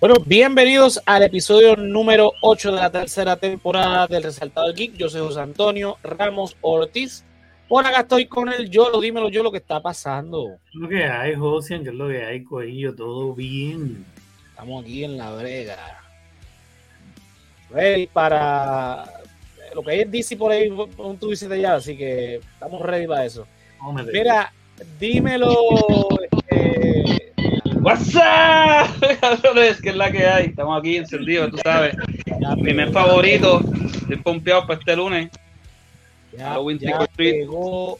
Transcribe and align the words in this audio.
Bueno, 0.00 0.14
bienvenidos 0.24 1.00
al 1.06 1.24
episodio 1.24 1.74
número 1.74 2.32
8 2.42 2.70
de 2.70 2.80
la 2.80 2.88
tercera 2.88 3.34
temporada 3.34 4.06
del 4.06 4.22
Resaltado 4.22 4.72
Geek. 4.72 4.94
Yo 4.94 5.08
soy 5.08 5.22
José 5.22 5.40
Antonio 5.40 5.96
Ramos 6.04 6.56
Ortiz. 6.60 7.24
Por 7.68 7.84
acá 7.84 8.02
estoy 8.02 8.26
con 8.26 8.48
el 8.48 8.70
Yolo. 8.70 9.00
Dímelo, 9.00 9.28
yo 9.28 9.42
lo 9.42 9.50
que 9.50 9.58
está 9.58 9.82
pasando. 9.82 10.56
Lo 10.72 10.88
que 10.88 11.02
hay, 11.02 11.34
José, 11.34 11.82
que 11.82 11.88
es 11.88 11.94
lo 11.96 12.06
que 12.06 12.24
hay, 12.24 12.44
Coello, 12.44 12.94
todo 12.94 13.34
bien. 13.34 14.06
Estamos 14.50 14.84
aquí 14.84 15.02
en 15.02 15.16
la 15.18 15.34
brega. 15.34 16.00
Ready 17.70 18.06
para 18.06 19.04
lo 19.74 19.82
que 19.82 19.90
hay 19.90 20.00
es 20.02 20.10
DC 20.12 20.36
por 20.36 20.52
ahí, 20.52 20.70
un 20.70 21.18
tú 21.18 21.30
dices 21.30 21.50
ya, 21.60 21.74
así 21.74 21.96
que 21.96 22.36
estamos 22.36 22.80
ready 22.82 23.08
para 23.08 23.24
eso. 23.24 23.48
Mira, 24.12 24.52
dímelo. 25.00 25.56
What's 27.88 28.14
up? 28.16 29.80
que 29.82 29.88
es 29.88 29.96
la 29.96 30.12
que 30.12 30.26
hay. 30.26 30.46
Estamos 30.46 30.78
aquí 30.78 30.96
encendidos, 30.96 31.52
tú 31.52 31.58
sabes. 31.64 31.96
Mi 32.58 32.74
mes 32.74 32.92
favorito. 32.92 33.62
Estoy 34.00 34.16
pompeado 34.16 34.66
para 34.66 34.78
este 34.78 34.94
lunes. 34.94 35.30
Ya, 36.36 36.58
ya 36.78 37.06
pegó, 37.16 37.98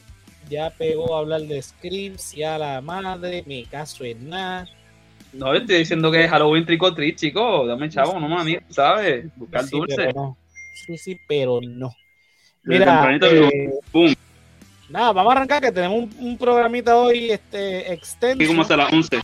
ya 0.50 0.68
pegó 0.68 1.16
a 1.16 1.20
hablar 1.20 1.40
de 1.40 1.62
scripts, 1.62 2.32
ya 2.32 2.58
la 2.58 2.82
madre, 2.82 3.42
mi 3.46 3.64
caso 3.64 4.04
es 4.04 4.18
nada. 4.18 4.68
No, 5.32 5.54
estoy 5.54 5.78
diciendo 5.78 6.10
que 6.12 6.24
es 6.24 6.30
Halloween 6.30 6.66
Treat, 6.66 7.16
chico. 7.16 7.66
Dame 7.66 7.88
chavo, 7.88 8.20
no 8.20 8.28
mami, 8.28 8.58
¿sabes? 8.68 9.26
Buscar 9.36 9.64
sí, 9.64 9.70
dulce. 9.70 10.12
No. 10.12 10.36
Sí, 10.86 10.98
sí, 10.98 11.18
pero 11.26 11.60
no. 11.62 11.94
Mira, 12.62 13.18
eh, 13.22 13.70
boom. 13.90 14.14
Nada, 14.90 15.12
vamos 15.12 15.32
a 15.32 15.36
arrancar 15.36 15.62
que 15.62 15.72
tenemos 15.72 15.98
un, 15.98 16.14
un 16.18 16.36
programita 16.36 16.94
hoy 16.94 17.30
este, 17.30 17.90
extenso. 17.90 18.42
Y 18.42 18.46
como 18.46 18.60
hasta 18.62 18.76
las 18.76 18.92
11. 18.92 19.20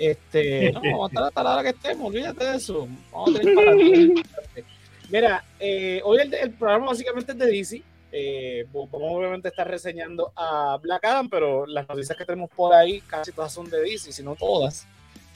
Este, 0.00 0.72
no, 0.72 0.80
vamos 0.80 1.04
a 1.04 1.06
estar 1.08 1.24
hasta 1.24 1.42
la 1.42 1.52
hora 1.52 1.62
que 1.62 1.68
estemos, 1.68 2.08
olvídate 2.08 2.44
de 2.44 2.56
eso. 2.56 2.88
Vamos 3.12 3.34
a 3.34 3.38
tener 3.38 3.54
para 4.24 4.64
Mira, 5.10 5.44
eh, 5.58 6.00
hoy 6.04 6.18
el, 6.20 6.32
el, 6.32 6.50
programa 6.52 6.86
básicamente 6.86 7.32
es 7.32 7.38
de 7.38 7.46
DC. 7.46 7.82
Eh, 8.12 8.66
vamos 8.72 8.88
obviamente 8.92 9.48
a 9.48 9.50
estar 9.50 9.68
reseñando 9.68 10.32
a 10.34 10.78
Black 10.80 11.04
Adam, 11.04 11.28
pero 11.28 11.66
las 11.66 11.86
noticias 11.86 12.16
que 12.16 12.24
tenemos 12.24 12.48
por 12.48 12.72
ahí 12.72 13.00
casi 13.02 13.32
todas 13.32 13.52
son 13.52 13.68
de 13.68 13.80
DC, 13.82 14.10
si 14.10 14.22
no 14.22 14.36
todas. 14.36 14.86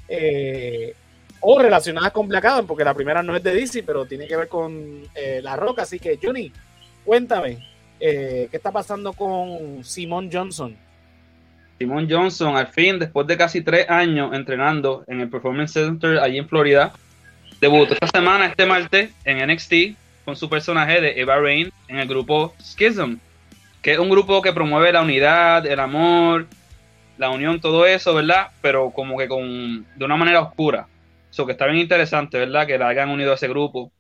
Eh, 0.08 0.94
o 1.40 1.58
relacionadas 1.58 2.12
con 2.12 2.26
Black 2.26 2.46
Adam, 2.46 2.66
porque 2.66 2.84
la 2.84 2.94
primera 2.94 3.22
no 3.22 3.36
es 3.36 3.42
de 3.42 3.52
DC, 3.54 3.82
pero 3.82 4.06
tiene 4.06 4.26
que 4.26 4.36
ver 4.36 4.48
con 4.48 5.02
eh, 5.14 5.40
La 5.42 5.56
Roca. 5.56 5.82
Así 5.82 5.98
que, 5.98 6.18
Johnny, 6.22 6.50
cuéntame, 7.04 7.58
¿qué 7.98 8.48
está 8.50 8.72
pasando 8.72 9.12
con 9.12 9.84
Simon 9.84 10.30
Johnson? 10.32 10.74
Simon 11.78 12.08
Johnson, 12.08 12.56
al 12.56 12.68
fin, 12.68 12.98
después 12.98 13.26
de 13.26 13.36
casi 13.36 13.62
tres 13.62 13.88
años 13.90 14.32
entrenando 14.32 15.04
en 15.06 15.20
el 15.20 15.28
Performance 15.28 15.72
Center 15.72 16.18
allí 16.18 16.38
en 16.38 16.48
Florida, 16.48 16.92
debutó 17.60 17.94
esta 17.94 18.06
semana, 18.06 18.46
este 18.46 18.66
martes, 18.66 19.10
en 19.24 19.46
NXT 19.46 19.74
con 20.24 20.36
su 20.36 20.48
personaje 20.48 21.00
de 21.00 21.20
Eva 21.20 21.36
Rain 21.36 21.70
en 21.88 21.98
el 21.98 22.08
grupo 22.08 22.54
Schism, 22.60 23.16
que 23.82 23.92
es 23.92 23.98
un 23.98 24.08
grupo 24.08 24.40
que 24.40 24.52
promueve 24.52 24.92
la 24.92 25.02
unidad, 25.02 25.66
el 25.66 25.80
amor, 25.80 26.46
la 27.18 27.30
unión, 27.30 27.60
todo 27.60 27.86
eso, 27.86 28.14
¿verdad? 28.14 28.48
Pero 28.62 28.90
como 28.90 29.18
que 29.18 29.28
con 29.28 29.86
de 29.96 30.04
una 30.04 30.16
manera 30.16 30.40
oscura. 30.40 30.86
Eso 31.30 31.46
que 31.46 31.52
está 31.52 31.66
bien 31.66 31.78
interesante, 31.78 32.38
¿verdad? 32.38 32.66
Que 32.66 32.78
la 32.78 32.88
hayan 32.88 33.10
unido 33.10 33.32
a 33.32 33.34
ese 33.34 33.48
grupo. 33.48 33.92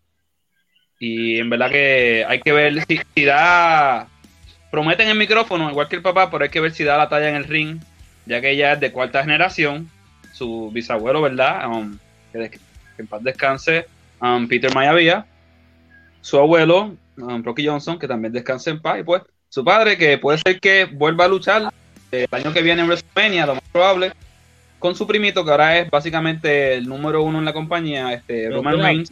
Y 0.98 1.38
en 1.38 1.50
verdad 1.50 1.70
que 1.70 2.24
hay 2.26 2.40
que 2.40 2.52
ver 2.52 2.84
si, 2.86 3.00
si 3.14 3.24
da 3.24 4.08
prometen 4.74 5.06
el 5.06 5.16
micrófono, 5.16 5.70
igual 5.70 5.86
que 5.86 5.94
el 5.94 6.02
papá, 6.02 6.32
pero 6.32 6.42
hay 6.42 6.50
que 6.50 6.58
ver 6.58 6.72
si 6.72 6.82
da 6.82 6.98
la 6.98 7.08
talla 7.08 7.28
en 7.28 7.36
el 7.36 7.44
ring, 7.44 7.80
ya 8.26 8.40
que 8.40 8.50
ella 8.50 8.72
es 8.72 8.80
de 8.80 8.90
cuarta 8.90 9.22
generación, 9.22 9.88
su 10.32 10.72
bisabuelo, 10.72 11.22
¿verdad? 11.22 11.70
Um, 11.70 11.96
que, 12.32 12.50
que, 12.50 12.58
en 12.98 13.06
paz 13.06 13.22
descanse, 13.22 13.86
um, 14.20 14.48
Peter 14.48 14.74
Mayavia, 14.74 15.26
su 16.22 16.38
abuelo, 16.38 16.96
um, 17.18 17.44
Rocky 17.44 17.64
Johnson, 17.64 18.00
que 18.00 18.08
también 18.08 18.32
descanse 18.32 18.70
en 18.70 18.82
paz, 18.82 18.98
y 18.98 19.04
pues 19.04 19.22
su 19.48 19.64
padre, 19.64 19.96
que 19.96 20.18
puede 20.18 20.38
ser 20.38 20.58
que 20.58 20.86
vuelva 20.86 21.26
a 21.26 21.28
luchar 21.28 21.72
el 22.10 22.26
año 22.32 22.52
que 22.52 22.60
viene 22.60 22.82
en 22.82 22.88
WrestleMania, 22.88 23.46
lo 23.46 23.54
más 23.54 23.64
probable, 23.70 24.10
con 24.80 24.96
su 24.96 25.06
primito, 25.06 25.44
que 25.44 25.52
ahora 25.52 25.78
es 25.78 25.88
básicamente 25.88 26.74
el 26.74 26.88
número 26.88 27.22
uno 27.22 27.38
en 27.38 27.44
la 27.44 27.52
compañía, 27.52 28.12
este 28.12 28.50
Roman 28.50 28.80
Reigns, 28.80 29.08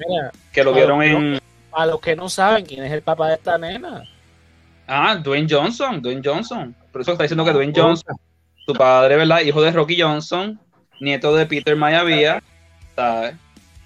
que 0.53 0.65
lo 0.65 0.73
vieron 0.73 1.05
en... 1.05 1.39
A 1.71 1.87
los 1.87 2.00
que 2.00 2.17
no 2.17 2.29
saben 2.29 2.67
quién 2.67 2.83
es 2.83 2.91
el 2.91 3.03
papá 3.03 3.29
de 3.29 3.34
esta 3.34 3.56
nena. 3.59 4.03
Ah, 4.94 5.16
Dwayne 5.16 5.48
Johnson, 5.48 6.03
Dwayne 6.03 6.20
Johnson. 6.22 6.76
Por 6.92 7.00
eso 7.00 7.12
está 7.12 7.25
diciendo 7.25 7.47
que 7.47 7.53
Dwayne 7.53 7.72
Johnson, 7.75 8.14
su 8.66 8.75
padre, 8.75 9.16
¿verdad? 9.16 9.41
Hijo 9.41 9.62
de 9.62 9.72
Rocky 9.72 9.98
Johnson, 9.98 10.60
nieto 11.00 11.34
de 11.34 11.47
Peter 11.47 11.75
Mayavia, 11.75 12.42
¿sabes? 12.94 13.34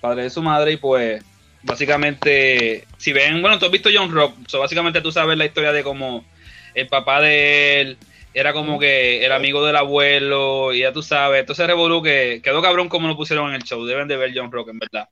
Padre 0.00 0.24
de 0.24 0.30
su 0.30 0.42
madre, 0.42 0.72
y 0.72 0.78
pues, 0.78 1.24
básicamente, 1.62 2.88
si 2.96 3.12
ven, 3.12 3.40
bueno, 3.40 3.56
tú 3.56 3.66
has 3.66 3.70
visto 3.70 3.88
John 3.94 4.10
Rock, 4.10 4.34
so, 4.48 4.58
básicamente 4.58 5.00
tú 5.00 5.12
sabes 5.12 5.38
la 5.38 5.44
historia 5.44 5.70
de 5.70 5.84
cómo 5.84 6.24
el 6.74 6.88
papá 6.88 7.20
de 7.20 7.80
él 7.82 7.98
era 8.34 8.52
como 8.52 8.76
que 8.76 9.24
el 9.24 9.30
amigo 9.30 9.64
del 9.64 9.76
abuelo, 9.76 10.74
y 10.74 10.80
ya 10.80 10.92
tú 10.92 11.04
sabes, 11.04 11.38
entonces 11.38 11.68
revolú 11.68 12.02
que 12.02 12.40
quedó 12.42 12.60
cabrón 12.60 12.88
como 12.88 13.06
lo 13.06 13.16
pusieron 13.16 13.50
en 13.50 13.54
el 13.54 13.62
show, 13.62 13.84
deben 13.84 14.08
de 14.08 14.16
ver 14.16 14.32
John 14.34 14.50
Rock, 14.50 14.70
en 14.70 14.80
verdad. 14.80 15.08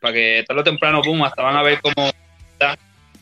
Para 0.00 0.14
que 0.14 0.42
tarde 0.48 0.62
o 0.62 0.64
temprano, 0.64 1.02
boom, 1.04 1.22
hasta 1.22 1.42
van 1.42 1.56
a 1.56 1.62
ver 1.62 1.82
cómo 1.82 2.10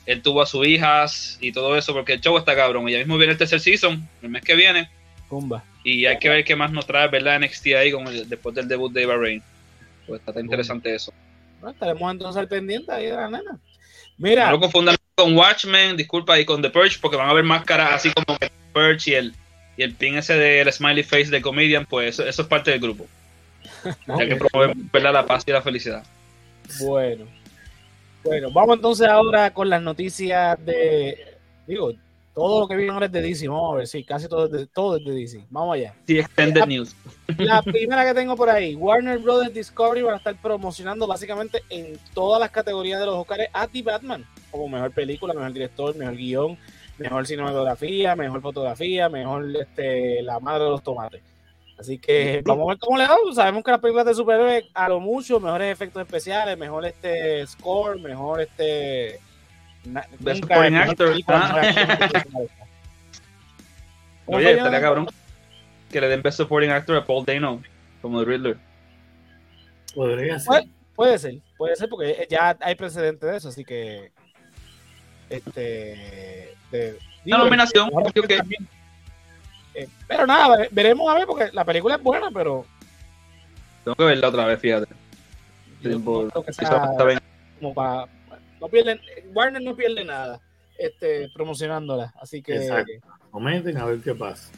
él 0.07 0.23
tuvo 0.23 0.41
a 0.41 0.47
sus 0.47 0.67
hijas 0.67 1.37
y 1.41 1.53
todo 1.53 1.77
eso, 1.77 1.93
porque 1.93 2.15
el 2.15 2.21
show 2.21 2.39
está 2.39 2.55
cabrón. 2.55 2.89
Y 2.89 2.93
ya 2.93 2.99
mismo 2.99 3.19
viene 3.19 3.33
el 3.33 3.39
tercer 3.39 3.61
season, 3.61 4.09
el 4.23 4.29
mes 4.31 4.43
que 4.43 4.55
viene. 4.55 4.89
Pumba. 5.29 5.65
Y 5.83 6.07
hay 6.07 6.19
que 6.19 6.29
ver 6.29 6.45
qué 6.45 6.55
más 6.55 6.71
nos 6.71 6.87
trae, 6.87 7.09
¿verdad? 7.09 7.41
NXT 7.41 7.67
ahí 7.77 7.91
con 7.91 8.07
el, 8.07 8.29
después 8.29 8.55
del 8.55 8.69
debut 8.69 8.93
de 8.93 9.03
Eva 9.03 9.17
Rain. 9.17 9.43
Pues 10.07 10.23
está 10.25 10.41
interesante 10.41 10.95
eso. 10.95 11.13
Bueno, 11.61 11.73
estaremos 11.73 12.13
entonces 12.13 12.41
al 12.41 12.49
pendiente 12.49 12.93
ahí 12.93 13.07
de 13.07 13.13
la 13.13 13.29
nena. 13.29 13.59
Mira. 14.19 14.47
No 14.47 14.53
lo 14.53 14.61
confundan 14.61 14.97
con 15.17 15.37
Watchmen, 15.37 15.97
disculpa, 15.97 16.39
y 16.39 16.45
con 16.45 16.63
The 16.63 16.71
Purge, 16.71 16.99
porque 17.01 17.17
van 17.17 17.29
a 17.29 17.33
ver 17.35 17.45
máscaras 17.45 17.93
así 17.93 18.11
como 18.13 18.39
The 18.39 18.51
Purge 18.73 19.11
y 19.11 19.15
el, 19.15 19.35
y 19.77 19.83
el 19.83 19.95
pin 19.95 20.17
ese 20.17 20.35
del 20.35 20.73
smiley 20.73 21.03
face 21.03 21.27
de 21.27 21.43
Comedian, 21.43 21.85
pues 21.87 22.11
eso, 22.11 22.27
eso 22.27 22.43
es 22.43 22.49
parte 22.49 22.71
del 22.71 22.81
grupo. 22.81 23.07
ya 24.07 24.29
que 24.29 24.37
promueve 24.37 24.75
la 25.01 25.27
paz 25.27 25.43
y 25.47 25.51
la 25.51 25.63
felicidad. 25.63 26.05
Bueno. 26.81 27.27
Bueno, 28.27 28.51
vamos 28.51 28.77
entonces 28.77 29.07
ahora 29.07 29.55
con 29.55 29.71
las 29.71 29.81
noticias 29.81 30.59
de. 30.65 31.39
Digo, 31.67 31.93
todo 32.35 32.61
lo 32.61 32.69
que 32.69 32.75
viene 32.75 32.93
ahora 32.93 33.07
es 33.07 33.13
de 33.13 33.23
DC. 33.23 33.47
Vamos 33.47 33.73
a 33.73 33.77
ver, 33.77 33.87
sí, 33.87 34.03
casi 34.03 34.29
todo 34.29 34.47
es 34.47 34.51
de, 34.51 34.67
todo 34.67 34.97
es 34.97 35.05
de 35.05 35.13
DC. 35.13 35.47
Vamos 35.49 35.77
allá. 35.77 35.95
Sí, 36.07 36.19
Extended 36.19 36.61
la, 36.61 36.67
News. 36.67 36.97
La 37.39 37.63
primera 37.65 38.05
que 38.05 38.15
tengo 38.15 38.35
por 38.37 38.51
ahí: 38.51 38.75
Warner 38.75 39.19
Brothers 39.19 39.55
Discovery 39.55 40.03
van 40.03 40.15
a 40.15 40.17
estar 40.17 40.35
promocionando 40.43 41.07
básicamente 41.07 41.63
en 41.71 41.99
todas 42.15 42.41
las 42.41 42.51
categorías 42.51 42.99
de 42.99 43.07
los 43.07 43.15
Oscars 43.15 43.45
a 43.53 43.69
The 43.69 43.83
Batman, 43.83 44.27
como 44.51 44.69
mejor 44.69 44.91
película, 44.91 45.33
mejor 45.33 45.53
director, 45.53 45.95
mejor 45.95 46.17
guion, 46.17 46.59
mejor 46.99 47.27
cinematografía, 47.29 48.17
mejor 48.17 48.43
fotografía, 48.43 49.09
mejor 49.09 49.55
este, 49.57 50.21
la 50.23 50.41
madre 50.41 50.65
de 50.65 50.71
los 50.71 50.83
tomates. 50.83 51.23
Así 51.79 51.99
que 51.99 52.43
vamos 52.45 52.67
a 52.67 52.69
ver 52.71 52.79
cómo 52.79 52.97
le 52.97 53.05
da. 53.05 53.17
Sabemos 53.35 53.63
que 53.63 53.71
las 53.71 53.81
películas 53.81 54.07
de 54.07 54.15
superhéroes 54.15 54.65
a 54.73 54.89
lo 54.89 54.99
mucho, 54.99 55.39
mejores 55.41 55.73
efectos 55.73 56.01
especiales, 56.03 56.57
mejor 56.57 56.87
este 56.87 57.47
score, 57.47 58.01
mejor 58.01 58.41
este. 58.41 59.21
Best 60.19 60.41
supporting 60.41 60.75
actor. 60.75 61.15
Ah. 61.29 61.63
Oye, 64.27 64.53
estaría 64.53 64.81
cabrón 64.81 65.07
que 65.91 66.01
le 66.01 66.09
den 66.09 66.23
Best 66.23 66.39
Supporting 66.39 66.71
Actor 66.71 66.97
a 66.97 67.05
Paul 67.05 67.25
Dano 67.25 67.63
como 68.03 68.21
The 68.21 68.31
Riddler. 68.31 68.57
Podría 69.95 70.39
ser. 70.39 70.47
Puede, 70.47 70.69
puede, 70.95 71.19
ser, 71.19 71.35
puede 71.57 71.77
ser 71.77 71.89
porque 71.89 72.27
ya 72.29 72.57
hay 72.61 72.75
precedente 72.75 73.27
de 73.27 73.37
eso, 73.37 73.49
así 73.49 73.65
que. 73.65 74.11
Este. 75.31 76.55
De, 76.71 76.99
Una 77.25 77.39
nominación, 77.39 77.91
que. 78.13 78.41
Eh, 79.77 79.89
pero 80.09 80.27
nada, 80.27 80.67
veremos 80.71 81.09
a 81.11 81.15
ver, 81.15 81.27
porque 81.27 81.51
la 81.53 81.65
película 81.65 81.97
es 81.97 82.03
buena, 82.03 82.31
pero. 82.31 82.65
Tengo 83.85 83.95
que 83.95 84.05
verla 84.05 84.29
otra 84.29 84.47
vez, 84.47 84.59
fíjate. 84.59 84.95
No, 85.83 86.03
como 87.61 87.75
para, 87.75 88.07
no 88.61 88.69
pierden, 88.69 89.01
Warner 89.33 89.63
no 89.63 89.77
pierde 89.77 90.05
nada 90.05 90.41
este, 90.79 91.29
promocionándola, 91.29 92.15
así 92.21 92.43
que. 92.43 92.57
Exacto. 92.57 92.93
Comenten 93.31 93.77
a 93.77 93.85
ver 93.85 94.01
qué 94.01 94.15
pasa. 94.15 94.51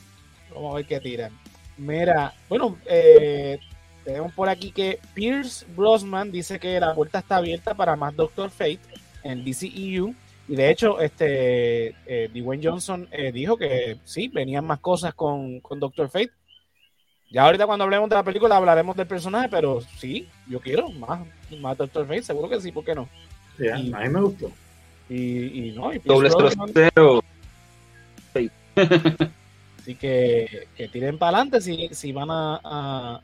Vamos 0.54 0.72
a 0.72 0.76
ver 0.76 0.86
qué 0.86 1.00
tiran. 1.00 1.32
Mira, 1.76 2.32
bueno, 2.48 2.78
eh, 2.86 3.58
tenemos 4.04 4.32
por 4.32 4.48
aquí 4.48 4.70
que 4.70 5.00
Pierce 5.14 5.66
Brosnan 5.76 6.30
dice 6.30 6.60
que 6.60 6.78
la 6.78 6.94
puerta 6.94 7.18
está 7.18 7.36
abierta 7.36 7.74
para 7.74 7.96
más 7.96 8.14
Doctor 8.14 8.50
Fate 8.50 8.80
en 9.24 9.44
DCEU 9.44 10.14
y 10.48 10.56
de 10.56 10.70
hecho, 10.70 10.98
este 10.98 11.94
eh, 12.06 12.30
Dwayne 12.34 12.66
Johnson 12.66 13.06
eh, 13.12 13.30
dijo 13.32 13.58
que 13.58 13.98
sí, 14.04 14.28
venían 14.28 14.64
más 14.64 14.80
cosas 14.80 15.12
con, 15.12 15.60
con 15.60 15.78
Doctor 15.78 16.08
Fate. 16.08 16.30
Ya 17.30 17.44
ahorita 17.44 17.66
cuando 17.66 17.84
hablemos 17.84 18.08
de 18.08 18.16
la 18.16 18.22
película 18.22 18.56
hablaremos 18.56 18.96
del 18.96 19.06
personaje, 19.06 19.50
pero 19.50 19.82
sí, 19.98 20.26
yo 20.48 20.58
quiero 20.60 20.88
más, 20.88 21.20
más 21.60 21.76
Doctor 21.76 22.06
Fate, 22.06 22.22
seguro 22.22 22.48
que 22.48 22.62
sí, 22.62 22.72
¿por 22.72 22.82
qué 22.82 22.94
no? 22.94 23.06
Sí, 23.58 23.64
y, 23.64 23.92
a 23.92 23.98
mí 23.98 24.08
me 24.08 24.22
gustó. 24.22 24.50
Y, 25.10 25.68
y 25.68 25.72
no, 25.72 25.92
y 25.92 25.98
Doble 25.98 26.30
trocero. 26.30 27.22
Sí. 28.34 28.50
Así 29.78 29.94
que, 29.96 30.68
que 30.74 30.88
tiren 30.88 31.18
para 31.18 31.38
adelante 31.38 31.60
si, 31.60 31.88
si 31.92 32.12
van 32.12 32.30
a, 32.30 32.60
a, 32.64 33.22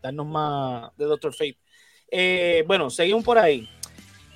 darnos 0.00 0.26
más 0.26 0.96
de 0.96 1.04
Doctor 1.04 1.32
Fate. 1.32 1.58
Eh, 2.10 2.64
bueno, 2.66 2.90
seguimos 2.90 3.24
por 3.24 3.38
ahí. 3.38 3.68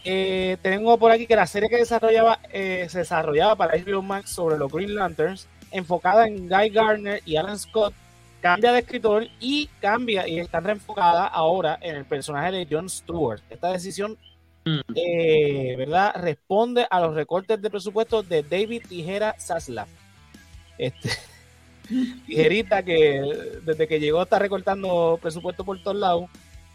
Eh, 0.05 0.57
tengo 0.63 0.99
por 0.99 1.13
aquí 1.13 1.27
que 1.27 1.37
la 1.37 1.47
serie 1.47 1.69
que 1.69 1.77
desarrollaba, 1.77 2.39
eh, 2.53 2.87
se 2.89 3.01
desarrollaba 3.01 3.57
para 3.57 3.77
HBO 3.77 4.03
Max 4.03 4.31
sobre 4.31 4.57
los 4.57 4.73
Green 4.73 4.95
Lanterns, 4.95 5.47
enfocada 5.71 6.27
en 6.27 6.49
Guy 6.49 6.71
Gardner 6.71 7.23
y 7.27 7.37
Alan 7.37 7.59
Scott, 7.59 7.93
cambia 8.41 8.73
de 8.73 8.81
escritor 8.81 9.27
y 9.39 9.69
cambia 9.81 10.27
y 10.27 10.41
está 10.41 10.61
reenfocada 10.61 11.27
ahora 11.27 11.79
en 11.83 11.97
el 11.97 12.05
personaje 12.07 12.53
de 12.53 12.67
Jon 12.71 12.89
Stewart. 12.89 13.43
Esta 13.51 13.73
decisión, 13.73 14.17
eh, 14.95 15.75
¿verdad? 15.77 16.15
Responde 16.17 16.87
a 16.91 17.01
los 17.01 17.15
recortes 17.15 17.61
de 17.61 17.71
presupuesto 17.71 18.23
de 18.23 18.43
David 18.43 18.85
Tijera 18.89 19.37
Zaslav. 19.39 19.89
Este, 20.79 21.11
tijerita 22.27 22.83
que 22.83 23.21
desde 23.65 23.87
que 23.87 24.01
llegó 24.01 24.23
está 24.23 24.39
recortando 24.39 25.19
presupuesto 25.21 25.63
por 25.63 25.83
todos 25.83 25.99
lados 25.99 26.31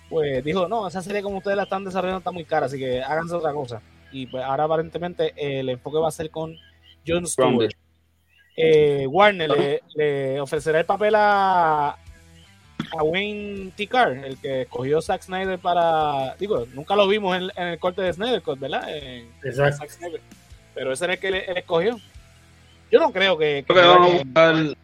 pues 0.10 0.44
dijo, 0.44 0.68
no, 0.68 0.88
esa 0.88 1.02
serie 1.02 1.22
como 1.22 1.38
ustedes 1.38 1.58
la 1.58 1.64
están 1.64 1.84
desarrollando 1.84 2.20
está 2.20 2.32
muy 2.32 2.46
cara, 2.46 2.68
así 2.68 2.78
que 2.78 3.02
háganse 3.02 3.36
otra 3.36 3.54
cosa. 3.54 3.82
Y 4.12 4.28
pues 4.28 4.44
ahora 4.44 4.66
aparentemente 4.66 5.34
el 5.36 5.70
enfoque 5.70 5.98
va 5.98 6.08
a 6.08 6.12
ser 6.12 6.30
con 6.30 6.56
Jon 7.06 7.28
Stewart. 7.28 7.74
Eh, 8.58 9.06
Warner 9.08 9.50
le, 9.50 9.82
le, 9.96 10.40
ofrecerá 10.40 10.80
el 10.80 10.86
papel 10.86 11.14
a, 11.16 11.90
a 11.90 13.04
Wayne 13.04 13.72
T. 13.76 13.88
Carr, 13.88 14.14
el 14.14 14.38
que 14.38 14.62
escogió 14.62 15.02
Zack 15.02 15.24
Snyder 15.24 15.60
para. 15.60 16.36
Digo, 16.40 16.66
nunca 16.74 16.96
lo 16.96 17.08
vimos 17.08 17.36
en, 17.36 17.52
en 17.56 17.68
el 17.68 17.80
corte 17.80 18.02
de 18.02 18.14
Snyder, 18.14 18.42
¿verdad? 18.58 18.96
En, 18.96 19.30
Exacto. 19.44 19.78
Zack 19.78 19.90
Snyder. 19.90 20.22
Pero 20.74 20.94
ese 20.94 21.04
era 21.04 21.14
el 21.16 21.20
que 21.20 21.28
él, 21.28 21.36
él 21.36 21.58
escogió. 21.58 22.00
Yo 22.92 23.00
no 23.00 23.12
creo 23.12 23.38
que. 23.38 23.66
que 23.68 23.74
Creo 23.74 23.82
que 23.82 23.88
vamos 23.88 24.14
a 24.14 24.24
buscar. 24.24 24.78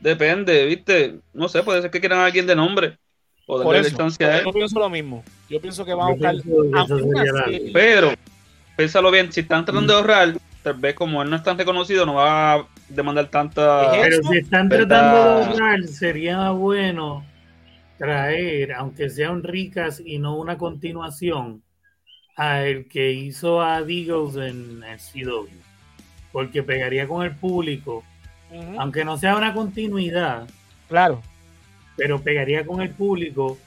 Depende, 0.00 0.64
¿viste? 0.64 1.16
No 1.34 1.48
sé, 1.48 1.62
puede 1.62 1.82
ser 1.82 1.90
que 1.90 2.00
quieran 2.00 2.20
a 2.20 2.26
alguien 2.26 2.46
de 2.46 2.56
nombre. 2.56 2.98
O 3.50 3.62
por 3.62 3.74
eso, 3.76 3.88
distancia 3.88 4.38
él. 4.38 4.44
yo 4.44 4.52
pienso 4.52 4.78
lo 4.78 4.90
mismo. 4.90 5.24
Yo 5.48 5.58
pienso 5.58 5.82
que 5.82 5.94
van 5.94 6.08
a 6.08 6.12
buscar. 6.12 6.36
Pero, 7.72 8.12
piénsalo 8.76 9.10
bien, 9.10 9.32
si 9.32 9.40
están 9.40 9.64
tratando 9.64 9.94
de 9.94 9.98
ahorrar, 9.98 10.34
tal 10.62 10.74
vez 10.74 10.94
como 10.94 11.22
él 11.22 11.30
no 11.30 11.36
es 11.36 11.42
tan 11.42 11.56
reconocido, 11.56 12.04
no 12.04 12.14
va 12.14 12.52
a 12.52 12.66
demandar 12.90 13.28
tanta. 13.28 13.96
Es 13.96 14.02
Pero 14.02 14.28
si 14.28 14.36
están 14.36 14.68
¿verdad? 14.68 14.86
tratando 14.86 15.16
de 15.16 15.44
ahorrar, 15.46 15.82
sería 15.84 16.50
bueno 16.50 17.24
traer, 17.96 18.74
aunque 18.74 19.08
sean 19.08 19.42
ricas 19.42 20.02
y 20.04 20.18
no 20.18 20.36
una 20.36 20.58
continuación, 20.58 21.62
a 22.36 22.64
el 22.64 22.86
que 22.86 23.12
hizo 23.12 23.62
a 23.62 23.80
Deagles 23.82 24.36
en 24.36 24.84
el 24.84 24.98
CW. 24.98 25.48
Porque 26.32 26.62
pegaría 26.62 27.08
con 27.08 27.24
el 27.24 27.34
público, 27.34 28.04
aunque 28.76 29.06
no 29.06 29.16
sea 29.16 29.36
una 29.36 29.54
continuidad, 29.54 30.46
Claro. 30.88 31.22
Pero 31.98 32.22
pegaría 32.22 32.64
con 32.64 32.80
el 32.80 32.90
público, 32.90 33.58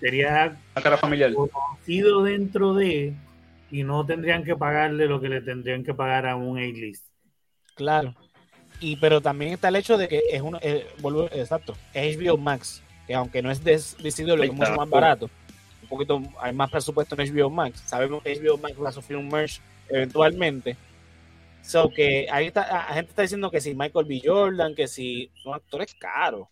sería 0.00 0.58
La 0.74 0.82
cara 0.82 0.96
familiar. 0.96 1.32
conocido 1.34 2.22
dentro 2.24 2.74
de 2.74 3.14
y 3.70 3.82
no 3.82 4.04
tendrían 4.06 4.42
que 4.42 4.56
pagarle 4.56 5.06
lo 5.06 5.20
que 5.20 5.28
le 5.28 5.42
tendrían 5.42 5.84
que 5.84 5.92
pagar 5.92 6.26
a 6.26 6.36
un 6.36 6.58
A-list. 6.58 7.04
Claro. 7.74 8.14
Y 8.80 8.96
pero 8.96 9.20
también 9.20 9.52
está 9.52 9.68
el 9.68 9.76
hecho 9.76 9.98
de 9.98 10.08
que 10.08 10.22
es 10.30 10.40
uno, 10.40 10.58
eh, 10.62 10.86
vuelvo, 11.00 11.26
exacto, 11.26 11.76
es 11.92 12.16
HBO 12.16 12.38
Max, 12.38 12.82
que 13.06 13.14
aunque 13.14 13.42
no 13.42 13.50
es 13.50 13.62
de 13.62 13.80
visible, 14.02 14.34
es 14.44 14.52
mucho 14.52 14.74
más 14.74 14.88
barato. 14.88 15.30
Un 15.82 15.88
poquito, 15.88 16.22
hay 16.40 16.52
más 16.52 16.70
presupuesto 16.70 17.14
en 17.18 17.32
HBO 17.32 17.50
Max. 17.50 17.82
Sabemos 17.86 18.22
que 18.22 18.34
HBO 18.34 18.58
Max 18.58 18.74
va 18.82 18.88
a 18.88 18.92
sufrir 18.92 19.18
un 19.18 19.28
merge 19.28 19.60
eventualmente. 19.88 20.76
So 21.62 21.90
que 21.90 22.26
ahí 22.30 22.46
está, 22.46 22.66
la 22.66 22.94
gente 22.94 23.10
está 23.10 23.22
diciendo 23.22 23.50
que 23.50 23.60
si 23.60 23.74
Michael 23.74 24.06
B. 24.06 24.22
Jordan, 24.24 24.74
que 24.74 24.88
si 24.88 25.30
son 25.42 25.54
actores 25.54 25.94
caros. 25.94 26.48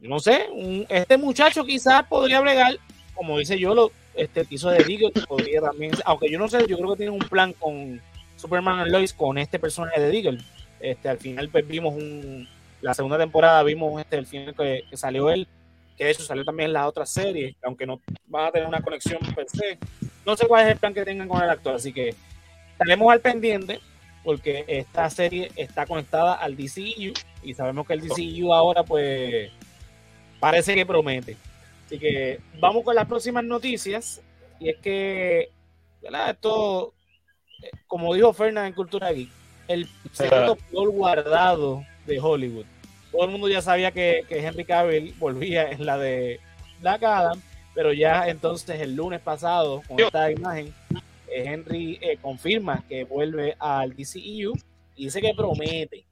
No 0.00 0.18
sé, 0.20 0.48
este 0.88 1.16
muchacho 1.16 1.64
quizás 1.64 2.04
podría 2.06 2.40
bregar, 2.40 2.78
como 3.14 3.38
dice 3.38 3.58
yo, 3.58 3.74
lo 3.74 3.90
este 4.14 4.46
hizo 4.50 4.70
de 4.70 4.84
que 4.84 5.20
podría 5.26 5.60
también, 5.60 5.92
aunque 6.04 6.30
yo 6.30 6.38
no 6.38 6.48
sé, 6.48 6.66
yo 6.68 6.76
creo 6.76 6.90
que 6.90 6.98
tiene 6.98 7.12
un 7.12 7.18
plan 7.20 7.52
con 7.54 8.00
Superman 8.36 8.80
and 8.80 8.92
Lois 8.92 9.12
con 9.12 9.38
este 9.38 9.58
personaje 9.58 10.00
de 10.00 10.10
Diggle. 10.10 10.38
Este, 10.80 11.08
al 11.08 11.18
final 11.18 11.48
pues, 11.48 11.66
vimos 11.66 11.94
un, 11.94 12.46
la 12.82 12.92
segunda 12.92 13.16
temporada 13.16 13.62
vimos 13.62 13.98
este 14.00 14.16
el 14.16 14.26
final 14.26 14.54
que, 14.54 14.84
salió 14.92 15.30
él, 15.30 15.48
que 15.96 16.04
de 16.04 16.10
hecho 16.10 16.22
salió 16.22 16.44
también 16.44 16.68
en 16.68 16.74
las 16.74 16.86
otras 16.86 17.10
series, 17.10 17.56
aunque 17.62 17.86
no 17.86 18.00
van 18.26 18.46
a 18.46 18.52
tener 18.52 18.68
una 18.68 18.82
conexión 18.82 19.18
per 19.34 19.48
se. 19.48 19.78
No 20.26 20.36
sé 20.36 20.46
cuál 20.46 20.66
es 20.66 20.72
el 20.72 20.78
plan 20.78 20.94
que 20.94 21.04
tengan 21.04 21.28
con 21.28 21.42
el 21.42 21.50
actor, 21.50 21.74
así 21.76 21.92
que 21.92 22.14
estaremos 22.72 23.10
al 23.12 23.20
pendiente 23.20 23.80
porque 24.22 24.64
esta 24.68 25.08
serie 25.10 25.50
está 25.56 25.86
conectada 25.86 26.34
al 26.34 26.56
DCU 26.56 27.12
y 27.44 27.54
sabemos 27.54 27.86
que 27.86 27.94
el 27.94 28.00
DCU 28.00 28.52
ahora 28.52 28.82
pues 28.82 29.50
parece 30.40 30.74
que 30.74 30.86
promete. 30.86 31.36
Así 31.86 31.98
que 31.98 32.40
vamos 32.60 32.84
con 32.84 32.94
las 32.94 33.06
próximas 33.06 33.44
noticias 33.44 34.22
y 34.58 34.70
es 34.70 34.76
que 34.76 35.50
¿verdad? 36.02 36.30
esto 36.30 36.94
eh, 37.62 37.70
como 37.86 38.14
dijo 38.14 38.32
Fernández 38.32 38.68
en 38.68 38.74
Cultura 38.74 39.12
Geek, 39.12 39.30
el 39.68 39.88
secreto 40.12 40.56
peor 40.56 40.90
guardado 40.90 41.84
de 42.06 42.18
Hollywood. 42.20 42.66
Todo 43.12 43.24
el 43.24 43.30
mundo 43.30 43.48
ya 43.48 43.62
sabía 43.62 43.92
que, 43.92 44.24
que 44.28 44.44
Henry 44.44 44.64
Cavill 44.64 45.14
volvía 45.18 45.70
en 45.70 45.86
la 45.86 45.96
de 45.98 46.40
Black 46.80 47.02
Adam, 47.04 47.40
pero 47.74 47.92
ya 47.92 48.28
entonces 48.28 48.80
el 48.80 48.94
lunes 48.96 49.20
pasado, 49.20 49.82
con 49.86 50.00
esta 50.00 50.30
imagen, 50.30 50.74
eh, 51.28 51.44
Henry 51.46 51.98
eh, 52.00 52.18
confirma 52.20 52.84
que 52.88 53.04
vuelve 53.04 53.56
al 53.58 53.94
DCEU 53.94 54.52
y 54.96 55.04
dice 55.04 55.20
que 55.20 55.34
promete, 55.34 56.04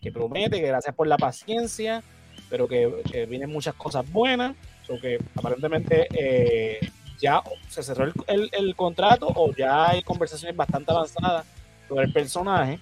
que 0.00 0.12
promete, 0.12 0.60
que 0.60 0.66
gracias 0.66 0.94
por 0.94 1.06
la 1.06 1.16
paciencia, 1.16 2.02
pero 2.50 2.68
que, 2.68 3.26
vienen 3.28 3.50
muchas 3.50 3.74
cosas 3.74 4.10
buenas, 4.10 4.54
o 4.88 4.98
que 5.00 5.18
aparentemente 5.34 6.06
eh, 6.12 6.78
ya 7.20 7.42
se 7.68 7.82
cerró 7.82 8.04
el, 8.04 8.12
el- 8.28 8.50
el 8.52 8.76
contrato 8.76 9.26
o 9.34 9.52
ya 9.54 9.90
hay 9.90 10.02
conversaciones 10.02 10.56
bastante 10.56 10.92
avanzadas 10.92 11.44
sobre 11.88 12.04
el 12.06 12.12
personaje. 12.12 12.78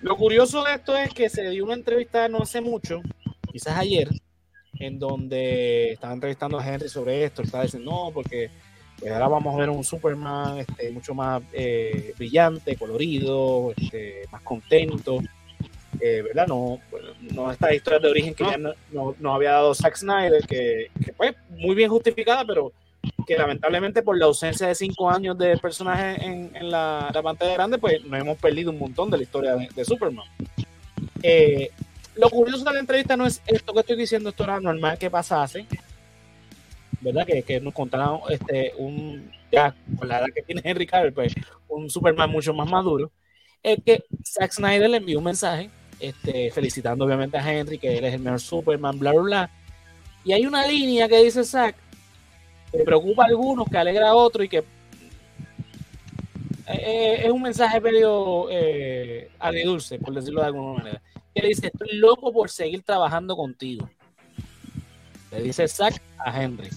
Lo 0.00 0.16
curioso 0.16 0.62
de 0.64 0.74
esto 0.74 0.96
es 0.96 1.12
que 1.14 1.28
se 1.28 1.48
dio 1.50 1.64
una 1.64 1.74
entrevista 1.74 2.28
no 2.28 2.38
hace 2.42 2.60
mucho, 2.60 3.00
quizás 3.50 3.78
ayer, 3.78 4.08
en 4.78 4.98
donde 4.98 5.92
estaba 5.92 6.12
entrevistando 6.12 6.58
a 6.58 6.66
Henry 6.66 6.88
sobre 6.88 7.24
esto. 7.24 7.42
Estaba 7.42 7.62
diciendo, 7.64 7.90
no, 7.90 8.10
porque 8.12 8.50
pues, 8.98 9.12
ahora 9.12 9.28
vamos 9.28 9.54
a 9.54 9.58
ver 9.58 9.70
un 9.70 9.84
Superman 9.84 10.58
este, 10.58 10.90
mucho 10.90 11.14
más 11.14 11.42
eh, 11.52 12.12
brillante, 12.18 12.76
colorido, 12.76 13.72
este, 13.76 14.24
más 14.30 14.42
contento. 14.42 15.20
Eh, 16.00 16.22
¿Verdad? 16.22 16.46
No, 16.48 16.80
bueno, 16.90 17.08
no 17.20 17.50
esta 17.50 17.72
historia 17.74 17.98
de 17.98 18.08
origen 18.08 18.34
que 18.34 18.44
No. 18.44 18.50
ya 18.50 18.56
no, 18.58 18.72
no- 18.92 19.14
no 19.18 19.34
había 19.34 19.52
dado 19.52 19.74
Zack 19.74 19.96
Snyder, 19.96 20.46
que, 20.46 20.90
que 21.04 21.12
pues 21.12 21.34
muy 21.50 21.74
bien 21.74 21.90
justificada, 21.90 22.44
pero 22.44 22.72
que 23.26 23.36
lamentablemente 23.36 24.02
por 24.02 24.18
la 24.18 24.26
ausencia 24.26 24.66
de 24.66 24.74
cinco 24.74 25.10
años 25.10 25.36
de 25.38 25.56
personaje 25.58 26.22
en, 26.24 26.50
en 26.54 26.70
la, 26.70 27.10
la 27.12 27.22
pantalla 27.22 27.54
grande, 27.54 27.78
pues 27.78 28.02
nos 28.04 28.20
hemos 28.20 28.38
perdido 28.38 28.70
un 28.70 28.78
montón 28.78 29.10
de 29.10 29.18
la 29.18 29.22
historia 29.22 29.54
de, 29.56 29.68
de 29.74 29.84
Superman. 29.84 30.26
Eh, 31.22 31.70
lo 32.16 32.28
curioso 32.30 32.64
de 32.64 32.72
la 32.72 32.80
entrevista 32.80 33.16
no 33.16 33.26
es 33.26 33.40
esto 33.46 33.72
que 33.72 33.80
estoy 33.80 33.96
diciendo, 33.96 34.30
esto 34.30 34.44
era 34.44 34.60
normal 34.60 34.98
que 34.98 35.10
pasase, 35.10 35.66
¿verdad? 37.00 37.26
Que, 37.26 37.42
que 37.42 37.60
nos 37.60 37.74
contaran 37.74 38.18
este, 38.30 38.72
un, 38.78 39.30
ya 39.50 39.74
con 39.98 40.08
la 40.08 40.18
edad 40.18 40.26
que 40.34 40.42
tiene 40.42 40.60
Henry 40.64 40.86
Cavill, 40.86 41.12
pues 41.12 41.34
un 41.68 41.90
Superman 41.90 42.30
mucho 42.30 42.52
más 42.54 42.68
maduro, 42.70 43.10
es 43.62 43.78
que 43.84 44.04
Zack 44.24 44.52
Snyder 44.52 44.88
le 44.90 44.98
envió 44.98 45.18
un 45.18 45.24
mensaje 45.24 45.70
este, 46.08 46.50
felicitando 46.50 47.04
obviamente 47.04 47.36
a 47.36 47.52
Henry, 47.52 47.78
que 47.78 47.98
él 47.98 48.04
es 48.04 48.14
el 48.14 48.20
mejor 48.20 48.40
Superman, 48.40 48.98
bla, 48.98 49.12
bla, 49.12 49.22
bla. 49.22 49.50
Y 50.24 50.32
hay 50.32 50.46
una 50.46 50.66
línea 50.66 51.08
que 51.08 51.22
dice 51.22 51.44
Zack, 51.44 51.76
que 52.72 52.84
preocupa 52.84 53.24
a 53.24 53.26
algunos, 53.26 53.68
que 53.68 53.78
alegra 53.78 54.10
a 54.10 54.14
otros 54.14 54.46
y 54.46 54.48
que 54.48 54.64
eh, 56.66 57.22
es 57.24 57.30
un 57.30 57.42
mensaje 57.42 57.80
medio 57.80 58.48
eh, 58.50 59.30
agridulce, 59.38 59.98
por 59.98 60.14
decirlo 60.14 60.40
de 60.40 60.46
alguna 60.46 60.78
manera. 60.78 61.02
Que 61.34 61.42
le 61.42 61.48
dice, 61.48 61.66
estoy 61.66 61.96
loco 61.98 62.32
por 62.32 62.48
seguir 62.50 62.82
trabajando 62.82 63.36
contigo. 63.36 63.88
Le 65.30 65.42
dice 65.42 65.68
Zack 65.68 66.00
a 66.18 66.42
Henry. 66.42 66.70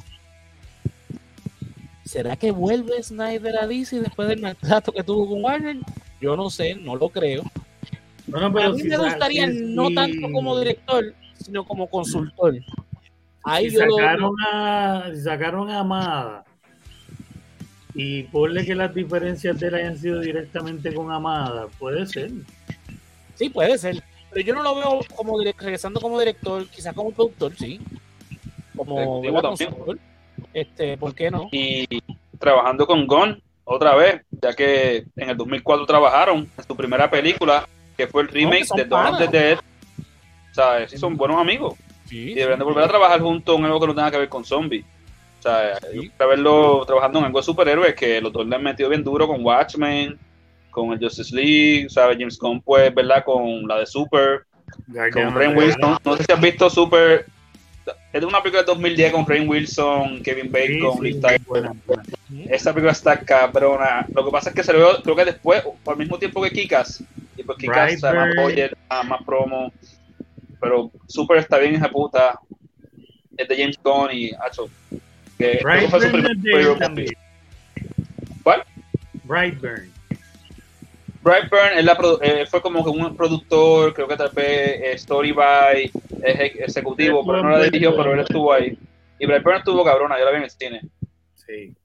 ¿Será 2.04 2.36
que 2.36 2.52
vuelve 2.52 3.04
Snyder 3.04 3.58
a 3.60 3.68
DC 3.68 4.00
después 4.00 4.30
del 4.30 4.42
maltrato 4.42 4.92
que 4.92 5.04
tuvo 5.04 5.28
con 5.28 5.44
Warner? 5.44 5.78
Yo 6.22 6.36
no 6.36 6.50
sé, 6.50 6.76
no 6.76 6.96
lo 6.96 7.10
creo. 7.10 7.44
Bueno, 8.28 8.48
A 8.48 8.54
pero 8.54 8.74
mí 8.74 8.82
si 8.82 8.88
me 8.90 8.98
gustaría 8.98 9.52
si- 9.52 9.60
no 9.76 9.88
si- 9.88 9.96
tanto 9.96 10.32
como 10.34 10.60
director, 10.60 11.14
sino 11.42 11.66
como 11.66 11.88
consultor. 11.88 12.56
Ahí 13.44 13.70
si 13.70 13.76
yo 13.78 13.86
lo- 13.86 13.96
sacaron, 13.98 14.32
a, 14.52 15.10
si 15.14 15.22
sacaron 15.22 15.70
a 15.72 15.80
Amada 15.80 16.44
y 17.94 18.24
ponle 18.24 18.66
que 18.66 18.76
las 18.76 18.94
diferencias 18.94 19.60
de 19.60 19.68
él 19.68 19.76
hayan 19.76 19.98
sido 19.98 20.20
directamente 20.20 20.94
con 20.94 21.12
Amada, 21.12 21.68
puede 21.80 22.06
ser. 22.06 22.32
Sí, 23.36 23.50
puede 23.50 23.78
ser. 23.78 24.04
Pero 24.32 24.46
yo 24.46 24.54
no 24.56 24.64
lo 24.64 24.76
veo 24.76 25.00
como 25.16 25.40
regresando 25.42 26.02
como 26.02 26.20
director, 26.20 26.68
quizás 26.68 26.94
como 26.94 27.12
productor, 27.12 27.56
sí. 27.56 27.80
Como 28.76 29.22
consultor. 29.42 29.98
Este, 30.54 30.98
¿por 30.98 31.16
qué 31.16 31.32
no? 31.32 31.48
Y 31.52 31.88
trabajando 32.38 32.86
con 32.86 33.08
Gon 33.08 33.42
otra 33.64 33.96
vez, 33.96 34.22
ya 34.42 34.54
que 34.54 35.06
en 35.16 35.30
el 35.30 35.38
2004 35.38 35.86
trabajaron 35.86 36.50
en 36.58 36.64
su 36.68 36.76
primera 36.76 37.10
película, 37.10 37.68
que 37.98 38.08
fue 38.08 38.22
el 38.22 38.28
remake 38.28 38.68
de 38.76 38.86
Dawn 38.86 39.16
of 39.16 39.20
the. 39.20 39.28
Dead. 39.28 39.58
O 39.58 40.54
sea, 40.54 40.88
sí 40.88 40.98
son 40.98 41.18
buenos 41.18 41.40
amigos. 41.40 41.76
y 42.10 42.34
deberían 42.34 42.60
de 42.60 42.66
volver 42.66 42.86
a 42.86 42.88
trabajar 42.88 43.20
juntos 43.20 43.58
en 43.58 43.66
algo 43.66 43.80
que 43.80 43.88
no 43.88 43.96
tenga 43.96 44.12
que 44.12 44.18
ver 44.20 44.30
con 44.30 44.46
zombies. 44.46 44.86
O 45.40 45.42
sea, 45.42 45.80
verlo 46.20 46.84
trabajando 46.86 47.20
en 47.20 47.26
algo 47.26 47.40
de 47.40 47.46
superhéroes 47.46 47.96
que 47.96 48.22
los 48.22 48.34
dos 48.34 48.48
le 48.48 48.56
han 48.56 48.64
metido 48.64 48.90
bien 48.90 49.04
duro 49.04 49.28
con 49.28 49.44
Watchmen, 49.44 50.18
con 50.72 50.94
el 50.94 51.00
Justice 51.00 51.36
League, 51.36 51.90
¿sabes? 51.90 52.18
James 52.20 52.38
Gunn, 52.38 52.62
pues, 52.62 52.94
¿verdad? 52.94 53.24
Con 53.24 53.68
la 53.68 53.80
de 53.80 53.86
Super, 53.86 54.46
con 55.14 55.36
Rain 55.36 55.58
Wilson. 55.58 55.98
No 56.04 56.18
sé 56.18 56.24
si 56.24 56.32
has 56.32 56.42
visto 56.42 56.70
Super. 56.70 57.26
Es 58.12 58.20
de 58.20 58.28
una 58.28 58.42
película 58.42 58.64
de 58.64 58.68
2010 58.68 59.14
con 59.14 59.26
Rain 59.26 59.48
Wilson, 59.48 60.22
Kevin 60.22 60.52
Bacon, 60.52 61.00
sí, 61.02 61.22
sí, 62.28 62.46
Esa 62.50 62.74
película 62.74 62.92
está 62.92 63.20
cabrona. 63.20 64.06
Lo 64.14 64.26
que 64.26 64.32
pasa 64.32 64.50
es 64.50 64.56
que 64.56 64.64
se 64.64 64.74
lo 64.74 65.02
creo 65.02 65.16
que 65.16 65.26
después, 65.26 65.64
al 65.86 65.98
mismo 65.98 66.20
tiempo 66.20 66.42
que 66.42 66.52
Kikas, 66.52 67.04
y 67.38 67.44
pues 67.44 67.58
Kikas, 67.58 68.02
más, 68.02 68.14
más, 68.90 69.06
más 69.06 69.24
promo. 69.24 69.72
Pero 70.60 70.92
Super 71.08 71.38
está 71.38 71.58
bien, 71.60 71.76
esa 71.76 71.90
puta. 71.90 72.40
Es 73.38 73.48
de 73.48 73.56
James 73.56 73.80
Gunn 73.84 74.10
y 74.12 74.32
Hacho. 74.34 74.68
Que 75.38 75.60
Brightburn 75.62 77.16
¿Cuál? 78.44 78.64
Brightburn. 79.24 79.92
Brightburn 81.22 81.78
él 81.78 81.86
la, 81.86 81.98
eh, 82.22 82.46
fue 82.50 82.62
como 82.62 82.82
un 82.82 83.16
productor, 83.16 83.94
creo 83.94 84.08
que 84.08 84.16
tal 84.16 84.32
vez 84.34 84.82
eh, 84.82 84.92
story 84.94 85.34
by 85.34 85.92
ejecutivo, 86.24 87.26
pero 87.26 87.44
no 87.44 87.50
la 87.50 87.64
dirigió, 87.64 87.96
pero 87.96 88.14
él 88.14 88.22
estuvo 88.22 88.52
ahí. 88.52 88.78
Y 89.20 89.26
Brightburn 89.26 89.58
estuvo 89.58 89.84
cabrona, 89.84 90.18
yo 90.18 90.26
la 90.26 90.32
vi 90.32 90.38
en 90.38 90.44
el 90.44 90.50
cine. 90.50 90.82
Sí. 91.36 91.76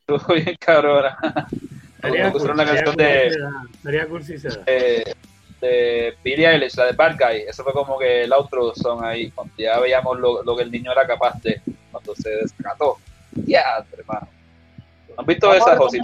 estuvo 0.00 0.34
bien 0.34 0.56
cabrona. 0.58 1.18
Sería 2.02 2.32
pusieron 2.32 2.56
la 2.56 2.64
canción 2.64 2.96
de, 2.96 3.36
de, 3.82 5.16
de 5.60 6.14
Billie 6.22 6.48
Eilish, 6.48 6.74
la 6.76 6.86
de 6.86 6.92
Bad 6.92 7.16
Guy. 7.16 7.42
Eso 7.48 7.62
fue 7.62 7.72
como 7.72 7.98
que 7.98 8.24
el 8.24 8.32
outro 8.32 8.74
son 8.74 9.04
ahí, 9.04 9.30
cuando 9.30 9.54
ya 9.56 9.78
veíamos 9.78 10.18
lo, 10.18 10.42
lo 10.42 10.56
que 10.56 10.64
el 10.64 10.70
niño 10.70 10.92
era 10.92 11.06
capaz 11.06 11.40
de, 11.42 11.62
cuando 11.90 12.14
se 12.16 12.30
descató. 12.30 12.98
Ya, 13.46 13.84
hermano. 13.96 14.28
¿Han 15.16 15.26
visto 15.26 15.54
esa, 15.54 15.76
José? 15.76 16.00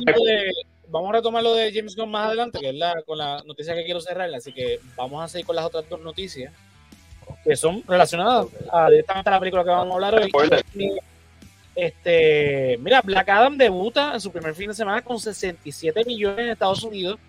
vamos 0.90 1.10
a 1.10 1.12
retomar 1.12 1.42
lo 1.42 1.54
de 1.54 1.72
James 1.72 1.94
Gunn 1.94 2.10
más 2.10 2.28
adelante, 2.28 2.58
que 2.58 2.70
es 2.70 2.74
la, 2.74 3.02
con 3.02 3.18
la 3.18 3.42
noticia 3.44 3.74
que 3.74 3.84
quiero 3.84 4.00
cerrar, 4.00 4.32
así 4.34 4.52
que 4.52 4.80
vamos 4.96 5.22
a 5.22 5.28
seguir 5.28 5.46
con 5.46 5.56
las 5.56 5.66
otras 5.66 5.88
dos 5.88 6.00
noticias 6.00 6.52
que 7.44 7.56
son 7.56 7.82
relacionadas 7.86 8.46
a, 8.72 8.88
directamente 8.88 9.28
a 9.28 9.32
la 9.32 9.40
película 9.40 9.64
que 9.64 9.70
vamos 9.70 9.92
a 9.92 9.94
hablar 9.94 10.14
hoy. 10.14 10.30
Este, 11.78 12.76
mira, 12.78 13.00
Black 13.02 13.28
Adam 13.28 13.56
debuta 13.56 14.12
en 14.12 14.20
su 14.20 14.32
primer 14.32 14.52
fin 14.52 14.66
de 14.66 14.75
semana 14.75 15.00
con 15.00 15.20
67 15.20 16.04
millones 16.04 16.38
en 16.40 16.50
Estados 16.50 16.82
Unidos, 16.82 17.20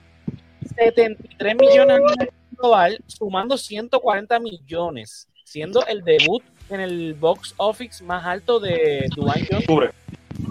73 0.75 1.55
millones 1.55 1.99
en 2.19 2.29
global, 2.57 2.99
sumando 3.05 3.59
140 3.59 4.39
millones, 4.39 5.27
siendo 5.43 5.85
el 5.85 6.03
debut 6.03 6.41
en 6.71 6.79
el 6.79 7.13
box 7.13 7.53
office 7.57 8.03
más 8.03 8.25
alto 8.25 8.59
de 8.59 9.07
Dwayne 9.15 9.47
Johnson, 9.51 9.91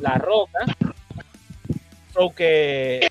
La 0.01 0.15
Roca, 0.15 0.61
que 2.37 3.09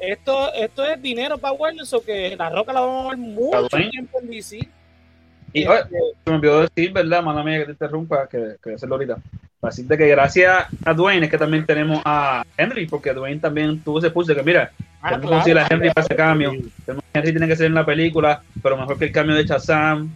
esto, 0.00 0.52
esto 0.54 0.84
es 0.84 1.00
dinero 1.00 1.38
para 1.38 1.52
Warner, 1.52 1.86
o 1.92 2.00
que 2.02 2.36
la 2.36 2.50
roca 2.50 2.72
la 2.72 2.80
vamos 2.80 3.06
a 3.06 3.08
ver 3.10 3.18
mucho 3.18 3.68
tiempo 3.90 4.18
en 4.20 4.28
DC. 4.28 4.68
Y 5.52 5.66
oye, 5.66 5.82
me 6.26 6.34
olvidó 6.34 6.62
decir, 6.62 6.92
¿verdad? 6.92 7.22
Manda 7.22 7.42
mía 7.42 7.58
que 7.58 7.64
te 7.66 7.72
interrumpa, 7.72 8.28
que, 8.28 8.56
que 8.62 8.74
hacerlo 8.74 8.96
ahorita. 8.96 9.18
Para 9.60 9.70
decirte 9.70 9.98
que 9.98 10.08
gracias 10.08 10.66
a 10.84 10.94
Dwayne 10.94 11.26
es 11.26 11.30
que 11.30 11.36
también 11.36 11.66
tenemos 11.66 12.00
a 12.04 12.42
Henry, 12.56 12.86
porque 12.86 13.12
Dwayne 13.12 13.40
también 13.40 13.80
tuvo 13.82 13.98
ese 13.98 14.10
pulso 14.10 14.32
de 14.32 14.38
que, 14.38 14.44
mira, 14.44 14.72
ah, 15.02 15.10
tenemos 15.10 15.44
que 15.44 15.52
a 15.52 15.66
Henry 15.68 15.90
para 15.90 16.06
ese 16.06 16.16
cambio. 16.16 16.52
Henry 17.12 17.30
tiene 17.32 17.46
que 17.46 17.56
ser 17.56 17.66
en 17.66 17.74
la 17.74 17.84
película, 17.84 18.42
pero 18.62 18.76
mejor 18.76 18.98
que 18.98 19.04
el 19.06 19.12
cambio 19.12 19.36
de 19.36 19.44
Shazam, 19.44 20.14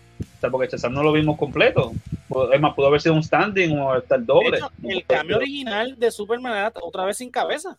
porque 0.50 0.68
Shazam 0.68 0.94
no 0.94 1.02
lo 1.02 1.12
vimos 1.12 1.36
completo. 1.36 1.92
Es 2.52 2.60
más, 2.60 2.74
pudo 2.74 2.86
haber 2.86 3.00
sido 3.00 3.14
un 3.14 3.22
standing 3.22 3.78
o 3.78 3.92
hasta 3.92 4.14
el 4.14 4.24
doble. 4.24 4.60
el 4.82 5.04
cambio 5.04 5.36
original 5.36 5.98
de 5.98 6.10
Superman 6.10 6.72
otra 6.80 7.04
vez 7.04 7.18
sin 7.18 7.30
cabeza. 7.30 7.76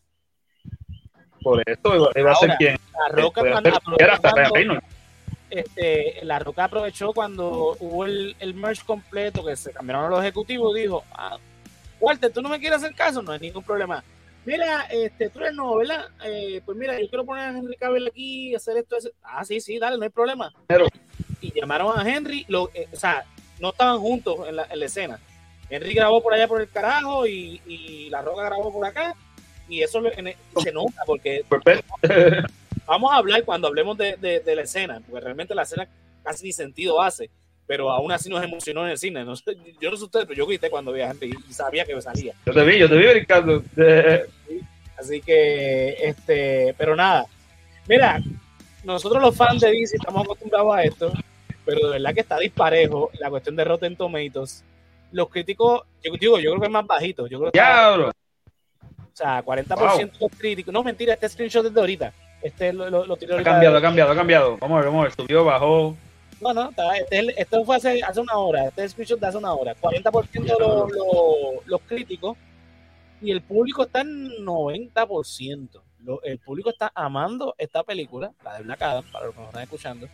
Por 1.42 1.62
esto 1.66 2.12
iba, 2.16 2.32
a 2.32 2.36
ser 2.36 2.56
quien. 2.58 2.78
La 2.94 3.24
Roca, 3.24 3.42
este, 5.50 6.20
la 6.24 6.40
Roca 6.40 6.66
aprovechó 6.66 7.14
cuando 7.14 7.76
hubo 7.80 8.06
el, 8.06 8.36
el 8.40 8.54
merge 8.54 8.86
completo, 8.86 9.46
que 9.46 9.56
se 9.56 9.72
cambiaron 9.72 10.10
los 10.10 10.22
ejecutivos, 10.22 10.76
dijo, 10.76 11.04
ah, 11.12 11.38
Walter, 12.00 12.32
tú 12.32 12.42
no 12.42 12.50
me 12.50 12.60
quieres 12.60 12.84
hacer 12.84 12.96
caso, 12.96 13.22
no 13.22 13.32
hay 13.32 13.40
ningún 13.40 13.64
problema. 13.64 14.04
Mira, 14.46 14.84
este, 14.92 15.30
tú 15.30 15.40
eres 15.40 15.54
nuevo, 15.54 15.78
¿verdad? 15.78 16.06
Eh, 16.24 16.62
pues 16.64 16.78
mira, 16.78 17.00
yo 17.00 17.10
quiero 17.10 17.26
poner 17.26 17.46
a 17.46 17.58
Henry 17.58 17.76
Cavill 17.78 18.08
aquí 18.08 18.50
y 18.50 18.56
hacer 18.56 18.78
esto. 18.78 18.98
Ah, 19.24 19.44
sí, 19.44 19.60
sí, 19.60 19.80
dale, 19.80 19.98
no 19.98 20.04
hay 20.04 20.10
problema. 20.10 20.54
Pero, 20.68 20.86
y 21.42 21.52
llamaron 21.52 21.98
a 21.98 22.08
Henry, 22.08 22.46
lo, 22.48 22.70
eh, 22.74 22.88
o 22.94 22.96
sea, 22.96 23.26
no 23.60 23.70
estaban 23.70 24.00
juntos 24.00 24.48
en 24.48 24.58
la, 24.58 24.68
en 24.70 24.80
la, 24.80 24.86
escena. 24.86 25.20
Henry 25.68 25.96
grabó 25.96 26.22
por 26.22 26.34
allá 26.34 26.48
por 26.48 26.62
el 26.62 26.70
carajo 26.70 27.26
y, 27.26 27.60
y 27.66 28.10
La 28.12 28.22
Roca 28.22 28.44
grabó 28.44 28.72
por 28.72 28.86
acá. 28.86 29.16
Y 29.68 29.82
eso 29.82 30.00
se 30.62 30.72
nota 30.72 31.02
porque 31.08 31.44
vamos 32.86 33.12
a 33.12 33.18
hablar 33.18 33.44
cuando 33.44 33.68
hablemos 33.68 33.98
de, 33.98 34.16
de, 34.18 34.56
la 34.56 34.62
escena, 34.62 35.02
porque 35.06 35.24
realmente 35.24 35.56
la 35.56 35.64
escena 35.64 35.88
casi 36.24 36.46
ni 36.46 36.54
sentido 36.54 37.02
hace, 37.02 37.30
pero 37.68 37.92
aún 37.92 38.12
así 38.12 38.30
nos 38.30 38.44
emocionó 38.44 38.86
en 38.86 38.92
el 38.92 38.98
cine. 38.98 39.24
No 39.24 39.36
sé, 39.36 39.56
yo 39.80 39.92
no 39.92 39.98
sé 39.98 40.04
ustedes, 40.04 40.26
pero 40.26 40.38
yo 40.38 40.48
grité 40.48 40.70
cuando 40.70 40.92
vi 40.92 41.02
a 41.02 41.12
Henry 41.12 41.34
y 41.50 41.54
sabía 41.54 41.86
que 41.86 41.96
me 41.96 42.02
salía. 42.02 42.34
Yo 42.46 42.54
te 42.54 42.64
vi, 42.64 42.80
yo 42.80 42.90
te 42.90 42.98
vi 42.98 43.08
brincando. 43.08 43.64
Así 44.98 45.22
que, 45.22 45.96
este, 46.00 46.74
pero 46.78 46.96
nada. 46.96 47.26
Mira, 47.88 48.22
nosotros 48.84 49.22
los 49.22 49.36
fans 49.36 49.62
de 49.62 49.72
DC 49.72 49.98
estamos 49.98 50.24
acostumbrados 50.24 50.74
a 50.74 50.84
esto, 50.84 51.12
pero 51.66 51.88
de 51.88 51.94
verdad 51.94 52.14
que 52.14 52.22
está 52.22 52.40
disparejo 52.40 53.10
la 53.20 53.30
cuestión 53.30 53.56
de 53.56 53.64
Rotten 53.64 53.96
Tomatoes. 53.96 54.64
Los 55.12 55.30
críticos, 55.30 55.84
yo 56.04 56.14
digo, 56.20 56.40
yo 56.40 56.52
creo 56.52 56.62
que 56.62 56.68
es 56.68 56.72
más 56.72 56.88
bajito. 56.88 57.28
Yo 57.28 57.40
creo 57.40 57.52
que 57.52 57.60
O 57.60 58.12
sea, 59.14 59.44
40% 59.44 60.12
de 60.12 60.20
los 60.20 60.32
críticos. 60.38 60.74
No, 60.74 60.84
mentira, 60.84 61.14
este 61.14 61.30
screenshot 61.30 61.66
es 61.66 61.74
de 61.74 61.80
ahorita. 61.80 62.14
Este 62.46 62.72
lo, 62.74 62.90
lo, 62.90 63.06
lo 63.06 63.14
Ha 63.16 63.44
cambiado, 63.44 63.78
ha 63.78 63.82
cambiado, 63.82 64.12
ha 64.12 64.16
cambiado. 64.16 64.58
Vamos 64.58 64.76
a 64.76 64.82
ver, 64.82 64.86
vamos 64.86 65.00
a 65.02 65.04
ver. 65.04 65.12
Subió, 65.16 65.44
bajó. 65.46 65.96
No, 66.42 66.54
no, 66.54 66.70
este, 67.10 67.64
fue 67.64 67.76
hace, 67.76 68.04
hace 68.04 68.20
una 68.20 68.38
hora. 68.38 68.68
Este 68.68 68.88
screenshot 68.90 69.20
de 69.20 69.28
hace 69.28 69.38
una 69.38 69.54
hora. 69.54 69.76
40% 69.82 70.32
de 70.32 70.50
los, 70.60 70.92
los, 70.92 71.66
los 71.66 71.82
críticos 71.88 72.38
y 73.22 73.32
el 73.32 73.42
público 73.42 73.84
está 73.84 74.02
en 74.02 74.30
90% 74.46 75.82
el 76.24 76.40
público 76.40 76.70
está 76.70 76.92
amando 76.94 77.56
esta 77.58 77.84
película, 77.84 78.32
la 78.44 78.58
de 78.58 78.64
Black 78.64 78.82
Adam, 78.82 79.04
para 79.12 79.26
los 79.26 79.34
que 79.34 79.40
nos 79.40 79.50
están 79.50 79.64
escuchando, 79.64 80.08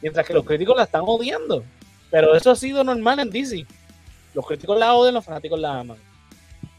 mientras 0.00 0.26
que 0.26 0.34
los 0.34 0.44
críticos 0.44 0.76
la 0.76 0.84
están 0.84 1.02
odiando. 1.06 1.64
Pero 2.10 2.34
eso 2.34 2.50
ha 2.50 2.56
sido 2.56 2.84
normal 2.84 3.20
en 3.20 3.30
DC. 3.30 3.66
Los 4.34 4.46
críticos 4.46 4.78
la 4.78 4.94
odian, 4.94 5.14
los 5.14 5.24
fanáticos 5.24 5.58
la 5.58 5.80
aman. 5.80 5.96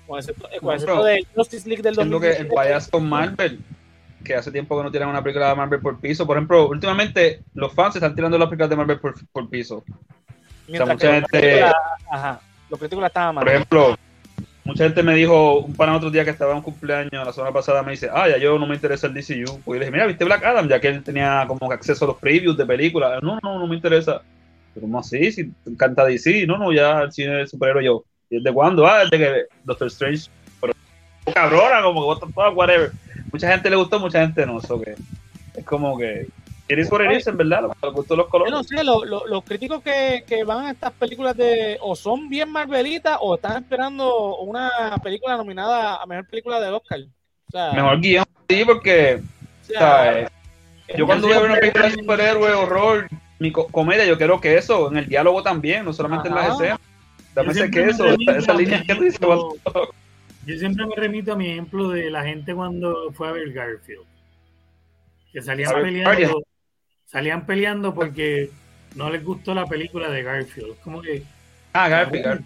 Con 0.05 0.19
excepto, 0.19 0.47
con 0.61 1.05
de 1.05 1.25
Justice 1.35 1.67
League 1.67 1.81
del 1.81 1.95
2000. 1.95 2.21
que 2.21 2.31
el 2.41 2.89
con 2.91 3.09
Marvel, 3.09 3.59
que 4.23 4.35
hace 4.35 4.51
tiempo 4.51 4.77
que 4.77 4.83
no 4.83 4.91
tiran 4.91 5.09
una 5.09 5.21
película 5.21 5.49
de 5.49 5.55
Marvel 5.55 5.81
por 5.81 5.99
piso. 5.99 6.25
Por 6.25 6.37
ejemplo, 6.37 6.67
últimamente 6.69 7.41
los 7.53 7.73
fans 7.73 7.95
están 7.95 8.15
tirando 8.15 8.37
las 8.37 8.47
películas 8.47 8.69
de 8.69 8.75
Marvel 8.75 8.99
por, 8.99 9.15
por 9.31 9.49
piso. 9.49 9.83
Mientras 10.67 10.97
que 10.97 11.19
los, 11.19 11.29
críticos 11.29 11.73
ajá, 12.09 12.41
los 12.69 12.79
críticos 12.79 13.01
la 13.01 13.07
están 13.07 13.23
amando. 13.29 13.45
Por 13.45 13.55
ejemplo, 13.55 13.97
mucha 14.63 14.85
gente 14.85 15.03
me 15.03 15.15
dijo, 15.15 15.59
un 15.59 15.75
pana 15.75 15.97
otro 15.97 16.09
día 16.09 16.23
que 16.23 16.29
estaba 16.29 16.51
en 16.51 16.57
un 16.57 16.63
cumpleaños, 16.63 17.25
la 17.25 17.33
semana 17.33 17.53
pasada, 17.53 17.83
me 17.83 17.91
dice, 17.91 18.09
ah, 18.11 18.29
ya 18.29 18.37
yo 18.37 18.57
no 18.57 18.65
me 18.65 18.75
interesa 18.75 19.07
el 19.07 19.13
DCU. 19.13 19.59
Pues 19.63 19.79
le 19.79 19.85
dije, 19.85 19.91
mira, 19.91 20.07
¿viste 20.07 20.25
Black 20.25 20.43
Adam? 20.43 20.67
Ya 20.67 20.79
que 20.79 20.87
él 20.87 21.03
tenía 21.03 21.45
como 21.47 21.71
acceso 21.71 22.05
a 22.05 22.09
los 22.09 22.17
previews 22.17 22.57
de 22.57 22.65
películas. 22.65 23.21
No, 23.21 23.39
no, 23.43 23.59
no 23.59 23.67
me 23.67 23.75
interesa. 23.75 24.21
Pero 24.73 24.87
no 24.87 24.99
así, 24.99 25.31
si 25.31 25.45
te 25.45 25.69
encanta 25.69 26.05
DC, 26.05 26.47
no, 26.47 26.57
no, 26.57 26.71
ya 26.71 27.01
el 27.01 27.11
cine 27.11 27.35
del 27.35 27.47
superhéroe 27.47 27.83
yo. 27.83 28.03
¿Y 28.29 28.37
desde 28.37 28.53
cuándo? 28.53 28.87
Ah, 28.87 29.03
desde 29.03 29.17
que 29.19 29.45
Doctor 29.63 29.87
Strange, 29.87 30.29
pero 30.59 30.73
cabrona, 31.31 31.83
como 31.83 32.01
que 32.01 32.07
what 32.07 32.19
the 32.19 32.33
fuck, 32.33 32.57
whatever. 32.57 32.91
Mucha 33.33 33.51
gente 33.51 33.69
le 33.69 33.75
gustó, 33.75 33.99
mucha 33.99 34.21
gente 34.21 34.45
no, 34.45 34.59
eso 34.59 34.79
que 34.79 34.95
es 35.55 35.65
como 35.65 35.97
que 35.97 36.27
Iris 36.69 36.87
por 36.87 37.03
Iris, 37.03 37.27
en 37.27 37.35
verdad, 37.35 37.63
me 37.81 37.89
gustó 37.89 38.15
los 38.15 38.27
colores. 38.27 38.53
no 38.53 38.63
sé, 38.63 38.83
los 38.83 39.43
críticos 39.43 39.83
que, 39.83 40.23
que, 40.25 40.43
van 40.43 40.67
a 40.67 40.71
estas 40.71 40.93
películas 40.93 41.35
de 41.35 41.77
o 41.81 41.95
son 41.95 42.29
bien 42.29 42.49
Marvelitas 42.49 43.17
o 43.19 43.35
están 43.35 43.63
esperando 43.63 44.37
una 44.37 44.69
película 45.03 45.35
nominada 45.35 45.97
a 45.97 46.05
mejor 46.05 46.27
película 46.27 46.61
de 46.61 46.69
Oscar. 46.69 46.99
O 47.47 47.51
sea, 47.51 47.73
mejor 47.73 47.99
guion, 47.99 48.25
sí, 48.47 48.63
porque 48.65 49.21
o 49.61 49.65
sea, 49.65 50.21
eh, 50.21 50.27
yo 50.95 51.05
cuando 51.05 51.27
voy 51.27 51.35
a 51.35 51.39
ver 51.39 51.51
una 51.51 51.59
película 51.59 51.85
de 51.89 51.91
superhéroe, 51.91 52.53
horror, 52.53 53.07
mi 53.39 53.51
comedia, 53.51 54.05
yo 54.05 54.17
quiero 54.17 54.39
que 54.39 54.57
eso, 54.57 54.89
en 54.89 54.97
el 54.97 55.07
diálogo 55.07 55.43
también, 55.43 55.83
no 55.83 55.91
solamente 55.91 56.29
en 56.29 56.35
las 56.35 56.53
escenas. 56.53 56.79
Dame 57.33 57.51
ese 57.51 57.71
queso, 57.71 58.05
esa, 58.07 58.53
línea 58.53 58.83
que 58.83 58.95
tú 58.95 59.03
dices. 59.03 59.19
Yo 60.45 60.57
siempre 60.57 60.85
me 60.85 60.95
remito 60.95 61.33
a 61.33 61.35
mi 61.35 61.49
ejemplo 61.49 61.89
de 61.89 62.09
la 62.09 62.23
gente 62.23 62.53
cuando 62.53 63.11
fue 63.13 63.29
a 63.29 63.31
ver 63.31 63.51
Garfield. 63.51 64.05
Que 65.31 65.41
salían 65.41 65.73
peleando 65.73 66.43
salían 67.13 67.45
peleando 67.45 67.93
porque 67.93 68.49
no 68.95 69.09
les 69.11 69.23
gustó 69.23 69.53
la 69.53 69.67
película 69.67 70.09
de 70.09 70.23
Garfield. 70.23 70.79
Como 70.83 71.01
que. 71.01 71.23
Ah, 71.71 71.87
Garfield. 71.87 72.43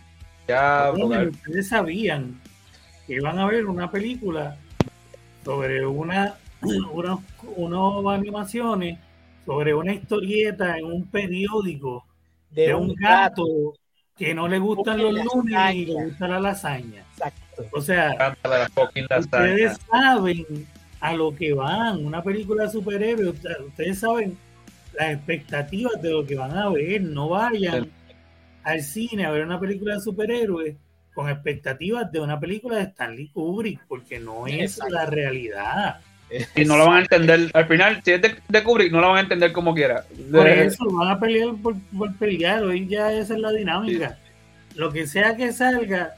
Ya, 0.47 0.91
ustedes 0.93 1.69
sabían 1.69 2.39
que 3.05 3.15
iban 3.15 3.39
a 3.39 3.47
ver 3.47 3.65
una 3.65 3.89
película 3.89 4.57
sobre 5.43 5.85
una, 5.85 6.35
unas 7.55 8.19
animaciones, 8.19 8.99
sobre 9.45 9.73
una 9.73 9.93
historieta 9.93 10.77
en 10.77 10.85
un 10.85 11.05
periódico 11.07 12.05
de, 12.51 12.73
un 12.73 12.93
gato, 12.95 13.73
que 14.17 14.33
no 14.33 14.47
le 14.47 14.59
gustan 14.59 15.01
los 15.01 15.13
lunes 15.13 15.75
y 15.75 15.85
le 15.85 16.05
gusta 16.05 16.27
la 16.27 16.39
lasaña. 16.39 17.05
Exacto. 17.11 17.46
O 17.71 17.81
sea, 17.81 18.35
ustedes 19.19 19.77
saben 19.89 20.45
a 20.99 21.13
lo 21.13 21.35
que 21.35 21.53
van, 21.53 22.05
una 22.05 22.23
película 22.23 22.63
de 22.63 22.69
superhéroes, 22.71 23.35
ustedes 23.65 23.99
saben 23.99 24.37
las 24.93 25.13
expectativas 25.13 26.01
de 26.01 26.11
lo 26.11 26.25
que 26.25 26.35
van 26.35 26.57
a 26.57 26.69
ver, 26.69 27.01
no 27.01 27.29
vayan 27.29 27.89
al 28.63 28.81
cine 28.81 29.25
a 29.25 29.31
ver 29.31 29.45
una 29.45 29.59
película 29.59 29.95
de 29.95 30.01
superhéroes 30.01 30.75
con 31.13 31.29
expectativas 31.29 32.11
de 32.11 32.19
una 32.19 32.39
película 32.39 32.77
de 32.77 32.83
Stanley 32.83 33.29
Kubrick, 33.29 33.81
porque 33.87 34.19
no 34.19 34.45
es 34.45 34.79
la 34.89 35.05
realidad. 35.05 35.99
Y 36.55 36.65
no 36.65 36.77
lo 36.77 36.85
van 36.85 36.97
a 36.97 37.01
entender, 37.01 37.49
al 37.53 37.67
final, 37.67 38.01
si 38.03 38.11
es 38.11 38.21
de, 38.21 38.63
Kubrick, 38.63 38.91
no 38.91 39.01
lo 39.01 39.09
van 39.09 39.17
a 39.17 39.21
entender 39.21 39.51
como 39.53 39.73
quiera. 39.73 40.03
Por 40.31 40.47
eso 40.47 40.85
van 40.91 41.09
a 41.09 41.19
pelear 41.19 41.55
por, 41.63 41.75
pelear, 42.19 42.63
hoy 42.63 42.87
ya 42.87 43.11
esa 43.13 43.33
es 43.33 43.39
la 43.39 43.51
dinámica. 43.51 44.17
Lo 44.75 44.91
que 44.91 45.07
sea 45.07 45.35
que 45.35 45.53
salga, 45.53 46.15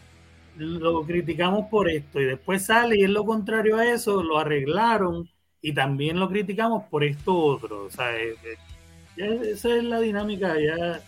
lo 0.59 1.03
criticamos 1.03 1.67
por 1.67 1.89
esto, 1.89 2.19
y 2.19 2.25
después 2.25 2.65
sale 2.65 2.97
y 2.97 3.03
es 3.03 3.09
lo 3.09 3.25
contrario 3.25 3.77
a 3.77 3.91
eso, 3.91 4.21
lo 4.21 4.37
arreglaron, 4.37 5.29
y 5.61 5.73
también 5.73 6.19
lo 6.19 6.29
criticamos 6.29 6.83
por 6.89 7.03
esto 7.03 7.35
otro. 7.35 7.85
O 7.85 7.89
sea, 7.89 8.11
esa 9.17 9.75
es 9.75 9.83
la 9.83 9.99
dinámica, 9.99 10.55
ya 10.59 11.01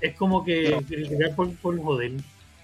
es 0.00 0.16
como 0.16 0.44
que 0.44 0.76
criticar 0.86 1.34
por, 1.34 1.54
por 1.56 1.80
joder. 1.82 2.12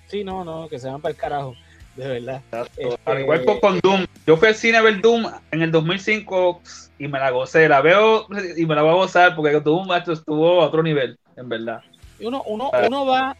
Sí, 0.07 0.25
no, 0.25 0.45
no, 0.45 0.69
que 0.69 0.79
se 0.79 0.89
van 0.89 1.00
para 1.00 1.12
el 1.12 1.19
carajo, 1.19 1.55
de 1.97 2.09
verdad. 2.09 2.43
Este, 2.77 2.99
al 3.05 3.21
igual 3.21 3.45
con 3.61 3.81
Doom. 3.81 4.07
Yo 4.27 4.37
fui 4.37 4.49
al 4.49 4.55
cine 4.55 4.79
a 4.79 4.83
ver 4.83 5.00
Doom 5.00 5.27
en 5.50 5.62
el 5.62 5.71
2005 5.71 6.61
y 6.99 7.09
me 7.09 7.19
la 7.19 7.31
gocé. 7.31 7.69
La 7.69 7.81
veo 7.81 8.27
y 8.57 8.67
me 8.67 8.75
la 8.75 8.83
voy 8.83 8.93
a 8.93 8.95
gozar 8.95 9.37
porque 9.37 9.61
Doom 9.61 9.87
macho, 9.87 10.12
estuvo 10.12 10.62
a 10.62 10.67
otro 10.67 10.83
nivel, 10.83 11.19
en 11.37 11.49
verdad. 11.49 11.83
Uno, 12.21 12.43
uno, 12.47 12.71
uno 12.87 13.07
va 13.07 13.37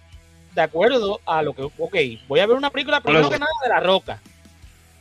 de 0.55 0.61
acuerdo 0.61 1.21
a 1.27 1.43
lo 1.43 1.53
que, 1.53 1.63
ok, 1.63 1.97
voy 2.29 2.41
a 2.41 2.47
ver 2.47 2.57
una 2.57 2.71
película 2.71 3.01
primero 3.01 3.31
que 3.31 3.39
nada 3.39 3.53
de 3.63 3.69
La 3.69 3.81
Roca. 3.81 4.21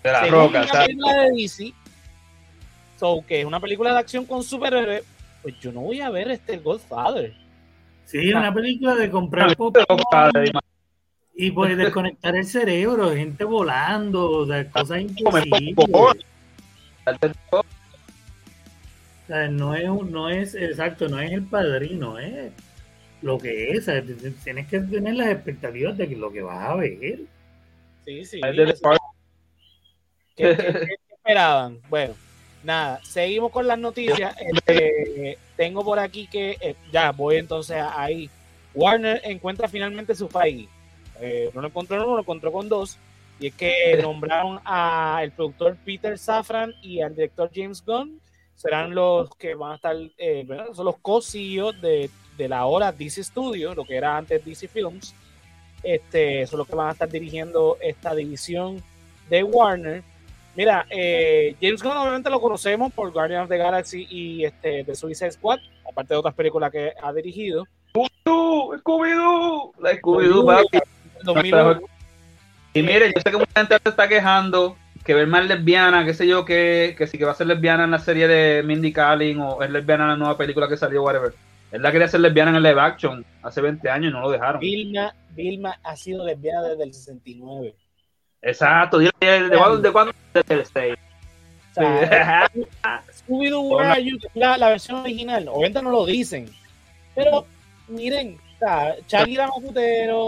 De 0.03 0.11
La 0.11 0.25
Roca, 0.27 0.61
Una 0.61 0.85
película 0.85 1.13
de 1.13 1.31
DC, 1.31 1.73
so, 2.99 3.23
que 3.27 3.41
es 3.41 3.45
una 3.45 3.59
película 3.59 3.93
de 3.93 3.99
acción 3.99 4.25
con 4.25 4.43
superhéroes, 4.43 5.03
pues 5.41 5.59
yo 5.59 5.71
no 5.71 5.81
voy 5.81 6.01
a 6.01 6.09
ver 6.09 6.31
este 6.31 6.57
Godfather. 6.57 7.33
Sí, 8.05 8.33
una 8.33 8.53
película 8.53 8.95
de 8.95 9.09
comprar 9.09 9.55
pop 9.55 9.77
y 11.35 11.51
pues 11.51 11.77
desconectar 11.77 12.35
el 12.35 12.45
cerebro, 12.45 13.13
gente 13.13 13.45
volando, 13.45 14.45
de 14.45 14.69
cosas 14.69 15.01
imposibles. 15.01 15.75
O 17.51 17.63
sea, 19.27 19.47
no 19.47 19.73
es, 19.73 19.85
no 19.85 20.29
es, 20.29 20.53
exacto, 20.55 21.07
no 21.07 21.19
es 21.19 21.31
el 21.31 21.43
padrino, 21.43 22.19
es 22.19 22.51
lo 23.21 23.37
que 23.37 23.71
es. 23.71 23.87
Tienes 24.43 24.67
que 24.67 24.79
tener 24.79 25.15
las 25.15 25.29
expectativas 25.29 25.97
de 25.97 26.07
lo 26.07 26.31
que 26.31 26.41
vas 26.41 26.69
a 26.69 26.75
ver. 26.75 27.19
Sí, 28.05 28.25
sí. 28.25 28.41
¿Qué, 30.35 30.87
esperaban? 31.11 31.79
Bueno, 31.89 32.15
nada, 32.63 32.99
seguimos 33.03 33.51
con 33.51 33.67
las 33.67 33.79
noticias. 33.79 34.35
Este, 34.53 35.37
tengo 35.55 35.83
por 35.83 35.99
aquí 35.99 36.27
que, 36.27 36.57
eh, 36.61 36.75
ya 36.91 37.11
voy 37.11 37.37
entonces 37.37 37.77
ahí. 37.77 38.29
Warner 38.73 39.21
encuentra 39.23 39.67
finalmente 39.67 40.15
su 40.15 40.27
país 40.27 40.69
eh, 41.19 41.51
no 41.53 41.61
lo 41.61 41.67
encontró 41.67 42.03
uno, 42.03 42.15
lo 42.15 42.21
encontró 42.21 42.51
con 42.51 42.69
dos. 42.69 42.97
Y 43.39 43.47
es 43.47 43.55
que 43.55 43.97
nombraron 44.01 44.59
al 44.63 45.31
productor 45.31 45.77
Peter 45.85 46.17
Safran 46.17 46.73
y 46.81 47.01
al 47.01 47.15
director 47.15 47.49
James 47.53 47.83
Gunn. 47.85 48.19
Serán 48.55 48.93
los 48.93 49.33
que 49.35 49.55
van 49.55 49.73
a 49.73 49.75
estar, 49.75 49.95
eh, 50.17 50.45
son 50.73 50.85
los 50.85 50.97
co-CEOs 50.97 51.79
de, 51.81 52.09
de, 52.39 52.49
la 52.49 52.65
hora 52.65 52.91
DC 52.91 53.23
Studio, 53.23 53.75
lo 53.75 53.83
que 53.83 53.95
era 53.95 54.17
antes 54.17 54.43
DC 54.43 54.67
Films. 54.67 55.13
Este, 55.83 56.45
son 56.47 56.59
los 56.59 56.67
que 56.67 56.75
van 56.75 56.89
a 56.89 56.91
estar 56.91 57.09
dirigiendo 57.09 57.77
esta 57.81 58.15
división 58.15 58.83
de 59.29 59.43
Warner. 59.43 60.03
Mira, 60.55 60.85
eh, 60.89 61.55
James 61.61 61.81
Gunn 61.81 61.95
obviamente 61.95 62.29
lo 62.29 62.41
conocemos 62.41 62.91
por 62.91 63.11
Guardians 63.11 63.43
of 63.43 63.49
the 63.49 63.57
Galaxy 63.57 64.07
y 64.09 64.43
este, 64.43 64.83
The 64.83 64.95
Suicide 64.95 65.31
Squad, 65.31 65.59
aparte 65.89 66.13
de 66.13 66.19
otras 66.19 66.33
películas 66.33 66.71
que 66.71 66.91
ha 67.01 67.13
dirigido. 67.13 67.65
Scooby-Doo, 67.93 68.77
Scooby-Doo, 68.79 69.73
la 69.79 69.93
Scooby-Doo, 69.93 71.87
y 72.73 72.83
mire, 72.83 73.11
yo 73.15 73.21
sé 73.21 73.31
que 73.31 73.37
mucha 73.37 73.51
gente 73.55 73.77
se 73.81 73.89
está 73.89 74.07
quejando 74.07 74.77
que 75.03 75.13
ver 75.13 75.27
más 75.27 75.45
lesbiana, 75.45 76.05
qué 76.05 76.13
sé 76.13 76.27
yo, 76.27 76.45
que, 76.45 76.95
que 76.97 77.07
sí 77.07 77.17
que 77.17 77.25
va 77.25 77.31
a 77.31 77.35
ser 77.35 77.47
lesbiana 77.47 77.85
en 77.85 77.91
la 77.91 77.99
serie 77.99 78.27
de 78.27 78.63
Mindy 78.63 78.93
Kaling 78.93 79.39
o 79.39 79.63
es 79.63 79.69
lesbiana 79.69 80.03
en 80.03 80.09
la 80.11 80.17
nueva 80.17 80.37
película 80.37 80.67
que 80.67 80.77
salió, 80.77 81.03
whatever. 81.03 81.33
Él 81.71 81.81
la 81.81 81.91
quería 81.91 82.07
ser 82.07 82.21
lesbiana 82.21 82.49
en 82.51 82.57
el 82.57 82.63
live 82.63 82.81
action 82.81 83.25
hace 83.43 83.61
20 83.61 83.89
años 83.89 84.09
y 84.09 84.13
no 84.13 84.21
lo 84.21 84.31
dejaron. 84.31 84.59
Vilma, 84.59 85.13
Vilma 85.31 85.79
ha 85.83 85.95
sido 85.95 86.25
lesbiana 86.25 86.63
desde 86.63 86.83
el 86.83 86.93
69. 86.93 87.75
Exacto, 88.41 88.97
¿de, 88.97 89.11
de, 89.19 89.49
de 89.49 89.91
cuándo? 89.91 90.13
Desde 90.33 90.53
el 90.53 90.65
6. 90.65 90.95
Scooby-Doo, 93.13 93.79
la, 94.33 94.57
la 94.57 94.69
versión 94.69 94.99
original, 94.99 95.47
obviamente 95.47 95.81
no 95.81 95.91
lo 95.91 96.05
dicen, 96.05 96.49
pero 97.15 97.45
miren, 97.87 98.37
Charlie 99.07 99.35
era 99.35 99.49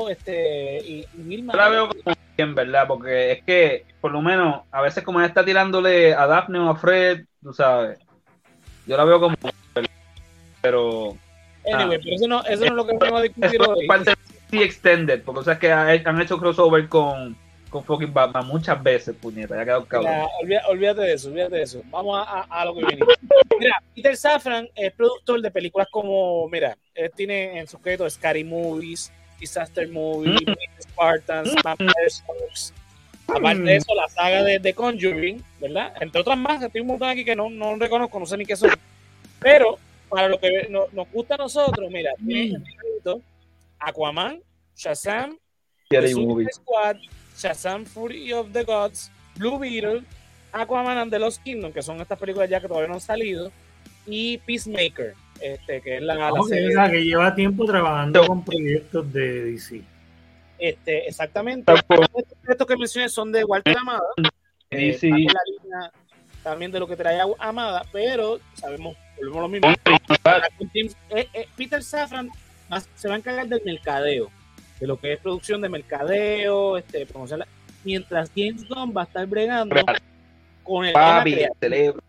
este, 0.10 0.80
y, 0.80 1.06
y 1.18 1.42
Yo 1.46 1.54
la 1.54 1.70
veo 1.70 1.90
como 1.90 2.16
bien, 2.38 2.56
¿verdad? 2.56 2.88
Porque 2.88 3.32
es 3.32 3.44
que, 3.44 3.86
por 4.00 4.12
lo 4.12 4.22
menos, 4.22 4.62
a 4.72 4.82
veces 4.82 5.04
como 5.04 5.20
ella 5.20 5.28
está 5.28 5.44
tirándole 5.44 6.14
a 6.14 6.28
Daphne 6.28 6.60
o 6.60 6.70
a 6.70 6.76
Fred, 6.76 7.26
tú 7.42 7.54
sabes, 7.54 8.00
yo 8.86 8.98
la 8.98 9.04
veo 9.04 9.20
como 9.20 9.36
pero... 10.62 11.18
Anyway, 11.66 12.00
pero 12.04 12.16
eso 12.16 12.28
no, 12.28 12.44
eso 12.44 12.60
no 12.62 12.66
es 12.66 12.72
lo 12.72 12.88
que 12.88 12.98
vamos 12.98 13.20
a 13.20 13.24
discutir 13.24 13.62
hoy. 13.62 13.88
Parte 13.88 14.14
de 14.52 14.64
Extended, 14.64 15.24
porque 15.24 15.40
o 15.42 15.44
sea, 15.44 15.60
que 15.60 15.72
han 15.72 16.22
hecho 16.22 16.38
crossover 16.38 16.88
con 16.90 17.36
con 17.72 17.84
fucking 17.86 18.14
Batman 18.14 18.46
muchas 18.46 18.84
veces, 18.84 19.16
puñeta, 19.16 19.56
ya 19.56 19.64
quedado 19.64 19.86
cabrón. 19.86 20.28
olvídate 20.68 21.02
de 21.02 21.14
eso, 21.14 21.30
olvídate 21.30 21.56
de 21.56 21.62
eso. 21.64 21.82
Vamos 21.90 22.22
a, 22.28 22.42
a, 22.42 22.66
lo 22.66 22.76
que 22.76 22.86
viene. 22.86 23.06
Mira, 23.58 23.82
Peter 23.96 24.16
Safran 24.16 24.68
es 24.76 24.92
productor 24.92 25.42
de 25.42 25.50
películas 25.50 25.88
como, 25.90 26.48
mira, 26.50 26.78
él 26.94 27.10
tiene 27.16 27.58
en 27.58 27.68
su 27.68 27.80
crédito 27.80 28.08
Scary 28.10 28.44
Movies, 28.44 29.12
Disaster 29.40 29.88
Movies, 29.88 30.42
mm. 30.46 30.82
Spartans, 30.82 31.54
mm. 31.54 31.58
Aparte 33.28 33.62
de 33.64 33.76
eso, 33.78 33.96
la 33.96 34.10
saga 34.10 34.44
de, 34.44 34.60
The 34.60 34.74
Conjuring, 34.74 35.42
¿verdad? 35.62 35.94
Entre 36.02 36.20
otras 36.20 36.38
más, 36.38 36.62
estoy 36.62 36.82
un 36.82 36.88
montón 36.88 37.08
aquí 37.08 37.24
que 37.24 37.38
no, 37.38 37.50
no 37.50 37.78
reconozco, 37.78 38.20
no 38.20 38.26
sé 38.26 38.36
ni 38.36 38.46
qué 38.46 38.58
son. 38.58 38.72
Pero, 39.40 39.80
para 40.12 40.28
lo 40.28 40.40
que 40.40 40.68
nos 40.70 41.12
gusta 41.12 41.36
a 41.36 41.38
nosotros, 41.38 41.90
mira, 41.90 42.12
mm. 42.20 42.56
Aquaman, 43.80 44.42
Shazam, 44.76 45.38
The 45.90 46.10
Squad, 46.52 46.98
Shazam 47.38 47.86
Fury 47.86 48.34
of 48.34 48.52
the 48.52 48.64
Gods, 48.64 49.10
Blue 49.38 49.58
Beetle, 49.58 50.04
Aquaman 50.52 50.98
and 50.98 51.12
the 51.12 51.18
Lost 51.18 51.42
Kingdom, 51.44 51.72
que 51.72 51.82
son 51.82 52.00
estas 52.02 52.20
películas 52.20 52.50
ya 52.50 52.60
que 52.60 52.68
todavía 52.68 52.90
no 52.90 52.96
han 52.96 53.02
salido, 53.02 53.52
y 54.06 54.38
Peacemaker, 54.40 55.16
este, 55.40 55.82
que 55.82 55.96
es 55.96 56.02
la, 56.02 56.16
la 56.16 56.32
serie 56.48 56.76
que 56.92 57.04
lleva 57.04 57.34
tiempo 57.34 57.66
trabajando 57.66 58.28
con 58.28 58.44
proyectos 58.44 59.12
de 59.14 59.44
DC. 59.46 59.82
Este, 60.60 61.08
exactamente. 61.08 61.74
Estos 62.48 62.68
que 62.68 62.78
mencioné 62.78 63.10
son 63.10 63.32
de 63.32 63.44
Walter 63.44 63.78
Amada. 63.78 64.04
Eh, 64.70 64.98
también, 65.00 65.28
la 65.28 65.42
línea, 65.46 65.92
también 66.44 66.72
de 66.72 66.80
lo 66.80 66.88
que 66.88 66.96
trae 66.96 67.20
Amada, 67.40 67.84
pero 67.92 68.40
sabemos, 68.54 68.96
volvemos 69.22 69.42
lo 69.42 69.50
mismo. 69.50 69.70
Eh, 71.10 71.28
eh, 71.34 71.48
Peter 71.56 71.84
Safran 71.84 72.30
se 72.96 73.08
va 73.08 73.16
a 73.16 73.18
encargar 73.18 73.48
del 73.48 73.62
mercadeo 73.64 74.32
de 74.80 74.88
lo 74.88 75.00
que 75.00 75.14
es 75.14 75.20
producción 75.20 75.62
de 75.62 75.70
mercadeo, 75.70 76.78
este, 76.78 77.08
mientras 77.84 78.32
James 78.36 78.68
Gunn 78.68 78.94
va 78.98 79.02
a 79.02 79.06
estar 79.06 79.28
bregando 79.28 79.76
con 80.64 80.86
el 80.86 80.94
Papi, 80.94 81.38
cerebro. 81.60 82.02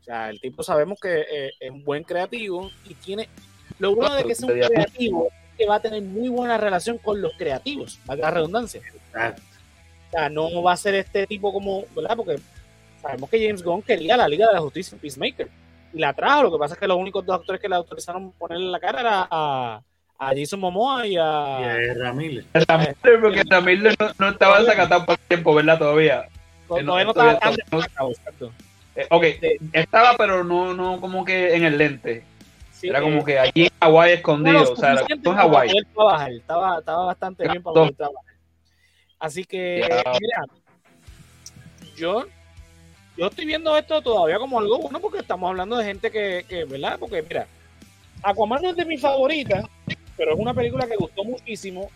O 0.00 0.04
sea, 0.04 0.28
el 0.28 0.38
tipo 0.38 0.62
sabemos 0.62 0.98
que 1.00 1.20
eh, 1.20 1.50
es 1.58 1.70
un 1.70 1.82
buen 1.84 2.04
creativo 2.04 2.70
y 2.84 2.94
tiene 2.94 3.28
lo 3.78 3.94
bueno 3.94 4.14
de 4.14 4.24
que 4.24 4.32
es 4.32 4.42
un 4.42 4.50
creativo 4.50 5.28
que 5.56 5.66
va 5.66 5.76
a 5.76 5.80
tener 5.80 6.02
muy 6.02 6.28
buena 6.28 6.58
relación 6.58 6.98
con 6.98 7.22
los 7.22 7.32
creativos, 7.38 7.98
valga 8.04 8.28
la 8.28 8.34
redundancia. 8.34 8.82
O 9.08 10.10
sea, 10.10 10.28
no 10.28 10.62
va 10.62 10.72
a 10.72 10.76
ser 10.76 10.94
este 10.94 11.26
tipo 11.26 11.52
como, 11.52 11.84
¿verdad? 11.96 12.16
Porque 12.16 12.36
sabemos 13.00 13.30
que 13.30 13.46
James 13.46 13.62
Gunn 13.62 13.80
quería 13.80 14.16
la 14.16 14.28
Liga 14.28 14.46
de 14.46 14.52
la 14.52 14.60
Justicia 14.60 14.94
en 14.94 15.00
Peacemaker 15.00 15.48
y 15.92 15.98
la 15.98 16.12
trajo. 16.12 16.44
Lo 16.44 16.52
que 16.52 16.58
pasa 16.58 16.74
es 16.74 16.80
que 16.80 16.88
los 16.88 16.96
únicos 16.96 17.24
dos 17.24 17.40
actores 17.40 17.60
que 17.60 17.68
le 17.68 17.76
autorizaron 17.76 18.32
ponerle 18.32 18.70
la 18.70 18.80
cara 18.80 19.00
era 19.00 19.28
a, 19.30 19.82
a 20.18 20.28
Jason 20.34 20.60
Momoa 20.60 21.06
y 21.06 21.16
a, 21.16 21.60
y 21.60 21.90
a 21.90 21.94
Ramírez. 21.94 22.46
porque 23.20 23.42
Ramírez 23.48 23.94
no, 23.98 24.10
no 24.18 24.28
estaba 24.30 24.64
sacatado 24.64 25.06
por 25.06 25.16
tiempo, 25.18 25.54
¿verdad? 25.54 25.78
Todavía. 25.78 26.28
Todavía 26.66 27.04
no, 27.04 27.10
estaba 27.10 27.38
tan 27.38 27.54
exacto. 27.54 28.52
Eh, 28.94 29.06
ok, 29.10 29.24
estaba, 29.72 30.16
pero 30.16 30.42
no, 30.42 30.74
no 30.74 31.00
como 31.00 31.24
que 31.24 31.54
en 31.54 31.64
el 31.64 31.78
lente. 31.78 32.24
era 32.82 33.00
como 33.00 33.18
eh, 33.18 33.24
que 33.24 33.38
allí 33.38 33.62
en 33.66 33.70
Hawái 33.80 34.12
escondido. 34.12 34.72
o 34.72 34.76
sea, 34.76 34.96
en 35.08 35.34
Hawái. 35.36 35.70
Estaba, 36.36 36.78
estaba 36.78 37.04
bastante 37.06 37.44
bien 37.44 37.62
para 37.62 37.74
poder 37.74 37.94
trabajar. 37.94 38.34
Así 39.20 39.44
que, 39.44 39.82
mira, 40.20 40.44
yo, 41.96 42.26
yo 43.18 43.26
estoy 43.26 43.46
viendo 43.46 43.76
esto 43.76 44.00
todavía 44.00 44.38
como 44.38 44.60
algo 44.60 44.78
bueno 44.78 45.00
porque 45.00 45.18
estamos 45.18 45.50
hablando 45.50 45.76
de 45.76 45.84
gente 45.84 46.10
que, 46.10 46.46
que 46.48 46.64
¿verdad? 46.64 46.98
Porque, 47.00 47.20
mira, 47.22 47.48
Aquaman 48.22 48.62
no 48.62 48.70
es 48.70 48.76
de 48.76 48.84
mis 48.84 49.00
favoritas, 49.00 49.64
pero 50.16 50.34
es 50.34 50.38
una 50.38 50.54
película 50.54 50.86
que 50.86 50.96
gustó 50.96 51.24
muchísimo. 51.24 51.90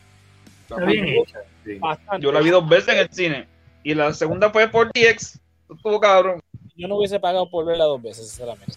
Está 0.69 0.85
bien 0.85 1.09
hecha. 1.09 1.39
sí. 1.65 1.75
Bastante. 1.79 2.25
Yo 2.25 2.33
la 2.33 2.41
vi 2.41 2.51
dos 2.51 2.69
veces 2.69 2.89
en 2.89 2.99
el 2.99 3.09
cine. 3.11 3.47
Y 3.85 3.95
la 3.95 4.13
segunda 4.13 4.51
fue 4.51 4.69
por 4.69 4.89
DX. 4.89 5.39
Estuvo 5.75 6.01
cabrón. 6.01 6.41
Yo 6.77 6.89
no 6.89 6.97
hubiese 6.97 7.21
pagado 7.21 7.49
por 7.49 7.65
verla 7.67 7.85
dos 7.85 8.03
veces, 8.03 8.29
sinceramente. 8.29 8.75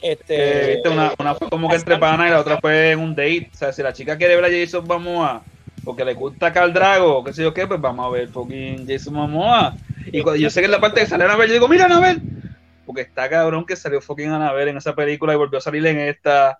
Eh, 0.00 0.12
Este, 0.12 0.74
viste, 0.74 0.88
una, 0.88 1.12
una 1.18 1.34
fue 1.34 1.50
como 1.50 1.68
que 1.68 1.76
entre 1.76 1.98
pana 1.98 2.26
y 2.26 2.30
la 2.30 2.40
otra 2.40 2.58
fue 2.58 2.92
en 2.92 3.00
un 3.00 3.14
date. 3.14 3.50
O 3.52 3.56
sea, 3.56 3.72
si 3.72 3.82
la 3.82 3.92
chica 3.92 4.16
quiere 4.16 4.36
ver 4.36 4.44
a 4.46 4.50
Jason 4.50 4.86
Momoa 4.86 5.42
porque 5.84 6.04
le 6.04 6.14
gusta 6.14 6.52
Cal 6.52 6.72
Drago 6.72 7.24
qué 7.24 7.32
sé 7.32 7.42
yo 7.42 7.52
qué, 7.52 7.66
pues 7.66 7.80
vamos 7.80 8.06
a 8.06 8.10
ver 8.10 8.28
fucking 8.28 8.86
Jason 8.86 9.14
Momoa. 9.14 9.76
Y 10.06 10.22
cuando 10.22 10.40
yo 10.40 10.50
sé 10.50 10.60
que 10.60 10.66
en 10.66 10.72
la 10.72 10.80
parte 10.80 11.00
que 11.00 11.06
sale 11.06 11.24
Anabel, 11.24 11.48
yo 11.48 11.54
digo, 11.54 11.68
mira 11.68 11.86
Anabel. 11.86 12.20
Porque 12.86 13.02
está 13.02 13.28
cabrón 13.28 13.64
que 13.64 13.76
salió 13.76 14.00
fucking 14.00 14.30
Anabel 14.30 14.68
en 14.68 14.76
esa 14.76 14.94
película 14.94 15.32
y 15.32 15.36
volvió 15.36 15.58
a 15.58 15.62
salir 15.62 15.86
en 15.86 15.98
esta. 16.00 16.58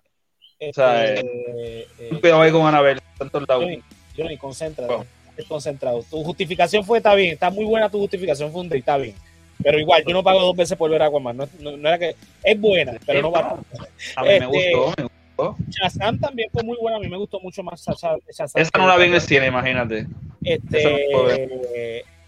este, 0.59 0.69
o 0.69 0.73
sea, 0.73 1.05
eh, 1.15 1.87
eh, 1.99 2.09
Cuidado 2.21 2.41
ahí 2.41 2.51
con 2.51 2.65
Anabel. 2.65 3.01
Tantos 3.17 3.45
lados. 3.47 3.63
Johnny, 3.63 3.81
Johnny, 4.17 4.37
concéntrate. 4.37 4.93
Oh. 4.93 5.05
concentrado. 5.47 6.03
Tu 6.09 6.23
justificación 6.23 6.83
fue, 6.85 6.99
está 6.99 7.13
bien, 7.15 7.33
está 7.33 7.49
muy 7.49 7.65
buena 7.65 7.89
tu 7.89 7.99
justificación, 7.99 8.51
fue 8.51 8.61
un 8.61 8.69
date, 8.69 8.79
está 8.79 8.97
bien. 8.97 9.15
Pero 9.61 9.79
igual, 9.79 10.03
yo 10.05 10.13
no 10.13 10.23
pago 10.23 10.41
dos 10.41 10.55
veces 10.55 10.77
por 10.77 10.89
ver 10.89 11.01
Aquaman. 11.01 11.37
No, 11.37 11.47
no, 11.59 11.77
no 11.77 11.87
era 11.87 11.97
que, 11.97 12.15
es 12.43 12.59
buena, 12.59 12.93
pero 13.05 13.21
no 13.21 13.31
va 13.31 13.49
tanto. 13.49 13.87
A 14.15 14.21
mí 14.23 14.27
me 14.27 14.35
Este, 14.35 14.45
gustó. 14.47 14.93
me 14.97 15.03
gustó. 15.03 15.22
Shazam 15.69 16.19
también 16.19 16.49
fue 16.51 16.63
muy 16.63 16.77
buena. 16.79 16.97
A 16.97 16.99
mí 16.99 17.07
me 17.09 17.17
gustó 17.17 17.39
mucho 17.39 17.63
más 17.63 17.85
Shazam. 17.85 18.19
Shazam 18.29 18.61
Esa 18.61 18.71
no 18.77 18.87
la 18.87 18.97
vi 18.97 19.05
en 19.05 19.13
el 19.15 19.21
cine, 19.21 19.47
imagínate. 19.47 20.07
Este, 20.43 21.07
no 21.11 21.23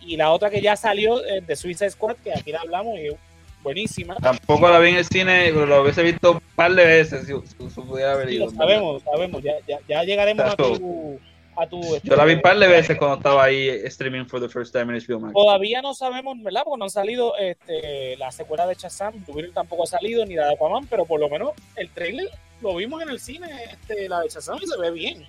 y 0.07 0.17
la 0.17 0.31
otra 0.31 0.49
que 0.49 0.61
ya 0.61 0.75
salió 0.75 1.23
eh, 1.25 1.41
de 1.41 1.55
Suicide 1.55 1.89
Squad, 1.89 2.15
que 2.23 2.31
aquí 2.31 2.51
la 2.51 2.59
hablamos, 2.61 2.97
y 2.99 3.07
es 3.07 3.15
buenísima. 3.63 4.15
Tampoco 4.17 4.69
la 4.69 4.79
vi 4.79 4.89
en 4.91 4.97
el 4.97 5.05
cine, 5.05 5.49
pero 5.51 5.65
la 5.65 5.81
hubiese 5.81 6.03
visto 6.03 6.33
un 6.33 6.41
par 6.55 6.73
de 6.75 6.85
veces 6.85 7.25
si, 7.25 7.33
si- 7.33 7.69
si 7.69 7.81
pudiera 7.81 8.13
haber 8.13 8.29
ido. 8.31 8.49
sabemos, 8.51 9.01
sabemos. 9.03 9.41
Ya, 9.41 9.53
ya, 9.67 9.79
ya 9.87 10.03
llegaremos 10.03 10.45
a 10.45 10.55
tu, 10.55 11.19
a 11.57 11.67
tu. 11.67 11.81
Yo 12.03 12.15
la 12.15 12.25
vi 12.25 12.35
un 12.35 12.41
par 12.41 12.59
de 12.59 12.67
veces 12.67 12.97
cuando 12.97 13.17
estaba 13.17 13.45
ahí 13.45 13.67
streaming 13.85 14.25
for 14.25 14.39
the 14.39 14.47
first 14.49 14.71
time 14.71 14.95
en 14.95 15.01
HBO 15.01 15.19
Max. 15.19 15.33
Todavía 15.33 15.81
no 15.81 15.95
sabemos, 15.95 16.37
¿verdad? 16.43 16.61
Porque 16.63 16.77
no 16.77 16.85
han 16.85 16.91
salido 16.91 17.35
este, 17.37 18.15
la 18.17 18.31
secuela 18.31 18.67
de 18.67 18.75
Shazam, 18.75 19.25
Twitter 19.25 19.51
tampoco 19.55 19.83
ha 19.83 19.87
salido, 19.87 20.23
ni 20.25 20.35
la 20.35 20.45
de 20.49 20.53
Aquaman, 20.53 20.85
pero 20.85 21.05
por 21.05 21.19
lo 21.19 21.29
menos 21.29 21.51
el 21.75 21.89
trailer 21.89 22.29
lo 22.65 22.75
vimos 22.78 23.01
en 23.01 23.10
el 23.10 23.19
cine, 23.19 23.47
este, 23.71 24.10
la 24.10 24.21
de 24.21 24.30
Shazam, 24.30 24.58
y 24.62 24.65
se 24.67 24.78
ve 24.80 24.91
bien. 24.91 25.25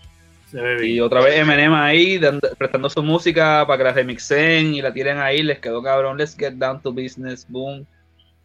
Se 0.51 0.61
ve 0.61 0.87
Y 0.87 0.93
bien. 0.93 1.05
otra 1.05 1.21
vez 1.23 1.39
Eminem 1.39 1.75
ahí 1.75 2.19
dando- 2.19 2.49
prestando 2.57 2.89
su 2.89 3.03
música 3.03 3.65
para 3.67 3.79
que 3.79 3.85
la 3.85 3.93
remixen 3.93 4.75
y 4.75 4.81
la 4.83 4.93
tiren 4.93 5.19
ahí, 5.19 5.43
les 5.43 5.59
quedó 5.59 5.83
cabrón. 5.83 6.17
Let's 6.17 6.37
get 6.37 6.53
down 6.55 6.81
to 6.83 6.93
business, 6.93 7.47
boom. 7.49 7.85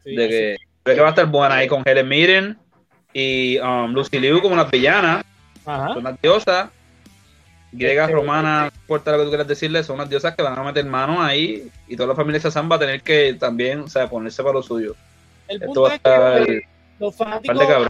Sí, 0.03 0.15
de 0.15 0.27
que, 0.29 0.57
creo 0.83 0.95
que 0.95 1.01
va 1.01 1.07
a 1.07 1.11
estar 1.11 1.27
buena 1.27 1.55
ahí 1.55 1.67
con 1.67 1.83
Helen 1.85 2.07
Mirren 2.07 2.57
y 3.13 3.59
um, 3.59 3.91
Lucy 3.93 4.19
Liu 4.19 4.41
como 4.41 4.53
unas 4.55 4.69
villanas, 4.71 5.23
Ajá. 5.65 5.89
son 5.89 5.97
unas 5.99 6.21
diosas. 6.21 6.69
Griegas, 7.73 8.09
Este- 8.09 8.15
romanas, 8.19 8.73
no 8.73 8.81
importa 8.81 9.11
lo 9.11 9.17
que 9.19 9.23
tú 9.23 9.29
quieras 9.29 9.47
decirle, 9.47 9.81
son 9.83 9.95
unas 9.95 10.09
diosas 10.09 10.35
que 10.35 10.41
van 10.43 10.57
a 10.59 10.63
meter 10.63 10.83
mano 10.85 11.21
ahí 11.21 11.69
y 11.87 11.95
toda 11.95 12.09
la 12.09 12.15
familia 12.15 12.39
de 12.39 12.43
Shazam 12.43 12.69
va 12.69 12.75
a 12.75 12.79
tener 12.79 13.01
que 13.01 13.33
también, 13.35 13.79
o 13.81 13.87
sea, 13.87 14.09
ponerse 14.09 14.41
para 14.43 14.55
lo 14.55 14.63
suyo. 14.63 14.95
El 15.47 15.55
Esto 15.57 15.65
punto 15.67 15.81
va 15.83 15.87
a 15.89 15.93
es 15.95 16.01
que 16.01 16.09
estar 16.09 16.69
los 16.99 17.15
fanáticos. 17.15 17.87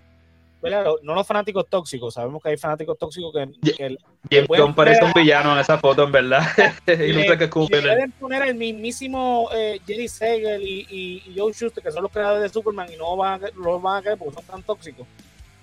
¿Verdad? 0.61 0.85
Los- 0.85 1.03
no 1.03 1.15
los 1.15 1.25
fanáticos 1.25 1.67
tóxicos, 1.69 2.13
sabemos 2.13 2.41
que 2.41 2.49
hay 2.49 2.57
fanáticos 2.57 2.97
tóxicos 2.97 3.33
que, 3.33 3.71
que 3.73 3.97
James 4.29 4.47
Gunn 4.47 4.75
parece 4.75 5.03
un 5.03 5.11
villano 5.13 5.53
en 5.53 5.59
esa 5.59 5.77
foto, 5.79 6.03
en 6.03 6.11
verdad. 6.11 6.41
y 6.87 7.13
no 7.13 7.21
sé 7.21 7.37
qué 7.37 7.43
es 7.45 7.49
le 7.49 7.49
pueden 7.49 8.11
poner 8.13 8.43
el 8.43 8.55
mismísimo 8.55 9.49
eh, 9.53 9.79
Jerry 9.87 10.07
Segel 10.07 10.61
y, 10.61 10.85
y, 10.89 11.23
y 11.31 11.37
Joe 11.37 11.51
Schuster, 11.53 11.83
que 11.83 11.91
son 11.91 12.03
los 12.03 12.11
creadores 12.11 12.43
de 12.43 12.49
Superman, 12.49 12.91
y 12.93 12.97
no 12.97 13.15
van 13.17 13.43
a, 13.43 13.47
no 13.55 13.79
van 13.79 13.97
a 13.97 14.01
caer 14.03 14.17
porque 14.17 14.35
son 14.35 14.43
tan 14.45 14.63
tóxicos. 14.63 15.07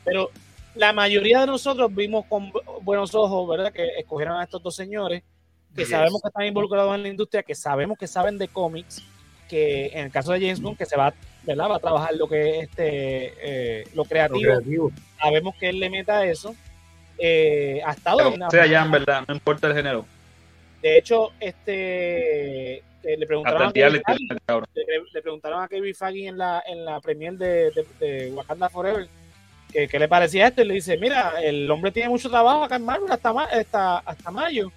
Pero 0.05 0.31
la 0.75 0.93
mayoría 0.93 1.41
de 1.41 1.47
nosotros 1.47 1.95
vimos 1.95 2.25
con 2.27 2.53
bu- 2.53 2.63
buenos 2.83 3.15
ojos, 3.15 3.49
¿verdad? 3.49 3.73
Que 3.73 3.87
escogieron 3.99 4.39
a 4.41 4.45
estos 4.45 4.63
dos 4.63 4.75
señores, 4.75 5.23
que 5.75 5.83
Yes. 5.83 5.91
sabemos 5.91 6.21
que 6.23 6.29
están 6.29 6.45
involucrados 6.47 6.95
en 6.95 7.03
la 7.03 7.09
industria, 7.09 7.43
que 7.43 7.55
sabemos 7.55 7.97
que 7.99 8.07
saben 8.07 8.39
de 8.39 8.49
cómics, 8.49 9.03
que 9.49 9.87
en 9.89 10.07
el 10.07 10.11
caso 10.11 10.33
de 10.33 10.41
James 10.41 10.61
Gunn, 10.61 10.77
que 10.77 10.87
se 10.87 10.97
va, 10.97 11.15
¿verdad? 11.49 11.71
Va 11.71 11.77
a 11.77 11.81
trabajar 11.81 12.15
lo 12.15 12.29
que 12.29 12.59
es 12.61 12.69
este, 12.69 13.33
eh, 13.81 13.85
lo 13.95 14.03
Lo 14.03 14.09
creativo, 14.09 14.93
sabemos 15.19 15.55
que 15.57 15.69
él 15.71 15.81
le 15.81 15.91
meta 15.91 16.25
eso. 16.27 16.55
Eh, 17.19 17.81
ha 17.85 17.93
estado 17.93 18.19
Pero, 18.19 18.35
en- 18.35 18.43
o 18.45 18.51
sea, 18.51 18.67
ya 18.67 18.83
en 18.83 18.91
verdad, 18.93 19.25
no 19.27 19.35
importa 19.35 19.67
el 19.67 19.75
género. 19.75 20.05
de 20.83 20.99
hecho, 20.99 21.31
este 21.41 22.77
eh, 22.77 22.83
le 23.17 23.27
preguntaron 23.27 23.73
le 23.75 25.23
preguntaron 25.23 25.63
a 25.63 25.69
Kevin 25.69 25.95
Feige 25.95 26.29
en 26.29 26.39
la 26.39 26.63
en 26.67 26.85
la 26.85 27.01
premier 27.01 27.33
de, 27.33 27.71
de, 27.71 27.87
de 27.99 28.31
Wakanda 28.33 28.69
Forever 28.69 29.09
que, 29.73 29.89
que 29.89 29.99
le 29.99 30.09
parecía 30.09 30.47
esto 30.49 30.63
y 30.63 30.67
le 30.67 30.75
dice, 30.75 30.97
mira, 30.97 31.35
el 31.43 31.71
hombre 31.71 31.91
tiene 31.93 32.09
mucho 32.09 32.31
trabajo 32.31 32.65
acá 32.65 32.77
en 32.77 32.85
Marvel 32.85 33.11
hasta 33.11 33.31
hasta, 33.31 33.99
hasta 33.99 34.31
mayo. 34.31 34.71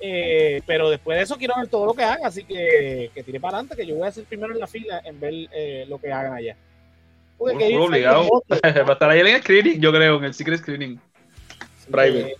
Eh, 0.00 0.62
pero 0.66 0.90
después 0.90 1.16
de 1.18 1.24
eso 1.24 1.36
quiero 1.36 1.54
ver 1.56 1.68
todo 1.68 1.86
lo 1.86 1.94
que 1.94 2.04
haga, 2.04 2.26
así 2.28 2.44
que, 2.44 3.10
que 3.14 3.22
tire 3.22 3.40
para 3.40 3.58
adelante, 3.58 3.76
que 3.76 3.86
yo 3.86 3.96
voy 3.96 4.06
a 4.08 4.12
ser 4.12 4.24
primero 4.24 4.52
en 4.52 4.60
la 4.60 4.66
fila 4.66 5.00
en 5.04 5.18
ver 5.18 5.34
eh, 5.52 5.84
lo 5.88 5.98
que 5.98 6.12
hagan 6.12 6.34
allá. 6.34 6.56
Uf, 7.38 7.52
obligado. 7.52 8.28
otro, 8.30 8.58
Va 8.84 8.90
a 8.90 8.92
estar 8.92 9.10
ahí 9.10 9.20
en 9.20 9.26
el 9.28 9.40
screening, 9.42 9.80
yo 9.80 9.92
creo, 9.92 10.18
en 10.18 10.24
el 10.24 10.34
secret 10.34 10.60
screening. 10.60 11.00
Private. 11.90 12.36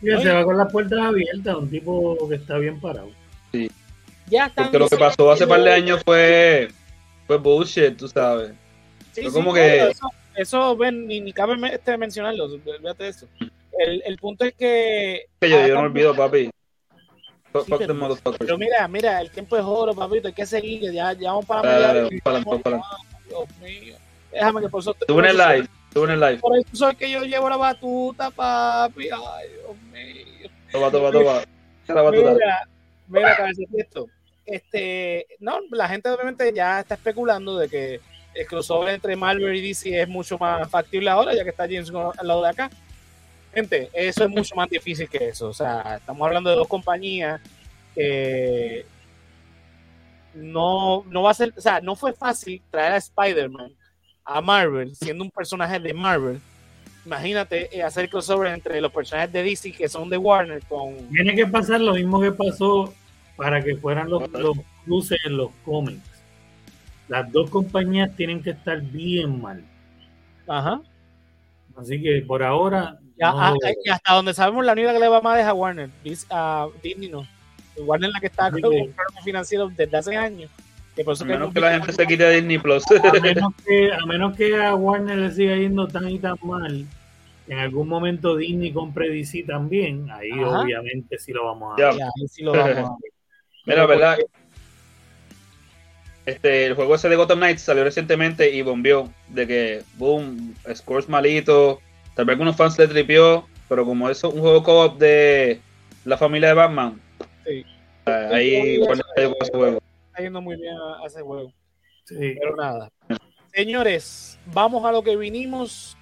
que 0.00 0.14
Y 0.14 0.22
se 0.22 0.32
va 0.32 0.44
con 0.44 0.56
las 0.56 0.70
puertas 0.70 0.98
abiertas, 0.98 1.56
un 1.56 1.68
tipo 1.70 2.28
que 2.28 2.36
está 2.36 2.58
bien 2.58 2.80
parado. 2.80 3.10
Ya 4.28 4.46
están 4.46 4.64
Porque 4.66 4.78
lo 4.78 4.88
que 4.88 4.96
pasó 4.96 5.30
hace 5.30 5.46
par 5.46 5.62
de 5.62 5.72
años 5.72 6.02
fue, 6.04 6.68
fue 7.26 7.38
bullshit, 7.38 7.96
tú 7.96 8.08
sabes. 8.08 8.52
Sí, 9.12 9.22
Fue 9.22 9.30
sí, 9.30 9.36
como 9.36 9.54
que- 9.54 9.88
Eso, 9.88 10.10
eso, 10.34 10.76
ven, 10.76 11.06
ni, 11.06 11.20
ni 11.20 11.32
cabe 11.32 11.54
este, 11.72 11.96
mencionarlo, 11.96 12.48
de 12.48 13.08
eso. 13.08 13.26
El, 13.78 14.02
el 14.04 14.16
punto 14.16 14.44
es 14.44 14.54
que... 14.54 15.26
Que 15.40 15.50
yo, 15.50 15.66
yo 15.66 15.74
no 15.74 15.80
olvido, 15.82 16.14
papi. 16.14 16.50
Fuck, 17.58 17.64
Sí, 17.66 17.70
fuck 17.70 17.78
pero- 17.80 17.94
the 17.94 17.98
motherfuckers. 18.00 18.38
Pero 18.38 18.58
mira, 18.58 18.88
mira, 18.88 19.20
el 19.20 19.30
tiempo 19.30 19.56
es 19.56 19.62
oro, 19.64 19.94
papito, 19.94 20.28
hay 20.28 20.34
que 20.34 20.46
seguir, 20.46 20.92
ya, 20.92 21.12
ya 21.12 21.30
vamos 21.30 21.46
para 21.46 21.62
Dale, 21.68 21.80
dale, 21.86 22.02
mediados. 22.02 22.22
para 22.22 22.36
adelante, 22.38 22.62
para 22.62 22.82
Dios 23.28 23.58
mío. 23.60 23.96
Déjame 24.32 24.60
que 24.60 24.68
por 24.68 24.80
eso... 24.80 24.94
Tú 25.06 25.18
en 25.18 25.24
el 25.26 25.36
live, 25.36 25.68
tú 25.92 26.04
en 26.04 26.10
el 26.10 26.20
live. 26.20 26.38
Por 26.38 26.56
eso 26.58 26.68
soy 26.72 26.96
que 26.96 27.10
yo 27.10 27.22
llevo 27.24 27.48
la 27.48 27.56
batuta, 27.56 28.30
papi. 28.30 29.08
Ay, 29.10 29.48
Dios 29.48 29.76
mío. 29.92 30.50
Toma, 30.72 30.90
toma, 30.90 31.10
toma. 31.10 31.40
La 31.88 32.02
batuta. 32.02 32.32
Mira, 32.34 32.68
mira, 33.08 33.36
cabeza 33.36 33.62
esto. 33.76 34.06
Este, 34.44 35.26
no, 35.40 35.58
la 35.70 35.88
gente 35.88 36.08
obviamente 36.08 36.52
ya 36.54 36.80
está 36.80 36.94
especulando 36.94 37.58
de 37.58 37.68
que 37.68 38.00
el 38.34 38.46
crossover 38.46 38.94
entre 38.94 39.16
Marvel 39.16 39.56
y 39.56 39.60
DC 39.68 40.02
es 40.02 40.08
mucho 40.08 40.38
más 40.38 40.68
factible 40.70 41.08
ahora, 41.10 41.34
ya 41.34 41.42
que 41.42 41.50
está 41.50 41.64
James 41.64 41.90
Gunn 41.90 42.12
al 42.16 42.26
lado 42.28 42.42
de 42.42 42.50
acá. 42.50 42.70
Gente, 43.56 43.88
eso 43.94 44.24
es 44.24 44.28
mucho 44.28 44.54
más 44.54 44.68
difícil 44.68 45.08
que 45.08 45.28
eso. 45.28 45.48
O 45.48 45.54
sea, 45.54 45.96
estamos 45.96 46.26
hablando 46.26 46.50
de 46.50 46.56
dos 46.56 46.68
compañías 46.68 47.40
que 47.94 48.84
no, 50.34 51.04
no 51.08 51.22
va 51.22 51.30
a 51.30 51.34
ser, 51.34 51.54
o 51.56 51.60
sea, 51.62 51.80
no 51.80 51.96
fue 51.96 52.12
fácil 52.12 52.60
traer 52.70 52.92
a 52.92 52.96
Spider-Man 52.98 53.72
a 54.26 54.42
Marvel, 54.42 54.94
siendo 54.94 55.24
un 55.24 55.30
personaje 55.30 55.80
de 55.80 55.94
Marvel. 55.94 56.38
Imagínate 57.06 57.74
eh, 57.74 57.82
hacer 57.82 58.10
crossover 58.10 58.52
entre 58.52 58.78
los 58.78 58.92
personajes 58.92 59.32
de 59.32 59.42
DC 59.42 59.72
que 59.72 59.88
son 59.88 60.10
de 60.10 60.18
Warner 60.18 60.62
con 60.68 60.94
Tiene 61.08 61.34
que 61.34 61.46
pasar 61.46 61.80
lo 61.80 61.94
mismo 61.94 62.20
que 62.20 62.32
pasó 62.32 62.92
para 63.36 63.64
que 63.64 63.74
fueran 63.76 64.10
los, 64.10 64.30
los 64.32 64.58
cruces 64.84 65.18
en 65.24 65.38
los 65.38 65.48
cómics. 65.64 66.02
Las 67.08 67.32
dos 67.32 67.48
compañías 67.48 68.14
tienen 68.16 68.42
que 68.42 68.50
estar 68.50 68.82
bien 68.82 69.40
mal. 69.40 69.64
Ajá. 70.46 70.82
Así 71.74 72.02
que 72.02 72.20
por 72.20 72.42
ahora. 72.42 72.98
Ya, 73.18 73.32
no- 73.32 73.56
y 73.84 73.88
hasta 73.90 74.12
donde 74.14 74.34
sabemos, 74.34 74.64
la 74.64 74.72
única 74.72 74.92
que 74.92 74.98
le 74.98 75.08
va 75.08 75.20
más 75.20 75.38
es 75.40 75.46
a 75.46 75.54
Warner. 75.54 75.88
Dis- 76.04 76.26
a 76.30 76.68
Disney 76.82 77.08
no. 77.08 77.26
Warner 77.78 78.08
es 78.08 78.14
la 78.14 78.20
que 78.20 78.26
está 78.26 78.50
con 78.50 78.64
un 78.64 78.70
problema 78.92 79.22
financiero 79.24 79.68
desde 79.74 79.96
hace 79.96 80.16
años. 80.16 80.50
Que 80.94 81.04
por 81.04 81.12
eso 81.14 81.24
A 81.24 81.26
menos 81.26 81.52
que 81.52 81.60
la 81.60 81.72
gente 81.72 81.92
se 81.92 82.06
quite 82.06 82.24
de 82.24 82.36
Disney 82.36 82.58
Plus. 82.58 82.84
a, 82.90 83.20
menos 83.20 83.52
que, 83.66 83.92
a 84.02 84.06
menos 84.06 84.36
que 84.36 84.56
a 84.56 84.74
Warner 84.74 85.18
le 85.18 85.30
siga 85.30 85.56
yendo 85.56 85.86
tan 85.88 86.08
y 86.08 86.18
tan 86.18 86.36
mal, 86.42 86.86
en 87.48 87.58
algún 87.58 87.88
momento 87.88 88.36
Disney 88.36 88.72
compre 88.72 89.10
DC 89.10 89.44
también. 89.44 90.10
Ahí 90.10 90.30
Ajá. 90.32 90.60
obviamente 90.60 91.18
sí 91.18 91.32
lo 91.32 91.44
vamos 91.44 91.74
a 91.78 91.80
Ya. 91.80 91.98
Ya, 91.98 92.04
ahí 92.06 92.28
sí 92.28 92.42
lo 92.42 92.52
vamos 92.52 92.66
a 92.66 92.74
ver. 92.74 92.84
Mira, 93.66 93.86
verdad. 93.86 94.18
Este, 96.24 96.66
el 96.66 96.74
juego 96.74 96.94
ese 96.96 97.08
de 97.08 97.16
Gotham 97.16 97.38
Knights 97.38 97.62
salió 97.62 97.84
recientemente 97.84 98.50
y 98.50 98.62
bombió 98.62 99.12
de 99.28 99.46
que, 99.46 99.82
boom, 99.96 100.54
scores 100.74 101.08
malito. 101.08 101.80
Tal 102.16 102.24
vez 102.24 102.32
algunos 102.34 102.56
fans 102.56 102.76
le 102.78 102.88
tripió, 102.88 103.46
pero 103.68 103.84
como 103.84 104.10
eso 104.10 104.28
es 104.28 104.34
un 104.34 104.40
juego 104.40 104.62
co-op 104.64 104.98
de 104.98 105.60
la 106.04 106.16
familia 106.16 106.48
de 106.48 106.54
Batman, 106.54 107.00
Sí. 107.44 107.64
eh, 108.06 108.28
ahí 108.32 108.80
ese 108.82 109.50
juego. 109.52 109.78
Está 110.08 110.22
yendo 110.22 110.40
muy 110.40 110.56
bien 110.56 110.74
a, 110.76 111.04
a 111.04 111.06
ese 111.06 111.20
juego. 111.20 111.52
Sí. 112.04 112.16
Pero 112.40 112.56
nada. 112.56 112.90
Señores, 113.54 114.38
vamos 114.46 114.84
a 114.84 114.90
lo 114.92 115.02
que 115.02 115.16
vinimos. 115.16 115.96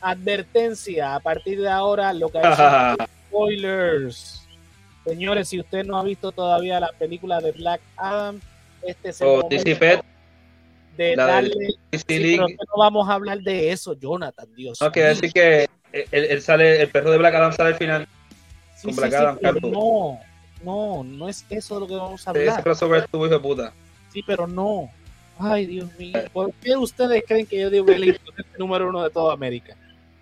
Advertencia, 0.00 1.14
a 1.14 1.20
partir 1.20 1.60
de 1.60 1.68
ahora, 1.70 2.12
lo 2.12 2.28
que 2.28 2.38
hay 2.38 2.56
son 2.56 2.96
spoilers. 3.28 4.46
Señores, 5.04 5.48
si 5.48 5.60
usted 5.60 5.84
no 5.84 5.96
ha 5.98 6.02
visto 6.02 6.32
todavía 6.32 6.80
la 6.80 6.90
película 6.98 7.40
de 7.40 7.52
Black 7.52 7.80
Adam, 7.96 8.40
este 8.82 9.10
es 9.10 9.20
el 9.20 9.28
O 9.28 9.30
momento 9.36 9.48
DC 9.56 9.76
Pet, 9.76 10.02
de 10.96 11.16
la 11.16 11.26
darle 11.26 11.74
Sí, 11.92 12.02
pero 12.06 12.46
no 12.48 12.78
vamos 12.78 13.08
a 13.08 13.14
hablar 13.14 13.40
de 13.40 13.70
eso, 13.72 13.94
Jonathan, 13.94 14.46
Dios. 14.54 14.80
No, 14.80 14.90
quiere 14.92 15.10
decir 15.10 15.32
que 15.32 15.68
él, 15.92 16.06
él 16.12 16.42
sale, 16.42 16.80
el 16.82 16.88
perro 16.90 17.10
de 17.10 17.18
Black 17.18 17.34
Adam 17.34 17.52
sale 17.52 17.70
al 17.70 17.76
final. 17.76 18.08
Sí, 18.76 18.84
con 18.88 18.94
sí, 18.94 19.00
Black 19.00 19.10
sí, 19.10 19.16
Adam, 19.16 19.38
pero 19.40 19.54
Calvo. 19.60 20.20
no, 20.64 21.02
no, 21.02 21.04
no 21.04 21.28
es 21.28 21.44
eso 21.50 21.74
de 21.74 21.80
lo 21.80 21.86
que 21.86 21.94
vamos 21.96 22.26
a 22.26 22.30
Ese 22.32 22.40
hablar. 22.40 22.62
crossover 22.62 23.04
estuvo 23.04 23.26
hijo 23.26 23.34
de 23.34 23.40
puta. 23.40 23.72
Sí, 24.12 24.22
pero 24.26 24.46
no. 24.46 24.90
Ay, 25.38 25.66
Dios 25.66 25.88
mío. 25.98 26.18
¿Por 26.32 26.52
qué 26.54 26.76
ustedes 26.76 27.24
creen 27.26 27.46
que 27.46 27.58
yo 27.60 27.70
digo 27.70 27.86
que 27.86 27.94
el 27.94 28.20
número 28.58 28.88
uno 28.88 29.02
de 29.02 29.10
toda 29.10 29.32
América? 29.34 29.76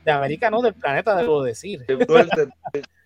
De 0.05 0.11
América 0.13 0.51
no, 0.51 0.63
del 0.63 0.75
planeta 0.75 1.17
debo 1.17 1.43
decir. 1.43 1.85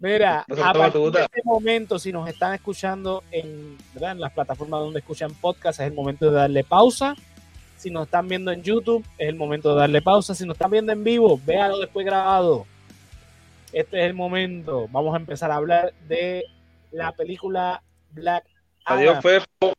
Mira, 0.00 0.44
No 0.46 0.64
a 0.64 0.72
partir 0.72 1.00
de 1.10 1.22
este 1.22 1.40
momento, 1.44 1.98
si 1.98 2.12
nos 2.12 2.28
están 2.28 2.54
escuchando 2.54 3.24
en, 3.32 3.76
¿verdad? 3.94 4.12
en 4.12 4.20
las 4.20 4.32
plataformas 4.32 4.80
donde 4.80 5.00
escuchan 5.00 5.34
podcast, 5.34 5.80
es 5.80 5.86
el 5.88 5.92
momento 5.94 6.26
de 6.30 6.36
darle 6.36 6.62
pausa. 6.62 7.16
Si 7.76 7.90
nos 7.90 8.04
están 8.06 8.28
viendo 8.28 8.50
en 8.52 8.62
YouTube, 8.62 9.04
es 9.18 9.28
el 9.28 9.34
momento 9.36 9.72
de 9.74 9.80
darle 9.80 10.00
pausa. 10.02 10.34
Si 10.34 10.44
nos 10.46 10.54
están 10.54 10.70
viendo 10.70 10.92
en 10.92 11.02
vivo, 11.02 11.40
véalo 11.44 11.78
después 11.78 12.06
grabado. 12.06 12.66
Este 13.72 13.98
es 14.00 14.06
el 14.06 14.14
momento. 14.14 14.86
Vamos 14.90 15.14
a 15.14 15.18
empezar 15.18 15.50
a 15.50 15.56
hablar 15.56 15.92
de 16.08 16.44
la 16.92 17.12
película 17.12 17.82
Black 18.12 18.44
Adiós, 18.84 19.10
Adam. 19.18 19.22
Fefo. 19.22 19.74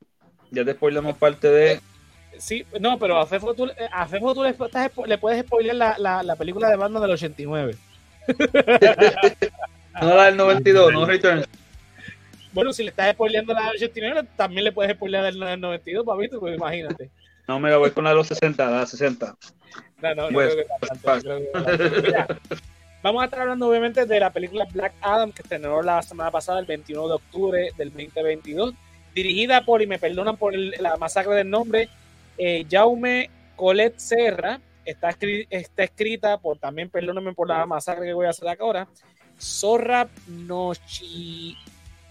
Ya 0.51 0.65
te 0.65 0.73
spoilamos 0.73 1.15
parte 1.17 1.49
de. 1.49 1.79
Sí, 2.37 2.65
no, 2.79 2.97
pero 2.99 3.17
a 3.19 3.25
Fefo 3.25 3.53
tú, 3.53 3.67
a 3.91 4.05
Fefo 4.07 4.33
tú 4.33 4.43
le, 4.43 4.49
estás- 4.49 4.91
le 5.05 5.17
puedes 5.17 5.41
spoiler 5.45 5.75
la, 5.75 5.97
la, 5.97 6.23
la 6.23 6.35
película 6.35 6.69
de 6.69 6.75
Batman 6.77 7.01
del 7.01 7.11
89. 7.11 7.75
No 10.01 10.15
la 10.15 10.25
del 10.25 10.37
92, 10.37 10.93
no 10.93 11.05
Returns. 11.05 11.47
Bueno, 12.53 12.73
si 12.73 12.83
le 12.83 12.89
estás 12.89 13.11
spoileando 13.13 13.53
la 13.53 13.67
del 13.67 13.75
89, 13.75 14.27
también 14.35 14.63
le 14.63 14.71
puedes 14.71 14.93
spoilear 14.95 15.33
la 15.33 15.49
del 15.51 15.59
92, 15.61 16.05
papito, 16.05 16.39
pues 16.39 16.55
imagínate. 16.57 17.09
No 17.47 17.59
me 17.59 17.69
la 17.69 17.77
voy 17.77 17.91
con 17.91 18.03
la 18.03 18.11
de 18.11 18.15
los 18.15 18.27
60, 18.27 18.69
la 18.69 18.79
de 18.81 18.87
60. 18.87 19.35
No, 20.01 20.15
no, 20.15 20.23
no 20.23 20.29
Pues, 20.33 20.53
creo 20.53 20.65
que 20.65 20.87
tanto, 20.87 21.15
no 21.15 21.21
creo 21.21 21.39
que 21.39 21.51
tanto. 21.51 22.01
Mira, 22.07 22.27
Vamos 23.01 23.21
a 23.21 23.25
estar 23.25 23.39
hablando 23.41 23.69
obviamente 23.69 24.05
de 24.05 24.19
la 24.19 24.29
película 24.29 24.67
Black 24.73 24.91
Adam 25.01 25.31
que 25.31 25.41
estrenó 25.41 25.81
la 25.81 26.01
semana 26.01 26.31
pasada, 26.31 26.59
el 26.59 26.65
21 26.65 27.07
de 27.07 27.13
octubre 27.13 27.69
del 27.77 27.91
2022, 27.93 28.73
dirigida 29.15 29.63
por, 29.63 29.81
y 29.81 29.87
me 29.87 29.97
perdonan 29.99 30.35
por 30.35 30.53
el- 30.53 30.75
la 30.79 30.97
masacre 30.97 31.33
del 31.35 31.49
nombre, 31.49 31.87
eh, 32.37 32.65
Jaume 32.69 33.29
Colette 33.55 33.97
Serra. 33.99 34.59
Está, 34.83 35.09
escri- 35.11 35.47
está 35.49 35.83
escrita 35.83 36.37
por, 36.39 36.57
también 36.57 36.89
perdónenme 36.89 37.33
por 37.33 37.47
la 37.47 37.65
masacre 37.65 38.05
que 38.05 38.13
voy 38.13 38.25
a 38.25 38.31
hacer 38.31 38.49
acá 38.49 38.63
ahora, 38.65 38.87
Zorra 39.39 40.07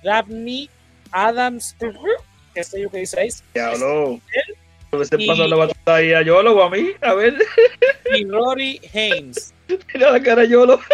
Nochirabni 0.03 0.69
Adams, 1.11 1.77
qué 2.55 2.65
sé 2.65 2.81
yo 2.83 2.91
qué 2.91 2.99
dice 2.99 3.21
ahí. 3.21 3.29
Lo 4.91 4.99
que 5.01 5.05
se 5.05 5.19
pasó 5.27 5.47
la 5.47 5.57
batalla 5.57 6.19
a 6.19 6.23
Yolo 6.23 6.57
o 6.57 6.63
a 6.63 6.71
mí. 6.71 6.93
A 7.03 7.13
ver, 7.15 7.35
y 8.17 8.25
Rory 8.25 8.81
Haynes. 8.95 9.53
mira 9.95 10.11
la 10.13 10.23
cara 10.23 10.45
Yolo. 10.45 10.81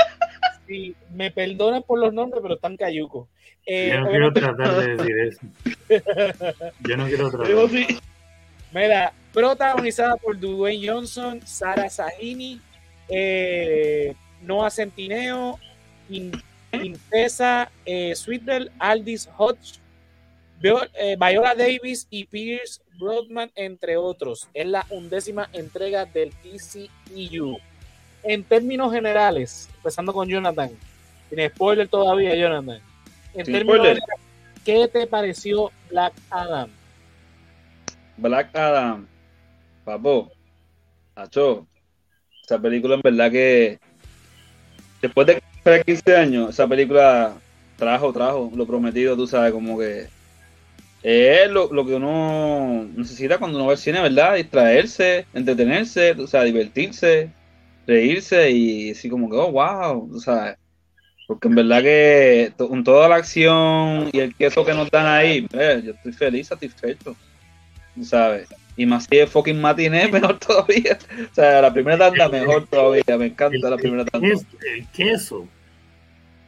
Sí, 0.66 0.94
me 1.14 1.30
perdonan 1.30 1.82
por 1.82 1.98
los 1.98 2.10
nombres, 2.14 2.40
pero 2.42 2.54
están 2.54 2.74
cayucos. 2.78 3.28
Eh, 3.66 3.90
Yo 3.92 4.00
no 4.00 4.08
quiero 4.08 4.32
tratar 4.32 4.74
de 4.80 4.96
decir 4.96 5.18
eso. 5.18 5.40
Yo 6.88 6.96
no 6.96 7.06
quiero 7.06 7.28
tratar. 7.30 7.48
Digo, 7.48 7.68
sí. 7.68 7.86
Mira, 8.72 9.12
protagonizada 9.34 10.16
por 10.16 10.40
Dwayne 10.40 10.88
Johnson, 10.88 11.46
Sara 11.46 11.90
Sahini, 11.90 12.62
eh, 13.10 14.14
Noah 14.40 14.70
Centineo, 14.70 15.58
In- 15.60 15.73
Intesa 16.08 17.70
eh, 17.84 18.14
Sweetel, 18.14 18.70
Aldis 18.78 19.28
Hodge, 19.36 19.78
eh, 20.62 21.16
Viola 21.18 21.54
Davis 21.54 22.06
y 22.10 22.24
Pierce 22.24 22.80
Broadman, 22.98 23.50
entre 23.54 23.96
otros. 23.96 24.48
Es 24.54 24.66
la 24.66 24.86
undécima 24.90 25.48
entrega 25.52 26.04
del 26.06 26.32
TCEU. 26.32 27.58
En 28.22 28.42
términos 28.44 28.92
generales, 28.92 29.68
empezando 29.76 30.12
con 30.12 30.28
Jonathan, 30.28 30.70
sin 31.28 31.48
spoiler 31.50 31.88
todavía, 31.88 32.34
Jonathan. 32.34 32.80
En 33.34 33.44
Sin 33.44 33.54
términos 33.54 33.76
spoiler. 33.76 33.96
generales, 33.96 34.26
¿qué 34.64 34.88
te 34.88 35.06
pareció 35.06 35.70
Black 35.90 36.14
Adam? 36.30 36.70
Black 38.16 38.56
Adam. 38.56 39.06
Papo. 39.84 40.30
Nacho. 41.16 41.66
Esa 42.42 42.58
película 42.58 42.94
en 42.94 43.02
verdad 43.02 43.30
que. 43.30 43.78
Después 45.02 45.26
de 45.26 45.42
esperar 45.64 45.84
15 45.86 46.16
años, 46.16 46.50
esa 46.50 46.68
película 46.68 47.32
trajo, 47.76 48.12
trajo 48.12 48.52
lo 48.54 48.66
prometido, 48.66 49.16
tú 49.16 49.26
sabes, 49.26 49.50
como 49.52 49.78
que. 49.78 50.08
Es 51.02 51.50
lo, 51.50 51.72
lo 51.72 51.86
que 51.86 51.94
uno 51.94 52.86
necesita 52.96 53.38
cuando 53.38 53.58
uno 53.58 53.66
va 53.66 53.72
al 53.72 53.78
cine, 53.78 54.00
¿verdad? 54.00 54.36
Distraerse, 54.36 55.26
entretenerse, 55.34 56.14
tú 56.14 56.26
sabes, 56.26 56.52
divertirse, 56.52 57.30
reírse 57.86 58.50
y 58.50 58.90
así 58.90 59.08
como 59.08 59.30
que, 59.30 59.36
oh, 59.36 59.52
wow, 59.52 60.08
tú 60.10 60.20
sabes. 60.20 60.56
Porque 61.26 61.48
en 61.48 61.54
verdad 61.54 61.82
que 61.82 62.52
con 62.56 62.84
toda 62.84 63.08
la 63.08 63.16
acción 63.16 64.10
y 64.12 64.18
el 64.20 64.34
queso 64.34 64.64
que 64.64 64.74
nos 64.74 64.90
dan 64.90 65.06
ahí, 65.06 65.46
yo 65.50 65.92
estoy 65.92 66.12
feliz, 66.12 66.48
satisfecho. 66.48 67.16
¿Sabes? 68.02 68.48
Y 68.76 68.86
más 68.86 69.06
si 69.08 69.18
es 69.18 69.30
fucking 69.30 69.60
matiné, 69.60 70.08
mejor 70.12 70.38
todavía. 70.38 70.98
O 71.30 71.34
sea, 71.34 71.62
la 71.62 71.72
primera 71.72 71.98
tanda 71.98 72.28
mejor 72.28 72.66
todavía. 72.66 73.18
Me 73.18 73.26
encanta 73.26 73.70
la 73.70 73.76
primera 73.76 74.04
tanda. 74.04 74.28
El 74.28 74.86
queso. 74.88 75.46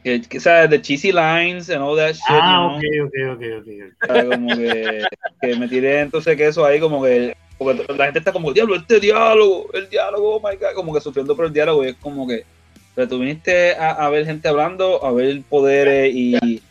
Que, 0.03 0.21
que, 0.21 0.39
¿sabes? 0.39 0.69
The 0.69 0.81
cheesy 0.81 1.11
lines 1.11 1.69
and 1.69 1.81
all 1.81 1.95
that 1.97 2.13
shit. 2.13 2.23
Ah, 2.29 2.79
you 2.81 2.89
know? 2.91 3.07
ok, 3.07 3.33
ok, 3.33 3.35
ok, 3.35 3.43
ok. 3.59 3.67
ok. 3.67 4.07
¿Sabes? 4.07 4.25
Como 4.25 4.55
que, 4.55 5.03
que 5.41 5.55
me 5.55 5.67
tiré 5.67 6.01
entonces 6.01 6.37
queso 6.37 6.65
ahí 6.65 6.79
como 6.79 7.03
que 7.03 7.35
porque 7.57 7.85
la 7.97 8.05
gente 8.05 8.19
está 8.19 8.31
como 8.31 8.53
diablo 8.53 8.75
este 8.75 8.99
diálogo 8.99 9.67
el 9.73 9.89
diálogo 9.89 10.35
oh 10.35 10.39
my 10.39 10.55
god 10.57 10.73
como 10.75 10.93
que 10.93 11.01
sufriendo 11.01 11.35
por 11.35 11.45
el 11.45 11.53
diálogo 11.53 11.83
y 11.83 11.89
es 11.89 11.95
como 11.95 12.27
que 12.27 12.45
pero 12.93 13.07
tú 13.07 13.19
viniste 13.19 13.73
a, 13.75 13.91
a 13.91 14.09
ver 14.09 14.25
gente 14.25 14.47
hablando 14.47 15.03
a 15.03 15.11
ver 15.11 15.41
poderes 15.49 16.13
y, 16.13 16.61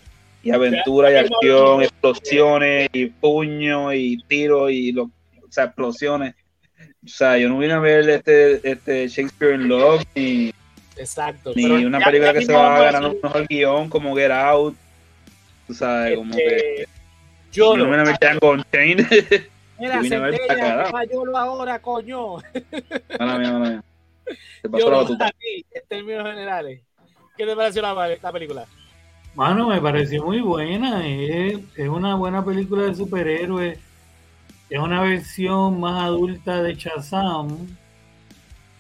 y 0.42 0.50
aventura 0.50 1.10
y 1.10 1.16
acción 1.16 1.82
explosiones 1.82 2.88
y 2.92 3.06
puños 3.06 3.94
y 3.94 4.18
tiros 4.28 4.70
y 4.70 4.92
lo, 4.92 5.10
o 5.48 5.52
sea 5.52 5.64
explosiones 5.64 6.34
o 7.04 7.08
sea 7.08 7.38
yo 7.38 7.48
no 7.48 7.58
vine 7.58 7.72
a 7.74 7.78
ver 7.78 8.08
este 8.08 8.68
este 8.70 9.08
Shakespeare 9.08 9.54
in 9.54 9.68
Love 9.68 10.02
ni, 10.14 10.52
Exacto. 10.96 11.52
ni 11.54 11.62
pero 11.62 11.74
una 11.86 11.98
ya- 11.98 12.04
película 12.04 12.32
ya 12.32 12.38
que 12.38 12.46
se 12.46 12.52
va 12.52 12.76
a 12.76 12.82
ganar 12.92 13.10
un 13.10 13.18
mejor 13.22 13.46
guion 13.46 13.88
como 13.88 14.14
Get 14.16 14.30
Out 14.30 14.74
tú 15.66 15.74
sabes 15.74 16.16
como 16.16 16.34
que 16.34 16.46
este, 16.82 16.88
Yo 17.52 17.76
no 17.76 17.84
vine 17.84 17.98
a 17.98 18.04
ver 18.04 18.16
Django 18.20 18.50
Unchained 18.52 19.06
Mira, 19.78 20.00
vine 20.00 20.16
a 20.16 20.20
ver 20.20 20.40
Yolo 21.12 21.36
ahora, 21.36 21.78
coño. 21.80 22.36
Mala 23.18 23.38
mía, 23.38 23.52
mala 23.52 23.68
mía. 23.68 23.82
Te 24.62 24.70
pasó 24.70 24.90
la 24.90 24.96
batuta. 24.96 25.30
en 25.42 25.82
términos 25.86 26.24
generales. 26.24 26.80
¿Qué 27.36 27.44
te 27.44 27.54
pareció 27.54 27.82
la, 27.82 28.08
la 28.22 28.32
película? 28.32 28.64
Mano, 29.34 29.68
me 29.68 29.78
pareció 29.82 30.24
muy 30.24 30.40
buena. 30.40 31.06
Es, 31.06 31.58
es 31.76 31.88
una 31.90 32.14
buena 32.14 32.42
película 32.42 32.84
de 32.84 32.94
superhéroes. 32.94 33.78
Es 34.68 34.78
una 34.80 35.02
versión 35.02 35.80
más 35.80 36.02
adulta 36.04 36.62
de 36.62 36.74
Shazam. 36.74 37.66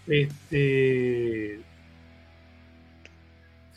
Este. 0.06 1.60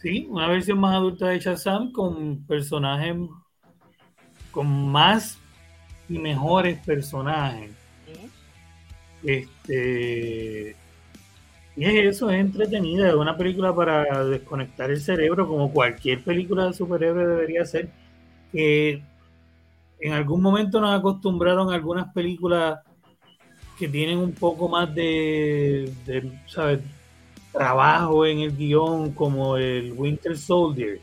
Sí, 0.01 0.25
una 0.29 0.47
versión 0.47 0.79
más 0.79 0.95
adulta 0.95 1.27
de 1.27 1.39
Shazam 1.39 1.91
con 1.91 2.43
personajes. 2.45 3.15
con 4.51 4.91
más 4.91 5.37
y 6.07 6.17
mejores 6.17 6.79
personajes. 6.79 7.71
Este. 9.23 10.75
Y 11.75 11.85
es 11.85 12.15
eso, 12.15 12.29
es 12.29 12.39
entretenida, 12.41 13.07
es 13.07 13.15
una 13.15 13.37
película 13.37 13.73
para 13.73 14.25
desconectar 14.25 14.91
el 14.91 14.99
cerebro, 14.99 15.47
como 15.47 15.71
cualquier 15.71 16.23
película 16.23 16.65
de 16.65 16.73
superhéroe 16.73 17.25
debería 17.27 17.63
ser. 17.65 17.89
Que 18.51 19.01
en 19.99 20.13
algún 20.13 20.41
momento 20.41 20.79
nos 20.79 20.97
acostumbraron 20.97 21.71
a 21.71 21.75
algunas 21.75 22.13
películas 22.13 22.79
que 23.77 23.87
tienen 23.87 24.17
un 24.19 24.33
poco 24.33 24.67
más 24.67 24.93
de, 24.93 25.91
de, 26.05 26.31
¿sabes? 26.47 26.79
trabajo 27.51 28.25
en 28.25 28.39
el 28.39 28.55
guion, 28.55 29.11
como 29.13 29.57
el 29.57 29.93
Winter 29.93 30.37
Soldier. 30.37 30.99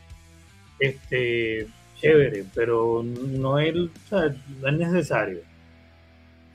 Este, 0.79 1.67
chévere, 1.99 2.45
pero 2.53 3.03
no 3.03 3.59
es, 3.59 3.75
¿sabes? 4.07 4.35
no 4.59 4.67
es 4.67 4.77
necesario. 4.77 5.41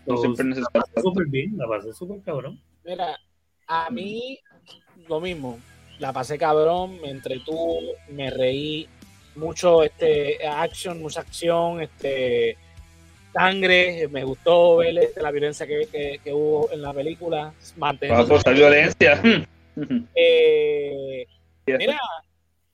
No 0.06 0.16
siempre 0.16 0.42
es 0.42 0.48
la 0.48 0.54
necesario. 0.56 0.80
pasé 0.80 1.02
súper 1.02 1.26
bien, 1.26 1.56
la 1.56 1.68
pasé 1.68 1.92
súper 1.92 2.20
cabrón. 2.22 2.60
Mira, 2.84 3.18
a 3.66 3.90
mí 3.90 4.38
lo 5.08 5.20
mismo. 5.20 5.58
La 5.98 6.12
pasé 6.12 6.38
cabrón, 6.38 7.00
me 7.00 7.10
entretuvo, 7.10 7.78
me 8.10 8.30
reí. 8.30 8.88
Mucho 9.34 9.82
este 9.82 10.46
action, 10.46 11.00
mucha 11.00 11.20
acción, 11.20 11.80
este 11.82 12.56
sangre. 13.32 14.06
Me 14.08 14.24
gustó 14.24 14.76
ver 14.78 14.98
este, 14.98 15.22
la 15.22 15.30
violencia 15.30 15.66
que, 15.66 15.86
que- 15.90 16.20
que 16.22 16.32
hubo 16.32 16.70
en 16.72 16.82
la 16.82 16.92
película. 16.92 17.52
Mantener- 17.76 18.54
violencia. 18.54 19.20
Eh, 20.14 21.26
mira, 21.66 21.98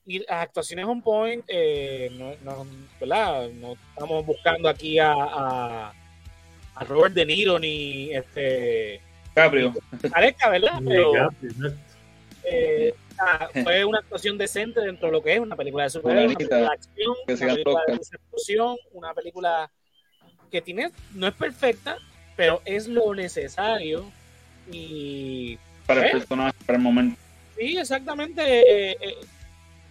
y 0.04 0.18
las 0.18 0.30
actuaciones 0.30 0.84
on 0.86 1.00
point, 1.00 1.44
eh, 1.46 2.10
no, 2.18 2.32
no- 2.42 2.66
¿verdad? 2.98 3.48
No 3.50 3.74
estamos 3.90 4.26
buscando 4.26 4.68
aquí 4.68 4.98
a, 4.98 5.12
a, 5.12 5.92
a 6.74 6.84
Robert 6.84 7.14
De 7.14 7.24
Niro 7.24 7.56
ni 7.58 8.10
este 8.12 9.00
Caprio. 9.32 9.72
Areca, 10.12 10.48
¿verdad? 10.50 10.80
Pero 10.84 11.12
eh, 12.42 12.94
fue 13.62 13.84
una 13.84 13.98
actuación 13.98 14.38
decente 14.38 14.80
dentro 14.80 15.08
de 15.08 15.12
lo 15.12 15.22
que 15.22 15.34
es 15.34 15.40
una 15.40 15.56
película 15.56 15.84
de 15.84 15.90
superhéroes, 15.90 16.30
una 16.30 16.38
película 16.38 16.60
de 16.60 16.66
acción, 16.66 17.14
una 17.26 17.54
película 17.54 17.80
de 17.86 17.94
explosión, 17.94 18.76
una 18.92 19.14
película 19.14 19.70
que 20.50 20.62
tiene, 20.62 20.90
no 21.14 21.26
es 21.26 21.34
perfecta, 21.34 21.98
pero 22.36 22.62
es 22.64 22.88
lo 22.88 23.14
necesario 23.14 24.10
y 24.70 25.58
para 25.86 26.06
el 26.06 26.12
personaje, 26.12 26.56
para 26.66 26.76
el 26.76 26.82
momento. 26.82 27.18
Sí, 27.58 27.76
exactamente. 27.76 28.42
Eh, 28.42 28.96
eh, 29.00 29.14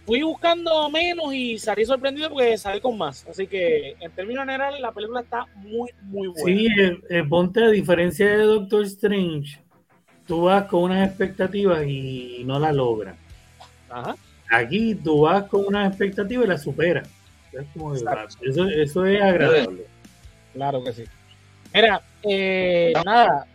fui 0.06 0.22
buscando 0.22 0.88
menos 0.88 1.34
y 1.34 1.58
salí 1.58 1.84
sorprendido 1.84 2.30
porque 2.30 2.56
salí 2.56 2.80
con 2.80 2.96
más. 2.96 3.26
Así 3.28 3.46
que 3.46 3.94
en 4.00 4.10
términos 4.12 4.44
generales 4.44 4.80
la 4.80 4.92
película 4.92 5.20
está 5.20 5.44
muy, 5.56 5.90
muy 6.02 6.28
buena. 6.28 6.58
Sí, 6.58 6.68
eh, 7.10 7.24
ponte 7.28 7.62
a 7.62 7.68
diferencia 7.68 8.26
de 8.26 8.44
Doctor 8.44 8.84
Strange, 8.84 9.60
tú 10.28 10.42
vas 10.42 10.64
con 10.64 10.82
unas 10.84 11.08
expectativas 11.08 11.84
y 11.86 12.42
no 12.44 12.60
la 12.60 12.70
logras. 12.70 13.16
Ajá. 13.88 14.14
Aquí 14.50 14.94
tú 14.94 15.22
vas 15.22 15.44
con 15.44 15.66
unas 15.66 15.88
expectativas 15.88 16.46
y 16.46 16.48
la 16.48 16.58
superas. 16.58 17.08
eso, 18.42 18.68
eso 18.68 19.06
es 19.06 19.22
agradable. 19.22 19.86
Claro 20.52 20.84
que 20.84 20.92
sí. 20.92 21.04
Mira, 21.74 22.02
eh, 22.22 22.92
nada, 23.04 23.46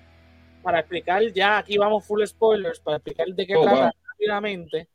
para 0.61 0.79
explicar, 0.79 1.23
ya 1.31 1.59
aquí 1.59 1.77
vamos 1.77 2.05
full 2.05 2.23
spoilers, 2.25 2.79
para 2.79 2.97
explicar 2.97 3.27
de 3.27 3.45
qué 3.45 3.55
oh, 3.55 3.63
trata 3.63 3.93
rápidamente. 4.11 4.87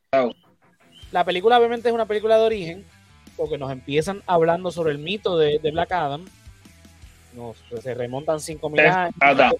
La 1.13 1.25
película 1.25 1.59
obviamente 1.59 1.89
es 1.89 1.95
una 1.95 2.07
película 2.07 2.37
de 2.37 2.43
origen, 2.43 2.85
porque 3.37 3.57
nos 3.57 3.71
empiezan 3.71 4.23
hablando 4.27 4.71
sobre 4.71 4.93
el 4.93 4.99
mito 4.99 5.39
de, 5.39 5.59
Black 5.73 5.93
Adam. 5.93 6.25
Nos, 7.35 7.57
pues, 7.71 7.83
se 7.83 7.95
remontan 7.95 8.39
5.000 8.39 9.15
años, 9.21 9.55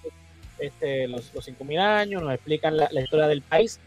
este, 0.59 1.07
los, 1.07 1.33
los 1.33 1.47
5.000 1.47 1.79
años, 1.79 2.21
nos 2.21 2.33
explican 2.33 2.77
la, 2.77 3.01
historia 3.01 3.27
del 3.27 3.41
país. 3.41 3.79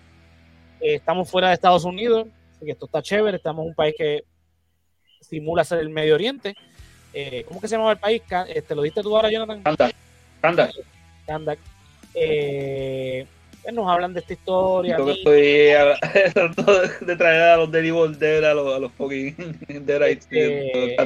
Eh, 0.80 0.94
estamos 0.94 1.30
fuera 1.30 1.48
de 1.48 1.54
Estados 1.54 1.84
Unidos, 1.84 2.26
así 2.56 2.66
que 2.66 2.72
esto 2.72 2.86
está 2.86 3.02
chévere, 3.02 3.36
estamos 3.36 3.62
en 3.62 3.68
un 3.68 3.74
país 3.74 3.94
que 3.96 4.24
simula 5.20 5.64
ser 5.64 5.80
el 5.80 5.90
Medio 5.90 6.14
Oriente. 6.14 6.54
Eh, 7.14 7.44
¿Cómo 7.46 7.60
que 7.60 7.68
se 7.68 7.76
llama 7.76 7.92
el 7.92 7.98
país? 7.98 8.22
¿Te 8.28 8.58
este, 8.58 8.74
lo 8.74 8.82
diste 8.82 9.02
tú 9.02 9.14
ahora, 9.14 9.30
Jonathan? 9.30 9.62
Kandak. 9.62 9.94
Kandak. 10.40 10.72
Kandak. 11.26 11.58
Eh, 12.14 13.26
nos 13.72 13.88
hablan 13.88 14.12
de 14.12 14.20
esta 14.20 14.32
historia. 14.32 14.98
de 15.04 15.74
traer 17.16 17.42
a 17.42 17.56
los 17.56 17.70
Dead, 17.70 18.44
a 18.44 18.54
los, 18.54 18.74
a 18.74 18.78
los 18.78 18.92
fucking 18.92 19.34
este, 19.68 20.96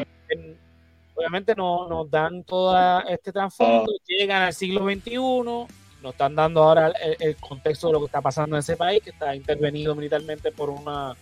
Obviamente 1.16 1.54
no, 1.54 1.88
nos 1.88 2.10
dan 2.10 2.44
todo 2.44 2.76
este 3.08 3.32
trasfondo, 3.32 3.90
ah. 3.90 4.04
llegan 4.06 4.42
al 4.42 4.52
siglo 4.52 4.84
XXI, 4.84 5.16
nos 5.16 6.12
están 6.12 6.34
dando 6.34 6.62
ahora 6.62 6.92
el, 7.18 7.36
contexto 7.36 7.86
de 7.86 7.94
lo 7.94 8.00
que 8.00 8.06
está 8.06 8.20
pasando 8.20 8.56
en 8.56 8.60
ese 8.60 8.76
país, 8.76 9.02
que 9.02 9.10
está 9.10 9.34
intervenido 9.34 9.94
militarmente 9.94 10.52
por 10.52 10.68
una, 10.68 11.16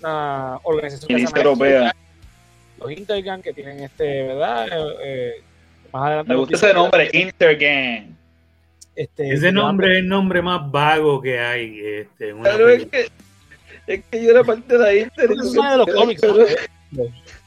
una 0.00 0.58
organización 0.62 1.20
europea. 1.20 1.94
Los 2.80 2.90
Intergang, 2.90 3.42
que 3.42 3.52
tienen 3.52 3.80
este, 3.80 4.22
¿verdad? 4.24 4.66
Eh, 4.66 4.96
eh, 5.04 5.42
más 5.92 6.06
adelante. 6.06 6.32
Me 6.32 6.38
gusta 6.38 6.56
ese 6.56 6.74
nombre, 6.74 7.10
Intergang. 7.12 8.16
Este, 8.96 9.34
Ese 9.34 9.52
nombre 9.52 9.92
es 9.92 9.98
el 9.98 10.08
nombre 10.08 10.40
más 10.40 10.70
vago 10.70 11.20
que 11.20 11.38
hay. 11.38 11.80
Este, 11.80 12.30
es 12.30 12.86
que, 12.86 13.08
es 13.88 14.04
que 14.04 14.22
yo 14.22 14.30
era 14.30 14.44
parte 14.44 14.78
de 14.78 14.88
ahí. 14.88 15.06
de 15.16 15.76
los 15.76 15.86
cómics. 15.86 16.22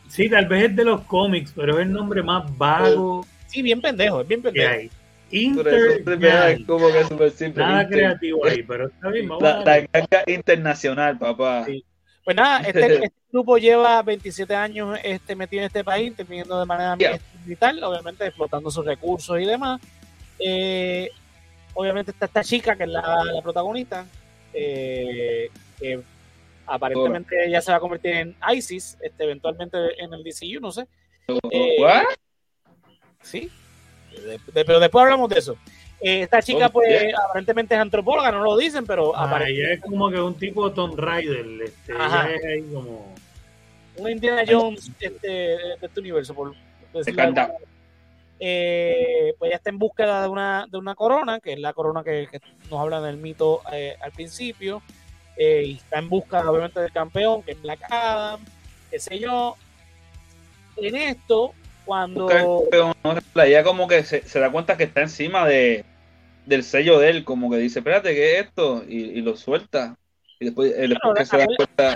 Sí, 0.10 0.30
tal 0.30 0.46
vez 0.48 0.70
es 0.70 0.76
de 0.76 0.86
los 0.86 1.02
cómics, 1.02 1.52
pero 1.56 1.80
es 1.80 1.86
el 1.86 1.91
nombre 1.91 2.24
más 2.24 2.46
vago. 2.58 3.26
Sí, 3.48 3.62
bien 3.62 3.82
pendejo, 3.82 4.22
es 4.22 4.28
bien 4.28 4.41
pendejo. 4.41 4.72
Hay. 4.72 4.89
Inter 5.30 6.04
como 6.65 6.88
que 6.91 7.04
super 7.04 7.32
simple. 7.32 7.63
Nada 7.63 7.88
creativo 7.88 8.46
ahí, 8.46 8.63
pero 8.63 8.88
está 8.88 9.10
bien. 9.10 9.30
la, 9.41 9.63
la 9.63 10.24
internacional, 10.28 11.17
papá. 11.17 11.65
Pues 12.24 12.36
nada, 12.36 12.60
este, 12.67 12.93
este, 12.93 13.12
grupo 13.32 13.58
lleva 13.58 14.02
27 14.04 14.56
años 14.56 14.98
este, 15.04 15.36
metido 15.36 15.62
en 15.62 15.67
este 15.67 15.84
país, 15.84 16.13
teniendo 16.15 16.60
de 16.60 16.65
manera 16.65 16.96
militar, 17.46 17.76
obviamente 17.84 18.26
explotando 18.26 18.72
sus 18.72 18.86
recursos 18.86 19.39
y 19.39 19.46
demás. 19.46 19.82
Eh, 20.39 21.10
obviamente 21.74 22.12
está 22.12 22.26
esta 22.26 22.43
chica 22.43 22.76
que 22.76 22.84
es 22.84 22.89
la, 22.89 23.24
protagonista, 23.43 24.06
eh, 24.54 25.50
que 25.80 26.02
aparentemente 26.68 27.46
ella 27.46 27.62
se 27.62 27.72
va 27.72 27.78
a 27.78 27.80
convertir 27.80 28.12
en 28.16 28.36
ISIS, 28.54 28.98
este, 29.02 29.24
eventualmente 29.24 29.78
en 30.02 30.14
el 30.14 30.24
DCU, 30.24 30.60
no 30.62 30.72
sé. 30.72 30.88
Eh, 31.52 31.78
sí, 33.22 33.50
pero 34.54 34.80
después 34.80 35.04
hablamos 35.04 35.30
de 35.30 35.40
eso. 35.40 35.58
Eh, 36.00 36.22
esta 36.22 36.42
chica, 36.42 36.70
pues, 36.70 37.14
aparentemente 37.28 37.74
es 37.74 37.82
antropóloga, 37.82 38.32
no 38.32 38.44
lo 38.44 38.56
dicen, 38.56 38.86
pero 38.86 39.16
ah, 39.16 39.44
ella 39.48 39.74
es 39.74 39.82
como 39.82 40.10
que 40.12 40.20
un 40.20 40.36
tipo 40.36 40.72
Tom 40.72 40.96
Raider, 40.96 41.46
este, 41.64 41.94
ella 41.94 42.30
es 42.34 42.46
ahí 42.46 42.62
como... 42.72 43.16
Una 43.98 44.12
Indiana 44.12 44.44
Jones 44.48 44.92
este, 45.00 45.28
de 45.28 45.78
este 45.82 46.00
universo, 46.00 46.36
por 46.36 46.54
decirlo 46.94 47.24
eh, 48.40 49.34
pues 49.40 49.50
ya 49.50 49.58
está 49.58 49.70
en 49.70 49.80
búsqueda 49.80 50.22
de 50.22 50.28
una, 50.30 50.68
de 50.70 50.78
una 50.78 50.96
corona, 50.96 51.40
que 51.40 51.54
es 51.54 51.60
la 51.60 51.74
corona 51.74 52.04
que, 52.04 52.28
nos 52.70 52.80
habla 52.80 53.02
del 53.02 53.18
mito 53.18 53.62
eh, 53.72 53.96
al 54.00 54.12
principio, 54.12 54.82
eh, 55.38 55.63
y 55.65 55.73
está 55.76 56.00
en 56.00 56.10
busca 56.10 56.50
obviamente 56.50 56.80
del 56.80 56.91
campeón, 56.91 57.43
que 57.43 57.52
es 57.52 57.62
Black 57.62 57.80
Adam, 57.89 58.39
qué 58.89 59.00
sé 59.00 59.19
yo. 59.19 59.56
En 60.78 60.95
esto, 60.95 61.54
cuando... 61.86 62.30
Ella 63.36 63.63
como 63.63 63.88
que 63.88 64.04
se, 64.04 64.39
da 64.39 64.52
cuenta 64.52 64.78
que 64.78 64.84
está 64.86 65.02
encima 65.02 65.47
de, 65.47 65.86
del 66.45 66.63
sello 66.63 67.00
de 67.00 67.10
él, 67.10 67.23
como 67.23 67.50
que 67.50 67.58
dice, 67.58 67.80
espérate, 67.80 68.13
¿qué 68.13 68.39
es 68.39 68.45
esto? 68.47 68.84
Y, 68.88 69.21
lo 69.21 69.36
suelta. 69.36 69.95
Y 70.39 70.45
después, 70.45 70.76
después 70.76 71.28
se 71.28 71.38
da 71.38 71.45
cuenta 71.45 71.95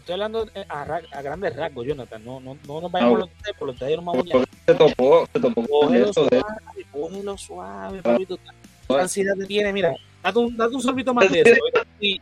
estoy 0.00 0.14
hablando 0.14 0.46
eh, 0.54 0.64
a, 0.68 0.82
a, 0.82 1.22
grandes 1.22 1.54
rasgos, 1.54 1.86
Jonathan. 1.86 2.24
No, 2.24 2.40
no, 2.40 2.56
no 2.66 2.80
nos 2.80 2.90
vayamos 2.90 3.28
ah, 3.28 3.50
por 3.58 3.68
los 3.68 3.76
detalles, 3.76 3.98
no 3.98 4.04
vamos 4.04 4.26
a 4.34 4.44
Se 4.66 4.74
topó, 4.74 5.28
se 5.32 5.40
topó 5.40 5.66
con 5.68 5.94
eso. 5.94 6.12
Suave, 6.12 6.42
de... 6.76 6.84
Cógelo 6.90 7.38
suave, 7.38 7.98
ah. 7.98 8.02
papito. 8.02 8.38
¿Qué 8.88 8.94
ansiedad 8.94 9.36
te 9.36 9.46
tiene? 9.46 9.72
Mira, 9.72 9.94
date 10.22 10.38
un, 10.38 10.56
date 10.56 10.74
un 10.74 10.82
sorbito 10.82 11.14
más 11.14 11.30
de 11.30 11.40
eso. 11.40 11.54
Sí, 12.00 12.20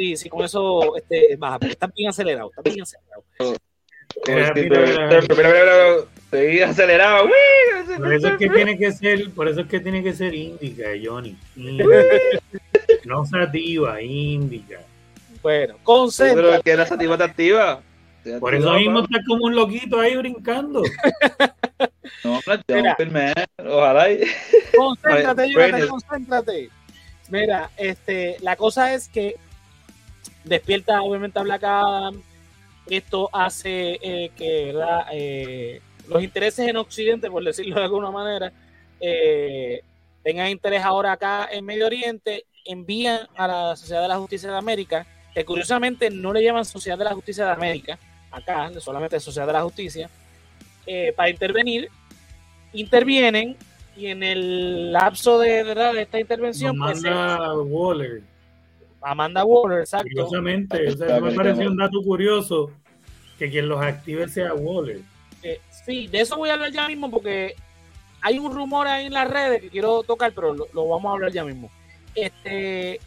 sí, 0.00 0.16
sí, 0.16 0.28
con 0.30 0.42
eso 0.42 0.96
este, 0.96 1.36
baja, 1.36 1.58
porque 1.58 1.72
está 1.72 1.86
bien 1.94 2.08
acelerado, 2.08 2.48
está 2.48 2.62
bien 2.62 2.80
acelerado. 2.80 3.24
Seguí 6.30 6.62
acelerado. 6.62 7.28
Por 7.98 8.14
eso 8.14 8.28
es 8.28 8.38
que 8.38 8.48
tiene 8.48 8.78
que 8.78 8.92
ser, 8.92 9.30
por 9.32 9.46
eso 9.48 9.60
es 9.60 9.66
que 9.66 9.80
tiene 9.80 10.02
que 10.02 10.14
ser 10.14 10.34
índica, 10.34 10.88
Johnny. 11.02 11.36
No 13.04 13.24
sativa, 13.24 14.00
índica. 14.02 14.80
Bueno, 15.42 15.76
concéntrate. 15.82 16.48
Pero 16.48 16.62
que 16.62 16.76
la 16.76 16.86
sativa 16.86 17.14
está 17.14 17.24
activa. 17.24 17.82
Por 18.38 18.54
eso 18.54 18.74
mismo 18.74 19.00
está 19.00 19.18
como 19.26 19.46
un 19.46 19.54
loquito 19.54 19.98
ahí 19.98 20.16
brincando. 20.16 20.82
no, 22.24 22.40
no, 22.46 22.96
firme, 22.96 23.32
ojalá. 23.58 24.06
Concéntrate, 24.76 25.50
Jonathan, 25.52 25.88
concéntrate. 25.88 26.70
Mira, 27.30 27.70
este, 27.76 28.36
la 28.40 28.56
cosa 28.56 28.92
es 28.92 29.08
que 29.08 29.36
despierta 30.44 31.02
obviamente 31.02 31.38
a 31.38 31.42
Black 31.42 31.64
Adam. 31.64 32.22
Esto 32.86 33.28
hace 33.32 33.98
eh, 34.02 34.30
que 34.36 34.74
eh, 35.12 35.80
los 36.08 36.22
intereses 36.22 36.68
en 36.68 36.76
Occidente, 36.76 37.30
por 37.30 37.44
decirlo 37.44 37.76
de 37.76 37.84
alguna 37.84 38.10
manera, 38.10 38.52
eh, 39.00 39.82
tengan 40.22 40.48
interés 40.48 40.82
ahora 40.82 41.12
acá 41.12 41.48
en 41.50 41.64
Medio 41.64 41.86
Oriente, 41.86 42.44
envían 42.64 43.28
a 43.36 43.46
la 43.46 43.76
Sociedad 43.76 44.02
de 44.02 44.08
la 44.08 44.18
Justicia 44.18 44.50
de 44.50 44.56
América 44.56 45.06
que 45.32 45.44
curiosamente 45.44 46.10
no 46.10 46.32
le 46.32 46.42
llaman 46.42 46.64
Sociedad 46.64 46.98
de 46.98 47.04
la 47.04 47.14
Justicia 47.14 47.44
de 47.44 47.52
América, 47.52 47.98
acá, 48.32 48.70
solamente 48.80 49.20
Sociedad 49.20 49.46
de 49.46 49.52
la 49.52 49.62
Justicia, 49.62 50.10
para 51.14 51.30
intervenir, 51.30 51.88
intervienen 52.72 53.56
y 53.96 54.06
en 54.06 54.24
el 54.24 54.92
lapso 54.92 55.38
de, 55.38 55.62
de 55.62 56.02
esta 56.02 56.18
intervención... 56.18 56.76
Pues, 56.76 57.04
Amanda 57.04 57.54
Waller. 57.62 58.22
Amanda 59.02 59.44
Waller, 59.44 59.80
exacto. 59.80 60.08
Curiosamente, 60.10 60.88
o 60.88 60.96
sea, 60.96 61.20
me 61.20 61.32
pareció 61.32 61.68
un 61.68 61.76
dato 61.76 62.02
curioso 62.02 62.70
que 63.38 63.50
quien 63.50 63.68
los 63.68 63.80
active 63.80 64.28
sea 64.28 64.54
Waller. 64.54 65.00
Eh, 65.42 65.60
sí, 65.70 66.06
de 66.06 66.20
eso 66.20 66.36
voy 66.36 66.50
a 66.50 66.54
hablar 66.54 66.70
ya 66.70 66.86
mismo 66.86 67.10
porque 67.10 67.54
hay 68.20 68.38
un 68.38 68.54
rumor 68.54 68.86
ahí 68.86 69.06
en 69.06 69.14
las 69.14 69.28
redes 69.28 69.62
que 69.62 69.70
quiero 69.70 70.02
tocar, 70.02 70.32
pero 70.34 70.52
lo, 70.54 70.66
lo 70.72 70.88
vamos 70.88 71.10
a 71.10 71.12
hablar 71.14 71.32
ya 71.32 71.44
mismo. 71.44 71.70
Este, 72.14 73.00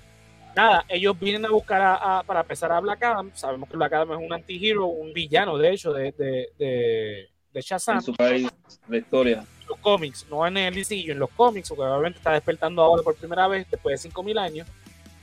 nada, 0.55 0.85
ellos 0.89 1.19
vienen 1.19 1.45
a 1.45 1.49
buscar 1.49 1.81
a, 1.81 2.23
para 2.23 2.41
empezar 2.41 2.71
a 2.71 2.79
Black 2.79 3.03
Adam. 3.03 3.31
Sabemos 3.33 3.69
que 3.69 3.77
Black 3.77 3.93
Adam 3.93 4.13
es 4.13 4.25
un 4.25 4.33
antihero, 4.33 4.87
un 4.87 5.13
villano, 5.13 5.57
de 5.57 5.71
hecho, 5.71 5.93
de, 5.93 6.11
de, 6.13 6.49
de, 6.57 7.29
de 7.53 7.61
Shazam. 7.61 7.97
En 7.97 8.01
su 8.01 8.13
país, 8.13 8.49
la 8.87 8.97
historia. 8.97 9.45
Los 9.67 9.77
cómics, 9.79 10.25
no 10.29 10.45
en 10.45 10.57
el 10.57 10.73
DC, 10.73 11.11
en 11.11 11.19
los 11.19 11.29
cómics, 11.31 11.69
porque 11.69 11.83
obviamente 11.83 12.17
está 12.17 12.31
despertando 12.31 12.81
ahora 12.81 13.01
por 13.03 13.15
primera 13.15 13.47
vez 13.47 13.69
después 13.69 13.93
de 13.93 14.09
5000 14.09 14.37
años. 14.37 14.67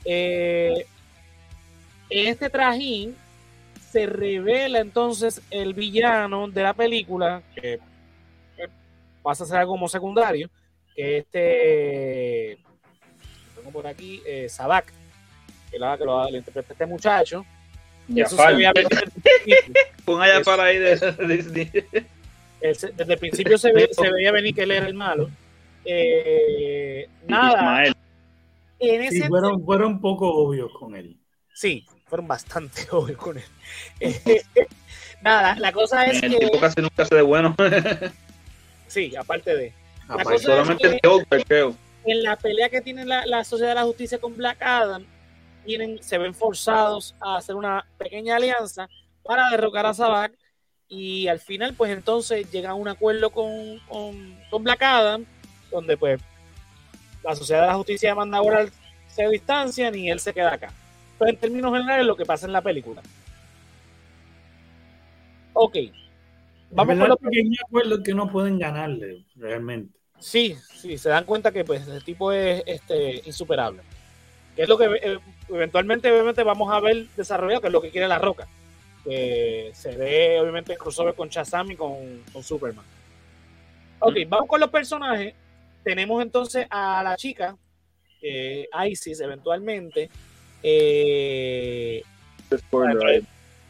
Eh, 0.05 0.85
en 2.09 2.27
este 2.27 2.49
trajín 2.49 3.15
se 3.91 4.05
revela 4.05 4.79
entonces 4.79 5.41
el 5.51 5.73
villano 5.73 6.47
de 6.49 6.63
la 6.63 6.73
película, 6.73 7.41
que 7.55 7.79
pasa 9.21 9.43
a 9.43 9.47
ser 9.47 9.57
algo 9.57 9.73
como 9.73 9.87
secundario, 9.87 10.49
que 10.95 11.17
este, 11.19 12.57
tengo 13.55 13.71
por 13.71 13.85
aquí, 13.87 14.21
eh, 14.25 14.47
Sadak 14.49 14.91
que 15.69 15.77
lo, 15.79 15.97
que 15.97 16.03
lo, 16.05 16.29
lo 16.29 16.37
interpreta 16.37 16.73
este 16.73 16.85
muchacho. 16.85 17.45
Ya 18.07 18.25
Eso 18.25 18.35
se 18.35 18.53
veía 18.53 18.73
venir 18.73 18.89
desde 18.89 19.03
el 19.05 19.11
principio. 19.11 19.73
Pon 20.03 20.21
allá 20.21 20.41
para 20.43 20.63
ahí 20.65 20.77
de 20.79 20.95
Disney. 21.27 21.71
Ese- 22.59 22.91
Desde 22.91 23.13
el 23.13 23.19
principio 23.19 23.57
se, 23.57 23.71
ve- 23.71 23.89
se 23.91 24.09
veía 24.11 24.31
venir 24.33 24.53
que 24.53 24.63
él 24.63 24.71
era 24.71 24.87
el 24.87 24.93
malo. 24.93 25.29
Eh, 25.85 27.07
nada, 27.27 27.53
Ismael. 27.85 27.95
En 28.89 29.11
Sí, 29.11 29.21
fueron, 29.23 29.63
fueron 29.63 29.93
un 29.93 30.01
poco 30.01 30.27
obvios 30.33 30.71
con 30.77 30.95
él. 30.95 31.17
Sí, 31.53 31.85
fueron 32.07 32.27
bastante 32.27 32.87
obvios 32.91 33.17
con 33.17 33.37
él. 33.37 33.43
Nada, 35.21 35.55
la 35.59 35.71
cosa 35.71 36.05
es 36.07 36.21
El 36.23 36.37
tipo 36.37 36.51
que. 36.53 36.59
casi 36.59 36.81
nunca 36.81 37.03
hace 37.03 37.15
de 37.15 37.21
bueno. 37.21 37.55
Sí, 38.87 39.15
aparte 39.15 39.55
de. 39.55 39.73
La 40.09 40.33
es 40.35 40.41
Solamente 40.41 40.89
que 40.89 40.95
el 40.95 40.99
Joker, 41.03 41.45
creo. 41.45 41.75
en 42.05 42.23
la 42.23 42.35
pelea 42.35 42.69
que 42.69 42.81
tiene 42.81 43.05
la, 43.05 43.25
la 43.25 43.43
Sociedad 43.43 43.69
de 43.71 43.75
la 43.75 43.83
Justicia 43.83 44.17
con 44.19 44.35
Black 44.35 44.61
Adam, 44.61 45.05
tienen, 45.63 46.01
se 46.03 46.17
ven 46.17 46.33
forzados 46.33 47.15
a 47.21 47.37
hacer 47.37 47.55
una 47.55 47.85
pequeña 47.97 48.35
alianza 48.35 48.89
para 49.23 49.49
derrocar 49.49 49.85
a 49.85 49.93
Sabak. 49.93 50.33
Y 50.89 51.27
al 51.27 51.39
final, 51.39 51.73
pues 51.75 51.91
entonces 51.91 52.51
llegan 52.51 52.71
a 52.71 52.75
un 52.75 52.89
acuerdo 52.89 53.29
con, 53.29 53.79
con, 53.87 54.37
con 54.49 54.63
Black 54.63 54.81
Adam, 54.81 55.23
donde 55.71 55.95
pues 55.95 56.19
la 57.23 57.35
Sociedad 57.35 57.61
de 57.61 57.67
la 57.67 57.75
Justicia 57.75 58.15
manda 58.15 58.37
ahora 58.37 58.65
se 59.07 59.27
distancian 59.27 59.93
y 59.95 60.09
él 60.09 60.19
se 60.19 60.33
queda 60.33 60.53
acá. 60.53 60.71
Pero 61.19 61.31
en 61.31 61.37
términos 61.37 61.73
generales, 61.73 62.05
lo 62.05 62.15
que 62.15 62.25
pasa 62.25 62.45
en 62.45 62.53
la 62.53 62.61
película. 62.61 63.01
Ok. 65.53 65.77
Vamos 66.71 66.97
con 67.69 67.89
los 67.89 67.99
que 67.99 68.13
no 68.13 68.31
pueden 68.31 68.57
ganarle 68.57 69.23
realmente. 69.35 69.93
Sí, 70.19 70.55
sí, 70.75 70.97
se 70.97 71.09
dan 71.09 71.25
cuenta 71.25 71.51
que 71.51 71.65
pues 71.65 71.87
el 71.87 72.03
tipo 72.03 72.31
es 72.31 72.63
este 72.65 73.21
insuperable. 73.25 73.81
Que 74.55 74.63
es 74.63 74.69
lo 74.69 74.77
que 74.77 74.85
eh, 74.85 75.19
eventualmente 75.49 76.11
obviamente 76.11 76.43
vamos 76.43 76.71
a 76.71 76.79
ver 76.79 77.07
desarrollado, 77.17 77.61
que 77.61 77.67
es 77.67 77.73
lo 77.73 77.81
que 77.81 77.89
quiere 77.89 78.07
la 78.07 78.19
roca. 78.19 78.47
Que 79.03 79.71
se 79.73 79.95
ve 79.97 80.39
obviamente 80.39 80.73
el 80.73 80.79
crossover 80.79 81.15
con 81.15 81.29
Shazam 81.29 81.71
y 81.71 81.75
con, 81.75 82.23
con 82.31 82.43
Superman. 82.43 82.85
Ok, 83.99 84.15
vamos 84.27 84.47
con 84.47 84.59
los 84.59 84.69
personajes. 84.69 85.33
Tenemos 85.83 86.21
entonces 86.21 86.67
a 86.69 87.01
la 87.03 87.15
chica, 87.15 87.57
eh, 88.21 88.67
Isis, 88.87 89.19
eventualmente. 89.21 90.09
eh, 90.63 92.03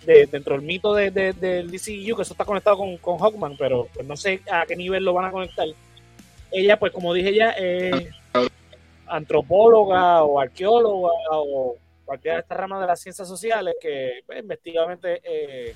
de- 0.06 0.26
dentro 0.26 0.56
del 0.56 0.66
mito 0.66 0.94
de, 0.94 1.10
de- 1.12 1.32
del 1.34 1.70
DCU, 1.72 2.16
que 2.16 2.24
eso 2.24 2.34
está 2.34 2.44
conectado 2.44 2.78
con, 2.78 2.98
con 2.98 3.18
Hawkman, 3.20 3.56
pero 3.58 3.88
pues, 3.94 4.06
no 4.06 4.18
sé 4.18 4.42
a 4.52 4.66
qué 4.66 4.76
nivel 4.76 5.06
lo 5.06 5.14
van 5.14 5.26
a 5.26 5.32
conectar. 5.32 5.68
Ella, 6.52 6.78
pues 6.78 6.92
como 6.92 7.14
dije 7.14 7.34
ya, 7.34 7.52
es 7.52 8.08
antropóloga 9.08 10.24
o 10.24 10.40
arqueóloga 10.40 11.12
o 11.32 11.78
cualquiera 12.06 12.36
de 12.38 12.42
estas 12.42 12.58
ramas 12.58 12.82
de 12.82 12.88
las 12.88 13.00
ciencias 13.00 13.28
sociales 13.28 13.76
que 13.82 14.22
pues, 14.26 14.40
investigadamente 14.40 15.22
eh, 15.24 15.76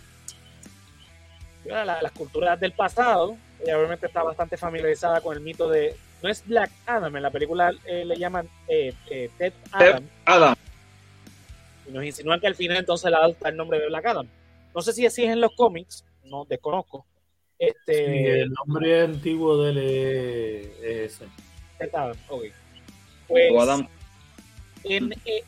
la- 1.66 2.02
las 2.02 2.12
culturas 2.12 2.60
del 2.60 2.72
pasado. 2.74 3.38
Ella 3.62 3.78
obviamente 3.78 4.08
está 4.08 4.22
bastante 4.24 4.58
familiarizada 4.58 5.22
con 5.22 5.34
el 5.36 5.42
mito 5.42 5.70
de... 5.70 5.96
No 6.26 6.32
es 6.32 6.44
Black 6.44 6.72
Adam, 6.88 7.16
en 7.16 7.22
la 7.22 7.30
película 7.30 7.72
eh, 7.86 8.04
le 8.04 8.16
llaman 8.18 8.50
eh, 8.68 8.92
eh, 9.12 9.30
Ted 9.38 9.54
Adam. 9.72 10.04
Adam. 10.26 10.56
Y 11.88 11.92
nos 11.92 12.04
insinúan 12.04 12.40
que 12.40 12.48
al 12.48 12.56
final 12.56 12.78
entonces 12.78 13.12
le 13.12 13.16
adopta 13.16 13.50
el 13.50 13.56
nombre 13.56 13.78
de 13.80 13.86
Black 13.90 14.08
Adam. 14.08 14.28
No 14.74 14.82
sé 14.82 14.92
si 14.94 15.06
así 15.06 15.24
es 15.24 15.30
en 15.30 15.40
los 15.40 15.52
cómics, 15.56 16.04
no 16.24 16.44
desconozco. 16.46 17.06
Este, 17.60 17.94
Sí, 17.94 18.26
el 18.42 18.50
nombre 18.54 19.02
antiguo 19.04 19.62
de 19.62 19.70
él 19.70 19.78
es, 19.78 20.84
es 20.84 21.14
ese. 21.22 21.26
Ted 21.78 21.94
Adam, 21.94 22.18
ok. 22.28 22.44
Pues, 23.28 23.52
O 23.54 23.62
Adam. 23.62 23.88
en, 24.84 25.14
eh, 25.26 25.44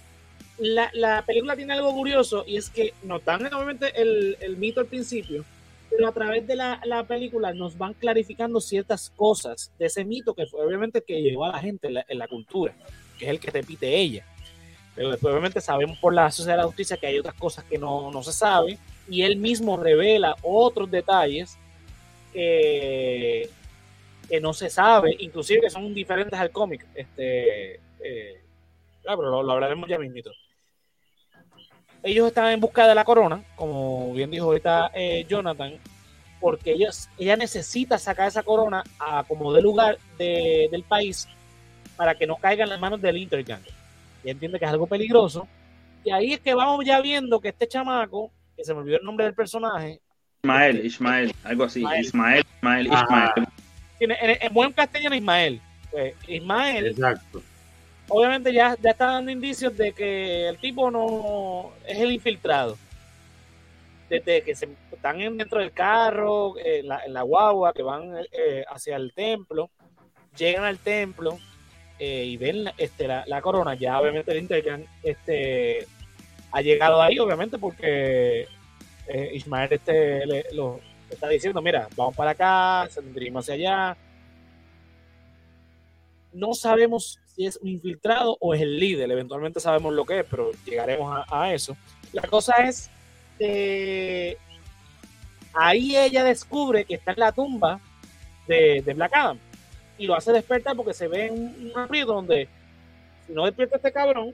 la, 0.59 0.91
la 0.93 1.23
película 1.23 1.55
tiene 1.55 1.73
algo 1.73 1.91
curioso 1.91 2.43
y 2.45 2.57
es 2.57 2.69
que 2.69 2.93
nos 3.01 3.25
dan 3.25 3.51
obviamente 3.51 3.99
el, 3.99 4.37
el 4.41 4.57
mito 4.57 4.79
al 4.81 4.85
principio, 4.85 5.43
pero 5.89 6.07
a 6.07 6.11
través 6.11 6.45
de 6.45 6.55
la, 6.55 6.81
la 6.85 7.03
película 7.05 7.53
nos 7.53 7.77
van 7.77 7.93
clarificando 7.93 8.59
ciertas 8.59 9.09
cosas 9.15 9.71
de 9.79 9.85
ese 9.85 10.03
mito 10.03 10.33
que 10.33 10.45
fue 10.45 10.65
obviamente 10.65 11.01
que 11.01 11.21
llevó 11.21 11.45
a 11.45 11.53
la 11.53 11.59
gente 11.59 11.87
en 11.87 11.95
la, 11.95 12.05
en 12.07 12.17
la 12.17 12.27
cultura, 12.27 12.73
que 13.17 13.25
es 13.25 13.31
el 13.31 13.39
que 13.39 13.51
repite 13.51 13.95
ella. 13.95 14.25
Pero 14.95 15.11
después 15.11 15.31
obviamente 15.31 15.61
sabemos 15.61 15.97
por 15.99 16.13
la 16.13 16.31
Sociedad 16.31 16.55
de 16.55 16.63
la 16.63 16.67
Justicia 16.67 16.97
que 16.97 17.07
hay 17.07 17.19
otras 17.19 17.35
cosas 17.35 17.63
que 17.65 17.77
no, 17.77 18.11
no 18.11 18.23
se 18.23 18.33
sabe 18.33 18.77
y 19.07 19.21
él 19.21 19.37
mismo 19.37 19.77
revela 19.77 20.35
otros 20.41 20.89
detalles 20.89 21.57
que, 22.33 23.49
que 24.27 24.41
no 24.41 24.53
se 24.53 24.69
sabe, 24.69 25.15
inclusive 25.19 25.61
que 25.61 25.69
son 25.69 25.93
diferentes 25.93 26.37
al 26.39 26.51
cómic. 26.51 26.85
Este, 26.95 27.75
eh, 28.03 28.41
claro, 29.03 29.19
pero 29.19 29.31
lo, 29.31 29.43
lo 29.43 29.53
hablaremos 29.53 29.87
ya 29.87 29.99
mismito. 29.99 30.31
Ellos 32.07 32.27
están 32.27 32.51
en 32.51 32.59
busca 32.59 32.87
de 32.87 32.95
la 32.95 33.03
corona, 33.03 33.43
como 33.55 34.13
bien 34.13 34.31
dijo 34.31 34.45
ahorita 34.45 34.91
eh, 34.93 35.25
Jonathan, 35.27 35.73
porque 36.39 36.71
ellos, 36.71 37.09
ella 37.17 37.35
necesita 37.35 37.97
sacar 37.97 38.27
esa 38.27 38.43
corona 38.43 38.83
a 38.99 39.23
como 39.27 39.51
de 39.53 39.61
lugar 39.61 39.97
de- 40.17 40.67
del 40.71 40.83
país 40.83 41.27
para 41.95 42.15
que 42.15 42.25
no 42.27 42.35
caiga 42.37 42.63
en 42.63 42.69
las 42.69 42.79
manos 42.79 43.01
del 43.01 43.17
Intergang. 43.17 43.61
Y 44.23 44.29
entiende 44.29 44.57
que 44.59 44.65
es 44.65 44.71
algo 44.71 44.87
peligroso. 44.87 45.47
Y 46.03 46.11
ahí 46.11 46.33
es 46.33 46.39
que 46.39 46.53
vamos 46.53 46.85
ya 46.85 47.01
viendo 47.01 47.39
que 47.41 47.49
este 47.49 47.67
chamaco, 47.67 48.31
que 48.55 48.63
se 48.63 48.73
me 48.73 48.79
olvidó 48.81 48.97
el 48.97 49.03
nombre 49.03 49.25
del 49.25 49.33
personaje, 49.33 49.99
Ismael, 50.43 50.85
Ismael, 50.85 51.33
algo 51.43 51.63
así. 51.65 51.83
Ismael. 51.99 52.45
Ismael. 52.57 52.85
Ismael. 52.87 53.31
tiene, 53.97 54.17
en, 54.21 54.37
en 54.39 54.53
buen 54.53 54.71
castellano 54.71 55.15
Ismael. 55.15 55.59
Pues 55.91 56.13
Ismael 56.27 56.87
Exacto. 56.87 57.41
Obviamente 58.09 58.53
ya, 58.53 58.75
ya 58.81 58.91
está 58.91 59.07
dando 59.07 59.31
indicios 59.31 59.75
de 59.77 59.93
que 59.93 60.47
el 60.47 60.57
tipo 60.57 60.89
no 60.91 61.71
es 61.85 61.97
el 61.99 62.11
infiltrado. 62.11 62.77
Desde 64.09 64.41
que 64.41 64.55
se 64.55 64.69
están 64.91 65.19
en- 65.21 65.37
dentro 65.37 65.59
del 65.59 65.73
carro, 65.73 66.55
la, 66.83 67.03
en 67.05 67.13
la 67.13 67.23
guagua, 67.23 67.73
que 67.73 67.83
van 67.83 68.13
eh, 68.31 68.63
hacia 68.69 68.95
el 68.95 69.11
templo, 69.13 69.69
llegan 70.37 70.63
al 70.63 70.77
templo 70.77 71.37
eh, 71.99 72.23
y 72.25 72.37
ven 72.37 72.63
la, 72.63 72.73
este, 72.77 73.07
la, 73.07 73.41
corona. 73.41 73.75
Ya 73.75 73.99
obviamente 73.99 74.31
el 74.31 74.37
Intergang 74.37 74.85
este, 75.03 75.85
ha 76.51 76.61
llegado 76.61 77.01
ahí, 77.01 77.19
obviamente, 77.19 77.57
porque 77.57 78.47
eh, 79.07 79.31
Ismael 79.33 79.73
este, 79.73 80.25
le, 80.25 80.45
lo, 80.53 80.79
está 81.09 81.27
diciendo, 81.27 81.61
mira, 81.61 81.87
vamos 81.95 82.15
para 82.15 82.31
acá, 82.31 82.87
se 82.89 83.01
hacia 83.37 83.53
allá, 83.53 83.97
no 86.33 86.53
sabemos 86.53 87.19
si 87.37 87.45
es 87.45 87.57
un 87.57 87.69
infiltrado 87.69 88.35
o 88.41 88.53
es 88.53 88.61
el 88.61 88.79
líder. 88.79 89.09
Eventualmente 89.11 89.59
sabemos 89.59 89.93
lo 89.93 90.03
que 90.05 90.19
es, 90.19 90.25
pero 90.29 90.51
llegaremos 90.65 91.23
a, 91.29 91.53
eso. 91.53 91.77
La 92.11 92.23
cosa 92.23 92.55
es 92.67 92.89
que 93.37 94.37
ahí 95.53 95.95
ella 95.95 96.23
descubre 96.23 96.83
que 96.83 96.95
está 96.95 97.11
en 97.11 97.19
la 97.19 97.31
tumba 97.31 97.79
de, 98.47 98.81
de 98.83 98.93
Black 98.95 99.15
Adam 99.15 99.37
y 99.99 100.07
lo 100.07 100.15
hace 100.15 100.31
despertar 100.31 100.75
porque 100.75 100.93
se 100.93 101.07
ve 101.07 101.27
en 101.27 101.71
un 101.73 101.79
aprieto 101.79 102.13
donde 102.13 102.49
si 103.27 103.33
no 103.33 103.45
despierta 103.45 103.75
este 103.75 103.91
cabrón, 103.91 104.33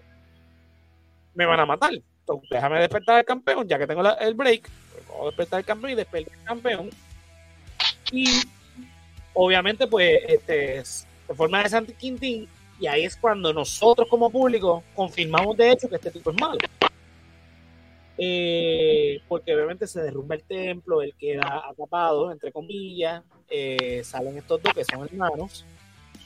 me 1.33 1.45
van 1.45 1.59
a 1.59 1.65
matar. 1.65 1.91
Entonces, 1.93 2.49
déjame 2.49 2.79
despertar 2.79 3.15
al 3.17 3.25
campeón, 3.25 3.67
ya 3.67 3.77
que 3.77 3.87
tengo 3.87 4.01
la- 4.01 4.13
el 4.13 4.33
break. 4.33 4.61
Pues, 4.61 5.07
Voy 5.07 5.23
a 5.23 5.25
despertar 5.25 5.57
al 5.57 5.65
campeón 5.65 5.91
y 5.91 5.95
despertar 5.95 6.37
campeón. 6.45 6.89
Y 8.11 8.27
obviamente, 9.33 9.87
pues, 9.87 10.21
este, 10.27 10.85
se 10.85 11.05
forma 11.35 11.63
de 11.63 11.69
San 11.69 11.85
Quintín 11.85 12.47
y 12.79 12.87
ahí 12.87 13.03
es 13.05 13.15
cuando 13.15 13.53
nosotros 13.53 14.07
como 14.09 14.29
público 14.29 14.83
confirmamos 14.95 15.55
de 15.57 15.71
hecho 15.71 15.87
que 15.89 15.95
este 15.95 16.11
tipo 16.11 16.31
es 16.31 16.39
malo. 16.39 16.57
Eh, 18.17 19.21
porque 19.27 19.55
obviamente 19.55 19.87
se 19.87 20.01
derrumba 20.01 20.35
el 20.35 20.43
templo, 20.43 21.01
él 21.01 21.13
queda 21.17 21.63
atrapado, 21.67 22.31
entre 22.31 22.51
comillas, 22.51 23.23
eh, 23.49 24.01
salen 24.03 24.37
estos 24.37 24.61
dos 24.61 24.73
que 24.73 24.83
son 24.85 25.03
hermanos, 25.05 25.65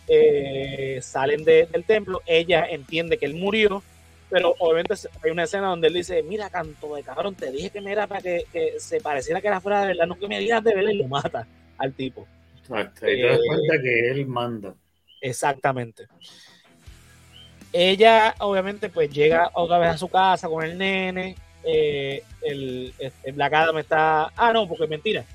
eh, 0.08 1.00
salen 1.02 1.46
de- 1.46 1.66
del 1.68 1.86
templo, 1.86 2.22
ella 2.26 2.66
entiende 2.70 3.18
que 3.18 3.26
él 3.26 3.36
murió, 3.36 3.82
pero 4.30 4.54
obviamente 4.60 4.96
hay 5.24 5.32
una 5.32 5.44
escena 5.46 5.68
donde 5.68 5.88
él 5.88 5.94
dice, 5.94 6.22
mira, 6.24 6.50
canto 6.50 6.94
de 6.96 7.04
cabrón, 7.04 7.36
te 7.36 7.52
dije 7.52 7.70
que 7.70 7.80
me 7.80 7.94
era 7.94 8.06
para 8.06 8.22
que, 8.22 8.44
que 8.52 8.74
se 8.80 9.00
pareciera 9.00 9.40
que 9.40 9.48
era 9.48 9.62
fuera 9.62 9.82
de 9.82 9.88
verdad, 9.88 10.08
no 10.08 10.20
que 10.20 10.28
me 10.28 10.40
digas 10.40 10.62
de 10.64 10.76
verdad 10.76 10.92
y 10.92 10.98
lo 10.98 11.08
mata 11.08 11.48
al 11.78 11.94
tipo. 11.94 12.28
Exacto. 12.60 13.10
Y 13.10 13.16
te 13.16 13.28
das 13.28 13.38
Eh, 13.40 13.42
cuenta 13.48 13.82
que 13.82 14.12
él 14.12 14.26
manda. 14.28 14.76
Exactamente. 15.22 16.08
Ella, 17.74 18.34
obviamente, 18.40 18.90
pues 18.90 19.10
llega 19.10 19.52
otra 19.54 19.78
vez 19.78 19.90
a 19.90 19.98
su 19.98 20.08
casa 20.08 20.48
con 20.48 20.64
el 20.64 20.78
nene. 20.78 21.36
eh, 21.64 22.24
el, 22.42 22.94
el 23.24 23.34
Black 23.34 23.54
Adam 23.54 23.78
está. 23.78 24.32
Ah, 24.36 24.54
no, 24.54 24.68
porque 24.68 24.86
es 24.86 24.90
mentira. 24.90 25.26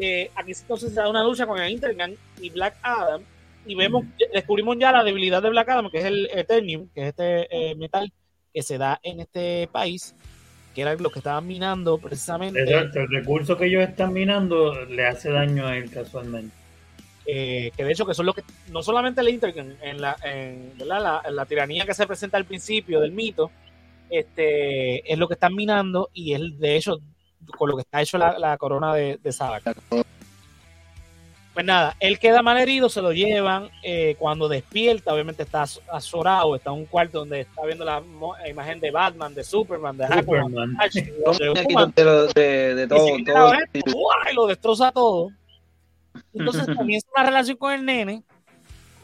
Eh, 0.00 0.30
aquí 0.34 0.52
entonces 0.52 0.90
se 0.90 1.00
da 1.00 1.10
una 1.10 1.24
lucha 1.24 1.44
con 1.46 1.60
el 1.60 1.70
Intergang 1.70 2.14
y 2.40 2.50
Black 2.50 2.76
Adam. 2.82 3.22
Y 3.66 3.74
vemos, 3.74 4.04
descubrimos 4.32 4.76
ya 4.78 4.90
la 4.90 5.04
debilidad 5.04 5.42
de 5.42 5.50
Black 5.50 5.68
Adam, 5.68 5.90
que 5.90 5.98
es 5.98 6.04
el 6.04 6.28
Eternium, 6.32 6.88
que 6.94 7.02
es 7.02 7.06
este 7.08 7.48
eh, 7.50 7.74
metal 7.76 8.12
que 8.52 8.62
se 8.62 8.76
da 8.78 8.98
en 9.02 9.20
este 9.20 9.68
país, 9.70 10.14
que 10.74 10.82
era 10.82 10.94
lo 10.94 11.10
que 11.10 11.20
estaban 11.20 11.46
minando 11.46 11.98
precisamente. 11.98 12.60
Exacto. 12.62 13.00
El 13.00 13.08
recurso 13.10 13.56
que 13.56 13.66
ellos 13.66 13.82
están 13.88 14.12
minando 14.12 14.84
le 14.86 15.06
hace 15.06 15.30
daño 15.30 15.66
a 15.66 15.76
él 15.76 15.90
casualmente. 15.90 16.54
Eh, 17.26 17.70
que 17.76 17.84
de 17.84 17.92
hecho 17.92 18.04
que 18.06 18.14
son 18.14 18.26
lo 18.26 18.34
que 18.34 18.42
no 18.70 18.82
solamente 18.82 19.20
el 19.20 19.28
Intergang 19.28 19.76
en 19.82 20.00
la 20.00 20.16
la 20.78 21.22
en 21.24 21.36
la 21.36 21.46
tiranía 21.46 21.84
que 21.86 21.94
se 21.94 22.06
presenta 22.06 22.36
al 22.36 22.44
principio 22.44 23.00
del 23.00 23.12
mito 23.12 23.50
este, 24.10 25.10
es 25.10 25.18
lo 25.18 25.26
que 25.28 25.34
están 25.34 25.54
minando 25.54 26.10
y 26.12 26.34
es 26.34 26.58
de 26.58 26.76
hecho 26.76 26.98
con 27.56 27.70
lo 27.70 27.76
que 27.76 27.82
está 27.82 28.02
hecho 28.02 28.18
la, 28.18 28.38
la 28.38 28.56
corona 28.58 28.94
de, 28.94 29.18
de 29.22 29.32
Sabak. 29.32 29.62
Pues 31.54 31.66
nada, 31.66 31.94
él 32.00 32.18
queda 32.18 32.40
mal 32.40 32.56
herido, 32.56 32.88
se 32.88 33.02
lo 33.02 33.12
llevan. 33.12 33.68
eh, 33.82 34.16
cuando 34.18 34.48
despierta, 34.48 35.12
obviamente 35.12 35.42
está 35.42 35.62
az- 35.62 35.80
azorado, 35.92 36.56
está 36.56 36.70
en 36.70 36.76
un 36.76 36.86
cuarto 36.86 37.18
donde 37.18 37.40
está 37.40 37.66
viendo 37.66 37.84
la 37.84 38.02
imagen 38.48 38.80
de 38.80 38.90
Batman, 38.90 39.34
de 39.34 39.44
Superman, 39.44 39.96
de 39.98 40.04
Aquaman, 40.06 40.76
de 41.94 42.04
Los 42.04 42.32
de, 42.34 42.74
de, 42.74 42.86
todo, 42.88 43.06
todo. 43.26 43.52
esto, 43.52 43.80
¡guau! 43.92 44.18
y 44.30 44.34
lo 44.34 44.46
destroza 44.46 44.92
todo. 44.92 45.30
Entonces 46.34 46.68
comienza 46.74 47.06
una 47.14 47.24
relación 47.26 47.56
con 47.56 47.72
el 47.72 47.84
nene, 47.84 48.22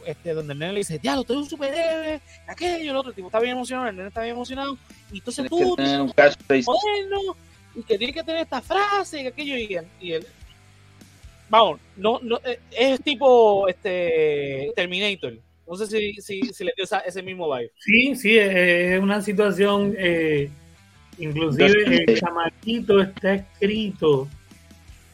este, 0.07 0.33
donde 0.33 0.53
el 0.55 0.59
nene 0.59 0.73
le 0.73 0.79
dice, 0.81 0.99
ya, 1.03 1.15
lo 1.17 1.25
tengo 1.25 1.41
un 1.41 1.49
superhéroe, 1.49 2.21
aquello, 2.47 2.91
el 2.91 2.97
otro, 2.97 3.11
el 3.11 3.15
tipo 3.17 3.29
está 3.29 3.41
bien 3.41 3.53
emocionado, 3.57 3.89
el 3.89 3.97
nene 3.97 4.09
está 4.09 4.23
bien 4.23 4.35
emocionado, 4.35 4.79
y 5.13 5.19
entonces 5.19 5.47
Tienes 5.49 5.69
tú, 5.69 5.77
que 5.77 5.83
tener 5.83 6.01
un 6.01 6.13
moderno 6.65 7.37
y 7.75 7.83
que 7.83 7.99
tiene 7.99 8.13
que 8.13 8.23
tener 8.23 8.43
esta 8.43 8.61
frase 8.63 9.21
y 9.21 9.23
que 9.23 9.29
aquello 9.29 9.57
y 9.57 9.75
él, 9.75 9.87
y 10.01 10.13
él- 10.13 10.27
vamos 11.51 11.81
no, 11.97 12.19
no 12.23 12.39
eh, 12.45 12.59
es 12.71 13.01
tipo 13.03 13.67
este 13.69 14.71
Terminator 14.77 15.35
no 15.67 15.77
sé 15.77 15.87
si, 15.87 16.15
si, 16.23 16.43
si 16.53 16.65
le 16.65 16.73
dio 16.75 16.85
esa- 16.85 17.01
ese 17.01 17.23
mismo 17.23 17.55
vibe. 17.55 17.71
Sí, 17.79 18.17
sí, 18.17 18.39
es 18.39 18.55
es 18.55 19.01
una 19.01 19.21
situación, 19.21 19.95
eh, 19.99 20.49
inclusive 21.19 22.05
el 22.07 22.19
chamaquito 22.19 23.01
está 23.03 23.35
escrito 23.35 24.29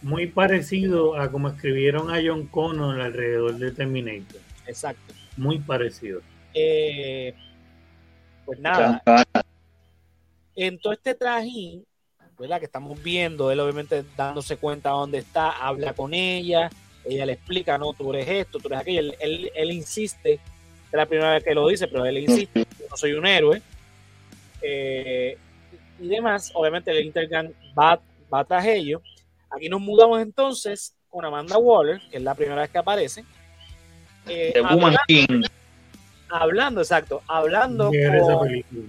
muy 0.04 0.26
parecido 0.26 1.16
a 1.16 1.30
como 1.30 1.48
escribieron 1.48 2.10
a 2.10 2.20
John 2.24 2.46
Connor 2.46 3.00
alrededor 3.00 3.56
de 3.56 3.72
Terminator. 3.72 4.40
exacto. 4.66 5.14
Muy 5.36 5.58
parecido. 5.58 6.20
Eh, 6.52 7.34
pues 8.44 8.60
nada. 8.60 9.02
En 10.54 10.78
todo 10.78 10.92
este 10.92 11.14
trajín 11.14 11.84
verdad 12.38 12.58
que 12.58 12.66
estamos 12.66 13.00
viendo 13.02 13.50
él 13.50 13.60
obviamente 13.60 14.04
dándose 14.16 14.56
cuenta 14.56 14.90
dónde 14.90 15.18
está 15.18 15.50
habla 15.50 15.92
con 15.92 16.12
ella 16.12 16.68
ella 17.04 17.26
le 17.26 17.34
explica 17.34 17.78
no 17.78 17.92
tú 17.92 18.12
eres 18.12 18.28
esto 18.28 18.58
tú 18.58 18.68
eres 18.68 18.80
aquello 18.80 19.00
él, 19.00 19.16
él, 19.20 19.52
él 19.54 19.70
insiste 19.70 20.34
es 20.34 20.92
la 20.92 21.06
primera 21.06 21.32
vez 21.32 21.44
que 21.44 21.54
lo 21.54 21.68
dice 21.68 21.86
pero 21.86 22.04
él 22.04 22.18
insiste 22.18 22.66
yo 22.78 22.86
no 22.90 22.96
soy 22.96 23.12
un 23.12 23.24
héroe 23.24 23.62
eh, 24.62 25.38
y 26.00 26.08
demás 26.08 26.50
obviamente 26.54 26.90
el 26.90 27.04
Intergang 27.04 27.52
va, 27.78 28.00
va 28.32 28.44
tras 28.44 28.66
ellos 28.66 29.00
aquí 29.56 29.68
nos 29.68 29.80
mudamos 29.80 30.20
entonces 30.20 30.94
con 31.08 31.24
Amanda 31.24 31.56
Waller 31.58 32.00
que 32.10 32.16
es 32.16 32.22
la 32.22 32.34
primera 32.34 32.60
vez 32.62 32.70
que 32.70 32.78
aparece 32.78 33.24
eh, 34.26 34.50
The 34.54 34.60
Woman 34.62 34.96
King. 35.06 35.42
hablando 36.30 36.80
exacto 36.80 37.22
hablando 37.28 37.84
con, 37.86 38.46
película. 38.48 38.82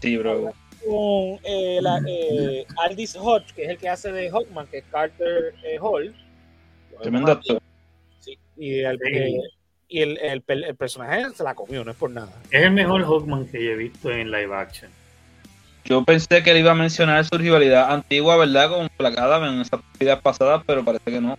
Sí, 0.00 0.16
bro. 0.16 0.52
con 0.84 1.38
eh, 1.44 1.78
la, 1.80 2.00
eh, 2.08 2.66
Aldis 2.84 3.16
Hodge, 3.16 3.52
que 3.54 3.64
es 3.64 3.70
el 3.70 3.78
que 3.78 3.88
hace 3.88 4.10
de 4.12 4.30
Hawkman, 4.30 4.66
que 4.66 4.78
es 4.78 4.84
Carter 4.90 5.54
eh, 5.64 5.78
Hall. 5.80 6.14
Tremendo 7.00 7.32
actor. 7.32 7.60
Sí, 8.18 8.36
y 8.56 8.80
el, 8.80 8.98
Sí. 8.98 9.08
eh, 9.12 9.40
y 9.88 10.00
el, 10.02 10.18
el, 10.18 10.42
el- 10.46 10.64
el 10.64 10.76
personaje 10.76 11.24
se 11.34 11.44
la 11.44 11.54
comió, 11.54 11.84
no 11.84 11.90
es 11.92 11.96
por 11.96 12.10
nada. 12.10 12.32
Es 12.50 12.62
el 12.62 12.72
mejor 12.72 13.02
Hawkman 13.04 13.46
que 13.46 13.64
yo 13.64 13.70
he 13.72 13.76
visto 13.76 14.10
en 14.10 14.30
live 14.30 14.54
action. 14.54 14.90
Yo 15.84 16.04
pensé 16.04 16.42
que 16.42 16.50
él 16.52 16.58
iba 16.58 16.70
a 16.72 16.76
mencionar 16.76 17.24
su 17.24 17.36
rivalidad 17.36 17.92
antigua, 17.92 18.36
¿verdad? 18.36 18.70
Con 18.70 18.88
Black 18.98 19.18
Adam 19.18 19.44
en 19.44 19.60
esas 19.60 19.80
partidas 19.80 20.20
pasadas, 20.20 20.62
pero 20.66 20.84
parece 20.84 21.04
que 21.10 21.20
no. 21.20 21.36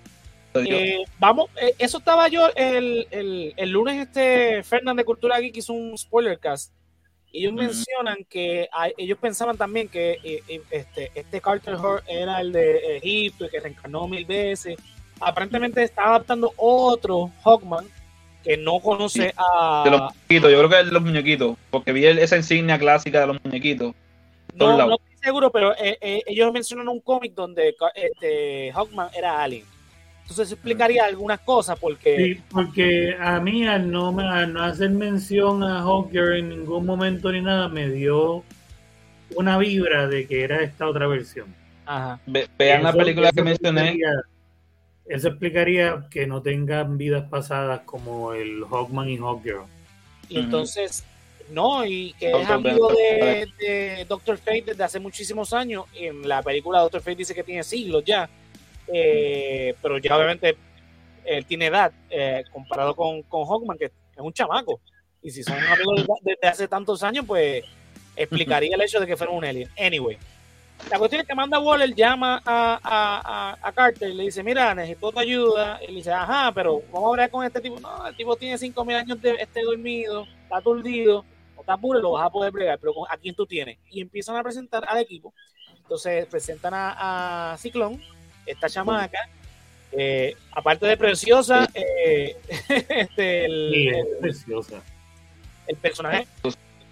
Eh, 0.56 1.00
vamos, 1.18 1.50
eh, 1.60 1.74
eso 1.80 1.98
estaba 1.98 2.28
yo 2.28 2.48
el, 2.56 3.08
el, 3.10 3.54
el 3.58 3.70
lunes, 3.72 4.08
este 4.08 4.62
Fernand 4.64 5.00
de 5.00 5.06
Cultura 5.06 5.40
Geek 5.40 5.58
hizo 5.58 5.74
un 5.74 5.98
spoiler 5.98 6.38
cast. 6.38 6.72
Y 7.32 7.40
ellos 7.40 7.54
mencionan 7.54 8.18
que 8.30 8.70
ellos 8.96 9.18
pensaban 9.20 9.58
también 9.58 9.88
que 9.88 10.20
eh, 10.24 10.62
este, 10.70 11.10
este 11.16 11.42
Carter 11.42 11.74
Hall 11.76 12.04
era 12.08 12.40
el 12.40 12.52
de 12.52 12.98
Egipto 12.98 13.46
y 13.46 13.50
que 13.50 13.60
reencarnó 13.60 14.08
mil 14.08 14.24
veces. 14.26 14.76
Aparentemente 15.20 15.82
está 15.82 16.04
adaptando 16.10 16.54
otro 16.58 17.32
Hawkman 17.44 17.86
que 18.44 18.56
no 18.58 18.80
conoce 18.80 19.30
Sí. 19.30 19.36
a. 19.38 19.82
de 19.86 19.92
los 19.92 20.02
muñequitos, 20.02 20.52
yo 20.52 20.58
creo 20.60 20.70
que 20.70 20.80
es 20.82 20.86
de 20.86 20.92
los 20.92 21.02
muñequitos, 21.02 21.58
porque 21.72 21.92
vi 21.94 22.06
esa 22.06 22.38
insignia 22.38 22.78
clásica 22.78 23.22
de 23.22 23.28
los 23.28 23.44
muñequitos. 23.44 23.96
No, 24.54 24.78
lados. 24.78 24.88
no 24.88 24.96
estoy 24.96 25.18
seguro, 25.24 25.52
pero 25.52 25.74
eh, 25.78 25.98
eh, 26.02 26.22
ellos 26.26 26.52
mencionan 26.54 26.88
un 26.88 27.00
cómic 27.00 27.34
donde 27.34 27.76
este, 27.96 28.72
Hawkman 28.74 29.10
era 29.16 29.42
alien. 29.44 29.66
Entonces 30.22 30.48
eso 30.48 30.56
explicaría 30.56 31.04
algunas 31.06 31.40
cosas 31.42 31.78
porque 31.80 32.16
Sí, 32.18 32.42
porque 32.50 33.16
a 33.20 33.40
mí 33.42 33.68
al 33.68 33.92
no, 33.92 34.12
me- 34.14 34.24
al 34.24 34.54
no 34.54 34.64
hacer 34.64 34.90
mención 34.92 35.64
a 35.64 35.82
Hawker 35.82 36.34
en 36.38 36.50
ningún 36.50 36.86
momento 36.86 37.32
ni 37.32 37.42
nada, 37.42 37.68
me 37.68 37.90
dio 37.90 38.44
una 39.36 39.58
vibra 39.58 40.08
de 40.08 40.26
que 40.28 40.44
era 40.44 40.62
esta 40.62 40.88
otra 40.88 41.08
versión. 41.08 41.54
ajá, 41.86 42.20
Ve- 42.26 42.48
vean 42.58 42.84
la 42.84 42.94
película 42.94 43.32
que 43.32 43.44
mencioné. 43.44 44.00
Eso 45.06 45.28
explicaría 45.28 46.06
que 46.10 46.26
no 46.26 46.42
tengan 46.42 46.98
vidas 46.98 47.28
pasadas 47.30 47.82
como 47.82 48.32
el 48.34 48.64
Hawkman 48.64 49.10
y 49.10 49.18
Hawkgirl. 49.18 49.64
y 50.30 50.40
entonces 50.40 51.04
no, 51.52 51.86
y 51.86 52.14
que 52.14 52.32
es 52.32 52.50
amigo 52.50 52.90
de, 52.90 54.06
Doctor 54.08 54.38
Fate 54.38 54.64
desde 54.68 54.84
hace 54.84 55.00
muchísimos 55.00 55.54
años. 55.54 55.86
En 55.94 56.28
la 56.28 56.42
película 56.42 56.80
Doctor 56.80 57.02
Fate 57.02 57.18
dice 57.18 57.36
que 57.36 57.44
tiene 57.44 57.64
siglos 57.64 58.04
ya, 58.06 58.30
eh, 58.88 59.76
pero 59.82 59.98
ya 59.98 60.16
obviamente 60.16 60.58
él 61.26 61.46
tiene 61.46 61.68
edad 61.68 61.92
eh, 62.10 62.44
comparado 62.52 62.96
con, 62.96 63.22
con 63.24 63.46
Hawkman, 63.46 63.78
que 63.78 63.86
es 63.86 63.92
un 64.18 64.34
chamaco. 64.34 64.80
Y 65.22 65.32
si 65.32 65.44
son 65.44 65.58
amigos 65.58 66.04
desde, 66.22 66.48
hace 66.48 66.68
tantos 66.68 67.02
años, 67.04 67.26
pues 67.26 67.64
explicaría 68.16 68.76
el 68.76 68.82
hecho 68.82 69.00
de 69.00 69.08
que 69.08 69.18
fuera 69.18 69.32
un 69.32 69.46
alien. 69.46 69.70
Anyway, 69.78 70.18
la 70.90 71.00
cuestión 71.00 71.22
es 71.22 71.28
que 71.28 71.34
Amanda 71.34 71.60
Waller 71.60 71.96
llama 71.96 72.42
a, 72.46 72.80
a, 72.84 73.58
a, 73.62 73.72
Carter 73.72 74.10
y 74.10 74.14
le 74.14 74.24
dice, 74.24 74.44
mira, 74.44 74.76
necesito 74.76 75.12
tu 75.12 75.20
ayuda. 75.20 75.78
Él 75.78 75.96
dice, 75.96 76.12
ajá, 76.12 76.52
pero 76.54 76.82
vamos 76.92 77.08
a 77.08 77.10
hablar 77.12 77.30
con 77.30 77.46
este 77.46 77.62
tipo. 77.62 77.80
No, 77.80 78.06
el 78.06 78.16
tipo 78.16 78.36
tiene 78.36 78.58
5.000 78.58 78.96
años 78.96 79.22
de 79.22 79.36
este 79.40 79.62
dormido, 79.62 80.28
está 80.44 80.58
aturdido, 80.58 81.24
puro, 81.80 82.00
lo 82.00 82.12
vas 82.12 82.26
a 82.26 82.30
poder 82.30 82.52
bregar, 82.52 82.80
pero 82.80 82.94
con- 82.94 83.08
¿a 83.10 83.18
quién 83.18 83.34
tú 83.36 83.46
tienes? 83.46 83.78
Y 83.90 84.02
empiezan 84.02 84.36
a 84.36 84.44
presentar 84.44 84.84
al 84.88 85.00
equipo. 85.00 85.34
Entonces 85.82 86.26
presentan 86.28 86.74
a, 86.74 87.54
a 87.54 87.58
Ciclón, 87.58 88.02
esta 88.46 88.70
chamaca, 88.70 89.20
eh, 89.92 90.36
aparte 90.52 90.86
de 90.86 90.98
preciosa, 90.98 91.68
eh, 91.74 92.36
este, 92.90 93.46
el, 93.46 93.70
Sí, 93.74 93.88
es 93.90 94.06
preciosa. 94.22 94.84
el 95.68 95.76
personaje 95.78 96.28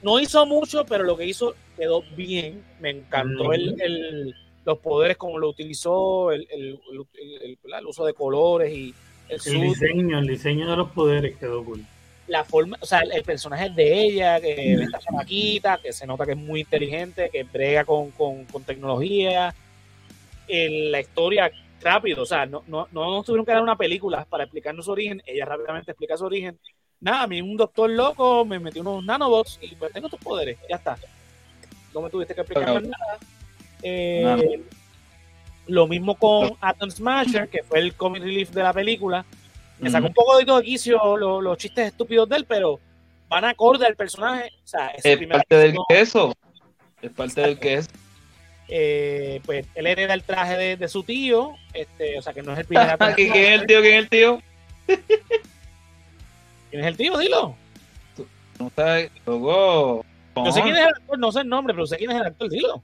no 0.03 0.19
hizo 0.19 0.45
mucho, 0.45 0.85
pero 0.85 1.03
lo 1.03 1.15
que 1.17 1.25
hizo 1.25 1.55
quedó 1.77 2.03
bien. 2.15 2.63
Me 2.79 2.89
encantó 2.91 3.43
Ujú. 3.43 3.53
el, 3.53 3.81
el- 3.81 4.35
los 4.63 4.77
poderes, 4.77 5.17
como 5.17 5.39
lo 5.39 5.49
utilizó, 5.49 6.31
el, 6.31 6.47
el- 6.51 6.79
el- 6.91 7.57
el- 7.63 7.73
el 7.73 7.85
uso 7.87 8.05
de 8.05 8.13
colores 8.13 8.71
y 8.71 8.93
el 9.29 9.39
diseño, 9.61 10.19
el 10.19 10.27
diseño 10.27 10.69
de 10.69 10.75
los 10.75 10.91
poderes 10.91 11.37
quedó 11.37 11.63
cool. 11.63 11.83
La 12.27 12.43
forma, 12.43 12.77
o 12.79 12.85
sea, 12.85 12.99
el, 12.99 13.11
el 13.11 13.23
personaje 13.23 13.69
de 13.69 14.01
ella, 14.01 14.39
que 14.39 14.73
esta 14.73 14.99
chamaquita, 14.99 15.79
que 15.81 15.91
se 15.91 16.07
nota 16.07 16.25
que 16.25 16.31
es 16.31 16.37
muy 16.37 16.61
inteligente, 16.61 17.29
que 17.29 17.43
brega 17.43 17.83
con, 17.83 18.11
con, 18.11 18.45
con 18.45 18.63
tecnología, 18.63 19.53
en 20.47 20.91
la 20.91 20.99
historia 20.99 21.51
rápido, 21.81 22.23
o 22.23 22.25
sea, 22.25 22.45
no, 22.45 22.63
no, 22.67 22.87
no 22.91 23.11
nos 23.11 23.25
tuvieron 23.25 23.45
que 23.45 23.53
dar 23.53 23.63
una 23.63 23.75
película 23.75 24.25
para 24.29 24.43
explicarnos 24.43 24.85
su 24.85 24.91
origen, 24.91 25.21
ella 25.25 25.45
rápidamente 25.45 25.91
explica 25.91 26.17
su 26.17 26.25
origen. 26.25 26.57
Nada, 26.99 27.23
a 27.23 27.27
mí 27.27 27.41
un 27.41 27.57
doctor 27.57 27.89
loco 27.89 28.45
me 28.45 28.59
metió 28.59 28.81
unos 28.81 29.03
nanobots 29.03 29.57
y 29.61 29.75
pues 29.75 29.91
tengo 29.91 30.07
tus 30.07 30.19
poderes, 30.19 30.57
ya 30.69 30.75
está. 30.75 30.97
No 31.93 32.01
me 32.01 32.09
tuviste 32.09 32.35
que 32.35 32.41
explicar 32.41 32.83
nada. 32.83 33.17
Eh, 33.81 34.21
Nada. 34.23 34.43
Lo 35.67 35.87
mismo 35.87 36.15
con 36.15 36.55
Atom 36.61 36.91
Smasher, 36.91 37.49
que 37.49 37.63
fue 37.63 37.79
el 37.79 37.95
comic 37.95 38.23
relief 38.23 38.51
de 38.51 38.63
la 38.63 38.73
película. 38.73 39.25
Me 39.81 39.89
sacó 39.89 40.07
un 40.07 40.13
poco 40.13 40.37
de 40.37 40.45
todo 40.45 40.61
quicio 40.61 41.17
lo- 41.17 41.41
los 41.41 41.57
chistes 41.57 41.87
estúpidos 41.87 42.29
de 42.29 42.37
él, 42.37 42.45
pero 42.47 42.79
van 43.27 43.45
acorde 43.45 43.85
al 43.85 43.95
personaje. 43.95 44.51
O 44.63 44.67
sea, 44.67 44.87
Es 44.89 45.17
primer 45.17 45.37
parte 45.37 45.55
del 45.55 45.75
queso. 45.89 46.33
Es 47.01 47.11
parte 47.11 47.41
del 47.41 47.59
queso. 47.59 47.89
eh, 48.73 49.41
pues 49.45 49.65
él 49.75 49.87
hereda 49.87 50.13
el 50.13 50.23
traje 50.23 50.55
de, 50.55 50.77
de 50.77 50.87
su 50.87 51.03
tío, 51.03 51.55
este, 51.73 52.17
o 52.17 52.21
sea 52.21 52.31
que 52.33 52.41
no 52.41 52.53
es 52.53 52.59
el 52.59 52.65
primer 52.65 52.87
¿Quién 53.15 53.33
es 53.35 53.59
el 53.61 53.67
tío? 53.67 53.81
¿Quién 53.81 53.93
es 53.95 53.99
el 54.03 54.09
tío? 54.09 54.41
¿Quién 56.69 56.81
es 56.81 56.87
el 56.87 56.97
tío? 56.97 57.17
Dilo. 57.17 57.55
No 58.59 58.71
sabes, 58.75 59.11
luego. 59.25 60.05
Yo 60.35 60.51
sé 60.51 60.61
quién 60.61 60.75
es 60.75 60.81
el 60.83 60.87
actor, 60.89 61.19
no 61.19 61.31
sé 61.31 61.41
el 61.41 61.49
nombre, 61.49 61.73
pero 61.73 61.85
sé 61.87 61.97
quién 61.97 62.11
es 62.11 62.17
el 62.17 62.23
actor, 62.27 62.49
dilo. 62.49 62.81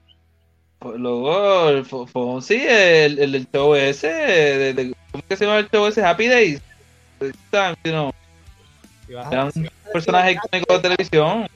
Luego, 0.96 1.68
el 1.70 1.84
Fo- 1.84 2.06
Fonsi, 2.06 2.56
el, 2.68 3.18
el 3.18 3.32
del 3.32 3.46
show 3.50 3.74
ese. 3.74 4.08
de- 4.08 4.74
de- 4.74 4.94
¿Cómo 5.10 5.24
que 5.28 5.36
se 5.36 5.44
llama 5.46 5.58
el 5.60 5.68
show 5.70 5.86
ese? 5.86 6.04
Happy 6.04 6.26
Days. 6.28 6.60
Time, 7.50 7.76
you 7.84 7.92
know, 7.92 8.12
Si 9.06 9.12
vas 9.14 9.26
a- 9.26 9.30
Era 9.32 9.44
un 9.46 9.70
personaje 9.92 10.32
icónico 10.32 10.74
de 10.74 10.80
televisión. 10.80 11.48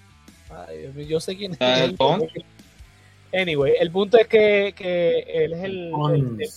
Ay, 0.50 0.78
Dios 0.78 0.94
mío, 0.94 1.06
yo 1.06 1.20
sé 1.20 1.36
quién 1.36 1.56
es. 1.58 1.96
Bond. 1.96 2.24
Anyway, 3.34 3.74
el 3.80 3.90
punto 3.90 4.18
es 4.18 4.26
que, 4.26 4.74
que 4.76 5.20
él 5.20 5.54
es 5.54 5.64
el, 5.64 5.92
el, 6.12 6.48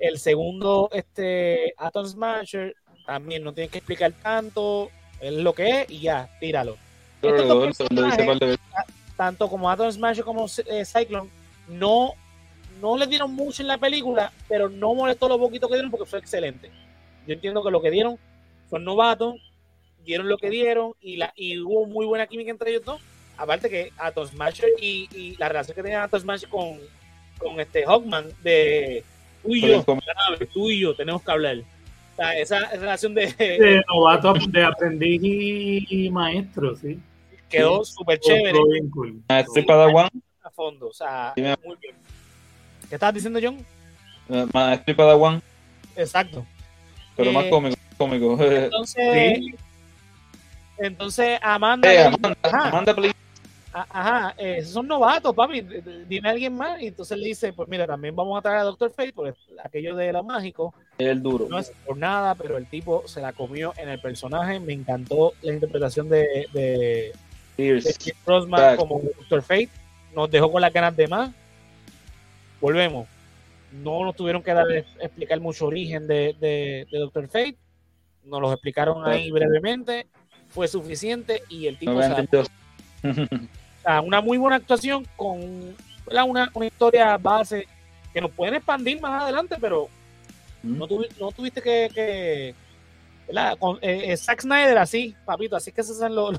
el 0.00 0.18
segundo 0.18 0.88
este 0.92 1.74
Atom 1.76 2.06
Smasher. 2.06 2.74
También 3.06 3.44
no 3.44 3.52
tienes 3.52 3.70
que 3.70 3.78
explicar 3.78 4.12
tanto. 4.22 4.90
Es 5.20 5.32
lo 5.32 5.52
que 5.52 5.82
es 5.82 5.90
y 5.90 6.00
ya, 6.00 6.28
tíralo. 6.40 6.76
Estos 7.22 7.46
dos 7.90 8.58
tanto 9.20 9.50
como 9.50 9.70
Atom 9.70 9.92
Smash 9.92 10.20
como 10.22 10.46
eh, 10.46 10.82
Cyclone, 10.86 11.28
no, 11.68 12.14
no 12.80 12.96
le 12.96 13.06
dieron 13.06 13.34
mucho 13.34 13.60
en 13.60 13.68
la 13.68 13.76
película, 13.76 14.32
pero 14.48 14.70
no 14.70 14.94
molestó 14.94 15.28
lo 15.28 15.38
poquito 15.38 15.68
que 15.68 15.74
dieron 15.74 15.90
porque 15.90 16.06
fue 16.06 16.20
excelente. 16.20 16.70
Yo 17.30 17.34
entiendo 17.34 17.62
que 17.62 17.70
lo 17.70 17.80
que 17.80 17.92
dieron 17.92 18.18
son 18.70 18.82
novatos, 18.82 19.36
dieron 20.04 20.28
lo 20.28 20.36
que 20.36 20.50
dieron 20.50 20.94
y, 21.00 21.16
la, 21.16 21.32
y 21.36 21.60
hubo 21.60 21.86
muy 21.86 22.04
buena 22.04 22.26
química 22.26 22.50
entre 22.50 22.70
ellos 22.70 22.84
dos. 22.84 23.00
Aparte 23.36 23.70
que 23.70 23.92
Atom 23.98 24.26
Smasher 24.26 24.68
y, 24.82 25.08
y 25.14 25.36
la 25.36 25.48
relación 25.48 25.76
que 25.76 25.82
tenía 25.84 26.02
Atom 26.02 26.22
Smash 26.22 26.46
con, 26.48 26.80
con 27.38 27.60
este 27.60 27.86
Hawkman 27.86 28.30
de 28.42 29.04
tú 29.44 29.54
y 29.54 29.60
yo, 29.60 29.84
tú 30.52 30.70
y 30.70 30.80
yo 30.80 30.96
tenemos 30.96 31.22
que 31.22 31.30
hablar. 31.30 31.58
O 31.58 32.16
sea, 32.16 32.36
esa 32.36 32.68
relación 32.70 33.14
de, 33.14 33.26
de 33.26 33.80
novato, 33.86 34.34
de 34.48 34.64
aprendiz 34.64 35.20
y, 35.22 36.10
maestro, 36.10 36.74
sí. 36.74 36.98
Quedó 37.48 37.84
súper 37.84 38.18
chévere. 38.18 38.58
Cool. 38.92 39.22
Maestro 39.28 39.62
y 39.62 39.64
Padawan. 39.64 40.08
A 40.42 40.50
fondo, 40.50 40.88
o 40.88 40.92
sea, 40.92 41.32
muy 41.36 41.76
bien. 41.80 41.94
¿Qué 42.88 42.96
estabas 42.96 43.14
diciendo, 43.14 43.38
John? 43.40 43.64
Maestro 44.52 44.92
y 44.92 44.96
Padawan. 44.96 45.40
Exacto. 45.94 46.44
Pero 47.20 47.32
más 47.32 47.44
eh, 47.44 47.50
cómico, 47.50 47.76
cómico. 47.96 48.42
Entonces, 48.42 49.38
sí. 49.38 49.54
entonces 50.78 51.38
Amanda. 51.42 51.92
Eh, 51.92 52.04
Amanda, 52.04 52.36
Amanda, 52.42 52.94
please. 52.94 53.14
Ajá, 53.72 54.34
eh, 54.36 54.64
son 54.64 54.88
novatos, 54.88 55.32
papi. 55.32 55.60
Dime 56.08 56.28
a 56.28 56.32
alguien 56.32 56.54
más. 56.56 56.82
Y 56.82 56.88
entonces 56.88 57.16
le 57.16 57.26
dice: 57.26 57.52
Pues 57.52 57.68
mira, 57.68 57.86
también 57.86 58.16
vamos 58.16 58.36
a 58.36 58.42
traer 58.42 58.58
a 58.58 58.64
Doctor 58.64 58.90
Fate, 58.90 59.12
porque 59.12 59.34
aquello 59.62 59.94
de 59.94 60.12
lo 60.12 60.24
mágico. 60.24 60.74
El 60.98 61.22
duro. 61.22 61.46
No 61.48 61.58
es 61.58 61.70
por 61.86 61.96
nada, 61.96 62.34
pero 62.34 62.56
el 62.56 62.66
tipo 62.66 63.06
se 63.06 63.20
la 63.20 63.32
comió 63.32 63.72
en 63.76 63.88
el 63.88 64.00
personaje. 64.00 64.58
Me 64.58 64.72
encantó 64.72 65.34
la 65.42 65.52
interpretación 65.52 66.08
de, 66.08 66.48
de, 66.52 67.12
de 67.56 68.12
Rosman 68.26 68.76
como 68.76 69.00
Doctor 69.00 69.42
Fate. 69.42 69.70
Nos 70.14 70.28
dejó 70.30 70.50
con 70.50 70.60
las 70.60 70.72
ganas 70.72 70.96
de 70.96 71.06
más. 71.06 71.30
Volvemos. 72.60 73.06
No 73.72 74.04
nos 74.04 74.16
tuvieron 74.16 74.42
que 74.42 74.52
dar 74.52 74.66
explicar 74.70 75.40
mucho 75.40 75.66
origen 75.66 76.06
de, 76.06 76.34
de, 76.40 76.86
de 76.90 76.98
Doctor 76.98 77.28
Fate. 77.28 77.56
Nos 78.24 78.40
lo 78.40 78.52
explicaron 78.52 79.06
ahí 79.06 79.30
brevemente. 79.30 80.06
Fue 80.48 80.66
suficiente 80.68 81.42
y 81.48 81.66
el 81.66 81.78
tipo. 81.78 81.92
una 84.04 84.20
muy 84.20 84.38
buena 84.38 84.56
actuación 84.56 85.06
con 85.16 85.40
una, 86.06 86.50
una, 86.52 86.66
historia 86.66 87.16
base 87.16 87.66
que 88.12 88.20
nos 88.20 88.32
pueden 88.32 88.54
expandir 88.54 89.00
más 89.00 89.22
adelante, 89.22 89.56
pero 89.60 89.88
no, 90.62 90.86
no 91.20 91.30
tuviste 91.30 91.62
que, 91.62 91.88
que 91.94 92.54
con, 93.58 93.78
eh, 93.82 94.12
eh, 94.12 94.16
Zack 94.16 94.42
Snyder 94.42 94.78
así, 94.78 95.14
papito, 95.24 95.56
así 95.56 95.72
que 95.72 95.80
eso 95.80 95.92
es 95.92 96.10
lo, 96.12 96.30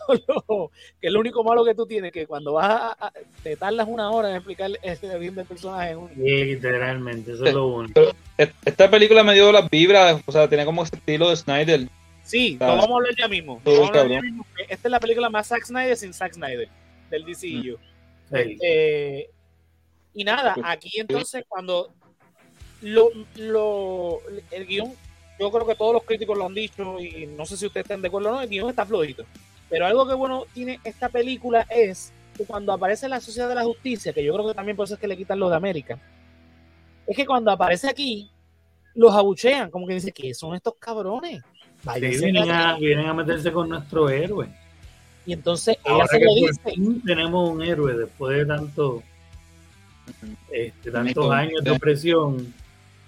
que 1.00 1.08
es 1.08 1.14
lo 1.14 1.20
único 1.20 1.44
malo 1.44 1.64
que 1.64 1.76
tú 1.76 1.86
tienes, 1.86 2.12
que 2.12 2.28
cuando 2.28 2.54
vas 2.54 2.96
a, 3.00 3.12
te 3.44 3.56
tardas 3.56 3.88
una 3.88 4.10
hora 4.12 4.30
en 4.30 4.36
explicar 4.36 4.72
ese 4.82 5.18
bien 5.18 5.36
del 5.36 5.46
personaje. 5.46 5.96
literalmente, 6.16 7.34
eso 7.34 7.46
es 7.46 7.54
lo 7.54 7.68
único. 7.68 8.02
Esta 8.38 8.90
película 8.90 9.24
me 9.24 9.34
dio 9.34 9.52
las 9.52 9.70
vibras, 9.70 10.22
o 10.26 10.32
sea, 10.32 10.48
tiene 10.48 10.66
como 10.66 10.84
ese 10.84 10.96
estilo 10.96 11.30
de 11.30 11.36
Snyder. 11.36 11.88
Sí, 12.24 12.58
lo 12.60 12.68
vamos 12.68 12.88
a 12.88 12.94
hablar 12.94 13.16
ya 13.18 13.28
mismo. 13.28 13.62
Esta 14.70 14.88
es 14.88 14.92
la 14.92 15.00
película 15.00 15.30
más 15.30 15.48
Zack 15.48 15.66
Snyder 15.66 15.98
sin 15.98 16.14
Zack 16.14 16.34
Snyder 16.34 16.70
del 17.10 17.26
DCU. 17.26 17.78
Mm. 18.30 18.36
Este, 18.36 19.30
y 20.14 20.24
nada, 20.24 20.56
aquí 20.64 21.00
entonces 21.00 21.44
cuando 21.48 21.90
lo, 22.82 23.10
lo, 23.36 24.22
el 24.52 24.66
guion, 24.66 24.94
yo 25.42 25.52
creo 25.52 25.66
que 25.66 25.76
todos 25.76 25.94
los 25.94 26.04
críticos 26.04 26.38
lo 26.38 26.46
han 26.46 26.54
dicho 26.54 27.00
y 27.00 27.26
no 27.26 27.46
sé 27.46 27.58
si 27.58 27.66
ustedes 27.66 27.86
están 27.86 28.02
de 28.02 28.08
acuerdo 28.08 28.30
o 28.30 28.34
no, 28.34 28.42
el 28.42 28.50
guion 28.50 28.70
está 28.70 28.86
flojito. 28.86 29.26
Pero 29.70 29.88
algo 29.88 30.08
que 30.08 30.14
bueno 30.14 30.46
tiene 30.54 30.80
esta 30.84 31.10
película 31.10 31.66
es 31.70 32.14
que 32.38 32.46
cuando 32.46 32.72
aparece 32.72 33.10
la 33.10 33.20
Sociedad 33.20 33.50
de 33.50 33.56
la 33.56 33.64
Justicia, 33.64 34.14
que 34.14 34.24
yo 34.24 34.34
creo 34.34 34.48
que 34.48 34.54
también 34.54 34.78
por 34.78 34.86
eso 34.86 34.94
es 34.94 35.00
que 35.00 35.08
le 35.08 35.18
quitan 35.18 35.40
lo 35.40 35.50
de 35.50 35.56
América, 35.56 35.98
es 37.08 37.18
que 37.18 37.26
cuando 37.26 37.50
aparece 37.50 37.90
aquí, 37.90 38.30
los 38.94 39.16
abuchean, 39.16 39.72
como 39.72 39.88
que 39.88 39.96
dicen 39.96 40.14
que 40.14 40.34
son 40.34 40.56
estos 40.56 40.76
cabrones. 40.78 41.42
vienen, 42.00 42.52
a, 42.52 42.78
vienen 42.78 43.08
a 43.08 43.14
meterse 43.14 43.52
con 43.52 43.70
nuestro 43.70 44.10
héroe. 44.10 44.48
Y 45.26 45.34
entonces 45.34 45.78
ella 45.84 46.06
se 46.08 46.20
lo 46.20 46.36
dice. 46.36 47.02
Tenemos 47.06 47.50
un 47.50 47.64
héroe 47.64 47.96
después 47.96 48.38
de 48.38 48.46
tanto, 48.46 49.02
este, 50.52 50.92
tantos 50.92 51.32
años 51.32 51.64
de 51.64 51.72
opresión. 51.72 52.54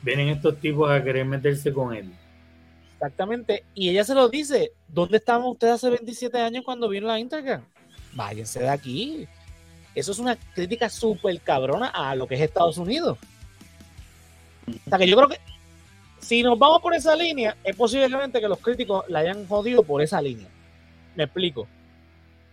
Vienen 0.01 0.29
estos 0.29 0.59
tipos 0.59 0.89
a 0.89 1.03
querer 1.03 1.25
meterse 1.25 1.71
con 1.71 1.93
él. 1.93 2.11
Exactamente. 3.03 3.65
Y 3.75 3.89
ella 3.89 4.05
se 4.05 4.15
lo 4.15 4.29
dice. 4.29 4.71
¿Dónde 4.87 5.17
estaban 5.17 5.43
ustedes 5.43 5.73
hace 5.73 5.89
27 5.89 6.39
años 6.39 6.63
cuando 6.63 6.87
vino 6.87 7.07
la 7.07 7.19
Instagram? 7.19 7.65
Váyanse 8.13 8.61
de 8.61 8.69
aquí. 8.69 9.27
Eso 9.93 10.13
es 10.13 10.19
una 10.19 10.37
crítica 10.37 10.89
súper 10.89 11.39
cabrona 11.41 11.87
a 11.87 12.15
lo 12.15 12.27
que 12.27 12.35
es 12.35 12.41
Estados 12.41 12.77
Unidos. 12.77 13.17
O 14.67 14.89
sea 14.89 14.97
que 14.97 15.07
yo 15.07 15.17
creo 15.17 15.27
que 15.27 15.39
si 16.21 16.43
nos 16.43 16.57
vamos 16.57 16.81
por 16.81 16.93
esa 16.93 17.13
línea, 17.13 17.57
es 17.63 17.75
posiblemente 17.75 18.39
que 18.39 18.47
los 18.47 18.59
críticos 18.59 19.03
la 19.09 19.19
hayan 19.19 19.45
jodido 19.47 19.83
por 19.83 20.01
esa 20.01 20.21
línea. 20.21 20.47
Me 21.15 21.25
explico. 21.25 21.67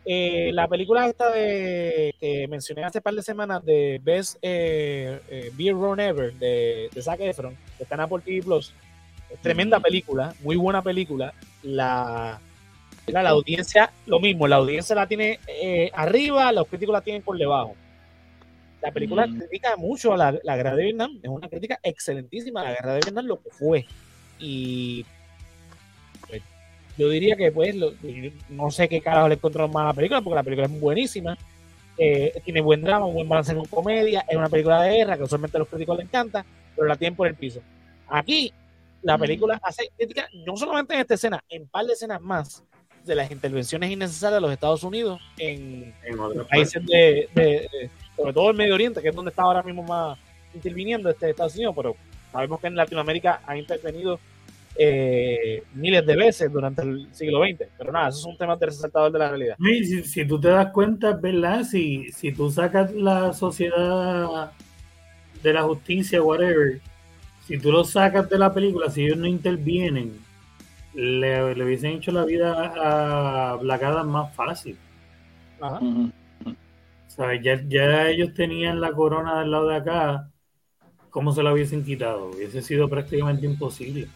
Eh, 0.05 0.51
la 0.53 0.67
película 0.67 1.07
esta 1.07 1.31
de 1.31 2.13
que 2.19 2.49
mencioné 2.49 2.83
hace 2.83 3.01
par 3.01 3.15
de 3.15 3.23
semanas 3.23 3.65
de 3.65 4.01
Best 4.03 4.39
eh, 4.43 5.21
eh, 5.29 5.53
Beer 5.57 5.75
Run 5.75 6.01
Ever 6.01 6.33
de, 6.35 6.89
de 6.93 7.03
Zac 7.03 7.21
Efron, 7.21 7.57
que 7.77 7.85
está 7.85 7.95
en 7.95 8.01
Apple 8.01 8.23
TV 8.25 8.43
Plus, 8.43 8.75
tremenda 9.43 9.81
película, 9.81 10.35
muy 10.43 10.57
buena 10.57 10.83
película. 10.83 11.33
La, 11.63 12.41
la, 13.07 13.31
audiencia, 13.31 13.93
lo 14.07 14.21
mismo, 14.21 14.49
la 14.49 14.57
audiencia 14.57 14.95
la 14.95 15.07
tiene 15.07 15.39
arriba, 15.95 16.53
los 16.53 16.67
críticos 16.67 16.93
la 16.93 17.01
tienen 17.01 17.23
por 17.23 17.37
debajo. 17.37 17.75
La 18.83 18.93
película 18.93 19.27
mm. 19.27 19.39
critica 19.39 19.77
mucho 19.77 20.15
a 20.15 20.17
la, 20.17 20.39
la, 20.43 20.57
guerra 20.57 20.75
de 20.75 20.85
Vietnam, 20.85 21.19
es 21.23 21.29
una 21.29 21.49
crítica 21.49 21.79
excelentísima 21.83 22.63
a 22.63 22.65
la 22.65 22.71
guerra 22.71 22.95
de 22.95 23.01
Vietnam, 23.01 23.27
lo 23.27 23.43
que 23.43 23.51
fue. 23.51 23.87
Y 24.39 25.05
yo 27.01 27.09
diría 27.09 27.35
que 27.35 27.51
pues 27.51 27.75
no 28.51 28.71
sé 28.71 28.87
qué 28.87 29.01
carajo 29.01 29.29
le 29.29 29.35
encontró 29.35 29.67
más 29.69 29.85
a 29.85 29.87
la 29.87 29.95
película 29.95 30.21
porque 30.21 30.35
la 30.35 30.43
película 30.43 30.67
es 30.67 30.81
buenísima 30.81 31.37
eh, 31.97 32.41
tiene 32.45 32.61
buen 32.61 32.83
drama, 32.83 33.07
buen 33.07 33.27
balance 33.27 33.53
en 33.53 33.65
comedia 33.65 34.25
es 34.29 34.37
una 34.37 34.51
película 34.51 34.83
de 34.83 34.97
guerra 34.97 35.17
que 35.17 35.23
usualmente 35.23 35.57
a 35.57 35.61
los 35.61 35.69
críticos 35.69 35.97
les 35.97 36.07
encanta 36.07 36.45
pero 36.77 36.87
la 36.87 36.97
tienen 36.97 37.17
por 37.17 37.27
el 37.27 37.35
piso 37.35 37.61
aquí 38.07 38.53
la 39.03 39.19
película 39.19 39.61
hace 39.63 39.91
crítica 39.97 40.29
no 40.47 40.57
solamente 40.57 40.95
en 40.95 41.01
esta 41.01 41.15
escena 41.15 41.43
en 41.49 41.63
un 41.63 41.69
par 41.69 41.85
de 41.87 41.93
escenas 41.93 42.21
más 42.21 42.63
de 43.05 43.15
las 43.15 43.31
intervenciones 43.31 43.91
innecesarias 43.91 44.37
de 44.37 44.41
los 44.43 44.53
Estados 44.53 44.85
Unidos 44.85 45.21
en, 45.39 45.95
países 46.51 46.85
de, 46.85 47.91
sobre 48.17 48.33
todo 48.33 48.51
el 48.51 48.57
Medio 48.57 48.75
Oriente 48.75 49.01
que 49.01 49.09
es 49.09 49.15
donde 49.15 49.31
está 49.31 49.43
ahora 49.43 49.63
mismo 49.63 49.83
más 49.83 50.19
interviniendo 50.55 51.09
este 51.09 51.31
Estados 51.31 51.55
Unidos 51.55 51.75
pero 51.77 51.97
sabemos 52.33 52.61
que 52.61 52.67
en 52.67 52.77
Latinoamérica 52.77 53.43
ha 53.47 53.57
intervenido 53.57 54.21
eh, 54.77 55.63
miles 55.75 56.07
de 56.07 56.17
veces 56.17 56.51
durante 56.51 56.83
el 56.83 57.09
siglo 57.13 57.43
XX. 57.45 57.69
Pero 57.77 57.93
nada, 57.93 58.09
eso 58.09 58.21
es 58.21 58.25
un 58.25 58.39
tema 58.39 58.57
de 58.57 58.67
resaltador 58.67 59.13
de 59.13 59.19
la 59.19 59.29
realidad. 59.29 59.57
si, 60.05 60.25
tú 60.27 60.41
te 60.41 60.49
das 60.49 60.73
cuenta, 60.73 61.13
¿verdad? 61.13 61.65
Si, 61.65 62.11
si 62.13 62.33
tú 62.33 62.51
sacas 62.51 62.93
la 62.95 63.33
sociedad 63.33 64.53
de 65.43 65.53
la 65.53 65.63
justicia, 65.63 66.23
whatever, 66.23 66.81
si 67.51 67.59
tú 67.59 67.73
lo 67.73 67.83
sacas 67.83 68.31
de 68.31 68.39
la 68.39 68.55
película, 68.55 68.89
si 68.91 69.05
ellos 69.05 69.19
no 69.19 69.27
intervienen, 69.27 70.13
le, 70.95 71.53
le 71.53 71.65
hubiesen 71.65 71.95
hecho 71.95 72.13
la 72.13 72.25
vida 72.25 72.73
a 72.77 73.57
Black 73.57 73.83
más 74.05 74.33
fácil. 74.37 74.77
Ajá. 75.61 75.81
ya, 77.43 77.61
ya 77.67 78.09
ellos 78.09 78.35
tenían 78.35 78.81
la 78.81 78.93
corona 78.93 79.41
del 79.41 79.51
lado 79.51 79.67
de 79.67 79.77
acá, 79.79 80.31
¿cómo 81.11 81.33
se 81.33 81.43
la 81.43 81.53
hubiesen 81.53 81.85
quitado? 81.85 82.27
Hubiese 82.27 82.63
sido 82.63 82.89
prácticamente 82.89 83.47
imposible. 83.47 84.07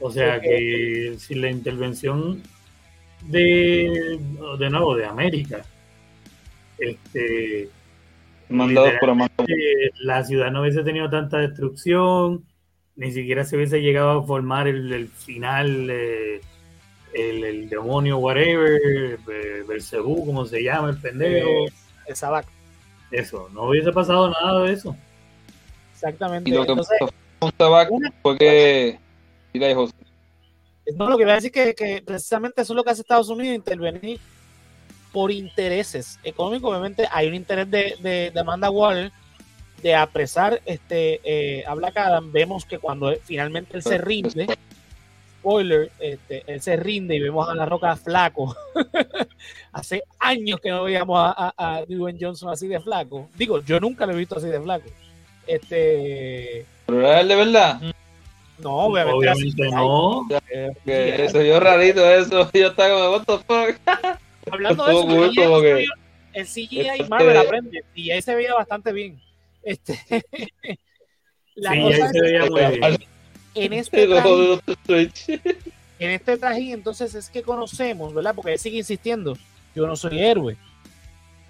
O 0.00 0.10
sea 0.10 0.40
que 0.40 1.14
si 1.16 1.36
la 1.36 1.48
intervención 1.48 2.42
de, 3.20 4.18
de 4.58 4.68
nuevo, 4.70 4.96
de 4.96 5.06
América, 5.06 5.64
este, 6.76 7.70
por 8.52 9.46
la 10.00 10.24
ciudad 10.24 10.50
no 10.50 10.62
hubiese 10.62 10.82
tenido 10.82 11.08
tanta 11.10 11.38
destrucción, 11.38 12.44
ni 12.96 13.10
siquiera 13.12 13.44
se 13.44 13.56
hubiese 13.56 13.80
llegado 13.80 14.20
a 14.20 14.26
formar 14.26 14.68
el, 14.68 15.08
final, 15.08 15.90
el, 15.90 17.68
demonio, 17.68 18.18
whatever, 18.18 19.18
Belcebú, 19.66 20.26
como 20.26 20.44
se 20.44 20.62
llama, 20.62 20.90
el 20.90 20.98
pendejo. 20.98 21.48
Eh, 21.48 21.72
el 22.06 22.16
Sabac. 22.16 22.46
Eso, 23.10 23.48
no 23.52 23.64
hubiese 23.64 23.92
pasado 23.92 24.30
nada 24.30 24.62
de 24.62 24.72
eso. 24.72 24.96
Exactamente. 25.92 26.48
Y 26.48 26.52
lo 26.52 26.64
que 26.64 26.72
Entonces, 26.72 26.98
fue 28.22 28.38
que 28.38 28.98
No, 30.96 31.10
lo 31.10 31.18
que 31.18 31.24
voy 31.24 31.32
a 31.32 31.36
decir 31.36 31.52
que, 31.52 31.74
que 31.74 32.02
precisamente 32.04 32.62
eso 32.62 32.72
es 32.72 32.76
lo 32.76 32.84
que 32.84 32.90
hace 32.90 33.02
Estados 33.02 33.28
Unidos, 33.28 33.54
intervenir 33.54 34.18
por 35.12 35.30
intereses 35.30 36.18
económicos. 36.24 36.70
Obviamente 36.70 37.06
hay 37.10 37.28
un 37.28 37.34
interés 37.34 37.70
de, 37.70 37.96
de, 38.32 38.40
Amanda 38.40 38.70
Waller 38.70 39.12
de 39.82 39.94
apresar 39.94 40.60
este, 40.64 41.20
eh, 41.24 41.64
a 41.66 41.74
Black 41.74 41.96
Adam. 41.96 42.32
Vemos 42.32 42.64
que 42.64 42.78
cuando 42.78 43.14
finalmente 43.24 43.76
él 43.76 43.82
se 43.82 43.98
rinde, 43.98 44.46
spoiler, 45.40 45.90
este, 45.98 46.44
él 46.46 46.60
se 46.62 46.76
rinde 46.76 47.16
y 47.16 47.20
vemos 47.20 47.48
a 47.48 47.54
la 47.54 47.66
roca 47.66 47.96
flaco 47.96 48.56
Hace 49.72 50.04
años 50.18 50.60
que 50.60 50.70
no 50.70 50.84
veíamos 50.84 51.18
a, 51.18 51.52
a, 51.56 51.76
a 51.76 51.84
Dwayne 51.86 52.18
Johnson 52.20 52.50
así 52.50 52.68
de 52.68 52.80
flaco. 52.80 53.28
Digo, 53.36 53.60
yo 53.62 53.80
nunca 53.80 54.06
lo 54.06 54.12
he 54.12 54.16
visto 54.16 54.36
así 54.36 54.48
de 54.48 54.60
flaco. 54.60 54.88
Este. 55.46 56.64
Pero 56.86 57.00
era 57.00 57.20
él 57.20 57.28
de 57.28 57.36
verdad. 57.36 57.80
No, 58.58 58.76
obviamente. 58.76 59.70
no. 59.70 60.28
Eh, 60.50 60.70
Que 60.84 61.28
se 61.28 61.42
vio 61.42 61.58
rarito 61.58 62.08
eso. 62.08 62.50
Yo 62.54 62.68
estaba 62.68 62.90
como, 62.90 63.10
what 63.10 63.24
the 63.24 63.38
fuck. 63.38 64.18
Hablando 64.52 64.84
de 64.84 64.92
eso, 64.92 65.30
CGI, 65.30 65.44
como 65.44 65.60
que- 65.60 65.86
el 66.34 66.46
CGI 66.46 67.04
Marvel 67.08 67.36
aprende. 67.36 67.84
Y 67.94 68.10
ahí 68.10 68.22
se 68.22 68.34
veía 68.34 68.54
bastante 68.54 68.92
bien. 68.92 69.20
Este. 69.62 69.98
la 71.56 71.72
Sí, 71.72 71.80
cosa 71.82 71.96
ahí 71.96 72.02
es 72.02 72.10
se 72.10 72.20
veía 72.20 72.46
muy 72.46 72.60
bien. 72.60 72.98
en 73.54 73.72
este 73.74 74.06
traje, 74.06 74.58
en 75.98 76.10
este 76.10 76.36
traje, 76.38 76.72
entonces 76.72 77.14
es 77.14 77.28
que 77.28 77.42
conocemos, 77.42 78.14
¿verdad? 78.14 78.34
Porque 78.34 78.52
él 78.54 78.58
sigue 78.58 78.78
insistiendo, 78.78 79.36
yo 79.74 79.86
no 79.86 79.94
soy 79.96 80.18
héroe. 80.20 80.56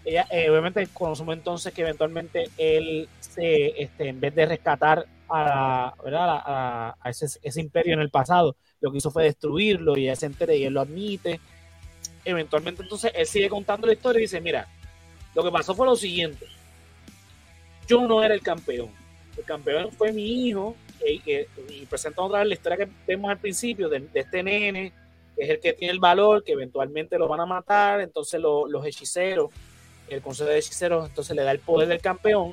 Ella, 0.04 0.26
eh, 0.30 0.50
obviamente 0.50 0.86
conocemos 0.92 1.34
entonces 1.36 1.72
que 1.72 1.82
eventualmente 1.82 2.48
él 2.58 3.08
se, 3.20 3.80
este, 3.82 4.08
en 4.08 4.20
vez 4.20 4.34
de 4.34 4.46
rescatar 4.46 5.06
a, 5.28 5.94
¿verdad? 6.04 6.42
a, 6.44 6.96
ese, 7.08 7.26
ese 7.40 7.60
imperio 7.60 7.94
en 7.94 8.00
el 8.00 8.10
pasado, 8.10 8.56
lo 8.80 8.90
que 8.90 8.98
hizo 8.98 9.12
fue 9.12 9.22
destruirlo 9.24 9.96
y 9.96 10.08
él 10.08 10.16
se 10.16 10.26
entera 10.26 10.54
y 10.54 10.64
él 10.64 10.74
lo 10.74 10.80
admite. 10.80 11.40
Eventualmente 12.24 12.82
entonces 12.82 13.12
él 13.14 13.26
sigue 13.26 13.48
contando 13.48 13.86
la 13.86 13.92
historia 13.94 14.20
y 14.20 14.22
dice, 14.22 14.40
mira, 14.40 14.68
lo 15.34 15.42
que 15.42 15.50
pasó 15.50 15.74
fue 15.74 15.86
lo 15.86 15.96
siguiente. 15.96 16.46
Yo 17.88 18.06
no 18.06 18.22
era 18.22 18.34
el 18.34 18.42
campeón. 18.42 18.90
El 19.36 19.44
campeón 19.44 19.90
fue 19.92 20.12
mi 20.12 20.46
hijo 20.46 20.76
y, 21.06 21.20
y- 21.30 21.86
presenta 21.86 22.22
otra 22.22 22.40
vez 22.40 22.48
la 22.48 22.54
historia 22.54 22.78
que 22.78 22.88
vemos 23.06 23.30
al 23.30 23.38
principio 23.38 23.88
de, 23.88 24.06
este 24.14 24.42
nene, 24.42 24.92
que 25.34 25.42
es 25.44 25.50
el 25.50 25.60
que 25.60 25.72
tiene 25.72 25.92
el 25.92 25.98
valor, 25.98 26.44
que 26.44 26.52
eventualmente 26.52 27.18
lo 27.18 27.26
van 27.28 27.40
a 27.40 27.46
matar, 27.46 28.00
entonces 28.00 28.40
lo- 28.40 28.68
los 28.68 28.86
hechiceros, 28.86 29.50
el 30.08 30.20
consejo 30.22 30.50
de 30.50 30.58
hechiceros, 30.58 31.08
entonces 31.08 31.34
le 31.34 31.42
da 31.42 31.50
el 31.50 31.58
poder 31.58 31.88
del 31.88 32.00
campeón. 32.00 32.52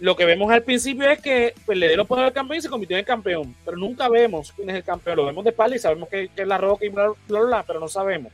Lo 0.00 0.16
que 0.16 0.24
vemos 0.24 0.50
al 0.50 0.62
principio 0.62 1.08
es 1.10 1.20
que 1.20 1.54
pues, 1.64 1.78
le 1.78 1.86
dio 1.88 1.96
los 1.96 2.06
poderes 2.06 2.28
al 2.28 2.34
campeón 2.34 2.58
y 2.58 2.62
se 2.62 2.68
convirtió 2.68 2.96
en 2.98 3.04
campeón, 3.04 3.54
pero 3.64 3.76
nunca 3.76 4.08
vemos 4.08 4.52
quién 4.52 4.68
es 4.70 4.76
el 4.76 4.84
campeón, 4.84 5.16
lo 5.16 5.26
vemos 5.26 5.44
de 5.44 5.50
espalda 5.50 5.76
y 5.76 5.78
sabemos 5.78 6.08
que, 6.08 6.28
que 6.28 6.42
es 6.42 6.48
la 6.48 6.58
roca 6.58 6.84
y 6.84 6.88
bla, 6.88 7.08
bla, 7.08 7.14
bla, 7.28 7.40
bla, 7.40 7.62
pero 7.66 7.80
no 7.80 7.88
sabemos. 7.88 8.32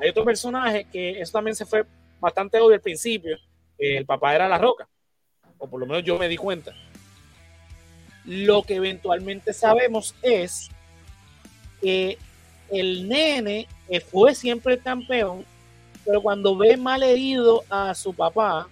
Hay 0.00 0.08
otro 0.10 0.24
personaje 0.24 0.86
que 0.92 1.20
eso 1.20 1.32
también 1.32 1.54
se 1.54 1.64
fue 1.64 1.84
bastante 2.20 2.58
obvio 2.58 2.74
al 2.74 2.80
principio, 2.80 3.36
el 3.78 4.06
papá 4.06 4.34
era 4.34 4.48
la 4.48 4.58
roca, 4.58 4.88
o 5.58 5.68
por 5.68 5.80
lo 5.80 5.86
menos 5.86 6.04
yo 6.04 6.18
me 6.18 6.28
di 6.28 6.36
cuenta. 6.36 6.72
Lo 8.24 8.62
que 8.62 8.76
eventualmente 8.76 9.52
sabemos 9.52 10.14
es 10.22 10.70
que 11.80 12.16
el 12.70 13.08
nene 13.08 13.68
fue 14.10 14.34
siempre 14.34 14.74
el 14.74 14.82
campeón, 14.82 15.44
pero 16.04 16.22
cuando 16.22 16.56
ve 16.56 16.76
mal 16.76 17.02
herido 17.02 17.62
a 17.68 17.94
su 17.94 18.14
papá, 18.14 18.68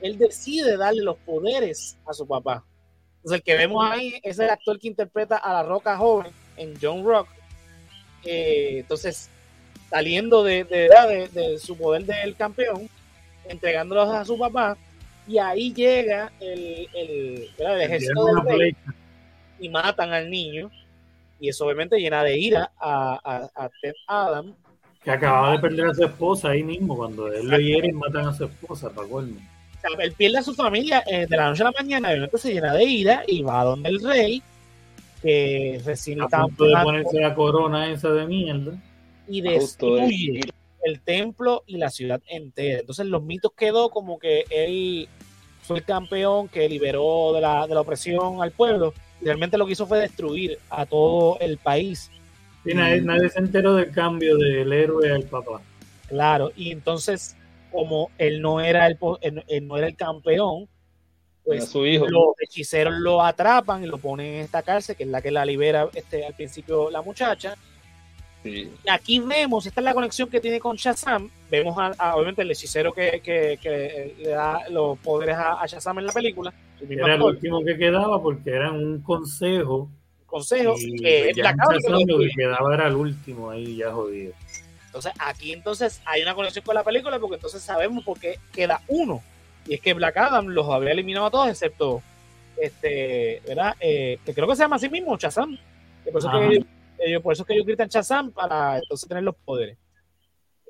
él 0.00 0.18
decide 0.18 0.76
darle 0.76 1.02
los 1.02 1.16
poderes 1.18 1.96
a 2.04 2.12
su 2.12 2.26
papá. 2.26 2.64
Entonces, 3.18 3.38
el 3.38 3.42
que 3.44 3.54
vemos 3.54 3.84
ahí 3.88 4.20
es 4.24 4.40
el 4.40 4.50
actor 4.50 4.78
que 4.80 4.88
interpreta 4.88 5.36
a 5.36 5.52
la 5.52 5.62
roca 5.62 5.96
joven 5.96 6.32
en 6.56 6.74
John 6.82 7.04
Rock. 7.04 7.28
Eh, 8.24 8.78
entonces, 8.80 9.30
saliendo 9.92 10.42
de, 10.42 10.64
de, 10.64 10.88
de- 10.88 11.28
de 11.28 11.58
su 11.58 11.76
poder 11.76 12.04
del 12.06 12.34
campeón, 12.34 12.88
entregándolos 13.46 14.08
a 14.08 14.24
su 14.24 14.38
papá, 14.38 14.76
y 15.28 15.36
ahí 15.38 15.72
llega 15.72 16.32
el, 16.40 16.88
el, 16.94 17.50
el 17.58 17.80
ejército 17.82 18.24
del 18.24 18.58
rey 18.58 18.76
y 19.60 19.68
matan 19.68 20.12
al 20.12 20.30
niño. 20.30 20.70
Y 21.38 21.48
eso 21.48 21.66
obviamente 21.66 21.98
llena 21.98 22.24
de 22.24 22.38
ira 22.38 22.70
a, 22.80 23.20
a, 23.22 23.64
a 23.64 23.68
Ted 23.80 23.94
Adam. 24.06 24.54
Que 25.04 25.10
acababa 25.10 25.52
de 25.52 25.58
perder 25.58 25.86
a 25.88 25.94
su 25.94 26.04
esposa 26.04 26.50
ahí 26.50 26.62
mismo. 26.62 26.96
Cuando 26.96 27.30
él 27.32 27.48
lo 27.48 27.58
hiere 27.58 27.88
y 27.88 27.92
matan 27.92 28.28
a 28.28 28.32
su 28.32 28.44
esposa, 28.44 28.88
¿te 28.90 29.00
acuerdas? 29.00 29.32
O 29.76 29.80
sea, 29.80 30.04
él 30.04 30.12
pierde 30.12 30.38
a 30.38 30.42
su 30.42 30.54
familia 30.54 31.02
eh, 31.06 31.26
de 31.26 31.36
la 31.36 31.48
noche 31.48 31.62
a 31.62 31.66
la 31.66 31.72
mañana, 31.72 32.08
obviamente 32.10 32.38
se 32.38 32.52
llena 32.54 32.72
de 32.72 32.84
ira 32.84 33.24
y 33.26 33.42
va 33.42 33.60
a 33.60 33.64
donde 33.64 33.88
el 33.88 34.00
rey, 34.00 34.40
que 35.20 35.80
recién 35.84 36.22
A 36.22 36.24
está 36.26 36.42
punto 36.42 36.64
de 36.64 36.76
ponerse 36.84 37.20
la 37.20 37.34
corona 37.34 37.90
esa 37.90 38.10
de 38.10 38.26
mierda. 38.26 38.72
Y 39.28 39.40
de- 39.40 39.50
destruye 39.50 40.40
el 40.84 41.00
templo 41.00 41.62
y 41.66 41.76
la 41.76 41.90
ciudad 41.90 42.20
entera. 42.26 42.80
Entonces 42.80 43.06
los 43.06 43.22
mitos 43.22 43.52
quedó 43.56 43.88
como 43.90 44.18
que 44.18 44.44
él 44.50 45.08
fue 45.62 45.78
el 45.78 45.84
campeón 45.84 46.48
que 46.48 46.68
liberó 46.68 47.32
de 47.34 47.40
la, 47.40 47.66
de 47.66 47.74
la 47.74 47.80
opresión 47.82 48.42
al 48.42 48.50
pueblo. 48.52 48.92
Y 49.20 49.26
realmente 49.26 49.56
lo 49.56 49.66
que 49.66 49.72
hizo 49.72 49.86
fue 49.86 50.00
destruir 50.00 50.58
a 50.68 50.84
todo 50.86 51.38
el 51.40 51.58
país. 51.58 52.10
Sí, 52.64 52.74
nadie, 52.74 53.00
nadie 53.00 53.28
se 53.28 53.38
enteró 53.38 53.74
del 53.76 53.92
cambio 53.92 54.36
del 54.36 54.72
héroe 54.72 55.10
al 55.12 55.22
papá. 55.22 55.60
Claro, 56.08 56.50
y 56.56 56.72
entonces, 56.72 57.36
como 57.70 58.10
él 58.18 58.40
no 58.42 58.60
era 58.60 58.86
el, 58.86 58.96
po- 58.96 59.18
él, 59.20 59.42
él 59.48 59.66
no 59.66 59.76
era 59.78 59.86
el 59.86 59.96
campeón, 59.96 60.68
pues 61.44 61.68
su 61.68 61.86
hijo. 61.86 62.06
los 62.08 62.34
hechiceros 62.40 62.94
lo 62.98 63.22
atrapan 63.22 63.82
y 63.82 63.86
lo 63.86 63.98
ponen 63.98 64.34
en 64.34 64.40
esta 64.42 64.62
cárcel, 64.62 64.94
que 64.96 65.04
es 65.04 65.08
la 65.08 65.22
que 65.22 65.30
la 65.30 65.44
libera 65.44 65.88
este, 65.94 66.24
al 66.26 66.34
principio 66.34 66.90
la 66.90 67.02
muchacha. 67.02 67.54
Sí. 68.42 68.72
Y 68.84 68.90
aquí 68.90 69.20
vemos, 69.20 69.64
esta 69.66 69.80
es 69.80 69.84
la 69.84 69.94
conexión 69.94 70.28
que 70.28 70.40
tiene 70.40 70.58
con 70.58 70.76
Shazam. 70.76 71.30
Vemos 71.50 71.76
a, 71.78 71.92
a, 71.98 72.16
obviamente 72.16 72.42
el 72.42 72.50
hechicero 72.50 72.92
que, 72.92 73.20
que- 73.22 73.58
que 73.62 74.14
le 74.18 74.28
da 74.30 74.68
los 74.70 74.98
poderes 74.98 75.36
a, 75.36 75.60
a 75.62 75.66
Shazam 75.66 75.98
en 76.00 76.06
la 76.06 76.12
película. 76.12 76.52
El 76.80 76.98
Era 76.98 77.14
el 77.14 77.22
último 77.22 77.64
que 77.64 77.76
quedaba 77.78 78.20
porque 78.20 78.50
era 78.50 78.72
un 78.72 79.00
consejo. 79.02 79.88
consejo, 80.26 80.74
Y 80.76 80.96
que 80.98 81.30
es 81.30 81.36
ya 81.36 81.42
Black 81.44 81.56
Adam 81.60 81.78
que 81.80 81.88
lo 81.88 81.98
Shazam 81.98 82.08
lo 82.08 82.18
que 82.18 82.30
quedaba 82.36 82.74
era 82.74 82.86
el 82.88 82.94
último 82.96 83.50
ahí 83.50 83.76
ya 83.76 83.92
jodido. 83.92 84.32
Entonces, 84.86 85.12
aquí 85.20 85.52
entonces 85.52 86.02
hay 86.04 86.22
una 86.22 86.34
conexión 86.34 86.64
con 86.64 86.74
la 86.74 86.82
película 86.82 87.18
porque 87.20 87.36
entonces 87.36 87.62
sabemos 87.62 88.04
por 88.04 88.18
qué 88.18 88.38
queda 88.52 88.80
uno. 88.88 89.22
Y 89.66 89.74
es 89.74 89.80
que 89.80 89.94
Black 89.94 90.16
Adam 90.16 90.48
los 90.48 90.68
había 90.68 90.90
eliminado 90.90 91.26
a 91.26 91.30
todos 91.30 91.48
excepto 91.48 92.02
este, 92.60 93.40
¿verdad? 93.46 93.74
Eh, 93.80 94.18
que 94.24 94.34
creo 94.34 94.46
que 94.48 94.56
se 94.56 94.62
llama 94.62 94.76
así 94.76 94.88
mismo, 94.88 95.16
Shazam. 95.16 95.56
Que 96.04 96.10
por, 96.10 96.18
eso 96.18 96.30
que 96.30 96.64
ellos, 96.98 97.08
ellos- 97.08 97.22
por 97.22 97.32
eso 97.32 97.42
es 97.42 97.46
que 97.46 97.54
ellos 97.54 97.66
gritan 97.66 97.88
Shazam 97.88 98.30
para 98.32 98.78
entonces 98.78 99.08
tener 99.08 99.22
los 99.24 99.34
poderes. 99.36 99.78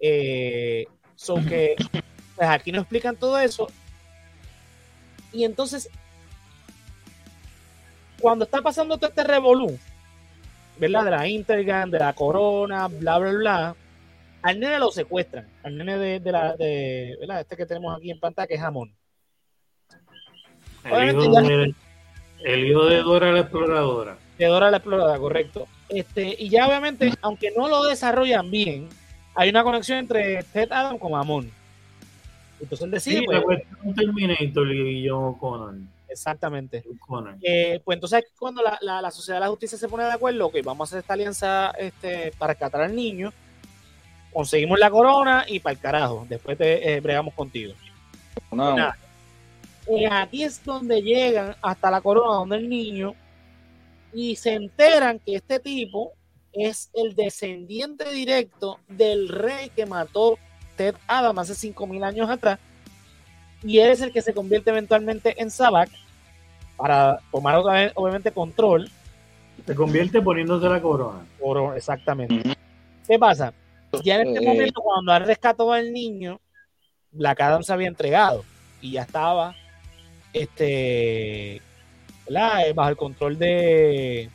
Eh, 0.01 0.87
so 1.15 1.37
que 1.37 1.77
pues 2.37 2.49
aquí 2.49 2.73
nos 2.73 2.83
explican 2.83 3.17
todo 3.17 3.39
eso. 3.39 3.69
Y 5.33 5.45
entonces, 5.45 5.89
cuando 8.21 8.45
está 8.45 8.61
pasando 8.63 8.97
todo 8.99 9.09
este 9.09 9.25
revolú, 9.25 9.79
¿verdad? 10.79 11.05
De 11.05 11.11
la 11.11 11.29
Intergang, 11.29 11.91
de 11.91 11.99
la 11.99 12.13
corona, 12.13 12.89
bla, 12.89 13.19
bla, 13.19 13.31
bla. 13.33 13.77
Al 14.43 14.59
nene 14.59 14.79
lo 14.79 14.91
secuestran. 14.91 15.49
Al 15.63 15.77
nene 15.79 15.97
de, 15.99 16.21
de 16.21 16.33
la, 16.33 16.57
de, 16.57 17.17
¿verdad? 17.21 17.41
Este 17.41 17.57
que 17.57 17.67
tenemos 17.67 17.97
aquí 17.97 18.11
en 18.11 18.19
pantalla, 18.19 18.47
que 18.49 18.55
es 18.55 18.61
Jamón. 18.61 18.95
El 20.85 21.11
hijo, 21.11 21.33
ya- 21.33 21.67
el 22.45 22.67
hijo 22.67 22.85
de 22.87 22.97
Dora 23.03 23.31
la 23.33 23.41
exploradora. 23.41 24.19
De 24.37 24.47
Dora 24.47 24.71
la 24.71 24.79
Exploradora, 24.79 25.19
correcto. 25.19 25.69
Este, 25.95 26.37
y 26.39 26.49
ya 26.49 26.67
obviamente, 26.67 27.13
aunque 27.21 27.51
no 27.57 27.69
lo 27.69 27.85
desarrollan 27.85 28.51
bien, 28.51 28.89
hay 29.35 29.51
una 29.51 29.63
conexión 29.63 29.99
entre 29.99 30.43
Ted 30.45 30.71
Adam 30.73 30.99
con 30.99 31.15
Amon. 31.15 31.51
Entonces 32.61 32.85
él 32.85 32.91
decide, 32.93 33.19
Sí, 33.21 33.25
pues, 33.27 33.43
cuestión 33.43 33.95
Terminator 33.95 34.73
y 34.75 35.09
John 35.09 35.35
Connor. 35.35 35.75
exactamente. 36.09 36.85
Eh, 37.43 37.81
pues 37.85 37.97
entonces 37.97 38.25
cuando 38.39 38.63
la, 38.63 38.79
la- 38.83 39.03
la 39.03 39.11
sociedad 39.11 39.37
de 39.37 39.41
la 39.47 39.49
justicia 39.51 39.77
se 39.77 39.89
pone 39.89 40.05
de 40.05 40.13
acuerdo, 40.13 40.51
que 40.51 40.63
vamos 40.63 40.81
a 40.81 40.91
hacer 40.91 41.01
esta 41.01 41.15
alianza 41.15 41.71
este, 41.73 42.33
para 42.39 42.53
rescatar 42.53 42.83
al 42.83 42.95
niño, 42.95 43.33
conseguimos 44.33 44.79
la 44.79 44.91
corona 44.91 45.45
y 45.49 45.59
para 45.61 45.73
el 45.75 45.79
carajo, 45.81 46.27
después 46.29 46.57
te 46.57 46.95
eh, 46.95 47.01
bregamos 47.01 47.35
contigo. 47.35 47.75
No, 48.51 48.77
Nada. 48.77 48.97
Eh, 49.89 50.07
aquí 50.11 50.45
es 50.45 50.65
donde 50.65 51.03
llegan 51.03 51.57
hasta 51.61 51.91
la 51.91 52.01
corona 52.01 52.37
donde 52.37 52.57
el 52.57 52.69
niño 52.69 53.15
y 54.13 54.37
se 54.37 54.55
enteran 54.55 55.19
que 55.19 55.37
este 55.37 55.59
tipo 55.59 56.13
es 56.53 56.91
el 56.95 57.15
descendiente 57.15 58.11
directo 58.11 58.79
del 58.89 59.29
rey 59.29 59.71
que 59.71 59.87
mató 59.87 60.39
Ted 60.77 60.95
Adam 61.07 61.39
hace 61.39 61.55
5000 61.55 62.05
años 62.05 62.29
atrás 62.29 62.59
y 63.63 63.79
él 63.79 63.91
es 63.91 64.01
el 64.01 64.13
que 64.13 64.23
se 64.23 64.35
convierte 64.35 64.71
eventualmente 64.71 65.41
en 65.41 65.51
Sabak 65.51 65.91
para 66.77 67.21
tomar 67.31 67.57
otra 67.57 67.75
vez, 67.75 67.93
obviamente 67.95 68.33
control 68.33 68.91
Se 69.67 69.75
convierte 69.75 70.21
poniéndose 70.21 70.69
la 70.69 70.81
corona. 70.81 71.25
exactamente. 71.77 72.57
¿Qué 73.07 73.19
pasa? 73.19 73.53
Ya 74.03 74.21
en 74.21 74.29
este 74.29 74.41
momento, 74.47 74.81
cuando 74.81 75.15
él 75.15 75.25
rescató 75.25 75.73
al 75.73 75.93
niño, 75.93 76.41
Black 77.11 77.41
Adam 77.41 77.63
se 77.63 77.73
había 77.73 77.89
entregado 77.89 78.45
y 78.81 78.93
ya 78.93 79.03
estaba 79.03 79.55
este 80.33 81.61
¿verdad? 82.33 82.67
Eh, 82.69 82.73
bajo 82.73 82.91
el 82.91 82.97
control 82.97 83.39
de, 83.39 84.29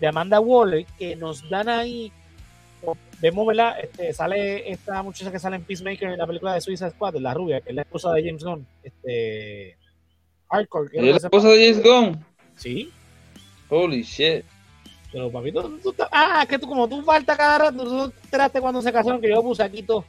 de 0.00 0.06
Amanda 0.06 0.40
Waller, 0.40 0.84
que 0.98 1.16
nos 1.16 1.48
dan 1.48 1.68
ahí. 1.68 2.12
Vemos, 3.20 3.46
¿verdad? 3.46 3.80
Este, 3.82 4.12
sale 4.12 4.70
esta 4.70 5.02
muchacha 5.02 5.32
que 5.32 5.38
sale 5.38 5.56
en 5.56 5.64
Peacemaker 5.64 6.10
en 6.10 6.18
la 6.18 6.26
película 6.26 6.54
de 6.54 6.60
Suicide 6.60 6.90
Squad, 6.90 7.14
la 7.16 7.32
rubia, 7.34 7.60
que 7.60 7.70
es 7.70 7.74
la 7.74 7.82
esposa 7.82 8.12
de 8.12 8.24
James 8.24 8.44
Gunn. 8.44 8.66
Este. 8.82 9.76
Hardcore. 10.50 10.90
que 10.90 10.96
¿Y 10.98 11.08
es 11.08 11.10
la 11.22 11.28
esposa 11.28 11.48
de 11.48 11.56
James 11.72 11.82
Gunn? 11.82 12.24
Sí, 12.56 12.90
Holy 13.68 14.02
shit. 14.02 14.44
pero 15.10 15.30
papito, 15.30 15.62
tú, 15.82 15.92
tú- 15.92 16.04
ah, 16.12 16.46
que 16.48 16.58
tú 16.58 16.68
como 16.68 16.88
tú 16.88 17.02
falta 17.02 17.36
cada 17.36 17.58
rato, 17.58 17.84
tú 17.84 18.10
te 18.10 18.18
enteraste 18.24 18.60
cuando 18.60 18.80
se 18.80 18.92
casaron 18.92 19.20
que 19.20 19.28
yo 19.30 19.42
puse 19.42 19.62
aquí 19.62 19.82
todo. 19.82 20.04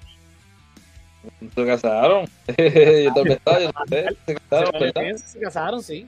Se 1.56 1.66
casaron. 1.66 2.26
yo 2.48 3.14
también 3.14 3.38
estaba, 3.38 3.60
yo 3.60 3.72
también, 3.74 4.16
se 4.26 4.36
casaron, 4.36 5.18
se 5.18 5.40
casaron, 5.40 5.84
sí. 5.84 6.08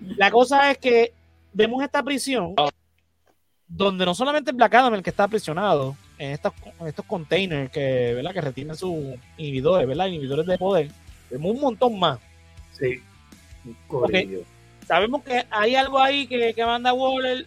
La 0.00 0.30
cosa 0.30 0.70
es 0.70 0.78
que 0.78 1.12
vemos 1.52 1.82
esta 1.82 2.02
prisión 2.02 2.54
donde 3.66 4.04
no 4.04 4.14
solamente 4.14 4.50
es 4.50 4.56
Black 4.56 4.74
Adam 4.74 4.94
el 4.94 5.02
que 5.02 5.10
está 5.10 5.24
aprisionado 5.24 5.96
en, 6.18 6.32
estos, 6.32 6.52
en 6.80 6.88
estos 6.88 7.04
containers 7.04 7.70
que, 7.70 8.14
¿verdad? 8.14 8.32
que 8.32 8.40
retienen 8.40 8.76
sus 8.76 8.96
inhibidores, 9.38 9.86
¿verdad? 9.86 10.06
Inhibidores 10.06 10.44
de 10.46 10.58
poder. 10.58 10.90
Vemos 11.30 11.54
un 11.54 11.60
montón 11.60 11.98
más. 11.98 12.18
Sí. 12.72 13.00
Corillo. 13.86 14.40
Sabemos 14.86 15.22
que 15.22 15.46
hay 15.50 15.76
algo 15.76 16.00
ahí 16.00 16.26
que, 16.26 16.52
que 16.52 16.64
manda 16.64 16.92
Waller. 16.92 17.46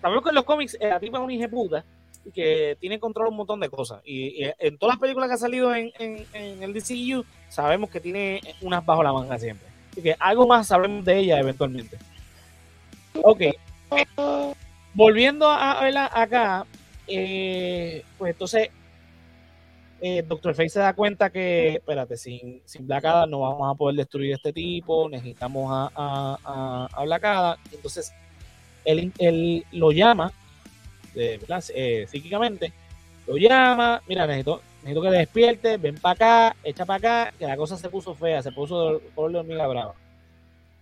Sabemos 0.00 0.22
que 0.22 0.28
en 0.28 0.34
los 0.36 0.44
cómics 0.44 0.76
eh, 0.80 0.88
la 0.88 1.00
tipa 1.00 1.18
es 1.18 1.24
una 1.24 1.34
hija 1.34 1.48
puta 1.48 1.84
y 2.24 2.30
que 2.30 2.76
tiene 2.80 3.00
control 3.00 3.26
de 3.26 3.30
un 3.30 3.36
montón 3.38 3.58
de 3.58 3.68
cosas. 3.68 4.00
Y, 4.04 4.44
y 4.44 4.50
en 4.58 4.78
todas 4.78 4.94
las 4.94 5.00
películas 5.00 5.28
que 5.28 5.34
ha 5.34 5.38
salido 5.38 5.74
en, 5.74 5.90
en, 5.98 6.24
en 6.34 6.62
el 6.62 6.72
DCU, 6.72 7.24
sabemos 7.48 7.90
que 7.90 8.00
tiene 8.00 8.40
unas 8.60 8.86
bajo 8.86 9.02
la 9.02 9.12
manga 9.12 9.38
siempre. 9.38 9.67
Que 10.02 10.16
algo 10.18 10.46
más 10.46 10.66
sabemos 10.66 11.04
de 11.04 11.18
ella 11.18 11.38
eventualmente. 11.38 11.98
Ok. 13.22 13.42
Volviendo 14.94 15.48
a 15.48 15.80
verla 15.80 16.10
acá, 16.12 16.66
eh, 17.06 18.04
pues 18.16 18.32
entonces 18.32 18.68
eh, 20.00 20.22
Doctor 20.26 20.54
Fate 20.54 20.68
se 20.68 20.78
da 20.78 20.92
cuenta 20.92 21.30
que, 21.30 21.74
espérate, 21.74 22.16
sin, 22.16 22.62
sin 22.64 22.86
Black 22.86 23.04
Adam 23.04 23.30
no 23.30 23.40
vamos 23.40 23.70
a 23.70 23.76
poder 23.76 23.96
destruir 23.96 24.34
este 24.34 24.52
tipo, 24.52 25.08
necesitamos 25.08 25.70
a, 25.72 25.90
a, 25.94 26.38
a, 26.44 26.88
a 26.92 27.04
Black 27.04 27.24
Adam. 27.24 27.56
Entonces, 27.72 28.12
él, 28.84 29.12
él 29.18 29.64
lo 29.72 29.90
llama, 29.90 30.32
eh. 31.14 31.40
Eh, 31.74 32.06
psíquicamente, 32.08 32.72
lo 33.26 33.36
llama, 33.36 34.00
mira, 34.06 34.26
necesito, 34.26 34.62
necesito 34.88 35.02
que 35.02 35.18
despierte, 35.18 35.76
ven 35.76 35.96
para 35.96 36.12
acá, 36.14 36.56
echa 36.64 36.86
para 36.86 36.96
acá, 37.26 37.34
que 37.38 37.46
la 37.46 37.56
cosa 37.56 37.76
se 37.76 37.90
puso 37.90 38.14
fea, 38.14 38.42
se 38.42 38.52
puso 38.52 39.02
color 39.14 39.32
de 39.32 39.38
hormiga 39.38 39.66
brava. 39.66 39.94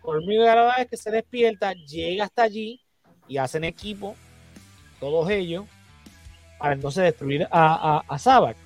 Hormiga 0.03 0.53
brava 0.53 0.75
es 0.75 0.89
que 0.89 0.97
se 0.97 1.11
despierta, 1.11 1.73
llega 1.73 2.25
hasta 2.25 2.45
allí 2.45 2.81
y 3.27 3.39
hacen 3.39 3.65
equipo, 3.65 4.15
todos 5.01 5.29
ellos, 5.31 5.65
para 6.59 6.75
entonces 6.75 7.03
destruir 7.03 7.49
a, 7.51 7.97
a, 7.97 8.05
a 8.07 8.19
Sabak. 8.19 8.57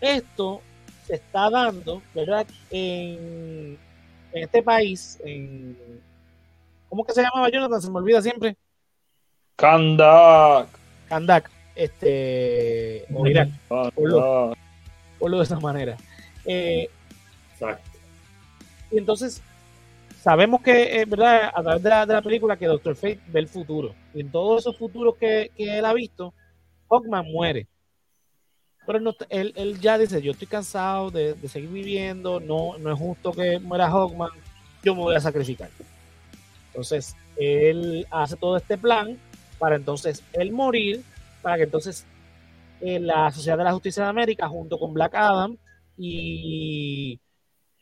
Esto 0.00 0.60
se 1.06 1.14
está 1.14 1.50
dando, 1.50 2.02
¿verdad? 2.14 2.46
En, 2.70 3.78
en 4.32 4.42
este 4.42 4.62
país, 4.62 5.20
en, 5.24 6.02
¿cómo 6.88 7.04
que 7.04 7.12
se 7.12 7.22
llamaba 7.22 7.48
Jonathan? 7.48 7.80
Se 7.80 7.90
me 7.90 7.98
olvida 7.98 8.20
siempre. 8.20 8.56
Kandak. 9.56 10.77
Kandak, 11.08 11.50
este, 11.74 13.04
o 13.12 13.26
Irak, 13.26 13.48
Kandak. 13.68 13.94
por 15.18 15.30
lo 15.30 15.38
de 15.38 15.44
esa 15.44 15.58
manera. 15.60 15.96
Eh, 16.44 16.88
Exacto. 17.52 17.90
y 18.90 18.98
entonces 18.98 19.42
sabemos 20.22 20.60
que, 20.62 21.00
eh, 21.00 21.04
¿verdad? 21.06 21.50
A 21.54 21.62
través 21.62 21.82
de 21.82 21.88
la, 21.90 22.06
de 22.06 22.12
la 22.14 22.22
película 22.22 22.56
que 22.56 22.66
Doctor 22.66 22.94
Fate 22.94 23.20
ve 23.28 23.40
el 23.40 23.48
futuro. 23.48 23.94
Y 24.14 24.20
en 24.20 24.30
todos 24.30 24.60
esos 24.62 24.76
futuros 24.76 25.16
que, 25.16 25.50
que 25.56 25.78
él 25.78 25.84
ha 25.84 25.92
visto, 25.92 26.32
Hawkman 26.90 27.26
muere. 27.30 27.66
Pero 28.86 28.98
él, 28.98 29.04
no- 29.04 29.14
él, 29.28 29.52
él 29.56 29.78
ya 29.80 29.98
dice, 29.98 30.22
yo 30.22 30.32
estoy 30.32 30.46
cansado 30.48 31.10
de, 31.10 31.34
de 31.34 31.48
seguir 31.48 31.68
viviendo, 31.70 32.40
no, 32.40 32.78
no 32.78 32.92
es 32.92 32.98
justo 32.98 33.32
que 33.32 33.58
muera 33.58 33.90
Hawkman, 33.90 34.30
yo 34.82 34.94
me 34.94 35.02
voy 35.02 35.14
a 35.16 35.20
sacrificar. 35.20 35.68
Entonces, 36.68 37.14
él 37.36 38.06
hace 38.10 38.36
todo 38.36 38.56
este 38.56 38.78
plan 38.78 39.18
para 39.58 39.76
entonces 39.76 40.22
él 40.32 40.52
morir, 40.52 41.02
para 41.42 41.56
que 41.56 41.62
entonces 41.64 42.06
eh, 42.80 43.00
la 43.00 43.30
Sociedad 43.32 43.58
de 43.58 43.64
la 43.64 43.72
Justicia 43.72 44.04
de 44.04 44.10
América, 44.10 44.48
junto 44.48 44.78
con 44.78 44.92
Black 44.94 45.14
Adam 45.14 45.56
y 45.96 47.18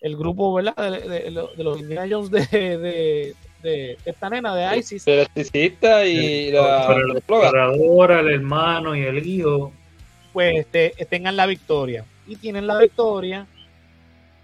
el 0.01 0.17
grupo 0.17 0.53
¿verdad? 0.55 0.75
De, 0.77 1.01
de- 1.09 1.21
de 1.25 1.31
los- 1.31 1.57
de 1.57 1.65
los 1.65 1.81
Indiana 1.81 2.07
Jones 2.11 2.31
de, 2.31 2.47
de, 2.51 2.79
de- 2.79 3.35
de 3.63 3.99
esta 4.05 4.31
nena, 4.31 4.55
de 4.55 4.79
ISIS, 4.79 5.07
El 5.07 5.15
electricista 5.15 6.07
y 6.07 6.51
la 6.53 6.79
exploradora. 6.79 7.19
explorador, 7.19 8.11
el 8.13 8.29
hermano 8.31 8.95
y 8.97 9.01
el 9.03 9.27
hijo. 9.27 9.73
pues 10.33 10.55
este, 10.59 10.93
tengan 11.07 11.37
la 11.37 11.47
victoria. 11.47 12.05
Y 12.27 12.37
tienen 12.37 12.67
la 12.67 12.79
victoria. 12.79 13.47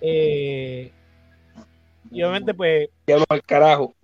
eh, 0.01 0.91
y 2.11 2.23
obviamente, 2.23 2.53
pues, 2.55 2.89
al 3.29 3.43
carajo. 3.45 3.95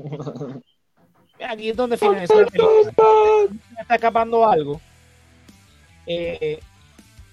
Aquí 1.47 1.71
es 1.71 1.77
donde 1.77 1.97
finaliza 1.97 2.35
la 2.35 2.47
película. 2.47 3.03
Me 3.75 3.83
está 3.83 3.95
escapando 3.97 4.49
algo. 4.49 4.81
Eh, 6.07 6.59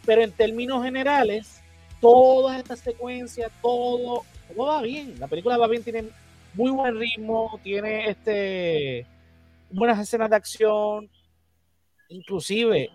pero 0.06 0.22
en 0.22 0.32
términos 0.32 0.84
generales, 0.84 1.62
todas 2.02 2.58
estas 2.58 2.80
secuencias, 2.80 3.52
todo, 3.62 4.24
todo 4.56 4.68
va 4.68 4.82
bien. 4.82 5.16
La 5.20 5.28
película 5.28 5.58
va 5.58 5.68
bien, 5.68 5.84
tiene 5.84 6.06
muy 6.54 6.72
buen 6.72 6.98
ritmo, 7.00 7.60
tiene 7.64 8.10
este 8.10 9.06
buenas 9.72 10.00
escenas 10.00 10.30
de 10.30 10.36
acción, 10.36 11.10
inclusive 12.10 12.90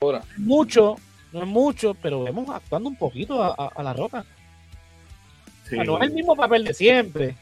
Ahora. 0.00 0.22
mucho, 0.38 0.96
no 1.32 1.40
es 1.42 1.46
mucho, 1.46 1.94
pero 1.94 2.24
vemos 2.24 2.48
actuando 2.48 2.88
un 2.88 2.96
poquito 2.96 3.42
a, 3.42 3.48
a- 3.56 3.72
a 3.74 3.82
la 3.82 3.92
roca. 3.92 4.20
O 5.64 5.68
Sí. 5.68 5.76
sea, 5.76 5.84
no 5.84 5.96
es 5.98 6.04
el 6.08 6.12
mismo 6.14 6.34
papel 6.36 6.64
de 6.64 6.74
siempre. 6.74 7.36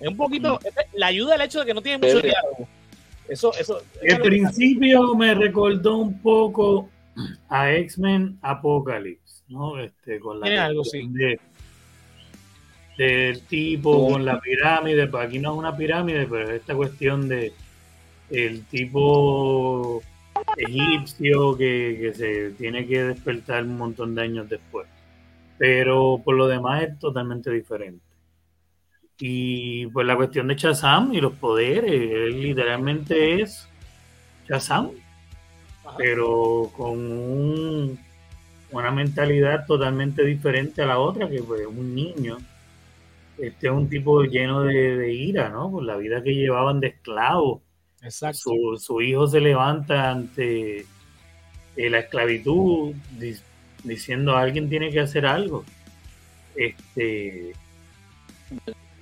Es 0.00 0.08
un 0.08 0.16
poquito, 0.16 0.58
la 0.94 1.06
ayuda 1.08 1.34
el 1.34 1.40
hecho 1.42 1.60
de 1.60 1.66
que 1.66 1.74
no 1.74 1.82
tiene 1.82 1.98
mucho 1.98 2.20
diálogo. 2.20 2.68
Eso, 3.28 3.52
eso. 3.58 3.82
Al 4.10 4.20
principio 4.22 5.14
me 5.14 5.34
recordó 5.34 5.96
un 5.98 6.18
poco 6.20 6.88
a 7.48 7.72
X-Men 7.72 8.38
Apocalypse, 8.42 9.42
¿no? 9.48 9.78
Este, 9.78 10.18
con 10.20 10.40
la 10.40 10.46
Tiene 10.46 10.58
algo, 10.60 10.82
de- 10.92 11.40
del 12.96 13.42
tipo 13.42 14.08
con 14.10 14.24
la 14.24 14.40
pirámide, 14.40 15.06
pues 15.06 15.26
aquí 15.26 15.38
no 15.38 15.52
es 15.52 15.58
una 15.58 15.76
pirámide, 15.76 16.26
pero 16.26 16.48
es 16.50 16.60
esta 16.60 16.74
cuestión 16.74 17.28
de 17.28 17.52
el 18.30 18.64
tipo 18.64 20.02
egipcio 20.56 21.56
que, 21.56 21.98
que 22.00 22.14
se 22.14 22.50
tiene 22.52 22.86
que 22.86 23.02
despertar 23.04 23.62
un 23.64 23.76
montón 23.76 24.14
de 24.14 24.22
años 24.22 24.48
después. 24.48 24.86
Pero 25.58 26.20
por 26.24 26.34
lo 26.36 26.46
demás 26.48 26.82
es 26.84 26.98
totalmente 26.98 27.50
diferente. 27.50 28.04
Y 29.20 29.86
pues 29.88 30.06
la 30.06 30.16
cuestión 30.16 30.46
de 30.48 30.54
Shazam 30.54 31.12
y 31.12 31.20
los 31.20 31.32
poderes, 31.34 31.90
él 31.92 32.40
literalmente 32.40 33.42
es 33.42 33.68
Shazam, 34.48 34.90
Ajá. 35.84 35.96
pero 35.98 36.70
con 36.76 36.90
un- 37.12 37.98
una 38.70 38.90
mentalidad 38.90 39.66
totalmente 39.66 40.24
diferente 40.24 40.82
a 40.82 40.86
la 40.86 40.98
otra, 40.98 41.28
que 41.28 41.42
pues 41.42 41.66
un 41.66 41.94
niño. 41.94 42.38
Este 43.38 43.68
es 43.68 43.72
un 43.72 43.88
tipo 43.88 44.22
lleno 44.24 44.62
de, 44.62 44.96
de 44.96 45.12
ira, 45.12 45.48
¿no? 45.48 45.70
Por 45.70 45.84
la 45.84 45.96
vida 45.96 46.22
que 46.22 46.34
llevaban 46.34 46.80
de 46.80 46.88
esclavos. 46.88 47.60
Exacto. 48.02 48.38
Su, 48.38 48.76
su 48.78 49.00
hijo 49.00 49.26
se 49.26 49.40
levanta 49.40 50.10
ante 50.10 50.80
eh, 51.76 51.90
la 51.90 52.00
esclavitud 52.00 52.94
di- 53.18 53.36
diciendo 53.84 54.36
alguien 54.36 54.68
tiene 54.68 54.90
que 54.90 55.00
hacer 55.00 55.24
algo. 55.26 55.64
Este 56.56 57.52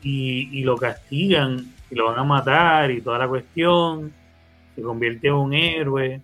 y, 0.08 0.62
lo 0.62 0.76
castigan 0.76 1.74
y 1.90 1.94
lo 1.96 2.06
van 2.06 2.18
a 2.18 2.24
matar 2.24 2.90
y 2.92 3.00
toda 3.00 3.18
la 3.18 3.28
cuestión. 3.28 4.12
Se 4.74 4.82
convierte 4.82 5.28
en 5.28 5.34
un 5.34 5.54
héroe. 5.54 6.20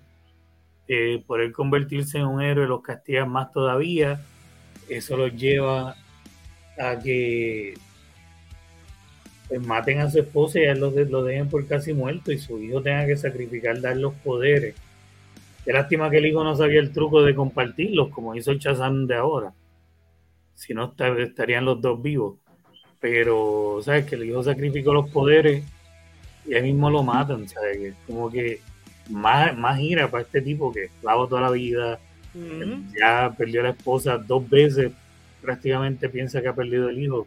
Eh, 0.89 1.23
por 1.27 1.41
él 1.41 1.53
convertirse 1.53 2.19
en 2.19 2.27
un 2.27 2.43
héroe 2.43 2.67
los 2.67 2.83
castigan 2.83 3.29
más 3.31 3.51
todavía. 3.53 4.21
Eso 4.89 5.17
los 5.17 5.35
lleva 5.35 5.97
a 6.79 6.99
que 7.03 7.75
pues, 9.49 9.67
maten 9.67 10.01
a 10.01 10.11
su 10.11 10.21
esposa 10.21 10.61
y 10.61 10.65
a 10.65 10.73
él 10.73 10.81
lo, 10.81 10.91
lo 10.91 11.25
dejen 11.25 11.49
por 11.49 11.67
casi 11.67 11.93
muerto 11.93 12.31
y 12.33 12.39
su 12.39 12.63
hijo 12.63 12.83
tenga 12.83 13.07
que 13.07 13.17
sacrificar, 13.17 13.81
dar 13.81 13.97
los 13.97 14.15
poderes. 14.15 14.77
Qué 15.65 15.73
lástima 15.73 16.11
que 16.11 16.19
el 16.19 16.27
hijo 16.27 16.45
no 16.45 16.55
sabía 16.57 16.81
el 16.81 16.93
truco 16.93 17.23
de 17.23 17.35
compartirlos, 17.35 18.11
como 18.11 18.35
hizo 18.35 18.51
el 18.53 18.61
Chazam 18.61 19.07
de 19.07 19.17
ahora. 19.17 19.53
Si 20.55 20.75
no, 20.75 20.85
esta- 20.87 21.19
estarían 21.19 21.65
los 21.65 21.81
dos 21.81 22.01
vivos. 22.03 22.37
Pero, 23.03 23.81
¿sabes? 23.83 24.07
Que 24.07 24.15
el 24.15 24.25
hijo 24.25 24.43
sacrificó 24.43 24.95
los 24.95 25.11
poderes 25.11 25.63
y 26.47 26.55
ahí 26.55 26.63
mismo 26.63 26.89
lo 26.89 27.03
matan, 27.03 27.47
¿sabes? 27.49 27.77
Que 27.77 27.95
como 28.07 28.31
que 28.31 28.61
más, 29.11 29.55
más 29.59 29.79
ira 29.81 30.11
para 30.11 30.23
este 30.23 30.41
tipo 30.41 30.73
que 30.73 30.85
esclavo 30.85 31.27
toda 31.27 31.43
la 31.43 31.51
vida, 31.51 31.99
ya 32.99 33.35
perdió 33.37 33.61
a 33.61 33.65
la 33.65 33.71
esposa 33.71 34.17
dos 34.17 34.49
veces, 34.49 34.93
prácticamente 35.43 36.09
piensa 36.09 36.41
que 36.41 36.49
ha 36.49 36.55
perdido 36.55 36.89
el 36.89 37.03
hijo, 37.03 37.27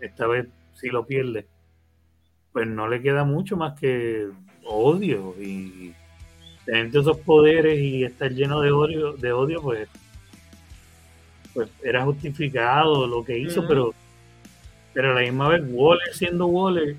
esta 0.00 0.26
vez 0.26 0.46
sí 0.74 0.88
lo 0.88 1.04
pierde. 1.04 1.44
Pues 2.52 2.66
no 2.66 2.88
le 2.88 3.02
queda 3.02 3.24
mucho 3.24 3.56
más 3.56 3.78
que 3.78 4.28
odio 4.64 5.34
y 5.40 5.92
tener 6.64 6.90
todos 6.90 7.06
esos 7.06 7.18
poderes 7.18 7.78
y 7.78 8.04
estar 8.04 8.30
lleno 8.30 8.60
de 8.60 8.70
odio, 8.70 9.12
de 9.12 9.32
odio 9.32 9.60
pues, 9.60 9.88
pues 11.52 11.68
era 11.82 12.04
justificado 12.04 13.06
lo 13.06 13.24
que 13.24 13.38
hizo, 13.38 13.66
pero, 13.66 13.92
pero 14.96 15.12
a 15.12 15.14
la 15.14 15.20
misma 15.20 15.50
vez 15.50 15.62
Waller 15.68 16.14
siendo 16.14 16.46
Waller 16.46 16.96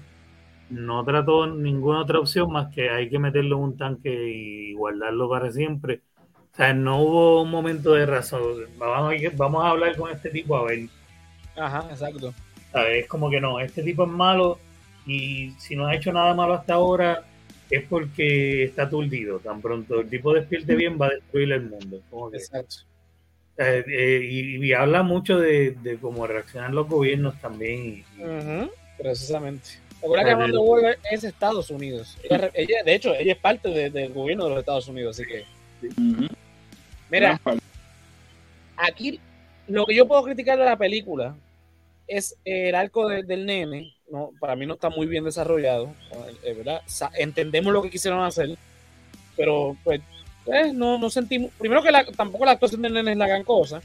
no 0.70 1.04
trató 1.04 1.48
ninguna 1.48 2.02
otra 2.02 2.20
opción 2.20 2.52
más 2.52 2.74
que 2.74 2.90
hay 2.90 3.10
que 3.10 3.18
meterlo 3.18 3.58
en 3.58 3.64
un 3.64 3.78
tanque 3.78 4.12
y 4.12 4.74
guardarlo 4.74 5.28
para 5.28 5.52
siempre 5.52 6.02
sea, 6.58 6.74
no 6.74 7.02
hubo 7.02 7.42
un 7.44 7.52
momento 7.52 7.94
de 7.94 8.06
razón. 8.06 8.42
Vamos 8.78 9.14
a, 9.14 9.36
vamos 9.36 9.64
a 9.64 9.70
hablar 9.70 9.96
con 9.96 10.12
este 10.12 10.30
tipo 10.30 10.58
a 10.58 10.66
ver. 10.66 10.88
Ajá, 11.56 11.88
exacto. 11.90 12.34
¿sabes? 12.72 13.04
Es 13.04 13.08
como 13.08 13.30
que 13.30 13.40
no, 13.40 13.60
este 13.60 13.84
tipo 13.84 14.04
es 14.04 14.10
malo 14.10 14.60
y 15.06 15.52
si 15.60 15.76
no 15.76 15.86
ha 15.86 15.96
hecho 15.96 16.12
nada 16.12 16.34
malo 16.34 16.54
hasta 16.54 16.74
ahora 16.74 17.24
es 17.70 17.86
porque 17.88 18.64
está 18.64 18.84
aturdido. 18.84 19.40
Tan 19.40 19.62
pronto 19.62 20.02
el 20.02 20.10
tipo 20.10 20.34
despierte 20.34 20.76
bien 20.76 20.98
va 21.00 21.08
a 21.08 21.12
destruir 21.12 21.52
el 21.52 21.70
mundo. 21.70 22.02
Como 22.10 22.32
que, 22.32 22.38
Exacto. 22.38 22.78
Eh, 23.58 23.84
eh, 23.88 24.22
y, 24.24 24.66
y 24.66 24.74
habla 24.74 25.04
mucho 25.04 25.40
de, 25.40 25.72
de 25.72 25.98
cómo 25.98 26.28
reaccionan 26.28 26.76
los 26.76 26.88
gobiernos 26.88 27.40
también. 27.42 27.86
y- 27.86 28.06
y- 28.20 28.24
Ujú, 28.24 28.72
Precisamente. 28.98 29.70
Recuerda 30.02 30.26
que 30.26 30.32
Ah, 30.32 30.34
Amanda 30.36 30.60
Waller 30.60 31.00
es 31.12 31.24
Estados 31.24 31.70
Unidos. 31.72 32.18
Ella, 32.24 32.52
ella- 32.54 32.84
de 32.84 32.94
hecho, 32.96 33.16
ella 33.16 33.34
es 33.34 33.40
parte 33.40 33.70
de- 33.70 33.90
del 33.90 34.14
gobierno 34.14 34.44
de 34.46 34.50
los 34.52 34.60
Estados 34.60 34.88
Unidos, 34.88 35.18
así 35.20 35.28
que. 35.28 35.44
Mira, 37.10 37.40
aquí 38.76 39.20
lo 39.68 39.86
que 39.86 39.96
yo 39.96 40.08
puedo 40.08 40.24
criticar 40.24 40.58
de 40.58 40.66
la 40.66 40.78
película 40.78 41.36
es 42.08 42.36
el 42.46 42.76
arco 42.76 43.08
de- 43.08 43.24
del 43.24 43.46
nene. 43.46 43.94
No, 44.10 44.32
para 44.40 44.56
mí 44.56 44.66
no 44.66 44.76
está 44.76 44.90
muy 44.90 45.08
bien 45.08 45.26
desarrollado, 45.26 45.94
eh, 46.44 46.54
¿verdad? 46.54 46.82
Entendemos 47.18 47.74
lo 47.74 47.82
que 47.82 47.90
quisieron 47.90 48.24
hacer, 48.24 48.56
pero 49.36 49.76
pues 49.84 50.02
eh, 50.54 50.72
no, 50.74 50.98
no 50.98 51.10
sentimos. 51.10 51.52
Primero 51.58 51.82
que 51.84 51.92
la- 51.92 52.06
tampoco 52.06 52.46
la 52.46 52.52
actuación 52.52 52.82
del 52.82 52.94
nene 52.94 53.12
es 53.12 53.18
la 53.18 53.28
gran 53.28 53.44
cosa, 53.44 53.82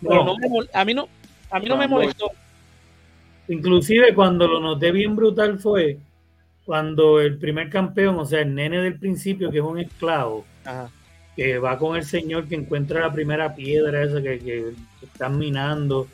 pero 0.00 0.24
No, 0.24 0.24
no 0.24 0.36
me 0.36 0.66
a 0.72 0.84
mí 0.84 0.94
no, 0.94 1.08
a 1.50 1.58
mí 1.60 1.68
no 1.68 1.76
me 1.76 1.88
molestó. 1.88 2.30
Inclusive 3.48 4.14
cuando 4.14 4.48
lo 4.48 4.60
noté 4.60 4.90
bien 4.90 5.14
brutal 5.14 5.58
fue 5.58 5.98
cuando 6.64 7.20
el 7.20 7.38
primer 7.38 7.70
campeón, 7.70 8.18
o 8.18 8.26
sea, 8.26 8.40
el 8.40 8.54
nene 8.54 8.80
del 8.80 8.98
principio, 8.98 9.50
que 9.52 9.58
es 9.58 9.64
un 9.64 9.78
esclavo, 9.78 10.44
Ajá. 10.64 10.90
que 11.36 11.58
va 11.58 11.78
con 11.78 11.96
el 11.96 12.04
señor 12.04 12.48
que 12.48 12.56
encuentra 12.56 13.00
la 13.02 13.12
primera 13.12 13.54
piedra 13.54 14.02
esa 14.02 14.20
que, 14.20 14.38
que 14.40 14.64
están 15.04 15.38
minando 15.38 16.08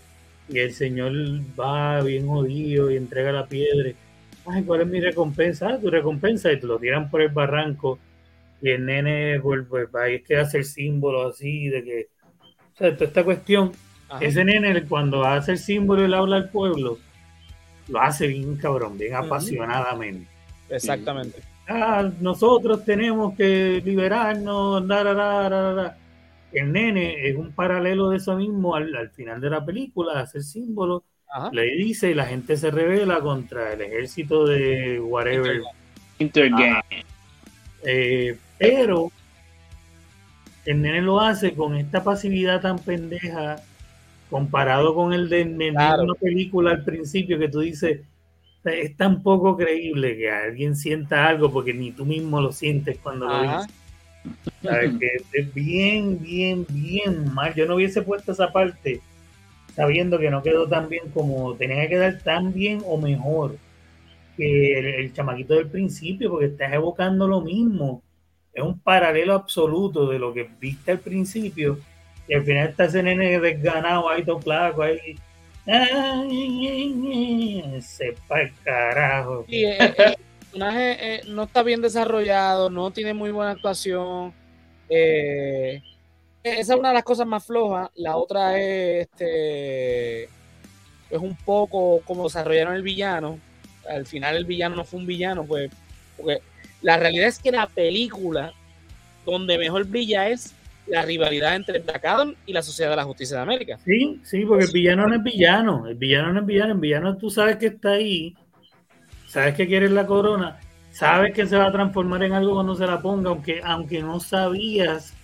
y 0.48 0.58
el 0.58 0.74
señor 0.74 1.12
va 1.58 2.02
bien 2.02 2.26
jodido 2.26 2.90
y 2.90 2.96
entrega 2.98 3.32
la 3.32 3.46
piedra. 3.46 3.92
Ay, 4.44 4.62
¿cuál 4.64 4.82
es 4.82 4.88
mi 4.88 5.00
recompensa? 5.00 5.68
Ah, 5.70 5.78
tu 5.78 5.88
recompensa 5.88 6.52
y 6.52 6.60
te 6.60 6.66
lo 6.66 6.78
tiran 6.78 7.08
por 7.10 7.22
el 7.22 7.28
barranco 7.30 7.98
y 8.62 8.70
el 8.70 8.86
nene 8.86 9.40
pues, 9.40 9.66
pues, 9.68 9.88
ahí 9.94 10.14
es 10.16 10.22
que 10.22 10.36
hace 10.36 10.58
el 10.58 10.64
símbolo 10.64 11.28
así 11.28 11.68
de 11.68 11.84
que 11.84 12.08
o 12.74 12.76
sea, 12.76 12.94
toda 12.94 13.06
esta 13.06 13.24
cuestión 13.24 13.72
Ajá. 14.08 14.24
ese 14.24 14.44
nene 14.44 14.84
cuando 14.84 15.24
hace 15.24 15.52
el 15.52 15.58
símbolo 15.58 16.04
y 16.04 16.08
le 16.08 16.16
habla 16.16 16.36
al 16.36 16.48
pueblo 16.48 16.98
lo 17.88 18.00
hace 18.00 18.28
bien 18.28 18.56
cabrón, 18.56 18.96
bien 18.96 19.14
apasionadamente 19.14 20.28
Exactamente. 20.70 21.42
ah, 21.68 22.08
nosotros 22.20 22.84
tenemos 22.84 23.36
que 23.36 23.82
liberarnos, 23.84 24.86
da, 24.86 25.04
da, 25.04 25.12
da, 25.14 25.48
da, 25.50 25.74
da. 25.74 25.98
El 26.52 26.72
nene 26.72 27.28
es 27.28 27.36
un 27.36 27.52
paralelo 27.52 28.10
de 28.10 28.18
eso 28.18 28.36
mismo 28.36 28.74
al, 28.74 28.94
al 28.94 29.10
final 29.10 29.40
de 29.40 29.50
la 29.50 29.64
película, 29.64 30.20
hace 30.20 30.38
el 30.38 30.44
símbolo, 30.44 31.04
Ajá. 31.28 31.50
le 31.52 31.64
dice 31.76 32.10
y 32.10 32.14
la 32.14 32.26
gente 32.26 32.56
se 32.56 32.70
revela 32.70 33.20
contra 33.20 33.72
el 33.72 33.80
ejército 33.82 34.46
de 34.46 35.00
whatever. 35.00 35.62
Intergame. 36.18 37.04
Eh, 37.84 38.36
pero 38.70 39.10
el 40.64 40.80
nene 40.82 41.02
lo 41.02 41.20
hace 41.20 41.54
con 41.54 41.76
esta 41.76 42.04
pasividad 42.04 42.60
tan 42.60 42.78
pendeja 42.78 43.56
comparado 44.30 44.94
con 44.94 45.12
el 45.12 45.28
de 45.28 45.44
de 45.44 45.70
Claro. 45.70 46.04
una 46.04 46.14
película 46.14 46.70
al 46.70 46.84
principio 46.84 47.38
que 47.38 47.48
tú 47.48 47.60
dices 47.60 48.00
es 48.64 48.96
tan 48.96 49.22
poco 49.22 49.56
creíble 49.56 50.16
que 50.16 50.30
alguien 50.30 50.76
sienta 50.76 51.26
algo 51.26 51.52
porque 51.52 51.74
ni 51.74 51.90
tú 51.90 52.04
mismo 52.04 52.40
lo 52.40 52.52
sientes 52.52 52.96
cuando 53.02 53.26
lo 53.26 53.42
dices. 53.42 53.66
¿Sabes? 54.62 54.92
Que 55.00 55.08
es 55.32 55.52
bien, 55.54 56.20
bien, 56.22 56.64
bien 56.68 57.34
mal. 57.34 57.52
Yo 57.54 57.66
no 57.66 57.74
hubiese 57.74 58.02
puesto 58.02 58.30
esa 58.32 58.52
parte 58.52 59.00
sabiendo 59.74 60.18
que 60.18 60.30
no 60.30 60.42
quedó 60.42 60.68
tan 60.68 60.88
bien 60.88 61.10
como 61.12 61.54
tenía 61.56 61.82
que 61.82 61.88
quedar 61.88 62.20
tan 62.22 62.52
bien 62.52 62.82
o 62.86 62.98
mejor 62.98 63.56
que 64.36 64.78
el, 64.78 64.86
el 64.86 65.12
chamaquito 65.12 65.54
del 65.54 65.68
principio, 65.68 66.30
porque 66.30 66.46
estás 66.46 66.72
evocando 66.72 67.26
lo 67.26 67.40
mismo. 67.40 68.02
Es 68.52 68.62
un 68.62 68.78
paralelo 68.78 69.34
absoluto 69.34 70.06
de 70.08 70.18
lo 70.18 70.32
que 70.32 70.48
viste 70.60 70.92
al 70.92 70.98
principio. 70.98 71.78
Y 72.28 72.34
al 72.34 72.44
final 72.44 72.68
está 72.68 72.84
ese 72.84 73.02
nene 73.02 73.40
desganado 73.40 74.08
ahí, 74.08 74.24
todo 74.24 74.40
ahí. 74.82 75.18
Sepa 77.80 78.42
el 78.42 78.52
carajo. 78.64 79.44
Sí, 79.48 79.64
eh, 79.64 79.76
eh, 79.80 79.94
el 79.96 80.16
personaje 80.38 81.14
eh, 81.14 81.20
no 81.28 81.44
está 81.44 81.62
bien 81.62 81.80
desarrollado, 81.80 82.68
no 82.70 82.90
tiene 82.90 83.14
muy 83.14 83.30
buena 83.30 83.52
actuación. 83.52 84.32
eh, 84.88 85.82
esa 86.42 86.74
es 86.74 86.78
una 86.78 86.88
de 86.88 86.94
las 86.94 87.04
cosas 87.04 87.26
más 87.26 87.44
flojas. 87.44 87.90
La 87.94 88.16
otra 88.16 88.58
es 88.58 89.08
este 89.08 90.24
es 90.24 91.18
un 91.18 91.36
poco 91.36 92.00
como 92.04 92.24
desarrollaron 92.24 92.74
el 92.74 92.82
villano. 92.82 93.38
Al 93.88 94.06
final 94.06 94.36
el 94.36 94.44
villano 94.44 94.76
no 94.76 94.84
fue 94.84 95.00
un 95.00 95.06
villano, 95.06 95.44
pues, 95.44 95.70
porque 96.16 96.40
la 96.82 96.98
realidad 96.98 97.28
es 97.28 97.38
que 97.38 97.52
la 97.52 97.66
película 97.66 98.52
donde 99.24 99.56
mejor 99.56 99.86
brilla 99.86 100.28
es 100.28 100.54
la 100.86 101.02
rivalidad 101.02 101.54
entre 101.54 101.78
Black 101.78 102.04
Adam 102.04 102.34
y 102.44 102.52
la 102.52 102.62
Sociedad 102.62 102.90
de 102.90 102.96
la 102.96 103.04
Justicia 103.04 103.36
de 103.36 103.42
América. 103.42 103.78
Sí, 103.84 104.20
sí, 104.24 104.44
porque 104.44 104.64
el 104.64 104.72
villano 104.72 105.06
no 105.06 105.14
es 105.14 105.22
villano. 105.22 105.86
El 105.86 105.94
villano 105.94 106.32
no 106.32 106.40
es 106.40 106.46
villano. 106.46 106.72
El 106.74 106.80
villano 106.80 107.16
tú 107.16 107.30
sabes 107.30 107.56
que 107.56 107.66
está 107.66 107.92
ahí. 107.92 108.34
Sabes 109.28 109.54
que 109.54 109.66
quieres 109.66 109.92
la 109.92 110.06
corona. 110.06 110.58
Sabes 110.90 111.32
que 111.32 111.46
se 111.46 111.56
va 111.56 111.68
a 111.68 111.72
transformar 111.72 112.22
en 112.24 112.32
algo 112.32 112.54
cuando 112.54 112.74
se 112.74 112.86
la 112.86 113.00
ponga, 113.00 113.30
aunque, 113.30 113.60
aunque 113.64 114.02
no 114.02 114.20
sabías 114.20 115.14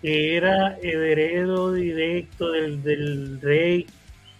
que 0.00 0.36
era 0.36 0.78
heredero 0.78 1.72
directo 1.72 2.50
del, 2.50 2.82
del 2.82 3.40
rey. 3.40 3.86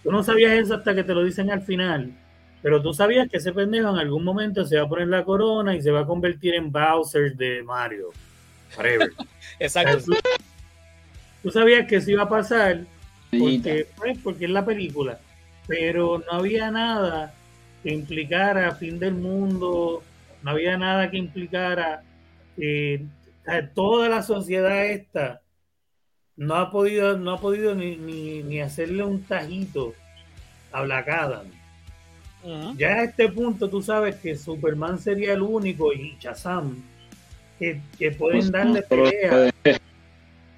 Tú 0.03 0.11
no 0.11 0.23
sabías 0.23 0.53
eso 0.53 0.75
hasta 0.75 0.95
que 0.95 1.05
te 1.05 1.13
lo 1.13 1.25
dicen 1.25 1.51
al 1.51 1.63
final. 1.63 2.13
Pero 2.63 2.81
tú 2.81 2.95
sabías 2.95 3.29
que 3.29 3.39
ese 3.39 3.53
pendejo 3.53 3.91
en 3.91 3.97
algún 3.97 4.25
momento 4.25 4.65
se 4.65 4.77
va 4.77 4.85
a 4.85 4.89
poner 4.89 5.09
la 5.09 5.25
corona 5.25 5.75
y 5.75 5.83
se 5.83 5.91
va 5.91 6.01
a 6.01 6.07
convertir 6.07 6.55
en 6.55 6.71
Bowser 6.71 7.35
de 7.37 7.63
Mario. 7.63 8.11
Whatever. 8.77 9.11
Exacto. 9.59 10.05
Tú, 10.05 10.13
tú 11.43 11.51
sabías 11.51 11.87
que 11.87 11.97
eso 11.97 12.13
iba 12.13 12.23
a 12.23 12.29
pasar 12.29 12.85
porque, 13.31 13.87
pues, 13.97 14.19
porque 14.23 14.45
es 14.45 14.51
la 14.51 14.65
película. 14.65 15.19
Pero 15.67 16.19
no 16.19 16.39
había 16.39 16.71
nada 16.71 17.35
que 17.83 17.93
implicara 17.93 18.75
fin 18.77 18.99
del 18.99 19.15
mundo, 19.15 20.03
no 20.43 20.51
había 20.51 20.77
nada 20.77 21.11
que 21.11 21.19
implicara 21.19 22.03
eh, 22.57 23.05
toda 23.75 24.09
la 24.09 24.23
sociedad 24.23 24.87
esta 24.87 25.41
no 26.37 26.55
ha 26.57 26.71
podido, 26.71 27.19
no 27.19 27.33
ha 27.33 27.41
podido 27.41 27.75
ni, 27.75 27.97
ni, 27.97 28.43
ni 28.43 28.61
hacerle 28.61 29.05
un 29.05 29.23
tajito 29.23 29.95
a 30.73 30.83
Black 30.83 31.09
Adam. 31.09 31.47
Ya 32.77 32.95
a 32.95 33.05
este 33.05 33.29
punto 33.29 33.69
tú 33.69 33.83
sabes 33.83 34.17
que 34.17 34.37
Superman 34.37 34.99
sería 34.99 35.35
el 35.35 35.43
único 35.43 35.93
y 35.93 36.17
Shazam 36.19 36.83
que, 37.59 37.81
que 37.99 38.11
pueden 38.11 38.41
Pues, 38.41 38.51
darle 38.51 38.83
pelea 38.83 39.51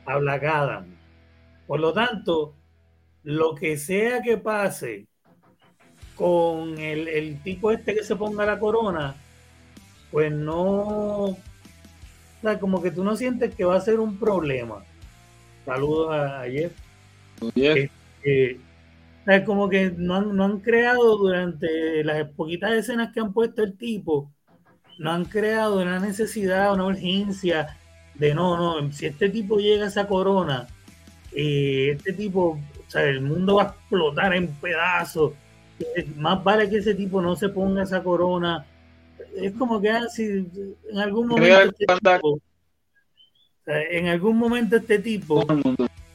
a 0.06 0.16
Black 0.16 0.44
Adam. 0.44 0.86
Por 1.66 1.80
lo 1.80 1.92
tanto, 1.92 2.54
lo 3.22 3.54
que 3.54 3.76
sea 3.76 4.22
que 4.22 4.36
pase 4.38 5.06
con 6.14 6.78
el, 6.78 7.08
el 7.08 7.42
tipo 7.42 7.70
este 7.70 7.94
que 7.94 8.04
se 8.04 8.16
ponga 8.16 8.46
la 8.46 8.58
corona, 8.58 9.14
pues 10.10 10.32
no, 10.32 11.24
o 11.24 11.38
sea, 12.40 12.58
como 12.58 12.82
que 12.82 12.90
tú 12.90 13.02
no 13.02 13.16
sientes 13.16 13.54
que 13.54 13.64
va 13.64 13.76
a 13.76 13.80
ser 13.80 13.98
un 13.98 14.18
problema. 14.18 14.84
Saludos 15.64 16.12
a, 16.12 16.44
Jeff. 16.44 16.72
Eh, 17.56 18.60
sea, 19.24 19.44
como 19.44 19.68
que 19.68 19.92
no 19.96 20.16
han, 20.16 20.36
no 20.36 20.44
han 20.44 20.60
creado 20.60 21.16
durante 21.16 22.04
las 22.04 22.28
poquitas 22.30 22.72
escenas 22.72 23.12
que 23.12 23.20
han 23.20 23.32
puesto 23.32 23.62
el 23.62 23.76
tipo, 23.76 24.30
no 24.98 25.12
han 25.12 25.24
creado 25.24 25.80
una 25.80 25.98
necesidad, 25.98 26.72
una 26.74 26.86
urgencia 26.86 27.78
de 28.14 28.34
no, 28.34 28.56
no, 28.56 28.92
si 28.92 29.06
este 29.06 29.28
tipo 29.28 29.58
llega 29.58 29.84
a 29.84 29.88
esa 29.88 30.06
corona, 30.06 30.66
eh, 31.32 31.94
este 31.96 32.12
tipo, 32.12 32.60
o 32.86 32.90
sea, 32.90 33.02
el 33.02 33.20
mundo 33.20 33.56
va 33.56 33.62
a 33.62 33.66
explotar 33.66 34.34
en 34.34 34.48
pedazos. 34.48 35.32
Eh, 35.96 36.06
Más 36.16 36.42
vale 36.44 36.70
que 36.70 36.76
ese 36.76 36.94
tipo 36.94 37.20
no 37.20 37.34
se 37.34 37.48
ponga 37.48 37.82
esa 37.82 38.02
corona. 38.02 38.64
Es 39.36 39.52
como 39.52 39.80
que 39.80 39.90
ah, 39.90 40.06
si 40.08 40.24
en 40.90 40.98
algún 40.98 41.26
momento 41.26 41.66
este 41.66 41.86
tipo, 41.86 42.28
o 42.28 42.40
sea, 43.64 43.82
en 43.82 44.06
algún 44.06 44.36
momento 44.36 44.76
este 44.76 44.98
tipo 45.00 45.44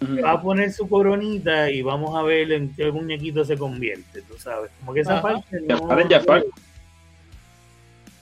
va 0.02 0.32
a 0.32 0.42
poner 0.42 0.72
su 0.72 0.88
coronita 0.88 1.70
y 1.70 1.82
vamos 1.82 2.16
a 2.16 2.22
ver 2.24 2.52
en 2.52 2.74
qué 2.76 2.92
muñequito 2.92 3.44
se 3.46 3.58
convierte, 3.58 4.22
tú 4.22 4.38
sabes. 4.38 4.72
Como 4.80 4.94
que 4.94 5.02
esa 5.02 5.14
Ajá. 5.20 5.22
parte 5.22 5.60
no. 5.62 5.78
Jafar 5.80 6.00
es 6.02 6.08
Jafar. 6.10 6.46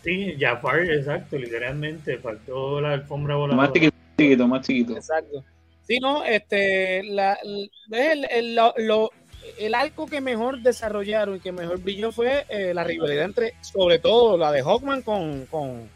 Sí, 0.03 0.35
Jafar, 0.39 0.79
exacto, 0.89 1.37
literalmente. 1.37 2.17
Faltó 2.17 2.79
la 2.81 2.93
alfombra 2.93 3.35
Más 3.35 3.41
voladora. 3.41 3.73
chiquito, 3.73 3.95
chiquito, 4.17 4.47
más 4.47 4.65
chiquito. 4.65 4.93
Exacto. 4.95 5.43
Sí, 5.87 5.99
no, 5.99 6.23
este, 6.23 7.03
la, 7.03 7.37
el, 7.43 7.71
el, 7.91 8.25
el- 8.29 8.55
lo- 8.55 8.73
lo- 8.77 9.11
el 9.59 9.73
arco 9.75 10.05
que 10.07 10.19
mejor 10.19 10.61
desarrollaron 10.61 11.37
y 11.37 11.39
que 11.39 11.51
mejor 11.53 11.79
brilló 11.81 12.11
fue 12.11 12.45
eh, 12.49 12.73
la 12.73 12.83
rivalidad 12.83 13.23
entre, 13.25 13.53
sobre 13.61 13.97
todo 13.99 14.37
la 14.37 14.51
de 14.51 14.61
Hawkman 14.61 15.01
con, 15.01 15.45
con, 15.45 15.89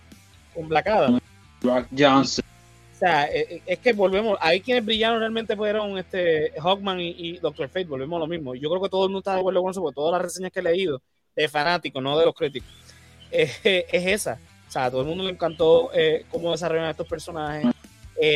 con 0.53 0.69
Black 0.69 0.87
Adam. 0.87 1.19
Rock 1.61 1.87
Johnson. 1.97 2.45
Sea, 3.01 3.25
eh, 3.25 3.47
eh, 3.49 3.61
es 3.65 3.79
que 3.79 3.93
volvemos, 3.93 4.37
ahí 4.39 4.61
quienes 4.61 4.85
brillaron 4.85 5.19
realmente 5.19 5.55
fueron 5.55 5.97
este 5.97 6.51
Hawkman 6.59 6.99
y, 6.99 7.15
y 7.17 7.37
Doctor 7.39 7.67
Fate, 7.67 7.85
volvemos 7.85 8.17
a 8.17 8.19
lo 8.19 8.27
mismo. 8.27 8.53
Yo 8.53 8.69
creo 8.69 8.81
que 8.81 8.89
todo 8.89 9.05
el 9.05 9.09
mundo 9.09 9.19
está 9.19 9.33
de 9.33 9.39
acuerdo 9.39 9.61
con 9.61 9.71
eso, 9.71 9.81
porque 9.81 9.95
todas 9.95 10.11
las 10.13 10.21
reseñas 10.21 10.51
que 10.51 10.59
he 10.59 10.63
leído 10.63 11.01
de 11.35 11.49
fanáticos, 11.49 12.01
no 12.03 12.17
de 12.19 12.25
los 12.25 12.35
críticos, 12.35 12.69
eh, 13.31 13.49
es 13.91 14.05
esa. 14.05 14.39
O 14.67 14.71
sea, 14.71 14.85
a 14.85 14.91
todo 14.91 15.01
el 15.01 15.07
mundo 15.07 15.23
le 15.23 15.31
encantó 15.31 15.89
eh, 15.93 16.25
cómo 16.29 16.51
desarrollan 16.51 16.91
estos 16.91 17.07
personajes, 17.07 17.73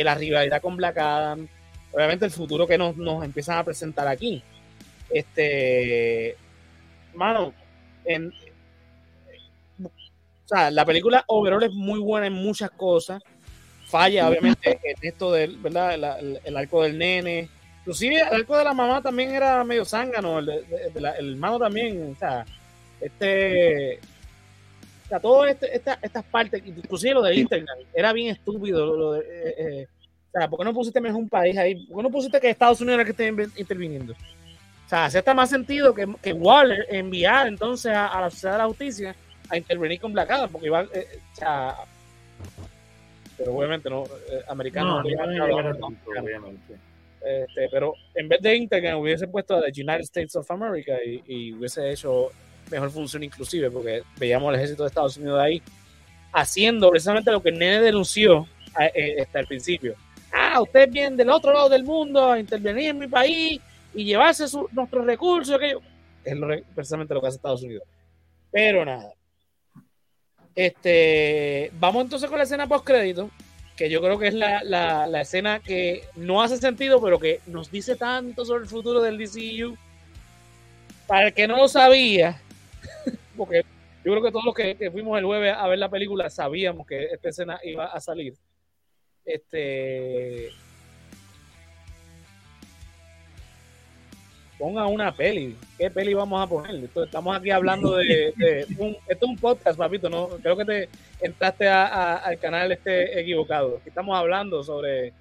la 0.02 0.14
rivalidad 0.16 0.60
con 0.60 0.76
Black 0.76 0.98
Adam, 0.98 1.46
obviamente 1.92 2.24
el 2.24 2.32
futuro 2.32 2.66
que 2.66 2.76
nos, 2.76 2.96
nos 2.96 3.24
empiezan 3.24 3.58
a 3.58 3.64
presentar 3.64 4.08
aquí. 4.08 4.42
Este, 5.08 6.36
mano, 7.14 7.54
en, 8.04 8.32
o 9.80 10.48
sea, 10.48 10.70
la 10.72 10.84
película 10.84 11.24
overall 11.28 11.62
es 11.62 11.72
muy 11.72 12.00
buena 12.00 12.26
en 12.26 12.32
muchas 12.32 12.70
cosas. 12.70 13.22
Falla, 13.86 14.28
obviamente, 14.28 14.78
en 14.82 14.96
esto 15.00 15.32
del, 15.32 15.56
¿verdad? 15.58 15.94
El, 15.94 16.04
el- 16.04 16.40
el 16.44 16.56
arco 16.56 16.82
del 16.82 16.98
nene. 16.98 17.48
Inclusive 17.80 18.16
el 18.16 18.34
arco 18.40 18.56
de 18.56 18.64
la 18.64 18.74
mamá 18.74 19.00
también 19.00 19.30
era 19.34 19.62
medio 19.62 19.84
zángano, 19.84 20.40
el, 20.40 20.46
la- 20.94 21.12
el 21.12 21.32
hermano 21.34 21.58
también, 21.58 22.12
o 22.16 22.18
sea, 22.18 22.44
este, 23.00 23.98
o 25.04 25.08
sea, 25.08 25.20
todas 25.20 25.52
este, 25.52 25.76
esta- 25.76 25.98
estas 26.02 26.24
partes, 26.24 26.62
inclusive 26.66 27.14
lo 27.14 27.22
del 27.22 27.38
internet, 27.38 27.68
era 27.94 28.12
bien 28.12 28.32
estúpido. 28.34 28.84
Lo, 28.86 28.96
lo 28.96 29.12
de, 29.12 29.20
eh, 29.20 29.54
eh, 29.58 29.86
o 30.34 30.38
sea, 30.38 30.48
¿por 30.48 30.58
qué 30.58 30.64
no 30.64 30.74
pusiste 30.74 31.00
mejor 31.00 31.20
un 31.20 31.28
país 31.28 31.56
ahí? 31.56 31.86
¿Por 31.86 31.98
qué 31.98 32.02
no 32.02 32.10
pusiste 32.10 32.40
que 32.40 32.50
Estados 32.50 32.80
Unidos 32.80 32.94
era 33.00 33.08
el 33.08 33.14
que 33.14 33.22
esté 33.24 33.60
interviniendo? 33.60 34.12
O 34.14 34.88
sea, 34.88 35.04
hace 35.06 35.18
hasta 35.18 35.32
más 35.34 35.48
sentido 35.50 35.94
que, 35.94 36.06
que 36.22 36.32
Waller 36.32 36.86
enviar 36.90 37.46
entonces 37.46 37.92
a, 37.92 38.06
a 38.08 38.20
la 38.22 38.30
Sociedad 38.30 38.54
de 38.54 38.58
la 38.58 38.66
Justicia 38.66 39.14
a 39.48 39.56
intervenir 39.56 40.00
con 40.00 40.12
Black 40.12 40.30
Adam, 40.30 40.50
porque 40.50 40.66
iba, 40.66 40.82
eh, 40.92 41.06
o 41.32 41.36
sea, 41.36 41.74
pero 43.36 43.54
obviamente 43.54 43.88
no, 43.90 44.04
eh, 44.04 44.42
americanos 44.48 44.96
No, 44.96 45.02
este, 47.24 47.68
pero 47.70 47.94
en 48.14 48.28
vez 48.28 48.40
de 48.40 48.54
Internet 48.56 48.94
hubiese 48.96 49.26
puesto 49.26 49.56
a 49.56 49.62
The 49.62 49.80
United 49.82 50.02
States 50.02 50.36
of 50.36 50.50
America 50.50 50.92
y, 51.04 51.22
y 51.26 51.52
hubiese 51.54 51.90
hecho 51.90 52.30
mejor 52.70 52.90
función 52.90 53.22
inclusive, 53.24 53.70
porque 53.70 54.02
veíamos 54.18 54.48
el 54.50 54.56
ejército 54.56 54.82
de 54.84 54.88
Estados 54.88 55.16
Unidos 55.16 55.40
ahí 55.40 55.62
haciendo 56.32 56.90
precisamente 56.90 57.30
lo 57.30 57.42
que 57.42 57.50
nene 57.52 57.80
denunció 57.80 58.46
eh, 58.94 59.16
hasta 59.22 59.40
el 59.40 59.46
principio. 59.46 59.94
Ah, 60.32 60.60
ustedes 60.60 60.90
vienen 60.90 61.16
del 61.16 61.30
otro 61.30 61.52
lado 61.52 61.68
del 61.68 61.82
mundo 61.84 62.30
a 62.30 62.38
intervenir 62.38 62.90
en 62.90 62.98
mi 62.98 63.06
país 63.06 63.60
y 63.94 64.04
llevarse 64.04 64.46
su- 64.48 64.68
nuestros 64.72 65.06
recursos, 65.06 65.54
aquello. 65.54 65.80
Es 66.24 66.36
lo- 66.36 66.48
precisamente 66.74 67.14
lo 67.14 67.20
que 67.20 67.28
hace 67.28 67.36
Estados 67.36 67.62
Unidos. 67.62 67.84
Pero 68.50 68.84
nada. 68.84 69.12
Este, 70.56 71.70
vamos 71.78 72.04
entonces 72.04 72.30
con 72.30 72.38
la 72.38 72.44
escena 72.44 72.66
post 72.66 72.86
crédito, 72.86 73.30
que 73.76 73.90
yo 73.90 74.00
creo 74.00 74.18
que 74.18 74.28
es 74.28 74.34
la, 74.34 74.64
la, 74.64 75.06
la 75.06 75.20
escena 75.20 75.60
que 75.60 76.04
no 76.16 76.42
hace 76.42 76.56
sentido, 76.56 77.00
pero 77.00 77.18
que 77.18 77.40
nos 77.46 77.70
dice 77.70 77.94
tanto 77.94 78.46
sobre 78.46 78.62
el 78.62 78.68
futuro 78.68 79.02
del 79.02 79.18
DCU. 79.18 79.76
Para 81.06 81.28
el 81.28 81.34
que 81.34 81.46
no 81.46 81.56
lo 81.56 81.68
sabía, 81.68 82.40
porque 83.36 83.64
yo 84.04 84.12
creo 84.12 84.22
que 84.22 84.32
todos 84.32 84.44
los 84.44 84.54
que, 84.54 84.76
que 84.76 84.90
fuimos 84.90 85.18
el 85.18 85.24
jueves 85.24 85.54
a 85.56 85.68
ver 85.68 85.78
la 85.78 85.88
película 85.90 86.30
sabíamos 86.30 86.86
que 86.86 87.04
esta 87.04 87.28
escena 87.28 87.60
iba 87.62 87.86
a 87.86 88.00
salir. 88.00 88.34
Este. 89.24 90.50
Ponga 94.58 94.86
una 94.86 95.12
peli. 95.14 95.54
¿Qué 95.76 95.90
peli 95.90 96.14
vamos 96.14 96.42
a 96.42 96.46
poner? 96.48 96.88
Estamos 97.04 97.36
aquí 97.36 97.50
hablando 97.50 97.96
de. 97.96 98.32
de 98.36 98.66
un, 98.78 98.96
esto 99.06 99.26
es 99.26 99.30
un 99.30 99.36
podcast, 99.36 99.76
papito. 99.78 100.08
No, 100.08 100.28
creo 100.42 100.56
que 100.56 100.64
te 100.64 100.88
entraste 101.20 101.68
a- 101.68 101.86
a- 101.86 102.16
al 102.16 102.38
canal 102.38 102.72
este 102.72 103.20
equivocado. 103.20 103.76
Aquí 103.78 103.90
estamos 103.90 104.16
hablando 104.16 104.64
sobre 104.64 105.12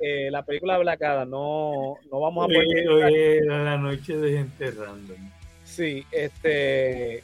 eh, 0.00 0.28
la 0.30 0.42
película 0.42 0.78
Black 0.78 1.02
Adam. 1.02 1.28
No, 1.28 1.98
no 2.10 2.20
vamos 2.20 2.44
a 2.44 2.46
poner. 2.46 2.88
Hoy 2.88 3.14
era 3.14 3.62
la 3.64 3.76
noche 3.76 4.16
de 4.16 4.38
gente 4.38 4.70
random. 4.70 5.18
Sí, 5.64 6.04
este. 6.10 7.22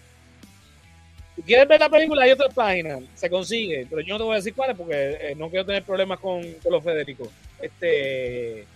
Si 1.37 1.43
quieres 1.43 1.67
ver 1.67 1.81
la 1.81 1.89
película, 1.89 2.25
hay 2.25 2.31
otras 2.31 2.55
páginas, 2.55 3.01
se 3.15 3.29
consigue, 3.29 3.87
pero 3.91 4.03
yo 4.03 4.15
no 4.15 4.19
te 4.19 4.25
voy 4.25 4.33
a 4.35 4.37
decir 4.37 4.55
cuáles 4.55 4.77
porque 4.77 5.19
eh, 5.21 5.35
no 5.37 5.49
quiero 5.51 5.65
tener 5.67 5.83
problemas 5.83 6.21
con, 6.21 6.41
con 6.63 6.73
los 6.73 6.85
Federico. 6.85 7.27
Este. 7.61 8.67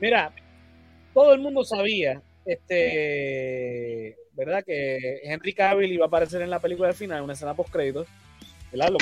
Mira, 0.00 0.32
todo 1.20 1.34
el 1.34 1.40
mundo 1.40 1.64
sabía, 1.64 2.22
este. 2.46 4.16
¿Verdad? 4.32 4.64
Que 4.64 5.20
Henry 5.24 5.52
Cavill 5.52 5.92
iba 5.92 6.06
a 6.06 6.08
aparecer 6.08 6.40
en 6.40 6.48
la 6.50 6.60
película 6.60 6.88
al 6.88 6.94
final, 6.94 7.22
una 7.22 7.34
escena 7.34 7.54
post 7.54 7.70
créditos. 7.70 8.06
¿Verdad? 8.72 8.90
Lo 8.90 8.98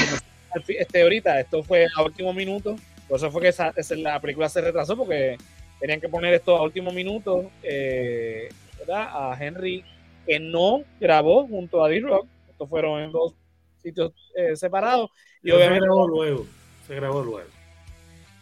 este, 0.68 1.02
ahorita, 1.02 1.38
esto 1.38 1.62
fue 1.62 1.86
a 1.96 2.02
último 2.02 2.32
minuto, 2.32 2.74
por 3.06 3.18
eso 3.18 3.30
fue 3.30 3.42
que 3.42 3.48
esa- 3.48 3.72
esa- 3.76 3.94
la 3.96 4.18
película 4.20 4.48
se 4.48 4.60
retrasó 4.62 4.96
porque 4.96 5.36
tenían 5.78 6.00
que 6.00 6.08
poner 6.08 6.34
esto 6.34 6.56
a 6.56 6.62
último 6.62 6.90
minuto. 6.90 7.50
Eh, 7.62 8.48
¿verdad? 8.78 9.08
A 9.12 9.36
Henry, 9.38 9.84
que 10.26 10.40
no 10.40 10.82
grabó 10.98 11.46
junto 11.46 11.84
a 11.84 11.88
D-Rock. 11.88 12.26
Estos 12.50 12.68
fueron 12.68 13.00
en 13.02 13.12
dos 13.12 13.34
sitios 13.82 14.12
eh, 14.34 14.56
separados. 14.56 15.10
Y 15.42 15.46
Pero 15.46 15.58
obviamente. 15.58 15.80
se 15.84 15.86
grabó 15.86 16.08
luego. 16.08 16.46
Se 16.86 16.94
grabó 16.96 17.22
luego. 17.22 17.48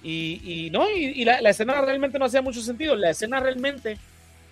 Y, 0.09 0.41
y 0.45 0.71
no, 0.71 0.89
y, 0.89 1.07
y 1.07 1.25
la, 1.25 1.41
la 1.41 1.51
escena 1.51 1.81
realmente 1.81 2.17
no 2.17 2.27
hacía 2.27 2.41
mucho 2.41 2.63
sentido. 2.63 2.95
La 2.95 3.11
escena 3.11 3.41
realmente 3.41 3.99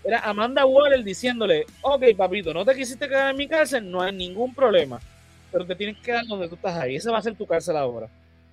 era 0.02 0.18
Amanda 0.18 0.66
Waller 0.66 1.05
diciéndole: 1.05 1.64
Ok, 1.80 2.02
papito, 2.16 2.52
no 2.52 2.64
te 2.64 2.74
quisiste 2.74 3.09
quedar 3.09 3.30
en 3.30 3.36
mi 3.36 3.46
cárcel, 3.46 3.88
no 3.88 4.02
hay 4.02 4.12
ningún 4.12 4.52
problema. 4.52 5.00
Pero 5.52 5.64
te 5.64 5.76
tienes 5.76 5.96
que 5.98 6.02
quedar 6.02 6.26
donde 6.26 6.48
tú 6.48 6.57
estás 6.57 6.76
ahí. 6.76 6.96
Esa 6.96 7.12
va 7.12 7.18
a 7.18 7.22
ser 7.22 7.36
tu 7.36 7.46
cárcel 7.46 7.76
ahora. 7.76 8.09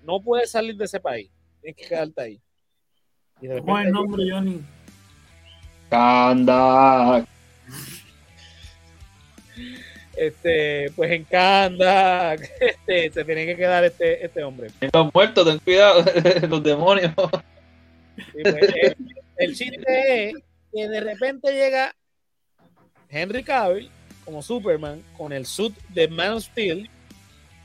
No 0.05 0.21
puedes 0.21 0.51
salir 0.51 0.75
de 0.75 0.85
ese 0.85 0.99
país. 0.99 1.31
Tienes 1.59 1.75
que 1.75 1.87
quedarte 1.87 2.21
ahí. 2.21 2.39
Y 3.41 3.47
de 3.47 3.59
¿Cómo 3.61 3.79
es 3.79 3.87
el 3.87 3.93
nombre, 3.93 4.23
Johnny? 4.29 4.61
Kanda. 5.89 7.25
Este, 10.27 10.91
pues 10.95 11.11
en 11.11 11.23
Kanda, 11.25 12.33
este, 12.59 13.11
se 13.11 13.25
tiene 13.25 13.45
que 13.45 13.55
quedar 13.55 13.83
este, 13.83 14.23
este 14.25 14.43
hombre. 14.43 14.69
Los 14.93 15.13
muertos, 15.13 15.45
ten 15.47 15.59
cuidado, 15.59 16.03
los 16.49 16.63
demonios. 16.63 17.13
Pues, 17.15 18.55
el, 18.55 18.95
el 19.37 19.55
chiste 19.55 20.29
es 20.29 20.33
que 20.73 20.87
de 20.87 20.99
repente 21.01 21.51
llega 21.51 21.95
Henry 23.09 23.43
Cavill 23.43 23.89
como 24.25 24.41
Superman 24.41 25.01
con 25.17 25.33
el 25.33 25.45
suit 25.45 25.75
de 25.89 26.07
Man 26.07 26.33
of 26.33 26.43
Steel, 26.43 26.89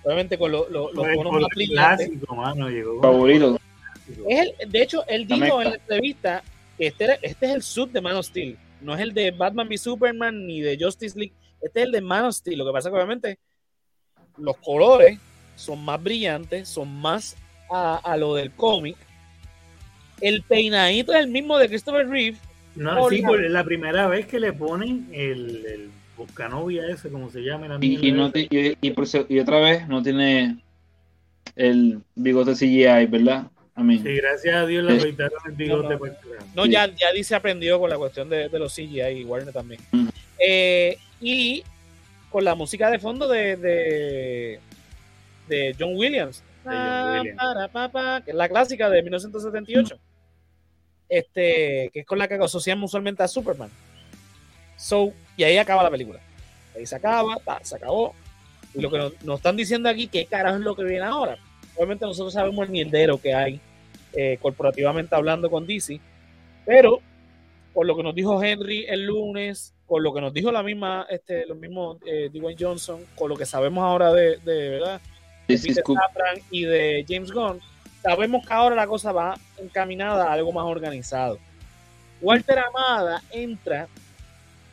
obviamente 0.03 0.39
con 0.39 0.51
lo- 0.53 0.69
lo- 0.71 0.93
los 0.93 1.07
por 1.15 1.41
más 1.41 1.49
brillantes. 1.55 2.11
Favorito. 3.03 3.59
Es 4.29 4.39
el- 4.61 4.71
de 4.71 4.83
hecho, 4.83 5.05
él 5.09 5.27
La 5.29 5.37
dijo 5.37 5.61
en 5.63 5.69
la 5.71 5.75
entrevista 5.77 6.43
que 6.79 6.87
este, 6.89 7.05
era- 7.05 7.19
este 7.23 7.47
es 7.47 7.53
el 7.53 7.63
suit 7.63 7.91
de 7.93 8.01
Man 8.01 8.17
of 8.17 8.27
Steel, 8.27 8.57
no 8.81 8.95
es 8.95 9.01
el 9.01 9.13
de 9.13 9.31
Batman 9.31 9.67
v 9.69 9.77
Superman 9.79 10.47
ni 10.47 10.61
de 10.61 10.79
Justice 10.81 11.19
League, 11.19 11.35
este 11.61 11.81
es 11.81 11.87
el 11.87 11.93
de 11.93 12.01
Man 12.01 12.25
of 12.27 12.35
Steel. 12.35 12.59
Lo 12.59 12.67
que 12.67 12.73
pasa 12.73 12.89
es 12.89 12.93
que 12.93 12.97
obviamente 12.97 13.39
los 14.39 14.57
colores 14.59 15.19
son 15.57 15.85
más 15.85 16.03
brillantes, 16.03 16.69
son 16.69 16.95
más 17.01 17.37
a, 17.71 17.97
a 17.99 18.17
lo 18.17 18.35
del 18.35 18.51
cómic. 18.53 18.97
El 20.21 20.43
peinadito 20.43 21.13
es 21.13 21.21
el 21.21 21.29
mismo 21.29 21.59
de 21.59 21.69
Christopher 21.69 22.09
Reeve. 22.09 22.37
No, 22.75 23.09
sí, 23.09 23.23
por 23.23 23.41
la 23.51 23.65
primera 23.65 24.07
vez 24.07 24.27
que 24.27 24.39
le 24.39 24.53
ponen 24.53 25.09
el, 25.13 25.65
el 25.67 25.91
Buscanovia 26.17 26.87
ese, 26.89 27.09
como 27.11 27.31
se 27.31 27.41
llama. 27.41 27.69
la 27.69 27.79
Y, 27.81 27.95
y, 27.95 27.99
mierda 28.13 28.17
no 28.19 28.25
esa. 28.27 28.33
ti- 28.33 28.49
y, 28.51 28.77
y 28.87 28.91
por 28.91 29.07
se- 29.07 29.27
y 29.29 29.39
otra 29.39 29.61
vez 29.61 29.89
no 29.89 30.03
tiene 30.03 30.59
el 31.55 32.01
bigote 32.15 32.55
CGI, 32.55 33.07
¿verdad? 33.07 33.47
A 33.75 33.83
mí. 33.83 33.99
Sí, 33.99 34.15
gracias 34.17 34.55
a 34.57 34.67
Dios 34.67 34.85
le 34.85 34.95
Eh, 34.95 34.99
afeitaron 34.99 35.39
el 35.47 35.53
bigote 35.53 35.83
no, 35.95 35.99
no. 35.99 36.05
atrás. 36.07 36.47
No, 36.55 36.65
Sí. 36.65 36.71
ya, 36.71 36.87
ya 36.95 37.13
dice 37.13 37.35
aprendió 37.35 37.79
con 37.79 37.91
la 37.91 37.99
cuestión 37.99 38.29
de, 38.29 38.49
de 38.49 38.59
los 38.59 38.75
CGI 38.75 39.01
y 39.21 39.25
Warner 39.25 39.53
también. 39.53 39.81
Eh, 40.39 40.99
y 41.21 41.65
con 42.31 42.45
la 42.45 42.55
música 42.55 42.91
de 42.91 42.99
fondo 42.99 43.29
de, 43.29 43.57
de, 43.57 44.61
de 45.49 45.77
John 45.79 45.97
Williams. 45.97 46.43
De 46.65 46.71
John 46.71 47.19
Williams. 47.19 47.39
Para, 47.39 47.69
pa, 47.69 47.89
pa, 47.89 48.21
que 48.23 48.31
es 48.31 48.37
la 48.37 48.49
clásica 48.49 48.91
de 48.91 49.03
1978. 49.03 49.99
Este, 51.09 51.91
que 51.93 52.01
es 52.01 52.07
con 52.07 52.19
la 52.19 52.27
que 52.27 52.35
asociamos 52.35 52.91
usualmente 52.91 53.23
a 53.23 53.29
Superman. 53.29 53.71
So, 54.77 55.13
y 55.37 55.45
ahí 55.45 55.57
acaba 55.57 55.83
la 55.83 55.91
película. 55.91 56.21
Ahí 56.75 56.85
se 56.85 56.97
acaba, 56.97 57.37
ta, 57.45 57.61
se 57.63 57.77
acabó. 57.77 58.15
Y 58.75 58.81
lo 58.81 58.91
que 58.91 58.99
nos, 58.99 59.23
nos 59.23 59.37
están 59.39 59.57
diciendo 59.57 59.89
aquí, 59.89 60.09
¿qué 60.09 60.27
carajo 60.27 60.57
es 60.57 60.63
lo 60.63 60.77
que 60.77 60.85
viene 60.85 61.05
ahora? 61.05 61.39
Obviamente 61.77 62.05
nosotros 62.05 62.33
sabemos 62.33 62.67
el 62.67 62.73
mierdero 62.73 63.21
que 63.21 63.35
hay 63.35 63.61
eh, 64.13 64.39
corporativamente 64.41 65.15
hablando 65.15 65.51
con 65.51 65.67
DC, 65.67 66.01
pero 66.65 67.01
por 67.75 67.87
lo 67.87 67.95
que 67.95 68.03
nos 68.03 68.15
dijo 68.15 68.43
Henry 68.43 68.87
el 68.89 69.05
lunes, 69.05 69.75
con 69.87 70.03
lo 70.03 70.13
que 70.13 70.21
nos 70.21 70.33
dijo 70.33 70.51
la 70.51 70.63
misma, 70.63 71.07
este, 71.09 71.47
los 71.47 71.57
mismos 71.57 71.99
eh, 72.07 72.29
Dwayne 72.33 72.57
Johnson, 72.59 73.05
con 73.15 73.29
lo 73.29 73.37
que 73.37 73.47
sabemos 73.47 73.83
ahora 73.83 74.13
de, 74.13 74.39
de 74.39 74.69
verdad, 74.71 75.01
de 75.47 75.59
Peter. 75.59 75.85
Safran 75.85 76.39
y 76.51 76.65
de 76.65 77.05
James 77.09 77.31
Gunn, 77.31 77.61
sabemos 78.03 78.47
que 78.47 78.53
ahora 78.53 78.75
la 78.75 78.87
cosa 78.87 79.13
va 79.13 79.39
encaminada 79.59 80.29
a 80.29 80.33
algo 80.33 80.53
más 80.53 80.65
organizado. 80.65 81.39
Walter 82.21 82.59
Amada 82.59 83.23
entra 83.31 83.89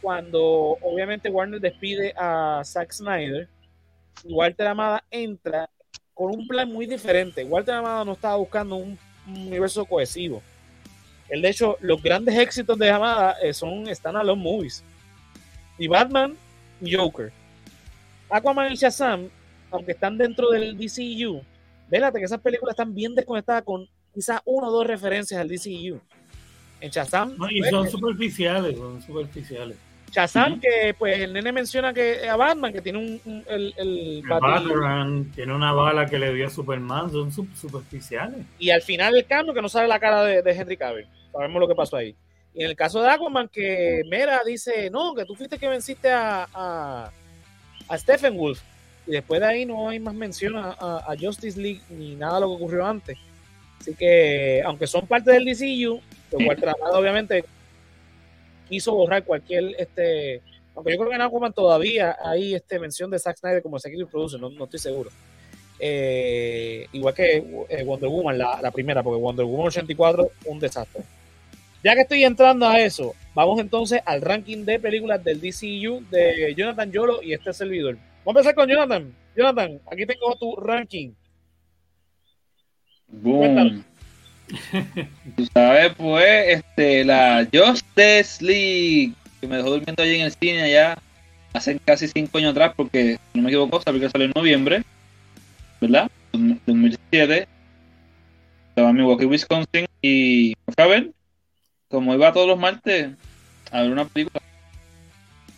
cuando 0.02 0.78
obviamente 0.82 1.30
Warner 1.30 1.62
despide 1.62 2.14
a 2.18 2.62
Zack 2.66 2.92
Snyder. 2.92 3.48
y 4.24 4.34
Walter 4.34 4.68
Amada 4.68 5.04
entra 5.12 5.70
con 6.14 6.32
un 6.32 6.48
plan 6.48 6.72
muy 6.72 6.86
diferente. 6.86 7.44
Walter 7.44 7.76
Amada 7.76 8.04
no 8.04 8.14
estaba 8.14 8.36
buscando 8.36 8.76
un, 8.76 8.98
un 9.28 9.48
universo 9.48 9.86
cohesivo. 9.86 10.42
Él, 11.30 11.42
de 11.42 11.50
hecho, 11.50 11.78
los 11.82 12.02
grandes 12.02 12.38
éxitos 12.38 12.78
de 12.78 12.90
Amada 12.90 13.36
eh, 13.42 13.54
son 13.54 13.88
están 13.88 14.16
a 14.16 14.24
los 14.24 14.38
movies. 14.38 14.84
Y 15.78 15.88
Batman 15.88 16.36
y 16.82 16.94
Joker. 16.96 17.32
Aquaman 18.30 18.72
y 18.72 18.76
Shazam, 18.76 19.28
aunque 19.72 19.92
están 19.92 20.18
dentro 20.18 20.50
del 20.50 20.78
DCU, 20.78 21.42
vélate 21.90 22.20
que 22.20 22.26
esas 22.26 22.40
películas 22.42 22.74
están 22.74 22.94
bien 22.94 23.14
desconectadas 23.16 23.64
con 23.64 23.88
quizás 24.14 24.42
una 24.46 24.68
o 24.68 24.72
dos 24.72 24.88
referencias 24.88 25.40
al 25.40 25.48
DCU. 25.48 26.00
En 26.82 26.90
Shazam, 26.92 27.36
No, 27.38 27.50
y 27.50 27.60
pues, 27.60 27.72
son 27.72 27.90
superficiales, 27.90 28.78
son 28.78 29.02
superficiales. 29.02 29.78
Shazam, 30.12 30.60
que 30.60 30.94
pues 30.98 31.18
el 31.20 31.34
nene 31.34 31.52
menciona 31.52 31.92
que 31.92 32.28
a 32.30 32.36
Batman, 32.36 32.72
que 32.72 32.82
tiene 32.82 33.00
un, 33.00 33.22
un- 33.26 33.44
el, 33.48 34.22
Batarang 34.30 35.32
tiene 35.32 35.56
una 35.56 35.72
bala 35.74 36.06
que 36.06 36.20
le 36.20 36.32
dio 36.36 36.46
a 36.46 36.50
Superman, 36.52 37.10
son 37.12 37.32
su- 37.32 37.48
superficiales. 37.56 38.46
y 38.60 38.70
al 38.70 38.82
final 38.84 39.16
el 39.18 39.26
cambio 39.26 39.54
que 39.56 39.62
no 39.62 39.70
sale 39.70 39.88
la 39.88 40.00
cara 40.00 40.24
de, 40.24 40.44
de 40.44 40.52
Henry 40.52 40.78
Cavill. 40.78 41.08
Sabemos 41.32 41.60
lo 41.60 41.68
que 41.68 41.74
pasó 41.74 41.96
ahí. 41.98 42.16
Y 42.56 42.64
en 42.64 42.70
el 42.70 42.76
caso 42.76 43.02
de 43.02 43.10
Aquaman, 43.10 43.48
que 43.48 44.04
Mera 44.08 44.42
dice, 44.46 44.90
no, 44.90 45.16
que 45.16 45.26
tú 45.26 45.36
fuiste 45.36 45.58
que 45.58 45.68
venciste 45.68 46.12
a, 46.12 46.48
a, 46.54 47.12
a 47.88 47.98
Stephen 47.98 48.38
Wolf. 48.38 48.62
Y 49.08 49.12
después 49.12 49.42
de 49.42 49.48
ahí 49.48 49.66
no 49.66 49.90
hay 49.90 50.00
más 50.00 50.14
mención 50.14 50.56
a, 50.56 50.72
a- 50.80 51.16
Justice 51.20 51.60
League 51.60 51.82
ni 51.90 52.16
nada 52.16 52.36
de 52.36 52.42
lo 52.42 52.48
que 52.50 52.56
ocurrió 52.56 52.86
antes. 52.86 53.18
Así 53.82 53.96
que, 53.96 54.62
aunque 54.66 54.88
son 54.88 55.06
parte 55.08 55.32
del 55.32 55.44
DCU, 55.46 56.00
Walter 56.32 56.70
Amado 56.70 57.00
obviamente 57.00 57.44
quiso 58.70 58.94
borrar 58.94 59.24
cualquier, 59.26 59.76
este, 59.78 60.42
aunque 60.74 60.94
yo 60.94 60.98
creo 61.00 61.10
que 61.10 61.16
en 61.16 61.22
Aquaman 61.22 61.52
todavía 61.54 62.16
hay 62.24 62.56
este 62.56 62.80
mención 62.80 63.10
de 63.12 63.20
Zack 63.20 63.38
Snyder 63.38 63.62
como 63.62 63.76
executive 63.78 64.10
producer, 64.10 64.40
no, 64.40 64.50
no 64.50 64.64
estoy 64.66 64.80
seguro. 64.80 65.10
Eh, 65.80 66.88
igual 66.94 67.14
que 67.14 67.44
eh, 67.70 67.84
Wonder 67.84 68.10
Woman, 68.10 68.38
la, 68.38 68.60
la 68.62 68.72
primera, 68.72 69.04
porque 69.04 69.20
Wonder 69.20 69.46
Woman 69.46 69.68
84, 69.68 70.30
un 70.46 70.60
desastre. 70.60 71.02
Ya 71.84 71.96
que 71.96 72.02
estoy 72.02 72.24
entrando 72.24 72.66
a 72.66 72.80
eso, 72.80 73.14
vamos 73.36 73.60
entonces 73.60 74.02
al 74.06 74.22
ranking 74.22 74.64
de 74.64 74.80
películas 74.80 75.22
del 75.22 75.42
DCU 75.42 76.02
de 76.10 76.54
Jonathan 76.56 76.90
Yolo 76.90 77.22
y 77.22 77.34
este 77.34 77.52
servidor. 77.54 77.98
Vamos 78.24 78.38
a 78.38 78.40
empezar 78.40 78.56
con 78.56 78.70
Jonathan. 78.70 79.14
Jonathan, 79.36 79.82
aquí 79.92 80.06
tengo 80.06 80.34
tu 80.38 80.56
ranking. 80.56 81.12
Boom. 83.10 83.84
Tú 85.36 85.46
sabes, 85.54 85.94
pues, 85.98 86.58
este, 86.58 87.04
la 87.04 87.46
Justice 87.52 88.44
League, 88.44 89.14
que 89.42 89.48
me 89.48 89.58
dejó 89.58 89.72
durmiendo 89.72 90.04
allí 90.04 90.16
en 90.16 90.22
el 90.22 90.32
cine 90.32 90.62
allá 90.62 90.98
hace 91.52 91.78
casi 91.80 92.08
cinco 92.08 92.38
años 92.38 92.52
atrás, 92.52 92.74
porque, 92.78 93.20
si 93.32 93.40
no 93.40 93.44
me 93.44 93.50
equivoco, 93.50 93.78
esa 93.78 93.86
película 93.86 94.10
salió 94.10 94.28
en 94.28 94.34
noviembre, 94.34 94.84
¿verdad? 95.82 96.10
2017. 96.32 97.48
Estaba 98.70 98.90
en 98.90 98.96
Milwaukee, 98.96 99.26
Wisconsin, 99.26 99.86
y 100.02 100.56
fue 100.66 100.84
a 100.84 100.88
ver, 100.88 101.12
como 101.94 102.16
iba 102.16 102.34
todos 102.34 102.48
los 102.48 102.58
martes 102.58 103.12
a 103.72 103.82
ver 103.84 103.92
una 103.92 104.06
película, 104.06 104.42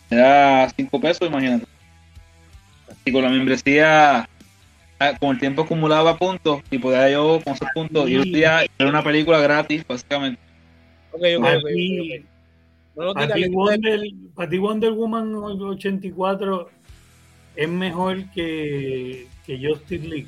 era 0.09 0.69
cinco 0.75 0.99
pesos, 0.99 1.29
imagínate. 1.29 1.65
Y 3.05 3.11
con 3.13 3.23
la 3.23 3.29
membresía 3.29 4.27
ah, 4.99 5.17
con 5.17 5.31
el 5.31 5.39
tiempo 5.39 5.61
acumulaba 5.61 6.17
puntos 6.17 6.61
y 6.69 6.77
podía 6.77 7.09
yo 7.09 7.39
con 7.41 7.53
esos 7.53 7.69
puntos 7.73 8.09
ir 8.09 8.19
un 8.19 8.31
día 8.33 8.65
ver 8.77 8.87
una 8.87 9.01
película 9.01 9.39
gratis, 9.39 9.87
básicamente. 9.87 10.41
Ok, 11.13 11.21
ok, 11.37 11.45
ok, 11.45 11.67
ti-. 11.73 12.25
No 12.97 13.13
para 13.13 13.35
Wonder, 13.51 14.01
para 14.35 14.49
ti 14.49 14.57
Wonder 14.57 14.91
Woman 14.91 15.33
84 15.35 16.69
es 17.55 17.69
mejor 17.69 18.29
que, 18.31 19.27
que 19.45 19.57
Justice 19.65 20.05
League. 20.05 20.27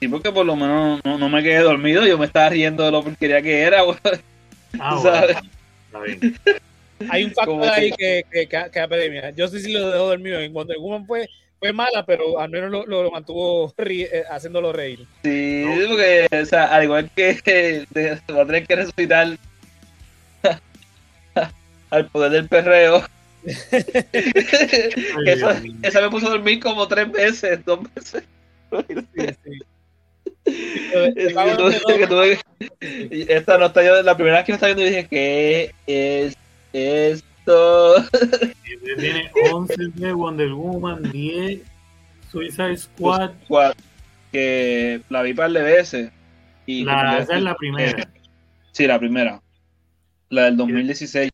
Sí, 0.00 0.08
porque 0.08 0.30
por 0.32 0.44
lo 0.44 0.56
menos 0.56 1.00
no, 1.04 1.18
no 1.18 1.28
me 1.28 1.42
quedé 1.42 1.60
dormido, 1.60 2.06
yo 2.06 2.18
me 2.18 2.26
estaba 2.26 2.50
riendo 2.50 2.84
de 2.84 2.90
lo 2.90 3.02
porquería 3.02 3.40
que 3.42 3.60
era, 3.62 3.82
güey. 3.82 3.96
Ah, 4.78 4.98
¿Sabes? 5.02 5.36
bueno, 5.36 5.50
está 5.86 6.00
bien. 6.00 6.36
hay 7.10 7.24
un 7.24 7.30
factor 7.32 7.62
ahí 7.68 7.90
que- 7.92 8.24
que, 8.30 8.46
que, 8.46 8.48
que, 8.64 8.70
que 8.70 8.80
apremia. 8.80 9.30
Yo 9.30 9.48
sí, 9.48 9.60
sí 9.60 9.72
lo 9.72 9.90
dejó 9.90 10.06
dormido. 10.08 10.40
En 10.40 10.52
Wonder 10.52 10.76
Woman 10.78 11.06
fue, 11.06 11.28
fue 11.58 11.72
mala, 11.72 12.04
pero 12.04 12.38
al 12.40 12.50
menos 12.50 12.70
lo, 12.70 12.84
lo, 12.86 13.10
mantuvo 13.10 13.72
ri- 13.76 14.08
eh, 14.12 14.24
haciéndolo 14.30 14.72
reír. 14.72 15.06
Sí, 15.22 15.64
porque, 15.88 16.26
o 16.42 16.44
sea, 16.44 16.64
al 16.74 16.84
igual 16.84 17.10
que 17.14 17.40
de- 17.90 18.18
va 18.34 18.42
a 18.42 18.46
tener 18.46 18.66
que 18.66 18.76
resucitar 18.76 19.28
al 21.90 22.06
poder 22.08 22.32
del 22.32 22.48
perreo. 22.48 23.04
que 23.44 25.32
esa, 25.32 25.62
esa 25.82 26.00
me 26.00 26.10
puso 26.10 26.26
a 26.26 26.30
dormir 26.30 26.60
como 26.60 26.88
tres 26.88 27.10
veces, 27.12 27.64
dos 27.64 27.80
veces. 27.94 28.24
Es 29.14 29.36
que 29.38 29.58
esta 33.28 33.58
no 33.58 33.66
está 33.66 33.82
yo, 33.84 34.02
la 34.02 34.14
primera 34.16 34.36
vez 34.38 34.46
que 34.46 34.52
me 34.52 34.56
estaba 34.56 34.74
viendo 34.74 34.90
dije, 34.90 35.06
¿qué 35.08 35.74
es 35.86 36.36
esto? 36.72 37.94
Tiene 38.98 39.30
11 39.52 39.74
de 39.94 40.12
Wonder 40.12 40.52
Woman, 40.52 41.10
10 41.10 41.60
Suicide 42.30 42.76
Squad. 42.76 43.32
Cua- 43.48 43.74
Que 44.32 45.00
la 45.08 45.22
vi 45.22 45.34
par 45.34 45.50
de 45.52 45.62
veces. 45.62 46.10
Y 46.66 46.84
La, 46.84 47.18
esa 47.18 47.36
es 47.36 47.42
la 47.42 47.54
primera. 47.54 48.08
Sí, 48.72 48.86
la 48.86 48.98
primera. 48.98 49.40
La 50.30 50.44
del 50.44 50.56
2016. 50.56 51.30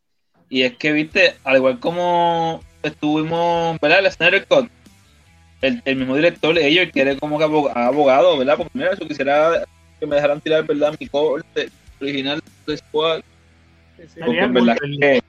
Y 0.50 0.62
es 0.62 0.76
que, 0.76 0.92
viste, 0.92 1.34
al 1.44 1.56
igual 1.56 1.78
como 1.80 2.62
estuvimos, 2.82 3.78
¿verdad? 3.80 4.00
El 4.00 4.10
Snyder 4.12 4.46
Cut, 4.46 4.68
el, 5.62 5.82
el 5.84 5.96
mismo 5.96 6.16
director, 6.16 6.56
ellos 6.58 6.88
quiere 6.92 7.16
como 7.18 7.38
que 7.38 7.44
abog- 7.44 7.72
abogado, 7.74 8.38
¿verdad? 8.38 8.56
Porque 8.56 8.70
mira, 8.74 8.94
yo 8.98 9.06
quisiera 9.06 9.64
que 9.98 10.06
me 10.06 10.16
dejaran 10.16 10.40
tirar, 10.40 10.64
¿verdad? 10.66 10.94
Mi 10.98 11.06
corte 11.06 11.68
original 12.00 12.40
de 12.66 12.76
Squad. 12.76 13.20
Porque 14.24 14.46
verdad 14.46 14.76
que 15.00 15.20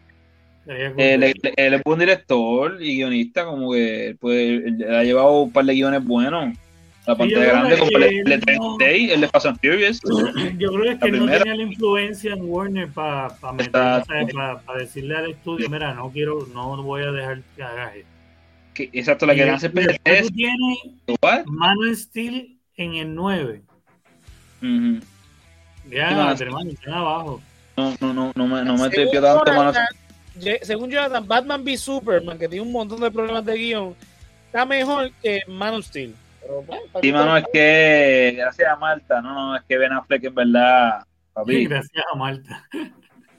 él, 0.98 1.24
él- 1.24 1.34
él 1.58 1.74
es 1.74 1.84
buen 1.84 2.00
director 2.00 2.78
y 2.82 2.98
guionista, 2.98 3.46
como 3.46 3.74
que 3.74 4.16
pues, 4.20 4.64
él 4.66 4.86
ha 4.96 5.04
llevado 5.04 5.42
un 5.42 5.52
par 5.52 5.66
de 5.66 5.74
guiones 5.74 6.04
buenos. 6.04 6.56
La 7.08 7.16
pantalla 7.18 7.46
grande, 7.46 7.78
como 7.80 7.90
que 7.90 7.96
el, 7.96 8.04
el 8.04 8.24
de 8.26 8.36
él 8.36 8.60
no- 8.60 8.78
30 8.78 8.86
Day, 8.86 9.12
el 9.12 9.22
de 9.22 9.28
Fast 9.28 9.46
and 9.48 9.60
Furious. 9.60 10.00
Yo 10.60 10.72
creo 10.72 10.84
que 10.84 10.90
es 10.92 11.00
que 11.00 11.12
no 11.12 11.26
tenía 11.26 11.56
la 11.56 11.64
influencia 11.64 12.34
en 12.34 12.42
Warner 12.44 12.90
para 12.90 13.36
Exacto. 13.58 14.62
decirle 14.78 15.16
al 15.18 15.32
estudio, 15.32 15.68
mira, 15.70 15.96
no 15.96 16.12
quiero, 16.12 16.48
no 16.54 16.82
voy 16.84 17.02
a 17.02 17.12
dejar 17.12 17.42
que 17.56 17.64
hagas 17.64 17.96
esto. 17.96 18.11
Que, 18.90 19.00
exacto, 19.00 19.26
la 19.26 19.34
Y 19.34 19.38
que 19.38 19.50
hace 19.50 19.72
PG-13, 19.72 20.22
tú 20.22 20.30
tienes 20.30 20.78
igual. 21.08 21.44
Man 21.46 21.78
of 21.78 21.98
Steel 21.98 22.58
en 22.78 22.96
el 22.96 23.14
9. 23.14 23.62
Ujú. 24.62 25.00
Ya, 25.90 26.10
Sí, 26.10 26.16
Man 26.16 26.30
of 26.30 26.42
hermano, 26.42 26.70
están 26.72 26.94
abajo. 26.94 27.42
No, 27.78 27.96
no, 28.00 28.14
no, 28.14 28.32
no 28.36 28.48
me, 28.48 28.64
no 28.64 28.78
me 28.78 28.90
tanto, 28.90 29.54
mano. 29.54 29.74
Según 30.62 30.90
Jonathan, 30.90 31.28
Batman 31.28 31.64
v 31.64 31.78
Superman, 31.78 32.38
que 32.38 32.48
tiene 32.48 32.66
un 32.66 32.72
montón 32.72 33.02
de 33.02 33.12
problemas 33.12 33.46
de 33.46 33.56
guion, 33.58 33.96
está 34.46 34.66
mejor 34.66 35.12
que 35.22 35.42
Man 35.48 35.76
of 35.76 35.86
Steel. 35.86 36.16
Pero, 36.42 36.62
bueno, 36.64 36.82
Sí, 37.02 37.12
mano, 37.12 37.38
es 37.38 37.46
que 37.54 38.34
gracias 38.38 38.72
a 38.72 38.76
Marta, 38.76 39.22
no, 39.22 39.34
no, 39.34 39.56
es 39.56 39.64
que 39.64 39.78
Ben 39.78 39.94
Affleck 39.94 40.24
en 40.24 40.36
verdad, 40.36 41.06
papi, 41.34 41.66
Gracias 41.68 42.04
a 42.12 42.16
Marta. 42.16 42.68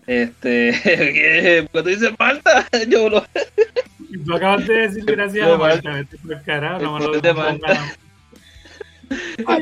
Este, 0.06 0.72
¿qué? 0.84 1.68
¿por 1.70 1.82
qué 1.84 1.90
tú 1.90 1.96
dices 1.96 2.12
Marta? 2.18 2.66
Yo 2.88 3.08
lo, 3.08 3.24
Tú 4.26 4.34
acabas 4.34 4.66
de 4.66 4.74
decir 4.74 5.04
gracias 5.04 5.48
a 5.48 5.56
Marta. 5.56 5.90
Marta. 5.90 5.92
Vete 5.92 6.18
por 6.18 6.32
el 6.32 6.42
carajo, 6.42 6.82
no 6.82 6.98
me 6.98 7.04
lo 7.06 7.12
de 7.12 7.34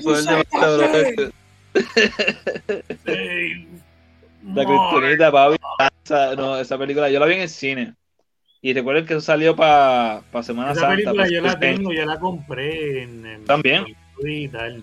Fue 0.02 0.18
el 0.18 0.26
de 0.26 0.32
Marta, 0.32 0.76
bro. 0.76 1.30
La 4.54 4.64
esa, 6.04 6.34
no, 6.34 6.58
esa 6.58 6.78
película, 6.78 7.08
yo 7.10 7.20
la 7.20 7.26
vi 7.26 7.34
en 7.34 7.40
el 7.42 7.48
cine, 7.48 7.94
y 8.62 8.72
recuerden 8.72 9.06
que 9.06 9.14
eso 9.14 9.20
salió 9.20 9.54
para 9.54 10.22
pa 10.32 10.42
Semana 10.42 10.72
Esa 10.72 10.80
Santa. 10.80 10.94
película 10.96 11.22
pues, 11.22 11.32
yo 11.32 11.40
la 11.42 11.58
tengo, 11.58 11.92
yo 11.92 12.04
la 12.06 12.18
compré 12.18 13.02
en, 13.02 13.26
en 13.26 13.44
También. 13.44 13.84
y 14.24 14.48
tal. 14.48 14.82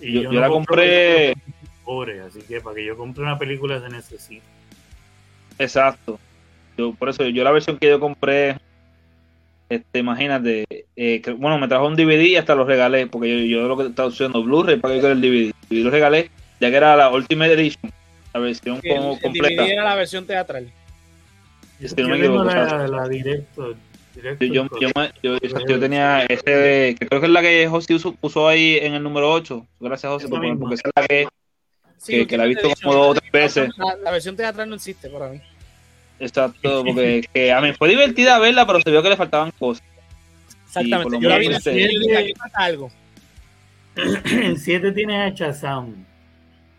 Y 0.00 0.12
Yo- 0.12 0.22
yo 0.22 0.32
no 0.32 0.40
la 0.40 0.48
compré- 0.48 1.34
pobre, 1.84 2.20
así 2.22 2.40
que 2.42 2.60
para 2.60 2.76
que 2.76 2.84
yo 2.84 2.96
compre 2.96 3.22
una 3.22 3.38
película 3.38 3.80
se 3.80 3.88
necesita. 3.88 4.44
Exacto. 5.58 6.18
Yo, 6.76 6.92
por 6.94 7.08
eso, 7.08 7.24
yo 7.28 7.44
la 7.44 7.52
versión 7.52 7.78
que 7.78 7.88
yo 7.88 8.00
compré, 8.00 8.56
este, 9.68 9.98
imagínate, 9.98 10.64
eh, 10.96 11.20
que- 11.22 11.32
bueno, 11.32 11.58
me 11.58 11.68
trajo 11.68 11.86
un 11.86 11.96
DVD 11.96 12.22
y 12.26 12.36
hasta 12.36 12.54
lo 12.54 12.64
regalé, 12.64 13.06
porque 13.06 13.48
yo, 13.48 13.60
yo 13.62 13.68
lo 13.68 13.76
que 13.76 13.86
estaba 13.86 14.08
usando 14.08 14.42
Blu-ray 14.42 14.78
para 14.78 14.94
que 14.94 15.00
yo 15.00 15.10
el 15.10 15.20
DVD. 15.20 15.52
Y 15.70 15.82
lo 15.82 15.90
regalé, 15.90 16.30
ya 16.60 16.70
que 16.70 16.76
era 16.76 16.96
la 16.96 17.10
Ultimate 17.10 17.52
Edition, 17.54 17.92
la 18.32 18.40
versión 18.40 18.80
El, 18.82 18.96
como 18.96 19.12
el 19.14 19.20
completa. 19.20 19.62
DVD 19.62 19.72
era 19.72 19.84
la 19.84 19.94
versión 19.94 20.26
teatral. 20.26 20.70
Yo, 21.80 21.88
no 22.02 22.08
me 22.08 22.16
equivoco, 22.18 22.44
la, 22.44 22.88
la 22.88 23.08
directo. 23.08 23.74
directo 24.14 24.44
Yo, 24.44 24.52
yo, 24.54 24.80
yo, 24.80 24.88
me- 24.96 25.10
yo- 25.22 25.38
yo- 25.38 25.66
yo 25.66 25.80
tenía 25.80 26.24
ese, 26.26 26.96
que 26.98 27.06
creo 27.08 27.20
que 27.20 27.26
es 27.26 27.32
la 27.32 27.42
que 27.42 27.66
José 27.68 27.96
puso 28.20 28.48
ahí 28.48 28.78
en 28.80 28.94
el 28.94 29.02
número 29.02 29.30
8. 29.30 29.66
Gracias, 29.80 30.10
José, 30.12 30.28
porque 30.28 30.74
esa 30.74 30.88
es 30.88 30.92
la 30.96 31.06
que, 31.06 31.28
Sí, 31.98 32.12
que, 32.12 32.26
que 32.26 32.36
la 32.36 32.44
he 32.44 32.48
visto 32.48 32.68
como 32.82 32.94
dos 32.94 33.08
o 33.10 33.14
tres 33.14 33.32
veces. 33.32 33.70
La, 33.78 33.96
la 33.96 34.10
versión 34.10 34.36
teatral 34.36 34.68
no 34.68 34.74
existe 34.76 35.08
para 35.08 35.28
mí. 35.28 35.40
Exacto, 36.18 36.84
porque 36.86 37.24
que 37.32 37.52
a 37.52 37.60
mí 37.60 37.72
fue 37.72 37.88
divertida 37.88 38.38
verla, 38.38 38.66
pero 38.66 38.80
se 38.80 38.90
vio 38.90 39.02
que 39.02 39.08
le 39.10 39.16
faltaban 39.16 39.50
cosas. 39.52 39.84
Exactamente. 40.66 41.18
Yo 41.20 41.28
la 41.28 41.38
vi 41.38 41.46
en 41.46 41.52
el 41.54 41.62
cine 41.62 41.82
y 41.82 41.98
dije, 41.98 42.16
aquí 42.16 42.34
falta 42.34 42.58
algo. 42.58 42.90
En 43.96 44.58
7 44.58 44.92
tienes 44.92 45.32
a 45.32 45.34
Shazam. 45.34 46.04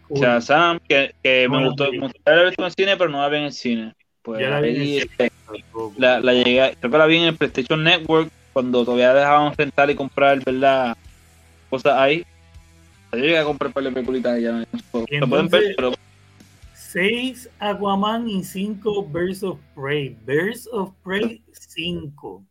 Cool. 0.08 0.20
Shazam, 0.20 0.80
que, 0.88 1.16
que 1.24 1.48
me 1.50 1.66
gustó, 1.66 1.92
me 1.92 2.00
gustaría 2.00 2.22
haberla 2.26 2.50
visto 2.50 2.62
en 2.62 2.66
el 2.68 2.74
cine, 2.74 2.98
pero 2.98 3.10
no 3.10 3.22
la 3.22 3.30
vi 3.30 3.38
en 3.38 3.44
el 3.44 3.54
cine. 3.54 3.94
Pues 4.22 4.42
Ya 4.42 4.50
la 4.50 4.62
vi 4.62 4.70
en 4.70 4.82
el 4.82 4.98
este, 4.98 5.32
Tampoco. 5.46 5.94
la, 5.98 6.20
la 6.20 6.34
llegué, 6.34 6.76
creo 6.80 6.92
que 6.92 6.98
la 6.98 7.06
vi 7.06 7.18
en 7.18 7.24
el 7.24 7.36
PlayStation 7.38 7.84
Network 7.84 8.30
cuando 8.52 8.84
todavía 8.84 9.14
dejaban 9.14 9.54
rentar 9.56 9.90
y 9.90 9.96
comprar, 9.96 10.44
¿verdad? 10.44 10.98
Cosas 11.70 11.94
ahí. 11.98 12.26
Yo 13.14 13.20
llegué 13.20 13.38
a 13.38 13.44
comprar 13.44 13.72
par 13.72 13.84
de 13.84 14.42
ya. 14.42 14.52
no 14.52 14.66
se 15.06 15.16
Y 15.16 15.18
lo 15.20 15.28
pueden 15.28 15.50
ver, 15.50 15.64
entonces- 15.64 15.76
pero 15.78 15.94
6 16.74 17.50
Aquaman 17.60 18.30
y 18.30 18.44
5 18.44 19.04
Birds 19.06 19.44
of 19.44 19.60
Prey. 19.76 20.16
Birds 20.26 20.68
of 20.72 20.92
Prey 21.04 21.42
5. 21.52 22.44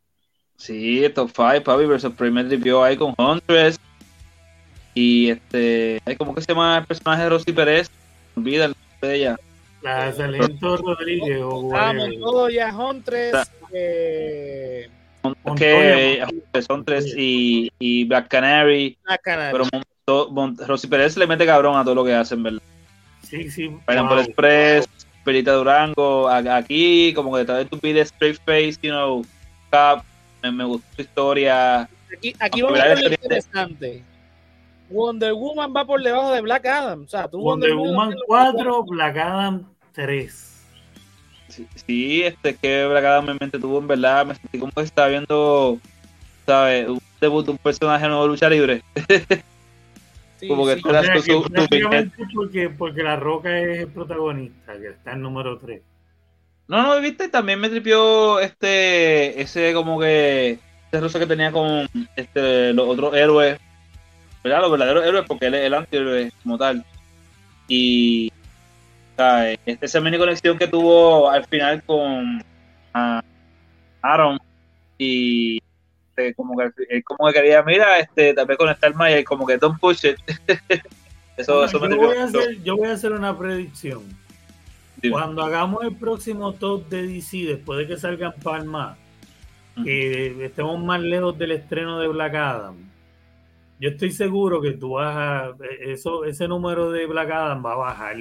sí, 0.56 1.02
Top 1.14 1.31
5, 1.35 1.62
papi, 1.64 1.85
versus 1.86 2.12
Prey 2.14 2.31
tripió 2.48 2.82
ahí 2.85 2.97
con 2.97 3.14
Huntress. 3.18 3.78
Y 4.94 5.31
este, 5.31 6.01
¿cómo 6.18 6.35
que 6.35 6.40
se 6.43 6.48
llama 6.52 6.78
el 6.78 6.86
personaje 6.86 7.22
de 7.24 7.28
Rosy 7.31 7.52
Pérez? 7.52 7.90
Me 8.36 8.43
Olvida 8.43 8.64
el 8.66 8.70
nombre 8.72 9.09
de 9.09 9.16
ella. 9.16 9.36
La 9.82 10.12
Sargento 10.12 10.76
Rodríguez 10.78 11.40
Vamos, 11.40 11.64
whatever. 11.64 12.18
todo 12.20 12.48
ya 12.48 12.74
Huntress. 12.76 13.51
Eh, 13.72 14.89
Es 15.47 15.51
que 16.52 16.62
son 16.62 16.85
tres 16.85 17.12
y, 17.16 17.70
y 17.78 18.05
Black 18.05 18.28
Canary, 18.28 18.97
la 19.05 19.18
Canary. 19.18 19.52
pero 19.52 19.64
Rosy 20.06 20.86
Pérez 20.86 21.16
le 21.16 21.26
mete 21.26 21.47
cabrón 21.47 21.76
a 21.76 21.85
todo 21.85 21.94
lo 21.94 22.05
que 22.05 22.14
hacen, 22.14 22.43
¿verdad? 22.43 22.60
Sí, 23.22 23.51
sí. 23.51 23.68
Pineapple 23.86 24.16
wow. 24.16 24.24
Express, 24.24 24.89
Perita 25.24 25.52
Durango, 25.52 26.28
aquí 26.28 27.14
como 27.14 27.35
que 27.35 27.44
tal 27.44 27.56
vez 27.56 27.70
tú 27.70 27.78
pides 27.78 28.12
Straight 28.12 28.39
Face, 28.44 28.78
you 28.82 28.90
know, 28.90 29.24
Cap, 29.70 30.05
me, 30.43 30.52
me 30.52 30.64
gustó 30.64 30.86
su 30.94 31.02
historia. 31.02 31.89
Aquí, 32.16 32.35
aquí 32.39 32.62
vamos 32.62 32.81
a 32.81 32.85
ver 32.85 33.01
lo 33.01 33.10
interesante. 33.10 34.05
Wonder 34.90 35.32
Woman 35.32 35.72
va 35.74 35.86
por 35.86 36.02
debajo 36.02 36.32
de 36.32 36.43
Black 36.43 36.66
Adam. 36.66 37.05
O 37.05 37.09
sea, 37.09 37.26
tú 37.26 37.40
Wonder 37.40 37.74
Woman 37.74 38.14
4, 38.26 38.85
Black 38.85 39.16
Adam 39.16 39.66
3. 39.93 40.51
Sí, 41.48 41.66
sí, 41.86 42.22
este 42.22 42.55
que 42.56 42.86
Black 42.86 43.05
Adam 43.05 43.24
me 43.24 43.36
mente 43.40 43.59
tuvo 43.59 43.78
en 43.78 43.86
verdad, 43.86 44.26
me 44.26 44.35
sentí 44.35 44.59
como 44.59 44.70
que 44.72 44.82
estaba 44.82 45.09
viendo, 45.09 45.78
¿sabes? 46.44 46.89
Un 46.89 47.01
debut 47.20 47.47
de 47.47 47.52
un 47.52 47.59
personaje 47.59 48.06
nuevo 48.06 48.24
de 48.24 48.28
lucha 48.28 48.51
libre. 48.51 48.82
Sí, 50.45 50.49
como 50.49 50.66
que 50.66 50.75
sí. 50.77 50.83
O 50.85 50.91
Era 50.91 51.03
sea, 51.03 51.16
su- 51.16 51.23
que 51.23 51.33
su- 51.33 51.43
su 51.43 51.51
prácticamente 51.51 52.16
porque, 52.35 52.71
porque 52.71 53.03
La 53.03 53.16
Roca 53.16 53.59
es 53.59 53.79
el 53.81 53.89
protagonista, 53.89 54.73
que 54.79 54.89
está 54.89 55.12
en 55.12 55.23
número 55.23 55.59
3. 55.59 55.83
No, 56.69 56.83
no, 56.83 57.01
viste, 57.01 57.29
también 57.29 57.61
me 57.61 57.69
tripió 57.69 58.41
este, 58.41 59.41
ese 59.41 59.75
como 59.75 59.99
que, 60.01 60.59
ese 60.91 61.01
roce 61.01 61.19
que 61.19 61.27
tenía 61.27 61.53
con 61.53 61.87
este, 62.16 62.73
los 62.73 62.89
otros 62.89 63.15
héroes, 63.15 63.59
¿verdad? 64.43 64.61
Los 64.62 64.71
verdaderos 64.71 65.05
héroes, 65.07 65.25
porque 65.27 65.47
él 65.47 65.55
es 65.55 65.65
el 65.66 65.75
antihéroe 65.75 66.33
como 66.43 66.57
tal. 66.57 66.85
Y, 67.69 68.33
¿sabes? 69.16 69.59
Este, 69.66 69.87
esa 69.87 70.01
mini 70.01 70.16
conexión 70.19 70.57
que 70.59 70.66
tuvo 70.69 71.31
al 71.31 71.45
final 71.47 71.83
con 71.85 72.43
ah, 72.95 73.23
Aaron 74.03 74.39
y 74.99 75.61
este, 76.16 76.35
como 76.35 76.57
que 76.57 76.70
él 76.89 77.05
como 77.05 77.28
que 77.28 77.35
quería, 77.35 77.62
mira, 77.62 77.99
este, 77.99 78.32
vez 78.32 78.57
conectar 78.57 78.95
más 78.95 79.19
y 79.19 79.24
como 79.24 79.47
que 79.47 79.59
don't 79.59 79.78
push 79.81 80.05
it. 80.05 80.16
eso, 81.36 81.66
Bueno, 81.78 81.86
eso 81.86 81.89
yo, 81.89 81.97
voy 81.97 82.16
a 82.16 82.24
hacer, 82.24 82.62
yo 82.62 82.77
voy 82.77 82.89
a 82.89 82.93
hacer 82.93 83.12
una 83.12 83.36
predicción. 83.36 84.03
Dime. 84.97 85.12
Cuando 85.12 85.43
hagamos 85.43 85.85
el 85.85 85.95
próximo 85.97 86.53
top 86.55 86.89
de 86.89 87.07
DC, 87.07 87.39
después 87.39 87.81
de 87.81 87.86
que 87.89 87.97
salgan 88.01 88.32
Palma, 88.43 88.97
que 89.82 90.45
estemos 90.45 90.82
más 90.82 91.01
lejos 91.01 91.36
del 91.36 91.51
estreno 91.51 91.99
de 91.99 92.09
Black 92.09 92.35
Adam, 92.35 92.77
yo 93.81 93.91
estoy 93.91 94.12
seguro 94.12 94.62
que 94.62 94.73
tú 94.73 94.93
vas 94.93 95.16
a. 95.16 95.53
Eso, 95.81 96.24
ese 96.24 96.47
número 96.47 96.91
de 96.91 97.07
Black 97.07 97.31
Adam 97.31 97.65
va 97.65 97.73
a 97.73 97.77
bajar. 97.77 98.16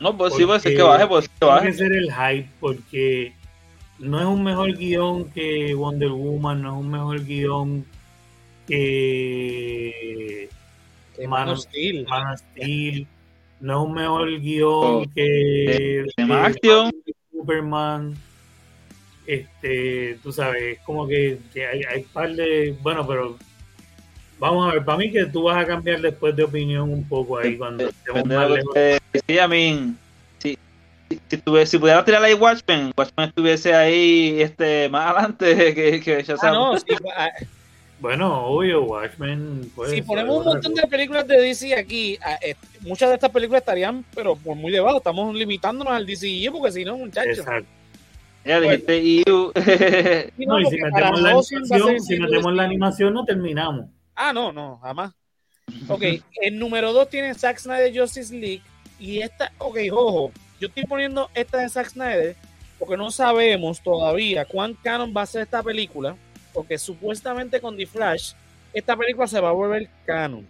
No, 0.00 0.16
pues 0.16 0.34
sí, 0.34 0.46
puede 0.46 0.60
ser 0.60 0.76
que 0.76 0.82
baje, 0.82 1.06
puede 1.08 1.22
ser 1.22 1.30
que 1.32 1.38
Tiene 1.38 1.54
baje. 1.54 1.66
que 1.66 1.74
ser 1.74 1.92
el 1.92 2.12
hype, 2.12 2.50
porque 2.60 3.34
no 3.98 4.20
es 4.20 4.26
un 4.26 4.44
mejor 4.44 4.76
guion 4.76 5.30
que 5.30 5.74
Wonder 5.74 6.10
Woman, 6.10 6.62
no 6.62 6.74
es 6.74 6.80
un 6.80 6.90
mejor 6.90 7.24
guion 7.24 7.84
que 8.66 10.48
Que 11.16 11.26
Man 11.26 11.48
of 11.48 11.58
Steel. 11.60 12.06
Man 12.06 12.32
of 12.32 12.40
Steel, 12.40 13.06
no 13.60 13.82
es 13.82 13.88
un 13.88 13.94
mejor 13.94 14.40
guion 14.40 14.68
Oh, 14.70 15.04
que, 15.14 16.04
más 16.26 16.54
que. 16.56 16.90
Superman. 17.32 18.14
Este, 19.26 20.18
tú 20.22 20.32
sabes, 20.32 20.78
es 20.78 20.78
como 20.84 21.06
que, 21.06 21.38
que 21.52 21.66
hay, 21.66 21.82
hay 21.82 22.02
par 22.04 22.34
de. 22.34 22.74
Bueno, 22.80 23.06
pero 23.06 23.36
vamos 24.38 24.68
a 24.68 24.74
ver, 24.74 24.84
para 24.84 24.98
mí 24.98 25.10
que 25.10 25.26
tú 25.26 25.42
vas 25.44 25.62
a 25.62 25.66
cambiar 25.66 26.00
después 26.00 26.34
de 26.34 26.44
opinión 26.44 26.90
un 26.90 27.06
poco 27.06 27.38
ahí 27.38 27.56
cuando 27.56 27.88
estemos 27.88 28.22
Depende 28.22 28.34
de 28.34 28.40
más 28.40 28.50
lejos. 28.50 28.74
Sí, 29.26 29.38
a 29.38 29.48
mí, 29.48 29.94
si, 31.08 31.36
tuve- 31.38 31.66
si 31.66 31.78
pudiera 31.78 32.04
tirar 32.04 32.22
ahí 32.22 32.34
Watchmen, 32.34 32.92
Watchmen 32.96 33.28
estuviese 33.28 33.74
ahí 33.74 34.40
este, 34.40 34.88
más 34.88 35.10
adelante 35.14 35.74
que, 35.74 36.00
que 36.00 36.22
ya 36.22 36.34
Ah, 36.34 36.36
sabes. 36.36 36.54
no, 36.58 36.78
sí, 36.78 36.86
ah, 37.16 37.30
Bueno, 38.00 38.46
obvio, 38.46 38.82
Watchmen. 38.84 39.70
Pues, 39.74 39.90
si 39.90 40.02
ponemos 40.02 40.38
un 40.38 40.44
montón 40.44 40.74
de 40.74 40.82
películas 40.86 41.26
de 41.26 41.40
DC 41.40 41.74
aquí, 41.76 42.18
ah, 42.22 42.38
eh, 42.42 42.54
muchas 42.80 43.08
de 43.08 43.14
estas 43.16 43.30
películas 43.30 43.60
estarían, 43.62 44.04
pero 44.14 44.36
por 44.36 44.54
muy 44.56 44.70
debajo. 44.70 44.98
Estamos 44.98 45.34
limitándonos 45.34 45.92
al 45.92 46.06
DCU 46.06 46.52
porque 46.52 46.72
si 46.72 46.84
no, 46.84 46.96
muchachos. 46.96 47.38
Exacto. 47.38 47.68
Ya 48.44 48.60
dijiste 48.60 49.22
EU. 49.28 49.52
Sí, 50.36 50.46
No, 50.46 50.60
y 50.60 50.66
si 50.66 50.76
metemos 50.80 51.20
la 51.20 51.28
animación, 51.30 52.00
si 52.00 52.18
metemos 52.18 52.54
la 52.54 52.62
animación, 52.64 53.14
no 53.14 53.24
terminamos. 53.24 53.86
Ah, 54.14 54.32
no, 54.32 54.52
no, 54.52 54.78
jamás. 54.82 55.12
Ok, 55.88 56.02
el 56.42 56.58
número 56.58 56.92
2 56.92 57.10
tiene 57.10 57.34
Zack 57.34 57.58
Snyder 57.58 57.92
Justice 58.00 58.34
League. 58.34 58.62
Y 58.98 59.18
esta, 59.20 59.52
ok, 59.58 59.76
ojo, 59.92 60.32
yo 60.60 60.68
estoy 60.68 60.84
poniendo 60.84 61.30
esta 61.34 61.58
de 61.58 61.68
Zack 61.68 61.90
Snyder 61.90 62.36
porque 62.78 62.96
no 62.96 63.10
sabemos 63.10 63.80
todavía 63.82 64.44
cuán 64.44 64.74
canon 64.74 65.12
va 65.16 65.22
a 65.22 65.26
ser 65.26 65.42
esta 65.42 65.62
película. 65.62 66.16
Porque 66.52 66.78
supuestamente 66.78 67.60
con 67.60 67.76
The 67.76 67.86
Flash, 67.86 68.32
esta 68.72 68.96
película 68.96 69.26
se 69.26 69.40
va 69.40 69.50
a 69.50 69.52
volver 69.52 69.88
canon. 70.06 70.46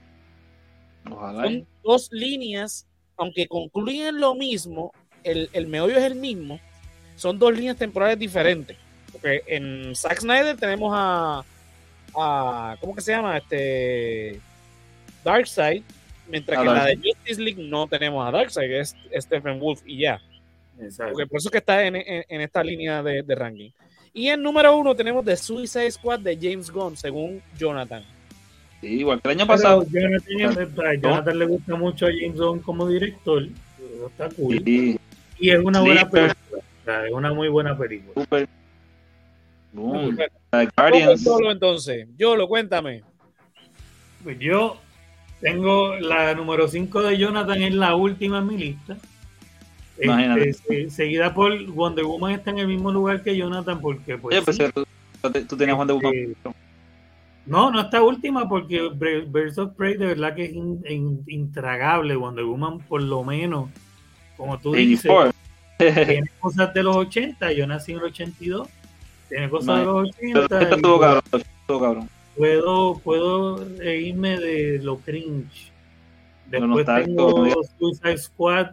Ojalá. 1.10 1.44
Son 1.44 1.66
dos 1.82 2.08
líneas, 2.12 2.86
aunque 3.16 3.46
concluyen 3.46 4.20
lo 4.20 4.34
mismo, 4.34 4.92
el, 5.24 5.50
el 5.52 5.66
meollo 5.66 5.96
es 5.96 6.04
el 6.04 6.14
mismo, 6.14 6.60
son 7.16 7.38
dos 7.38 7.54
líneas 7.54 7.76
temporales 7.76 8.18
diferentes. 8.18 8.76
Porque 9.10 9.42
en 9.46 9.94
Zack 9.94 10.20
Snyder 10.20 10.56
tenemos 10.56 10.92
a, 10.94 11.44
a 12.16 12.76
¿cómo 12.80 12.94
que 12.94 13.00
se 13.00 13.12
llama? 13.12 13.38
Este 13.38 14.40
Darkseid, 15.24 15.82
mientras 16.28 16.58
A 16.58 16.62
que 16.62 16.68
en 16.68 16.74
la 16.74 16.84
de. 16.86 16.96
Justice 16.96 17.40
League 17.40 17.62
no 17.62 17.86
tenemos 17.86 18.26
a 18.26 18.30
Darkseid, 18.30 18.68
que 18.68 18.80
es 18.80 18.96
Stephen 19.16 19.58
Wolf 19.60 19.80
y 19.86 19.98
ya. 20.00 20.20
Exacto. 20.80 21.12
Porque 21.12 21.26
por 21.26 21.38
eso 21.38 21.48
es 21.48 21.52
que 21.52 21.58
está 21.58 21.84
en, 21.84 21.96
en- 21.96 22.24
en 22.28 22.40
esta 22.40 22.62
línea 22.62 23.02
de, 23.02 23.22
de 23.22 23.34
ranking. 23.34 23.70
Y 24.14 24.28
en 24.28 24.42
número 24.42 24.76
uno 24.76 24.94
tenemos 24.94 25.24
The 25.24 25.36
Suicide 25.36 25.90
Squad 25.90 26.20
de 26.20 26.36
James 26.40 26.70
Gunn, 26.70 26.96
según 26.96 27.42
Jonathan. 27.58 28.02
Sí, 28.80 28.86
igual 29.00 29.20
que 29.20 29.28
el 29.28 29.38
año 29.38 29.46
Pero 29.46 29.56
pasado. 29.56 29.86
Jonathan, 31.00 31.38
le 31.38 31.44
gusta 31.46 31.74
mucho 31.74 32.06
a 32.06 32.10
James 32.10 32.38
Gunn 32.38 32.60
como 32.60 32.88
director. 32.88 33.46
Está 34.06 34.28
cool. 34.30 34.62
Sí, 34.64 34.98
Y 35.40 35.50
es 35.50 35.58
una 35.58 35.80
buena 35.80 36.08
película. 36.08 36.62
es 37.06 37.12
una 37.12 37.32
muy 37.34 37.48
buena 37.48 37.76
película. 37.76 38.14
super. 38.22 38.48
Boom. 39.72 40.14
Bueno, 40.16 40.32
La 40.52 40.58
de 40.60 40.66
¿Cómo 40.68 40.72
Guardians. 40.88 41.22
solo 41.24 41.50
entonces? 41.52 42.06
Yo 42.16 42.34
lo 42.36 42.48
cuéntame. 42.48 43.02
Pues 44.24 44.38
yo 44.38 44.78
tengo 45.40 45.94
la 45.96 46.34
número 46.34 46.68
5 46.68 47.02
de 47.02 47.18
Jonathan, 47.18 47.62
es 47.62 47.74
la 47.74 47.94
última 47.94 48.38
en 48.38 48.46
mi 48.46 48.56
lista. 48.56 48.96
Este, 49.98 50.90
seguida 50.90 51.34
por 51.34 51.64
Wonder 51.72 52.04
Woman 52.04 52.32
está 52.32 52.50
en 52.50 52.58
el 52.60 52.68
mismo 52.68 52.92
lugar 52.92 53.22
que 53.22 53.36
Jonathan 53.36 53.80
porque 53.80 54.16
pues 54.16 54.36
Oye, 54.36 54.44
pues 54.44 54.56
sí, 54.56 54.62
tú, 54.72 54.84
tú- 55.48 55.56
tenías 55.56 55.86
de 55.86 55.92
Woman. 55.92 56.14
Este, 56.14 56.50
no, 57.46 57.70
no 57.70 57.80
está 57.80 58.02
última 58.02 58.48
porque 58.48 58.90
Birds 58.90 59.58
of 59.58 59.72
Prey 59.74 59.96
de 59.96 60.06
verdad 60.06 60.34
que 60.36 60.44
es 60.44 60.52
in- 60.52 60.84
in- 60.88 61.24
intragable. 61.26 62.14
Wonder 62.14 62.44
Woman 62.44 62.78
por 62.80 63.02
lo 63.02 63.24
menos, 63.24 63.70
como 64.36 64.58
tú 64.58 64.72
dices, 64.72 65.10
84. 65.10 66.04
tiene 66.06 66.30
cosas 66.40 66.72
de 66.74 66.82
los 66.82 66.94
80, 66.96 67.52
yo 67.52 67.66
nací 67.66 67.92
en 67.92 67.98
el 67.98 68.04
82, 68.04 68.68
tiene 69.28 69.48
cosas 69.50 69.78
de 69.80 69.84
los 69.84 70.10
Pero 70.20 70.44
80 70.44 70.60
esto 70.62 70.74
y 70.74 70.76
estuvo 70.76 71.00
cabrón. 71.00 71.22
Estuvo 71.32 71.80
cabrón. 71.80 72.08
Puedo, 72.38 72.98
puedo 73.00 73.64
reírme 73.78 74.38
de 74.38 74.78
lo 74.82 74.98
cringe. 74.98 75.72
Después 76.46 76.86
tengo 76.86 77.62
Suicide 77.78 78.16
Squad, 78.18 78.68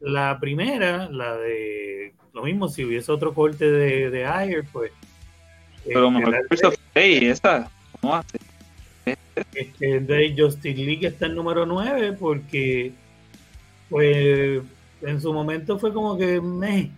la 0.00 0.38
primera, 0.40 1.08
la 1.08 1.36
de 1.36 2.14
lo 2.32 2.44
mismo, 2.44 2.68
si 2.68 2.84
hubiese 2.84 3.10
otro 3.10 3.34
corte 3.34 3.70
de, 3.70 4.10
de 4.10 4.24
Ayer, 4.26 4.64
pues. 4.72 4.92
Pero 5.84 6.06
este, 6.06 6.18
mejor 6.18 6.32
la- 6.32 6.38
que 6.38 6.46
Birds 6.50 6.64
of 6.64 6.76
Prey, 6.92 7.26
esa. 7.26 7.70
¿Cómo 8.00 8.14
hace? 8.16 8.38
este, 9.54 10.00
de 10.00 10.34
Justice 10.38 10.78
League 10.80 11.06
está 11.06 11.26
en 11.26 11.34
número 11.34 11.66
9 11.66 12.12
porque 12.20 12.92
pues 13.88 14.62
en 15.02 15.20
su 15.20 15.32
momento 15.32 15.78
fue 15.78 15.92
como 15.92 16.16
que 16.16 16.40
meh, 16.40 16.90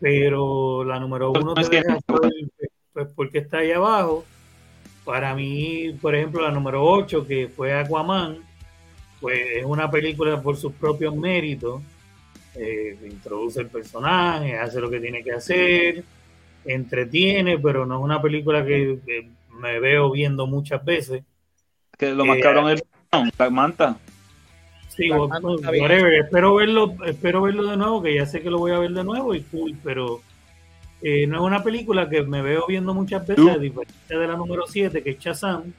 pero 0.00 0.82
la 0.84 0.98
número 0.98 1.30
uno 1.32 1.54
te 1.54 1.60
Pues, 1.60 1.70
deja 1.70 1.98
pues, 2.06 2.20
saber, 2.20 2.32
pues 2.94 3.08
porque 3.14 3.38
está 3.38 3.58
ahí 3.58 3.72
abajo 3.72 4.24
para 5.04 5.34
mí, 5.34 5.94
por 6.00 6.14
ejemplo, 6.14 6.42
la 6.42 6.50
número 6.50 6.84
8, 6.84 7.26
que 7.26 7.48
fue 7.48 7.72
Aquaman, 7.74 8.38
pues 9.20 9.38
es 9.56 9.64
una 9.64 9.90
película 9.90 10.40
por 10.40 10.56
sus 10.56 10.72
propios 10.72 11.14
méritos. 11.14 11.82
Eh, 12.54 12.98
introduce 13.10 13.60
el 13.60 13.68
personaje, 13.68 14.56
hace 14.58 14.80
lo 14.80 14.90
que 14.90 15.00
tiene 15.00 15.22
que 15.24 15.32
hacer, 15.32 16.04
entretiene, 16.64 17.58
pero 17.58 17.86
no 17.86 17.96
es 17.98 18.02
una 18.04 18.20
película 18.20 18.64
que, 18.64 18.98
que 19.06 19.28
me 19.58 19.80
veo 19.80 20.10
viendo 20.10 20.46
muchas 20.46 20.84
veces. 20.84 21.22
Que 21.98 22.10
lo 22.12 22.24
más 22.24 22.36
Eh, 22.38 22.40
cabrón 22.40 22.70
es 22.70 22.84
la 23.38 23.50
manta. 23.50 23.96
Sí, 24.88 25.08
Black 25.08 25.20
o- 25.20 25.28
Manta 25.28 25.48
o- 25.48 25.54
está 25.56 25.70
bien. 25.70 25.82
whatever. 25.84 26.12
Espero 26.14 26.54
verlo, 26.54 26.94
espero 27.06 27.42
verlo 27.42 27.70
de 27.70 27.76
nuevo, 27.76 28.02
que 28.02 28.14
ya 28.14 28.26
sé 28.26 28.42
que 28.42 28.50
lo 28.50 28.58
voy 28.58 28.72
a 28.72 28.78
ver 28.78 28.90
de 28.90 29.04
nuevo 29.04 29.34
y 29.34 29.40
cool, 29.42 29.74
pero 29.82 30.20
eh, 31.02 31.26
no 31.26 31.36
es 31.36 31.42
una 31.42 31.62
película 31.62 32.08
que 32.08 32.22
me 32.22 32.42
veo 32.42 32.64
viendo 32.68 32.94
muchas 32.94 33.26
veces, 33.26 33.46
a 33.48 33.58
diferencia 33.58 34.18
de 34.18 34.26
la 34.26 34.36
número 34.36 34.66
7, 34.66 35.02
que 35.02 35.10
es 35.10 35.18
Shazam, 35.18 35.72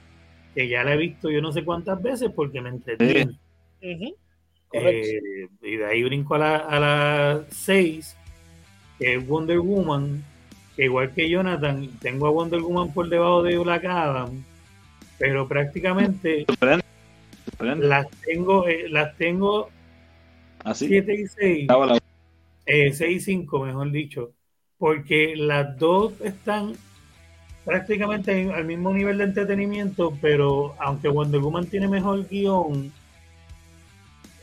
que 0.54 0.68
ya 0.68 0.84
la 0.84 0.94
he 0.94 0.98
visto 0.98 1.30
yo 1.30 1.42
no 1.42 1.52
sé 1.52 1.64
cuántas 1.64 2.02
veces 2.02 2.32
porque 2.36 2.62
me 2.62 2.70
entretiene. 2.70 3.32
Eh, 4.72 5.48
y 5.62 5.76
de 5.78 5.86
ahí 5.86 6.04
brinco 6.04 6.36
a 6.36 6.40
la, 6.40 6.56
a 6.58 6.80
la 6.80 7.44
6, 7.52 8.16
que 8.98 9.16
es 9.16 9.28
Wonder 9.28 9.60
Woman, 9.60 10.24
que 10.76 10.86
igual 10.86 11.14
que 11.14 11.30
Jonathan, 11.30 11.88
tengo 12.02 12.28
a 12.28 12.32
Wonder 12.32 12.62
Woman 12.62 12.92
por 12.94 13.08
debajo 13.08 13.44
de 13.44 13.58
Black 13.60 13.86
Adam, 13.86 14.44
pero 15.20 15.48
prácticamente 15.48 16.46
las 17.60 18.10
tengo, 18.22 18.68
eh, 18.68 18.90
las 18.90 19.16
tengo 19.18 19.70
Así. 20.64 20.88
7 20.88 21.14
y 21.14 21.28
6, 21.28 21.62
Estaba 21.62 21.86
la- 21.86 22.00
eh, 22.66 22.94
6 22.94 23.18
y 23.18 23.20
5, 23.20 23.64
mejor 23.64 23.92
dicho, 23.92 24.32
porque 24.84 25.34
las 25.38 25.80
dos 25.80 26.12
están 26.26 26.74
prácticamente 27.64 28.52
al 28.52 28.66
mismo 28.66 28.92
nivel 28.92 29.18
de 29.18 29.24
entretenimiento, 29.24 30.14
pero 30.20 30.76
aunque 30.78 31.08
Wonder 31.08 31.40
Woman 31.40 31.68
tiene 31.68 31.88
mejor 31.88 32.28
guion, 32.28 32.92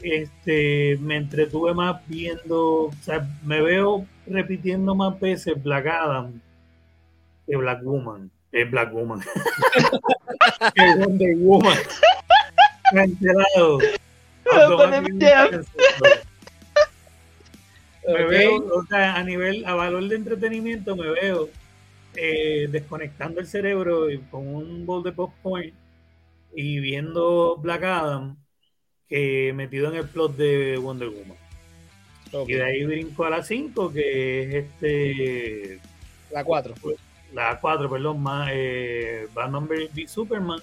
este, 0.00 0.96
me 1.02 1.18
entretuve 1.18 1.74
más 1.74 2.00
viendo, 2.08 2.84
o 2.84 2.92
sea, 3.02 3.28
me 3.44 3.60
veo 3.60 4.06
repitiendo 4.26 4.94
más 4.94 5.20
veces 5.20 5.62
Black 5.62 5.86
Adam 5.88 6.40
que 7.46 7.56
Black 7.58 7.82
Woman, 7.84 8.30
es 8.50 8.70
Black 8.70 8.94
Woman, 8.94 9.20
que 10.74 10.94
Wonder 11.04 11.36
Woman. 11.36 11.76
Cancelado. 12.94 13.78
Me 18.12 18.24
veo, 18.24 18.56
o 18.56 18.84
sea, 18.86 19.16
a 19.16 19.24
nivel, 19.24 19.64
a 19.64 19.74
valor 19.74 20.06
de 20.08 20.16
entretenimiento, 20.16 20.96
me 20.96 21.10
veo 21.10 21.48
eh, 22.14 22.68
desconectando 22.70 23.40
el 23.40 23.46
cerebro 23.46 24.06
con 24.30 24.46
un 24.46 24.84
bol 24.84 25.02
de 25.02 25.12
popcorn 25.12 25.72
y 26.54 26.80
viendo 26.80 27.56
Black 27.56 27.84
Adam 27.84 28.36
que 29.08 29.52
metido 29.54 29.88
en 29.88 29.96
el 29.96 30.08
plot 30.08 30.36
de 30.36 30.78
Wonder 30.78 31.08
Woman. 31.08 31.36
Y 32.46 32.52
de 32.52 32.62
ahí 32.62 32.84
brinco 32.84 33.24
a 33.24 33.30
la 33.30 33.42
5, 33.42 33.92
que 33.92 34.42
es 34.42 34.64
este 34.64 35.80
La 36.30 36.44
4. 36.44 36.74
la 37.34 37.58
4, 37.60 37.90
perdón, 37.90 38.22
más 38.22 38.48
eh, 38.52 39.26
Batman 39.34 39.64
v 39.64 40.06
Superman, 40.06 40.60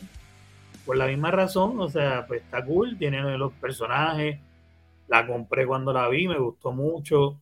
por 0.86 0.96
la 0.96 1.08
misma 1.08 1.30
razón, 1.30 1.80
o 1.82 1.90
sea, 1.90 2.26
pues 2.26 2.42
está 2.42 2.64
cool, 2.64 2.98
tiene 2.98 3.38
los 3.38 3.52
personajes, 3.54 4.40
la 5.08 5.26
compré 5.26 5.66
cuando 5.66 5.94
la 5.94 6.08
vi, 6.10 6.28
me 6.28 6.38
gustó 6.38 6.72
mucho, 6.72 7.42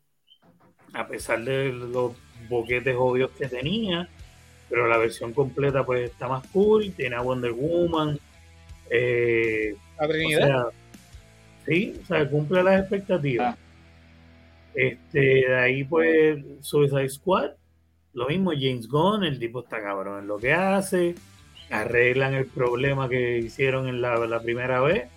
a 0.93 1.07
pesar 1.07 1.43
de 1.43 1.71
los 1.71 2.13
boquetes 2.49 2.95
obvios 2.97 3.31
que 3.31 3.47
tenía, 3.47 4.07
pero 4.69 4.87
la 4.87 4.97
versión 4.97 5.33
completa 5.33 5.85
pues 5.85 6.09
está 6.11 6.27
más 6.27 6.45
cool, 6.47 6.91
tiene 6.93 7.15
a 7.15 7.21
Wonder 7.21 7.51
Woman, 7.51 8.19
eh, 8.89 9.75
La 9.99 10.05
o 10.05 10.09
Trinidad. 10.09 10.47
sea, 10.47 10.65
sí, 11.65 11.99
o 12.01 12.05
sea, 12.05 12.29
cumple 12.29 12.63
las 12.63 12.81
expectativas. 12.81 13.55
Ah. 13.55 13.57
Este, 14.73 15.19
de 15.19 15.55
ahí 15.55 15.83
pues 15.85 16.43
Suicide 16.61 17.09
Squad, 17.09 17.51
lo 18.13 18.27
mismo 18.27 18.51
James 18.51 18.87
Gunn, 18.87 19.23
el 19.23 19.39
tipo 19.39 19.61
está 19.61 19.81
cabrón 19.81 20.19
en 20.19 20.27
lo 20.27 20.37
que 20.37 20.53
hace, 20.53 21.15
arreglan 21.69 22.33
el 22.33 22.45
problema 22.45 23.09
que 23.09 23.39
hicieron 23.39 23.87
en 23.87 24.01
la, 24.01 24.17
la 24.27 24.41
primera 24.41 24.81
vez, 24.81 25.09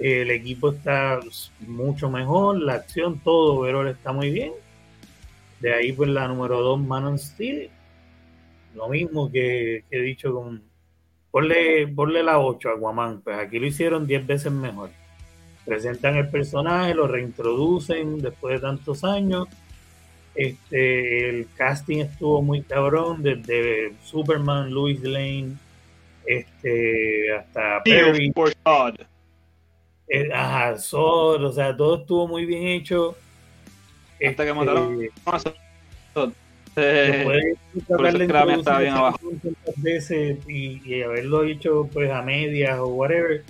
el 0.00 0.30
equipo 0.30 0.70
está 0.70 1.20
mucho 1.60 2.10
mejor, 2.10 2.58
la 2.60 2.74
acción, 2.74 3.20
todo, 3.20 3.62
pero 3.62 3.88
está 3.88 4.12
muy 4.12 4.30
bien. 4.30 4.52
De 5.60 5.74
ahí 5.74 5.92
pues 5.92 6.08
la 6.08 6.26
número 6.26 6.60
2, 6.60 6.80
Man 6.80 7.04
on 7.04 7.18
Steel, 7.18 7.70
lo 8.74 8.88
mismo 8.88 9.30
que, 9.30 9.84
que 9.90 9.98
he 9.98 10.02
dicho 10.02 10.32
con... 10.34 10.62
Ponle, 11.30 11.86
ponle 11.86 12.24
la 12.24 12.40
8 12.40 12.68
a 12.68 12.72
Aquaman, 12.72 13.20
pues 13.20 13.38
aquí 13.38 13.58
lo 13.60 13.66
hicieron 13.66 14.06
10 14.06 14.26
veces 14.26 14.50
mejor 14.50 14.90
presentan 15.64 16.16
el 16.16 16.28
personaje, 16.28 16.94
lo 16.94 17.06
reintroducen 17.06 18.20
después 18.20 18.54
de 18.54 18.60
tantos 18.60 19.04
años. 19.04 19.46
Este, 20.34 21.28
el 21.28 21.48
casting 21.54 21.98
estuvo 21.98 22.42
muy 22.42 22.62
cabrón, 22.62 23.22
desde 23.22 23.92
Superman, 24.04 24.70
Louis 24.70 25.00
Lane, 25.02 25.52
este, 26.26 27.32
hasta 27.32 27.82
Perry, 27.84 28.32
Por 28.32 28.52
God. 28.64 28.94
Eh, 30.10 30.28
ajá, 30.32 30.76
Zod, 30.76 31.44
o 31.44 31.52
sea, 31.52 31.76
todo 31.76 32.00
estuvo 32.00 32.26
muy 32.26 32.44
bien 32.44 32.66
hecho. 32.66 33.16
Hasta 34.14 34.44
que 34.44 34.50
Este, 34.50 34.52
mataron 34.52 34.98
a 35.26 35.38
Zod. 35.38 36.32
Eh, 36.76 37.24
después 37.74 37.88
de 37.88 37.96
por 37.96 38.06
eso 38.06 38.46
mía 38.46 38.54
estaba 38.56 38.78
bien 38.80 38.94
abajo. 38.94 39.18
veces 39.76 40.38
y, 40.48 40.80
y 40.84 41.02
haberlo 41.02 41.44
hecho 41.44 41.88
pues 41.92 42.10
a 42.10 42.22
medias 42.22 42.78
o 42.78 42.88
whatever, 42.88 43.44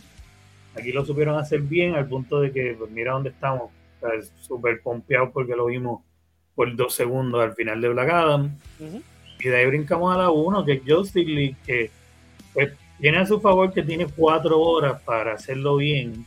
aquí 0.75 0.93
lo 0.93 1.05
supieron 1.05 1.39
hacer 1.39 1.61
bien 1.61 1.95
al 1.95 2.09
punto 2.09 2.41
de 2.41 2.53
que 2.53 2.75
pues, 2.79 2.91
mira 2.91 3.13
dónde 3.13 3.31
estamos, 3.31 3.71
o 4.01 4.01
sea, 4.01 4.11
súper 4.41 4.81
pompeados 4.83 5.31
porque 5.33 5.55
lo 5.55 5.67
vimos 5.67 6.03
por 6.55 6.75
dos 6.77 6.95
segundos 6.95 7.43
al 7.43 7.55
final 7.55 7.81
de 7.81 7.89
Black 7.89 8.11
Adam 8.11 8.57
y 9.39 9.49
de 9.49 9.57
ahí 9.57 9.67
brincamos 9.67 10.15
a 10.15 10.19
la 10.19 10.31
1 10.31 10.65
que 10.65 10.73
es 10.73 10.83
Justice 10.87 11.31
League 11.31 11.57
que 11.65 11.91
pues, 12.53 12.73
tiene 13.01 13.19
a 13.19 13.27
su 13.27 13.41
favor 13.41 13.73
que 13.73 13.83
tiene 13.83 14.07
cuatro 14.07 14.61
horas 14.61 15.01
para 15.03 15.35
hacerlo 15.35 15.77
bien 15.77 16.27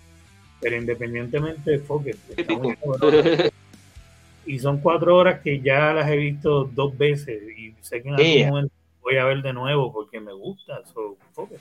pero 0.63 0.77
independientemente 0.77 1.71
de 1.71 1.79
Focus 1.79 2.15
está 2.35 2.53
muy 2.57 2.75
cabrón. 2.77 3.13
y 4.45 4.59
son 4.59 4.79
cuatro 4.79 5.15
horas 5.17 5.41
que 5.41 5.59
ya 5.61 5.93
las 5.93 6.09
he 6.09 6.15
visto 6.17 6.63
dos 6.73 6.97
veces 6.97 7.41
y 7.57 7.73
sé 7.81 8.01
que 8.01 8.09
en 8.09 8.15
algún 8.15 8.31
Yeah. 8.33 8.49
momento 8.49 8.73
voy 9.01 9.17
a 9.17 9.25
ver 9.25 9.41
de 9.41 9.53
nuevo 9.53 9.91
porque 9.93 10.19
me 10.19 10.33
gusta. 10.33 10.81
So, 10.93 11.17
fuck 11.33 11.51
it. 11.51 11.59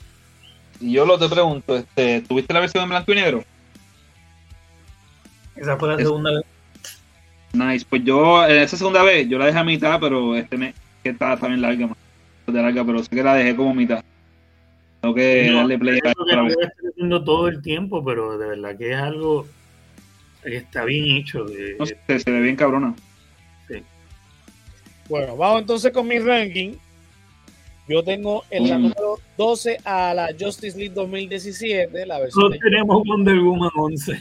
Y 0.81 0.93
yo 0.93 1.05
lo 1.05 1.17
te 1.19 1.29
pregunto, 1.29 1.75
este, 1.77 2.21
¿tuviste 2.21 2.53
la 2.53 2.59
versión 2.61 2.83
en 2.83 2.89
blanco 2.89 3.11
y 3.11 3.15
negro? 3.15 3.43
Esa 5.55 5.77
fue 5.77 5.89
la 5.89 5.95
Es- 5.95 6.01
segunda 6.01 6.31
vez. 6.31 6.43
Nice, 7.53 7.85
pues 7.87 8.03
yo, 8.03 8.43
en 8.47 8.57
esa 8.63 8.75
segunda 8.77 9.03
vez, 9.03 9.29
yo 9.29 9.37
la 9.37 9.45
dejé 9.45 9.59
a 9.59 9.63
mitad, 9.63 9.99
pero 9.99 10.35
este 10.35 10.57
me, 10.57 10.73
que 11.03 11.09
está 11.09 11.37
también 11.37 11.61
larga, 11.61 11.85
man. 11.85 11.95
de 12.47 12.61
larga, 12.61 12.83
pero 12.83 13.03
sé 13.03 13.09
que 13.15 13.21
la 13.23 13.35
dejé 13.35 13.55
como 13.55 13.75
mitad. 13.75 14.03
Tengo 15.03 15.15
que 15.15 15.47
No, 15.51 15.57
darle 15.57 15.77
play 15.77 15.97
es 15.97 16.01
a 16.05 16.07
lo 16.07 16.13
que 16.13 16.21
otra 16.21 16.35
no 16.37 16.43
vez. 16.45 16.55
voy 16.55 16.63
a 16.63 16.67
estar 16.69 16.85
haciendo 16.91 17.23
todo 17.25 17.47
el 17.49 17.61
tiempo, 17.61 18.05
pero 18.05 18.37
de 18.37 18.47
verdad 18.47 18.77
que 18.77 18.91
es 18.93 18.97
algo 18.97 19.45
que 20.41 20.55
está 20.55 20.85
bien 20.85 21.17
hecho. 21.17 21.45
No 21.77 21.85
sé, 21.85 21.97
se 22.19 22.31
ve 22.31 22.39
bien 22.39 22.55
cabrona. 22.55 22.95
Bueno, 25.09 25.35
vamos 25.35 25.59
entonces 25.61 25.91
con 25.91 26.07
mi 26.07 26.17
ranking. 26.19 26.75
Yo 27.89 28.01
tengo 28.01 28.45
en 28.49 28.69
la 28.69 28.77
Mm. 28.77 28.81
número 28.83 29.19
12 29.37 29.77
a 29.83 30.13
la 30.13 30.29
Justice 30.39 30.77
League 30.77 30.93
2017, 30.95 32.05
la 32.05 32.19
versión 32.19 32.43
Nosotros 32.45 32.61
tenemos 32.63 33.03
Wonder 33.05 33.39
Woman 33.39 33.69
11. 33.75 34.13
de, 34.13 34.19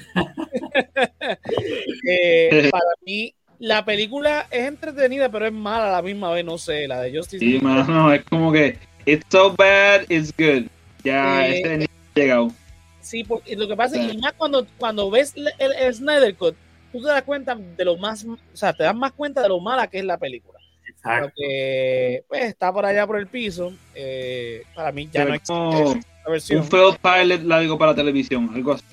eh, 2.67 2.69
para 2.73 2.83
mí 3.07 3.33
la 3.61 3.85
película 3.85 4.49
es 4.51 4.67
entretenida, 4.67 5.31
pero 5.31 5.47
es 5.47 5.53
mala 5.53 5.89
a 5.91 5.93
la 5.93 6.03
misma 6.03 6.33
vez, 6.33 6.45
no 6.45 6.59
sé, 6.59 6.89
la 6.89 7.01
de 7.03 7.17
Justice 7.17 7.39
Sí, 7.39 7.53
League. 7.53 7.65
mano, 7.65 8.13
es 8.13 8.25
como 8.25 8.51
que, 8.51 8.77
it's 9.07 9.25
so 9.31 9.55
bad, 9.57 10.05
it's 10.09 10.33
good. 10.37 10.67
Ya, 11.05 11.47
Eh, 11.47 11.59
ese 11.61 11.69
nivel 11.79 11.89
ha 12.15 12.19
llegado. 12.21 12.53
Sí, 13.01 13.25
porque 13.25 13.57
lo 13.57 13.67
que 13.67 13.75
pasa 13.77 14.01
es 14.01 14.13
que 14.13 14.19
más 14.19 14.33
cuando, 14.35 14.67
cuando 14.79 15.11
ves 15.11 15.33
el, 15.37 15.49
el- 15.59 15.73
el 15.73 15.95
Snyder 15.95 16.35
Cut, 16.37 16.55
tú 16.93 17.01
te 17.03 17.09
das 17.09 17.23
cuenta 17.23 17.55
de 17.57 17.85
lo 17.85 17.97
más, 17.97 18.25
o 18.25 18.39
sea, 18.53 18.73
te 18.73 18.85
das 18.85 18.95
más 18.95 19.13
cuenta 19.13 19.43
de 19.43 19.49
lo 19.49 19.59
mala 19.61 19.89
que 19.89 19.99
es 19.99 20.05
la 20.05 20.19
película. 20.19 20.59
Exacto. 20.87 21.27
Porque 21.35 22.23
pues 22.29 22.45
está 22.45 22.73
por 22.73 22.85
allá 22.87 23.07
por 23.07 23.19
el 23.19 23.27
piso. 23.27 23.73
eh, 23.95 24.63
para 24.75 24.93
mí 24.93 25.09
ya 25.13 25.25
no 25.25 25.35
existe 25.35 26.01
versión, 26.29 26.61
un 26.61 26.67
failed 26.69 26.97
pilot 27.03 27.43
largo 27.43 27.77
para 27.77 27.95
televisión, 27.95 28.49
algo 28.55 28.73
así. 28.75 28.85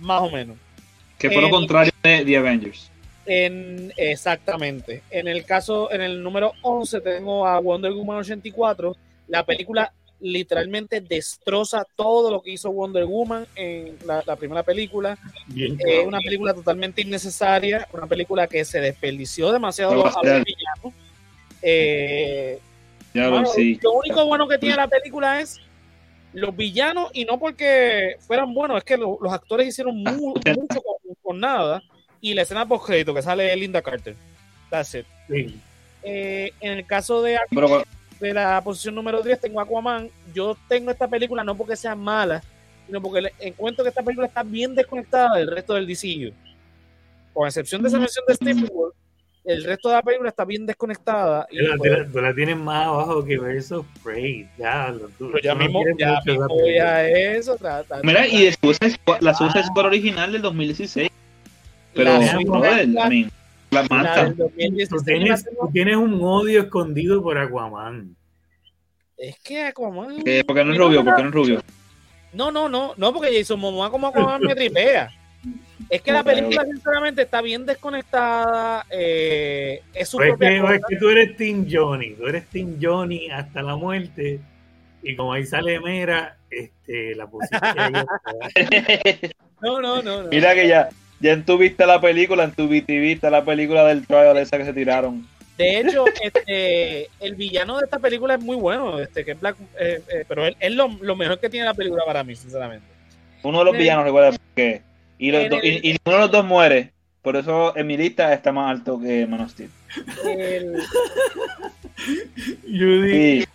más 0.00 0.22
o 0.22 0.30
menos. 0.30 0.56
Que 1.18 1.28
fue 1.30 1.42
lo 1.42 1.48
Eh, 1.48 1.50
contrario 1.50 1.92
de 2.04 2.24
The 2.24 2.36
Avengers. 2.36 2.90
En, 3.26 3.92
exactamente. 3.96 5.02
En 5.10 5.26
el 5.26 5.44
caso, 5.44 5.90
en 5.90 6.00
el 6.00 6.22
número 6.22 6.52
11 6.62 7.00
tengo 7.00 7.44
a 7.46 7.58
Wonder 7.58 7.92
Woman 7.92 8.18
84. 8.18 8.96
La 9.28 9.44
película 9.46 9.92
literalmente 10.20 11.00
destroza 11.00 11.86
todo 11.94 12.30
lo 12.32 12.42
que 12.42 12.50
hizo 12.50 12.70
Wonder 12.72 13.04
Woman 13.04 13.46
en 13.54 13.96
la, 14.04 14.22
la 14.26 14.34
primera 14.36 14.64
película. 14.64 15.16
Bien, 15.46 15.78
Es 15.86 16.04
una 16.06 16.18
película 16.18 16.52
totalmente 16.54 17.02
innecesaria, 17.02 17.86
una 17.92 18.06
película 18.08 18.48
que 18.48 18.64
se 18.64 18.80
desperdició 18.80 19.52
demasiado 19.52 19.92
a 19.92 19.94
los, 19.94 20.04
a 20.06 20.08
los 20.08 20.22
Demasiado. 20.24 20.44
villanos. 20.44 20.94
Eh, 21.62 22.58
lo 23.14 23.46
sí. 23.46 23.78
Lo 23.82 23.92
único 23.92 24.24
bueno 24.26 24.46
que 24.48 24.58
tiene 24.58 24.76
la 24.76 24.88
película 24.88 25.40
es 25.40 25.60
los 26.32 26.54
villanos, 26.54 27.10
y 27.14 27.24
no 27.24 27.38
porque 27.38 28.16
fueran 28.20 28.52
buenos, 28.54 28.78
es 28.78 28.84
que 28.84 28.96
lo- 28.96 29.18
los 29.20 29.32
actores 29.32 29.66
hicieron 29.68 30.02
Ah, 30.06 30.12
mu- 30.12 30.34
mucho 30.34 30.82
con, 30.82 31.14
con 31.22 31.40
nada. 31.40 31.82
Y 32.20 32.34
la 32.34 32.42
escena 32.42 32.66
post 32.66 32.86
crédito 32.86 33.14
que 33.14 33.22
sale 33.22 33.54
Linda 33.56 33.80
Carter. 33.82 34.14
That's 34.70 34.94
it. 34.96 35.06
Sí. 35.28 35.58
Eh, 36.02 36.52
en 36.60 36.72
el 36.78 36.86
caso 36.86 37.22
de, 37.22 37.38
Pero 37.50 37.82
de 38.20 38.34
la 38.34 38.60
posición 38.62 38.94
número 38.94 39.22
10 39.22 39.40
tengo 39.40 39.60
Aquaman. 39.60 40.10
Yo 40.34 40.56
tengo 40.68 40.90
esta 40.90 41.06
película 41.08 41.44
no 41.44 41.54
porque 41.56 41.76
sea 41.76 41.94
mala, 41.94 42.42
sino 42.86 43.00
porque 43.00 43.30
encuentro 43.40 43.84
que 43.84 43.90
esta 43.90 44.02
película 44.02 44.26
está 44.26 44.42
bien 44.42 44.74
desconectada 44.74 45.36
del 45.36 45.50
resto 45.50 45.74
del 45.74 45.86
DCU. 45.86 46.32
Con 47.32 47.46
excepción 47.46 47.82
de 47.82 47.88
esa 47.88 47.98
mención 47.98 48.24
de 48.26 48.34
Stephen 48.34 48.68
Wolf, 48.72 48.94
el 49.44 49.64
resto 49.64 49.88
de 49.88 49.94
la 49.94 50.02
película 50.02 50.28
está 50.28 50.44
bien 50.44 50.66
desconectada. 50.66 51.46
Y, 51.50 51.58
Tú 51.58 51.64
la, 51.64 51.76
pues, 51.76 51.90
tú 51.92 51.96
la- 51.98 52.06
tú 52.12 52.20
la 52.20 52.34
tienes 52.34 52.56
más 52.56 52.86
abajo 52.86 53.24
que 53.24 53.38
Verso 53.38 53.86
Prey. 54.02 54.48
Ya, 54.58 54.88
lo- 54.88 55.08
tú- 55.10 55.30
pero 55.32 55.38
ya 55.42 55.54
no 55.54 55.60
mismo, 55.60 55.82
ya 55.96 56.20
mismo 56.24 56.48
voy 56.48 56.76
a 56.78 57.08
eso. 57.08 57.56
tra- 57.56 57.84
tra- 57.86 58.00
Mira, 58.02 58.24
tra- 58.26 58.30
y 58.32 58.44
de 58.44 58.52
Suicide 58.52 58.98
la 59.20 59.32
Suicide 59.34 59.64
Squad 59.64 59.86
original 59.86 60.32
del 60.32 60.42
2016. 60.42 61.10
Pero, 61.94 62.10
La 62.12 62.18
mean, 62.18 62.94
la 62.94 63.08
la 63.70 63.82
mata. 63.84 64.24
del 64.24 64.36
2016 64.36 64.88
Tú 64.88 65.04
tienes, 65.04 65.44
tú 65.44 66.00
un 66.00 66.20
odio 66.22 66.62
escondido 66.62 67.22
por 67.22 67.38
Aquaman. 67.38 68.16
Es 69.16 69.38
que 69.40 69.64
Aquaman. 69.64 70.22
Eh, 70.24 70.44
porque 70.46 70.64
no 70.64 70.72
es 70.72 70.78
rubio, 70.78 71.04
porque 71.04 71.22
no 71.22 71.28
es 71.28 71.34
rubio. 71.34 71.62
No, 72.32 72.50
no, 72.50 72.68
no, 72.68 72.94
no, 72.96 73.12
porque 73.12 73.36
Jason 73.36 73.58
Momoa 73.58 73.90
como 73.90 74.06
Aquaman 74.06 74.42
me 74.42 74.54
tripea. 74.54 75.10
Es 75.88 76.02
que 76.02 76.12
la 76.12 76.22
película, 76.22 76.64
sinceramente, 76.64 77.22
está 77.22 77.40
bien 77.40 77.64
desconectada. 77.64 78.84
eh, 78.90 79.82
es 79.94 80.08
su 80.08 80.18
O 80.18 80.22
es, 80.22 80.28
propia 80.30 80.50
que, 80.50 80.60
cosa. 80.60 80.74
es 80.74 80.82
que 80.88 80.96
tú 80.96 81.08
eres 81.08 81.36
Team 81.36 81.66
Johnny, 81.70 82.10
tú 82.14 82.26
eres 82.26 82.46
Team 82.48 82.76
Johnny 82.80 83.30
hasta 83.30 83.62
la 83.62 83.76
muerte. 83.76 84.40
Y 85.02 85.16
como 85.16 85.32
ahí 85.32 85.46
sale 85.46 85.80
Mera, 85.80 86.36
este, 86.50 87.14
la 87.14 87.26
pusiste 87.26 87.56
ahí. 87.62 87.92
No, 89.62 89.80
no, 89.80 90.02
no. 90.02 90.22
no. 90.24 90.28
Mira 90.28 90.54
que 90.54 90.68
ya, 90.68 90.88
ya 91.20 91.32
en 91.32 91.44
tu 91.44 91.58
vista 91.58 91.86
la 91.86 92.00
película, 92.00 92.44
en 92.44 92.52
tu 92.52 92.66
VTV 92.68 93.12
está 93.12 93.30
la 93.30 93.44
película 93.44 93.84
del 93.84 94.06
trial 94.06 94.36
esa 94.38 94.58
que 94.58 94.64
se 94.64 94.72
tiraron. 94.72 95.26
De 95.56 95.80
hecho, 95.80 96.04
este, 96.22 97.08
el 97.20 97.34
villano 97.34 97.78
de 97.78 97.84
esta 97.84 97.98
película 97.98 98.34
es 98.34 98.40
muy 98.40 98.56
bueno, 98.56 98.98
este, 99.00 99.24
que 99.24 99.32
es 99.32 99.40
Black, 99.40 99.56
eh, 99.80 100.00
eh, 100.08 100.24
pero 100.28 100.46
él 100.46 100.56
es 100.60 100.72
lo, 100.72 100.88
lo 101.00 101.16
mejor 101.16 101.40
que 101.40 101.50
tiene 101.50 101.66
la 101.66 101.74
película 101.74 102.04
para 102.06 102.22
mí, 102.22 102.36
sinceramente. 102.36 102.86
Uno 103.42 103.58
de 103.60 103.64
los 103.64 103.74
En- 103.74 103.80
villanos, 103.80 104.04
recuerda 104.04 104.38
que. 104.54 104.82
Y, 105.18 105.32
los 105.32 105.42
y, 105.64 105.96
uno 106.06 106.14
de 106.16 106.20
los 106.22 106.30
dos 106.30 106.44
muere. 106.44 106.92
Por 107.22 107.36
eso 107.36 107.76
en 107.76 107.86
mi 107.88 107.96
lista 107.96 108.32
está 108.32 108.52
más 108.52 108.70
alto 108.70 109.00
que 109.00 109.26
Man 109.26 109.40
of 109.40 109.50
Steel. 109.50 109.70
El- 110.24 110.80
Judy, 112.62 113.40
Sí, 113.42 113.48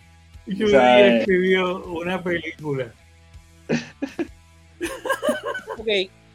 Judy 0.45 0.63
o 0.63 0.67
sea, 0.67 0.99
eh. 0.99 1.17
escribió 1.19 1.83
una 1.85 2.21
película. 2.21 2.87
ok, 5.77 5.87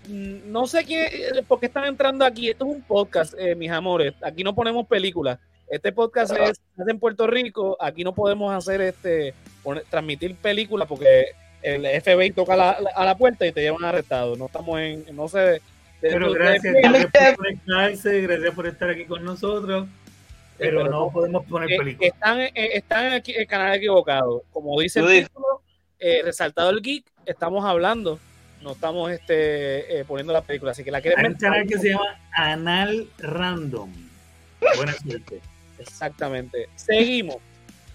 no 0.08 0.66
sé 0.66 0.84
quién, 0.84 1.06
eh, 1.12 1.42
por 1.46 1.60
qué 1.60 1.66
están 1.66 1.84
entrando 1.84 2.24
aquí. 2.24 2.48
Esto 2.50 2.64
es 2.66 2.76
un 2.76 2.82
podcast, 2.82 3.34
eh, 3.38 3.54
mis 3.54 3.70
amores. 3.70 4.14
Aquí 4.22 4.42
no 4.44 4.54
ponemos 4.54 4.86
películas. 4.86 5.38
Este 5.68 5.92
podcast 5.92 6.32
es, 6.32 6.50
es 6.78 6.88
en 6.88 6.98
Puerto 6.98 7.26
Rico. 7.26 7.76
Aquí 7.80 8.02
no 8.04 8.14
podemos 8.14 8.54
hacer 8.54 8.80
este, 8.80 9.34
poner- 9.62 9.84
transmitir 9.90 10.34
películas 10.36 10.88
porque 10.88 11.26
el 11.62 11.84
FBI 11.84 12.30
toca 12.30 12.56
la- 12.56 12.80
la- 12.80 12.90
a 12.94 13.04
la 13.04 13.16
puerta 13.16 13.46
y 13.46 13.52
te 13.52 13.60
llevan 13.60 13.84
arrestado. 13.84 14.36
No 14.36 14.46
estamos 14.46 14.80
en, 14.80 15.04
no 15.14 15.28
sé. 15.28 15.38
de- 15.38 15.60
Pero 16.00 16.32
gracias, 16.32 16.72
de- 16.74 16.80
gracias 16.80 17.10
por 17.12 17.36
conectarse, 17.44 18.20
gracias 18.22 18.54
por 18.54 18.66
estar 18.66 18.90
aquí 18.90 19.04
con 19.04 19.24
nosotros. 19.24 19.86
Pero 20.56 20.78
pero 20.78 20.90
no 20.90 21.10
podemos 21.12 21.44
poner 21.46 21.70
Eh, 21.72 21.76
películas. 21.78 22.12
están, 22.14 22.40
eh, 22.40 22.52
están 22.54 23.06
en 23.12 23.22
el 23.26 23.46
canal 23.46 23.74
equivocado. 23.76 24.42
Como 24.52 24.80
dice 24.80 25.00
el 25.00 25.24
título, 25.24 25.62
eh, 26.00 26.22
resaltado 26.24 26.70
el 26.70 26.80
geek, 26.82 27.04
estamos 27.26 27.64
hablando, 27.64 28.18
no 28.62 28.72
estamos 28.72 29.10
este, 29.10 30.00
eh, 30.00 30.04
poniendo 30.04 30.32
la 30.32 30.42
película. 30.42 30.72
Así 30.72 30.84
que 30.84 30.90
la 30.90 31.00
quieren 31.00 31.18
Hay 31.18 31.26
un 31.32 31.38
canal 31.38 31.66
que 31.66 31.78
se 31.78 31.90
llama 31.90 32.18
Anal 32.32 33.08
Random. 33.18 33.90
Buena 34.76 34.92
suerte. 34.94 35.40
Exactamente. 35.78 36.68
Seguimos. 36.76 37.36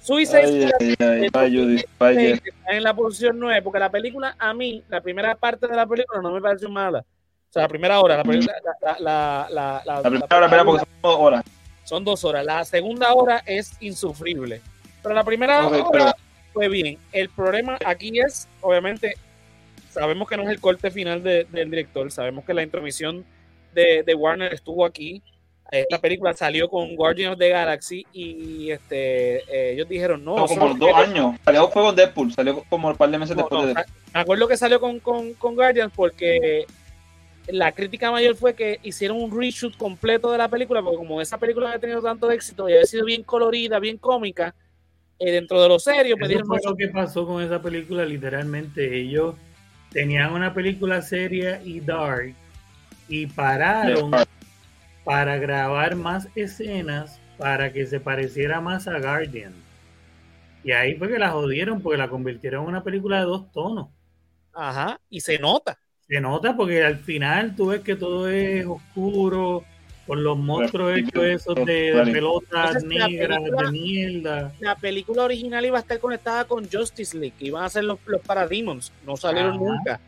Suicide 0.02 0.66
está 0.66 1.46
en 2.76 2.84
la 2.84 2.94
posición 2.94 3.40
9, 3.40 3.62
porque 3.62 3.80
la 3.80 3.90
película, 3.90 4.36
a 4.38 4.54
mí, 4.54 4.84
la 4.90 5.00
primera 5.02 5.36
parte 5.36 5.68
de 5.68 5.76
la 5.76 5.86
película 5.86 6.22
no 6.22 6.32
me 6.32 6.42
pareció 6.42 6.70
mala. 6.70 7.00
O 7.00 7.54
sea, 7.54 7.62
la 7.64 7.68
primera 7.70 8.00
hora, 8.02 8.18
la, 8.18 8.24
película- 8.24 8.54
la, 8.82 8.98
la, 9.00 9.00
la, 9.00 9.48
la- 9.50 9.82
La 9.86 10.02
la- 10.02 10.10
primera 10.10 10.38
hora, 10.38 10.46
espera, 10.48 10.66
porque 10.66 10.80
son 10.86 11.02
dos 11.02 11.18
horas. 11.20 11.44
son 11.86 12.04
dos 12.04 12.24
horas. 12.26 12.46
La 12.46 12.66
segunda 12.66 13.14
hora 13.14 13.44
es 13.46 13.72
insufrible. 13.82 14.62
Pero 15.02 15.16
la 15.16 15.24
primera 15.24 15.68
hora 15.68 15.86
pero- 15.92 16.14
fue 16.52 16.68
bien. 16.68 16.98
El 17.12 17.30
problema 17.30 17.78
aquí 17.86 18.20
es, 18.20 18.48
obviamente, 18.62 19.16
sabemos 19.94 20.28
que 20.28 20.38
no 20.38 20.44
es 20.44 20.50
el 20.50 20.60
corte 20.60 20.92
final 20.92 21.22
de- 21.24 21.46
del 21.52 21.70
director, 21.70 22.12
sabemos 22.12 22.44
que 22.46 22.54
la 22.54 22.64
intromisión 22.64 23.24
de, 23.74 24.04
de 24.04 24.16
Warner 24.16 24.54
estuvo 24.54 24.86
aquí. 24.86 25.22
Esta 25.72 25.98
película 26.00 26.34
salió 26.36 26.70
con 26.70 26.96
Guardians 26.96 27.34
of 27.34 27.40
the 27.40 27.50
Galaxy 27.50 28.06
y 28.14 28.70
este 28.70 29.38
eh, 29.52 29.74
ellos 29.74 29.88
dijeron 29.90 30.24
no. 30.24 30.36
No, 30.36 30.46
como 30.46 30.68
solo- 30.68 30.76
dos 30.76 30.94
años. 30.94 31.36
Salió 31.44 31.68
fue 31.70 31.82
con 31.82 31.96
Deadpool, 31.96 32.32
salió 32.34 32.64
como 32.70 32.90
un 32.90 32.96
par 32.96 33.10
de 33.10 33.18
meses 33.18 33.36
no, 33.36 33.42
después 33.44 33.62
no, 33.62 33.68
de 33.70 33.74
me 34.14 34.20
acuerdo 34.20 34.48
que 34.48 34.58
salió 34.58 34.80
con, 34.80 35.00
con, 35.00 35.34
con 35.34 35.56
Guardians 35.56 35.92
porque 35.96 36.66
la 37.48 37.72
crítica 37.72 38.12
mayor 38.12 38.36
fue 38.36 38.54
que 38.54 38.80
hicieron 38.84 39.20
un 39.20 39.36
reshoot 39.38 39.76
completo 39.76 40.32
de 40.32 40.38
la 40.38 40.48
película, 40.48 40.82
porque 40.84 40.98
como 40.98 41.20
esa 41.22 41.38
película 41.40 41.68
había 41.70 41.80
tenido 41.80 42.02
tanto 42.02 42.30
éxito 42.32 42.70
y 42.70 42.74
había 42.74 42.86
sido 42.86 43.06
bien 43.06 43.24
colorida, 43.24 43.80
bien 43.80 43.98
cómica, 43.98 44.54
eh, 45.20 45.32
dentro 45.32 45.62
de 45.62 45.68
lo 45.70 45.80
serio, 45.80 46.16
me 46.18 46.28
Eso 46.28 46.46
fue 46.46 46.60
"No, 46.64 46.70
lo 46.72 46.76
que 46.78 46.88
pasó 46.90 47.26
con 47.26 47.42
esa 47.44 47.62
película, 47.62 48.06
literalmente. 48.06 48.96
Ellos 48.98 49.36
tenían 49.94 50.34
una 50.34 50.54
película 50.54 51.02
seria 51.02 51.62
y 51.64 51.80
dark 51.80 52.34
y 53.08 53.28
pararon 53.28 54.12
para 55.04 55.38
grabar 55.38 55.96
más 55.96 56.28
escenas 56.36 57.20
para 57.38 57.72
que 57.72 57.86
se 57.86 58.00
pareciera 58.00 58.60
más 58.60 58.88
a 58.88 59.00
Guardian. 59.00 59.54
Y 60.64 60.72
ahí 60.72 60.96
fue 60.96 61.10
que 61.10 61.20
la 61.20 61.30
jodieron 61.30 61.82
porque 61.82 61.98
la 61.98 62.10
convirtieron 62.10 62.64
en 62.64 62.70
una 62.70 62.84
película 62.84 63.20
de 63.20 63.26
dos 63.26 63.52
tonos. 63.52 63.90
Ajá, 64.54 65.00
y 65.10 65.20
se 65.20 65.38
nota. 65.38 65.78
Se 66.08 66.20
nota 66.20 66.56
porque 66.56 66.84
al 66.84 66.98
final 66.98 67.56
tú 67.56 67.68
ves 67.68 67.82
que 67.82 67.96
todo 67.96 68.30
es 68.30 68.66
oscuro, 68.66 69.64
con 70.06 70.24
los 70.24 70.38
monstruos 70.38 70.98
hechos 70.98 71.24
esos 71.24 71.56
de, 71.66 72.02
pelotas 72.12 72.84
negras, 72.84 73.42
de 73.44 73.72
mierda. 73.72 74.52
La 74.60 74.76
película 74.76 75.24
original 75.24 75.66
iba 75.66 75.78
a 75.78 75.82
estar 75.82 76.00
conectada 76.00 76.46
con 76.46 76.70
Justice 76.70 77.18
League, 77.18 77.36
que 77.40 77.46
iban 77.46 77.64
a 77.64 77.70
ser 77.70 77.86
los, 77.86 78.00
los 78.06 78.22
Parademons, 78.22 78.92
no 79.06 79.16
salieron 79.16 79.52
Ajá. 79.56 79.60
nunca. 79.60 80.00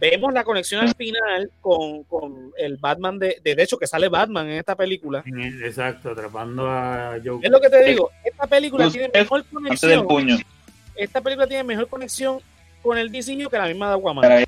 Vemos 0.00 0.32
la 0.34 0.44
conexión 0.44 0.82
al 0.82 0.94
final 0.94 1.50
con, 1.60 2.02
con 2.04 2.52
el 2.58 2.76
Batman 2.76 3.18
de, 3.18 3.38
de, 3.42 3.54
de 3.54 3.62
hecho, 3.62 3.78
que 3.78 3.86
sale 3.86 4.08
Batman 4.08 4.46
en 4.48 4.58
esta 4.58 4.74
película. 4.76 5.22
Exacto, 5.62 6.10
atrapando 6.10 6.68
a 6.68 7.16
Joker. 7.24 7.46
Es 7.46 7.50
lo 7.50 7.60
que 7.60 7.70
te 7.70 7.84
digo, 7.84 8.10
esta 8.24 8.46
película 8.46 8.84
Pues, 8.84 8.92
tiene 8.94 9.10
mejor 9.14 9.42
del 9.44 9.50
conexión. 9.52 10.06
puño. 10.06 10.36
Esta 10.96 11.20
película 11.20 11.46
tiene 11.46 11.64
mejor 11.64 11.88
conexión 11.88 12.38
con 12.82 12.98
el 12.98 13.10
DCU 13.10 13.48
que 13.48 13.56
la 13.56 13.66
misma 13.66 13.88
de 13.88 13.94
Aquaman. 13.96 14.44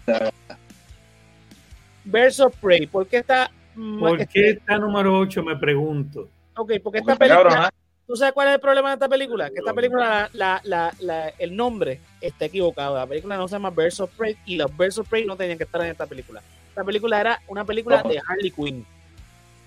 Versus 2.05 2.53
Prey, 2.61 2.87
¿por 2.87 3.07
qué 3.07 3.19
está 3.19 3.51
¿Por 3.99 4.21
este, 4.21 4.33
qué 4.33 4.51
está 4.51 4.79
número 4.79 5.19
8? 5.19 5.43
Me 5.43 5.57
pregunto. 5.57 6.29
Ok, 6.57 6.73
porque 6.83 6.99
esta 7.01 7.17
película, 7.17 7.43
cabrón, 7.51 7.65
¿ah? 7.67 7.71
¿tú 8.07 8.17
sabes 8.17 8.33
cuál 8.33 8.49
es 8.49 8.55
el 8.55 8.61
problema 8.61 8.89
de 8.91 8.95
esta 8.95 9.09
película? 9.09 9.51
Que 9.51 9.59
esta 9.59 9.75
película, 9.75 10.31
la, 10.33 10.61
la, 10.65 10.93
la- 11.01 11.29
el 11.39 11.55
nombre 11.55 12.01
está 12.21 12.47
equivocado. 12.47 12.97
La 12.97 13.07
película 13.07 13.37
no 13.37 13.47
se 13.49 13.57
llama 13.57 13.71
Birds 13.71 14.01
of 14.01 14.11
Prey 14.17 14.37
y 14.47 14.57
los 14.57 14.75
Birds 14.77 14.99
of 14.99 15.09
Prey 15.09 15.27
no 15.27 15.37
tenían 15.37 15.59
que 15.59 15.65
estar 15.65 15.81
en 15.83 15.89
esta 15.89 16.07
película. 16.07 16.41
Esta 16.69 16.85
película 16.85 17.21
era 17.21 17.41
una 17.49 17.65
película 17.65 18.03
de 18.03 18.21
Harley 18.27 18.51
Quinn. 18.51 18.87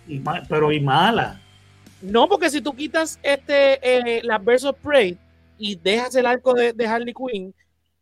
Y 0.08 0.20
ma- 0.20 0.42
pero 0.50 0.72
y 0.72 0.80
mala. 0.80 1.40
No, 2.02 2.28
porque 2.28 2.50
si 2.50 2.62
tú 2.62 2.74
quitas 2.74 3.20
este 3.22 3.80
eh, 4.18 4.22
las 4.24 4.44
Birds 4.44 4.64
of 4.64 4.78
Prey 4.82 5.18
y 5.58 5.76
dejas 5.76 6.16
el 6.16 6.26
arco 6.26 6.54
de, 6.54 6.72
de 6.74 6.88
Harley 6.88 7.14
Quinn, 7.14 7.54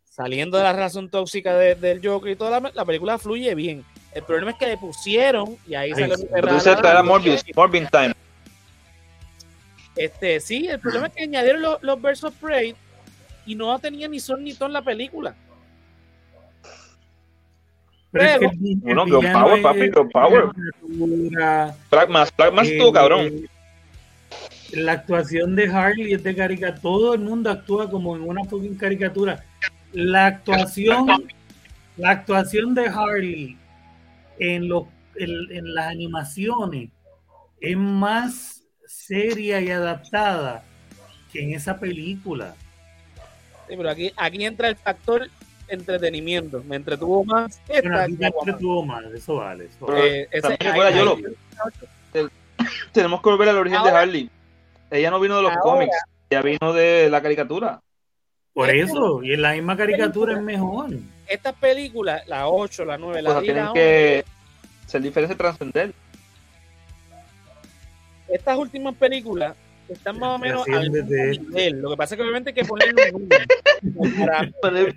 saliendo 0.05 0.57
de 0.57 0.63
la 0.63 0.73
razón 0.73 1.09
tóxica 1.09 1.55
de- 1.57 1.75
del 1.75 1.99
Joker 2.07 2.31
y 2.31 2.35
toda 2.35 2.59
la, 2.59 2.71
la 2.73 2.85
película 2.85 3.17
fluye 3.17 3.53
bien. 3.55 3.83
El 4.17 4.23
problema 4.23 4.49
es 4.51 4.57
que 4.57 4.65
le 4.65 4.77
pusieron 4.77 5.57
y 5.67 5.75
ahí 5.75 5.91
salió 5.91 6.15
tú 6.17 6.27
ladrando. 6.33 7.03
Morbius, 7.03 7.43
Morbin 7.55 7.87
Time. 7.87 8.15
Este, 9.95 10.39
sí, 10.39 10.67
el 10.67 10.79
problema 10.79 11.05
es 11.05 11.13
que 11.13 11.21
añadieron 11.23 11.61
los, 11.61 11.83
los 11.83 12.01
Birds 12.01 12.23
of 12.23 12.33
Prey 12.41 12.73
y 13.45 13.53
no 13.53 13.77
tenía 13.77 14.07
ni 14.07 14.19
son 14.19 14.43
ni 14.43 14.55
ton 14.55 14.73
la 14.73 14.81
película. 14.81 15.35
Pero 18.11 18.25
es 18.25 18.31
que 18.33 18.39
Pero- 18.39 18.51
el 18.51 18.57
vi- 18.57 18.71
el 18.71 18.77
Bueno, 18.79 19.05
girl 19.05 19.17
villano 19.19 19.45
power, 19.45 19.61
papi, 19.61 19.79
girl 19.81 20.09
power. 20.09 20.45
Mass 22.09 22.33
eh, 22.39 22.73
estuvo 22.73 22.91
cabrón. 22.91 23.47
La 24.71 24.93
actuación 24.93 25.55
de 25.55 25.67
Harley 25.69 26.13
es 26.13 26.23
de 26.23 26.35
caricatura. 26.35 26.81
Todo 26.81 27.13
el 27.13 27.19
mundo 27.21 27.51
actúa 27.51 27.87
como 27.87 28.15
en 28.15 28.23
una 28.23 28.43
fucking 28.45 28.75
caricatura. 28.77 29.45
La 29.93 30.25
actuación, 30.25 31.27
la 31.97 32.09
actuación 32.09 32.73
de 32.73 32.87
Harley 32.87 33.57
en, 34.39 34.67
los, 34.69 34.83
en, 35.15 35.29
en 35.51 35.73
las 35.73 35.87
animaciones 35.87 36.89
es 37.59 37.77
más 37.77 38.63
seria 38.85 39.59
y 39.61 39.69
adaptada 39.71 40.63
que 41.31 41.43
en 41.43 41.53
esa 41.53 41.79
película. 41.79 42.55
Sí, 43.67 43.75
pero 43.75 43.89
aquí, 43.89 44.11
aquí 44.15 44.45
entra 44.45 44.69
el 44.69 44.75
factor 44.77 45.27
entretenimiento. 45.67 46.63
Me 46.65 46.77
entretuvo 46.77 47.25
más 47.25 47.59
esta 47.67 47.81
Bueno, 47.81 47.97
a 47.99 48.05
ti 48.05 48.11
que 48.13 48.17
te 48.19 48.25
Aquaman. 48.27 48.47
entretuvo 48.49 48.85
más, 48.85 49.05
eso 49.05 49.35
vale. 49.35 49.65
eso 49.65 49.85
vale. 49.85 50.21
Eh, 50.21 50.27
ese- 50.31 50.57
ahí- 50.61 50.95
yo 50.95 51.05
lo- 51.05 51.17
Tenemos 52.91 53.21
que 53.21 53.29
volver 53.29 53.49
al 53.49 53.57
origen 53.57 53.81
de 53.83 53.89
Ahora- 53.89 54.01
Harley. 54.01 54.29
Ella 54.89 55.11
no 55.11 55.19
vino 55.19 55.35
de 55.37 55.41
los 55.43 55.51
Ahora- 55.51 55.61
cómics, 55.61 55.97
ella 56.29 56.41
vino 56.41 56.73
de 56.73 57.09
la 57.09 57.21
caricatura. 57.21 57.81
Por 58.53 58.69
eso, 58.69 59.21
y 59.21 59.33
en 59.33 59.41
la 59.41 59.53
misma 59.53 59.75
caricatura 59.77 60.33
es 60.33 60.41
mejor. 60.41 60.91
Estas 61.27 61.53
películas, 61.55 62.25
la 62.27 62.47
8, 62.47 62.85
la 62.85 62.97
9, 62.97 63.21
la 63.21 63.29
Pues 63.33 63.41
10, 63.43 63.53
tienen 63.53 63.65
la 63.65 63.73
que 63.73 64.25
ser 64.85 65.01
diferentes 65.01 65.35
y 65.35 65.37
trascender. 65.37 65.93
estas 68.29 68.57
últimas 68.57 68.95
películas 68.95 69.55
están 69.89 70.19
más 70.19 70.35
o 70.35 70.37
menos 70.39 70.67
al 70.67 70.89
mismo 70.91 71.49
nivel. 71.49 71.79
Lo 71.81 71.91
que 71.91 71.97
pasa 71.97 72.15
es 72.15 72.17
que 72.17 72.23
obviamente 72.23 72.49
hay 72.49 72.53
que 72.55 72.65
ponerle 72.65 73.11
un 73.13 73.21
número. 73.21 73.45
Para, 74.61 74.91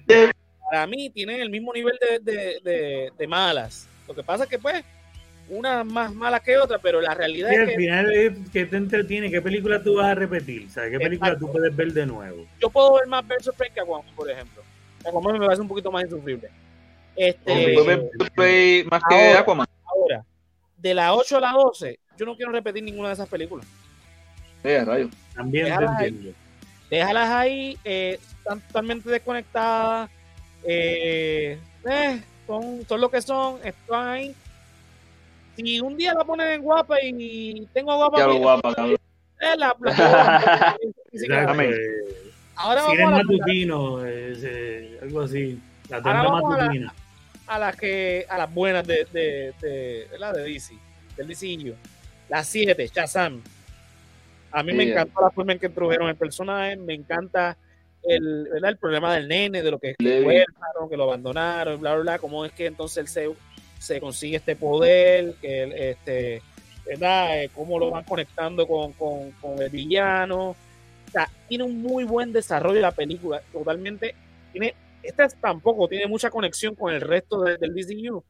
para 0.70 0.86
mí 0.86 1.10
tienen 1.10 1.40
el 1.40 1.50
mismo 1.50 1.72
nivel 1.72 1.96
de, 2.00 2.18
de, 2.20 2.60
de- 2.62 3.12
de 3.16 3.26
malas. 3.26 3.86
Lo 4.08 4.14
que 4.14 4.22
pasa 4.22 4.44
es 4.44 4.50
que 4.50 4.58
pues 4.58 4.82
una 5.48 5.82
más 5.84 6.12
mala 6.12 6.38
que 6.40 6.56
otra, 6.58 6.78
pero 6.78 7.00
la 7.00 7.12
realidad 7.14 7.50
Y 7.50 7.54
es 7.54 7.60
al 7.60 7.66
que 7.68 7.76
final, 7.76 8.12
es 8.12 8.32
que 8.52 8.66
te 8.66 8.76
entretiene? 8.76 9.30
¿Qué 9.30 9.42
película 9.42 9.82
tú 9.82 9.96
vas 9.96 10.06
a 10.06 10.14
repetir? 10.14 10.70
¿Sabes? 10.70 10.92
¿Qué 10.92 10.98
película 10.98 11.30
Exacto. 11.30 11.46
tú 11.46 11.52
puedes 11.52 11.74
ver 11.74 11.92
de 11.92 12.06
nuevo? 12.06 12.46
yo 12.60 12.70
puedo 12.70 12.94
ver 12.94 13.06
más 13.08 13.26
Versus 13.26 13.54
Prey 13.56 13.70
que 13.70 13.80
Aquaman, 13.80 14.12
por 14.14 14.30
ejemplo. 14.30 14.62
Aquaman 15.06 15.38
me 15.38 15.46
parece 15.46 15.62
un 15.62 15.68
poquito 15.68 15.90
más 15.90 16.04
insufrible. 16.04 16.50
Este, 17.16 18.84
más 18.90 19.02
que 19.08 19.14
Ahora- 19.14 19.40
Aquaman. 19.40 19.66
ahora, 19.84 20.24
de 20.76 20.94
la 20.94 21.14
8 21.14 21.36
a 21.36 21.40
la 21.40 21.52
12, 21.52 21.98
yo 22.16 22.26
no 22.26 22.36
quiero 22.36 22.52
repetir 22.52 22.82
ninguna 22.82 23.08
de 23.08 23.14
esas 23.14 23.28
películas. 23.28 23.66
Sí, 24.62 24.70
a 24.70 24.84
rayos. 24.84 25.10
También 25.34 25.64
te 25.66 25.70
Déjala 25.70 25.96
ahí. 25.98 26.08
entiendo. 26.08 26.38
déjalas 26.90 27.30
ahí, 27.30 27.78
eh, 27.84 28.18
están 28.38 28.60
totalmente 28.60 29.08
desconectadas, 29.10 30.10
eh, 30.64 31.58
eh, 31.90 32.22
son, 32.46 32.84
son 32.88 33.00
lo 33.00 33.10
que 33.10 33.22
son, 33.22 33.58
están 33.64 34.08
ahí. 34.08 34.34
Si 35.56 35.80
un 35.80 35.96
día 35.96 36.14
la 36.14 36.24
ponen 36.24 36.48
en 36.48 36.62
guapa 36.62 36.96
y 37.02 37.66
tengo 37.72 37.94
guapa, 37.96 38.18
Ya 38.18 38.26
lo 38.26 38.36
guapa, 38.38 38.74
cabrón. 38.74 38.96
eh, 39.40 39.56
la, 39.56 39.76
la- 39.80 40.76
ni 41.12 41.18
ahora 42.60 42.82
Cine 42.86 43.04
vamos 43.04 43.14
a, 43.14 43.16
la- 43.18 43.24
matutino, 43.24 44.06
es, 44.06 44.38
eh, 44.44 44.98
algo 45.02 45.20
así. 45.22 45.58
La 45.88 46.02
tanda 46.02 46.22
vamos 46.22 46.54
a 46.54 46.56
la- 46.56 46.62
matutina. 46.64 46.94
a 47.46 47.58
las 47.58 47.76
que 47.76 48.26
a 48.28 48.38
las 48.38 48.54
buenas 48.54 48.86
de 48.86 49.06
de, 49.12 49.52
de, 49.60 50.06
¿verdad? 50.10 50.34
de 50.34 50.42
DC, 50.44 50.74
del 51.16 51.28
DCU. 51.28 51.74
Las 52.28 52.46
7, 52.46 52.90
Shazam. 52.94 53.42
A 54.52 54.62
mí 54.62 54.72
me 54.72 54.90
encantó 54.90 55.20
la 55.20 55.30
forma 55.30 55.52
en 55.52 55.58
que 55.58 55.66
introdujeron 55.66 56.08
el 56.08 56.16
personaje, 56.16 56.76
me 56.76 56.94
encanta 56.94 57.56
el, 58.02 58.48
¿verdad? 58.52 58.70
el 58.70 58.76
problema 58.78 59.14
del 59.14 59.28
nene, 59.28 59.62
de 59.62 59.70
lo 59.70 59.78
que 59.78 59.90
es 59.90 59.96
que 59.96 60.96
lo 60.96 61.04
abandonaron, 61.04 61.80
bla, 61.80 61.94
bla, 61.94 62.02
bla, 62.02 62.18
cómo 62.18 62.44
es 62.44 62.52
que 62.52 62.66
entonces 62.66 62.98
él 62.98 63.08
se, 63.08 63.30
se 63.78 64.00
consigue 64.00 64.36
este 64.36 64.56
poder, 64.56 65.34
que 65.40 65.62
él, 65.64 65.72
este, 65.72 66.42
¿verdad? 66.86 67.42
Eh, 67.42 67.50
cómo 67.54 67.78
lo 67.78 67.90
van 67.90 68.02
conectando 68.04 68.66
con, 68.66 68.92
con, 68.94 69.30
con 69.40 69.60
el 69.62 69.70
villano. 69.70 70.56
Sea, 71.10 71.28
tiene 71.48 71.64
un 71.64 71.82
muy 71.82 72.04
buen 72.04 72.32
desarrollo 72.32 72.80
la 72.80 72.92
película, 72.92 73.42
totalmente. 73.52 74.14
Tiene, 74.52 74.74
esta 75.02 75.24
es- 75.24 75.34
tampoco 75.40 75.88
tiene 75.88 76.06
mucha 76.06 76.30
conexión 76.30 76.74
con 76.74 76.92
el 76.94 77.00
resto 77.00 77.42
de- 77.42 77.56
del 77.56 77.74
DCU, 77.74 78.22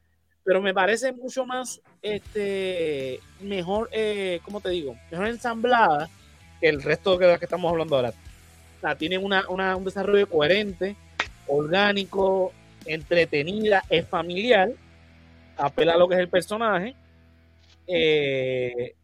pero 0.45 0.63
me 0.63 0.73
parece 0.73 1.13
mucho 1.13 1.45
más, 1.45 1.81
este, 2.03 3.21
mejor, 3.41 3.89
eh, 3.93 4.41
¿cómo 4.45 4.61
te 4.61 4.71
digo? 4.71 4.97
Mejor 5.11 5.27
ensamblada 5.29 6.09
que 6.61 6.69
el 6.69 6.83
resto 6.83 7.17
de 7.19 7.27
las 7.27 7.39
que 7.39 7.45
estamos 7.47 7.71
hablando 7.71 7.97
ahora. 7.97 8.11
O 8.11 8.81
sea, 8.81 8.95
tiene 8.95 9.19
una, 9.19 9.47
una- 9.49 9.77
un 9.77 9.85
desarrollo 9.85 10.27
coherente, 10.29 10.97
orgánico, 11.47 12.53
entretenida, 12.87 13.83
es 13.91 14.07
familiar, 14.09 14.71
apela 15.59 15.93
a 15.95 15.97
lo 15.99 16.09
que 16.09 16.15
es 16.15 16.21
el 16.21 16.29
personaje. 16.29 16.95
Eh, 17.87 18.95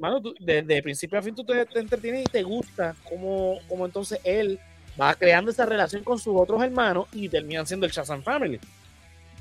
mano, 0.00 0.20
tú- 0.20 0.34
desde 0.40 0.82
principio 0.82 1.18
a 1.18 1.22
fin 1.22 1.34
tú 1.34 1.44
te, 1.44 1.64
te 1.66 1.78
entretienes 1.78 2.22
y 2.22 2.24
te 2.24 2.42
gusta 2.42 2.96
cómo, 3.08 3.58
cómo 3.68 3.86
entonces 3.86 4.18
él 4.24 4.58
va 5.00 5.14
creando 5.14 5.50
esa 5.50 5.66
relación 5.66 6.02
con 6.02 6.18
sus 6.18 6.34
otros 6.36 6.62
hermanos 6.62 7.06
y 7.12 7.28
terminan 7.28 7.66
siendo 7.66 7.86
el 7.86 7.92
Shazam 7.92 8.22
Family. 8.22 8.58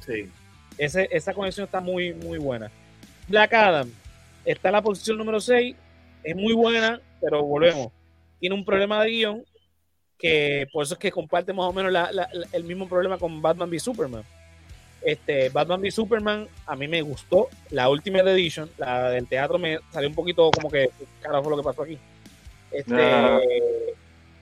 Sí. 0.06 0.30
Ese- 0.78 1.10
esa 1.12 1.34
conexión 1.34 1.66
está 1.66 1.80
muy, 1.80 2.14
muy 2.14 2.38
buena. 2.38 2.70
Black 3.28 3.54
Adam 3.54 3.90
está 4.46 4.70
en 4.70 4.74
la 4.74 4.82
posición 4.82 5.18
número 5.18 5.40
6, 5.40 5.76
es 6.24 6.36
muy 6.36 6.54
buena, 6.54 7.00
pero 7.22 7.44
volvemos. 7.44 7.92
Tiene 8.40 8.56
un 8.56 8.64
problema 8.66 9.04
de 9.04 9.10
guion 9.12 9.44
que 10.18 10.68
por 10.74 10.84
eso 10.84 10.94
es 10.96 11.00
que 11.00 11.12
comparte 11.12 11.54
más 11.54 11.66
o 11.66 11.74
menos 11.74 11.92
la- 11.92 12.12
la- 12.12 12.30
la- 12.34 12.48
el 12.52 12.64
mismo 12.64 12.88
problema 12.88 13.18
con 13.18 13.42
Batman 13.42 13.70
v 13.70 13.80
Superman. 13.80 14.24
Este, 15.02 15.50
Batman 15.50 15.80
v 15.82 15.92
Superman 15.92 16.48
a 16.66 16.76
mí 16.76 16.88
me 16.88 17.02
gustó 17.02 17.48
la 17.70 17.90
Ultimate 17.90 18.32
Edition, 18.32 18.70
la 18.78 19.12
del 19.12 19.28
teatro 19.28 19.58
me 19.58 19.80
salió 19.92 20.10
un 20.10 20.16
poquito 20.16 20.52
como 20.52 20.70
que, 20.70 20.90
¿qué 20.98 21.06
carajo 21.22 21.44
fue 21.44 21.52
lo 21.52 21.58
que 21.58 21.64
pasó 21.64 21.84
aquí? 21.84 21.98
Este, 22.72 22.94
Ah. 22.94 23.40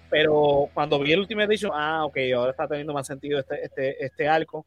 pero 0.10 0.70
cuando 0.74 1.00
vi 1.00 1.12
el 1.12 1.20
Ultimate 1.20 1.46
Edition, 1.46 1.72
ah, 1.74 2.06
ok, 2.06 2.18
ahora 2.36 2.52
está 2.52 2.68
teniendo 2.68 2.94
más 2.94 3.06
sentido 3.06 3.40
este, 3.40 3.64
este, 3.64 4.04
este 4.04 4.28
arco. 4.28 4.66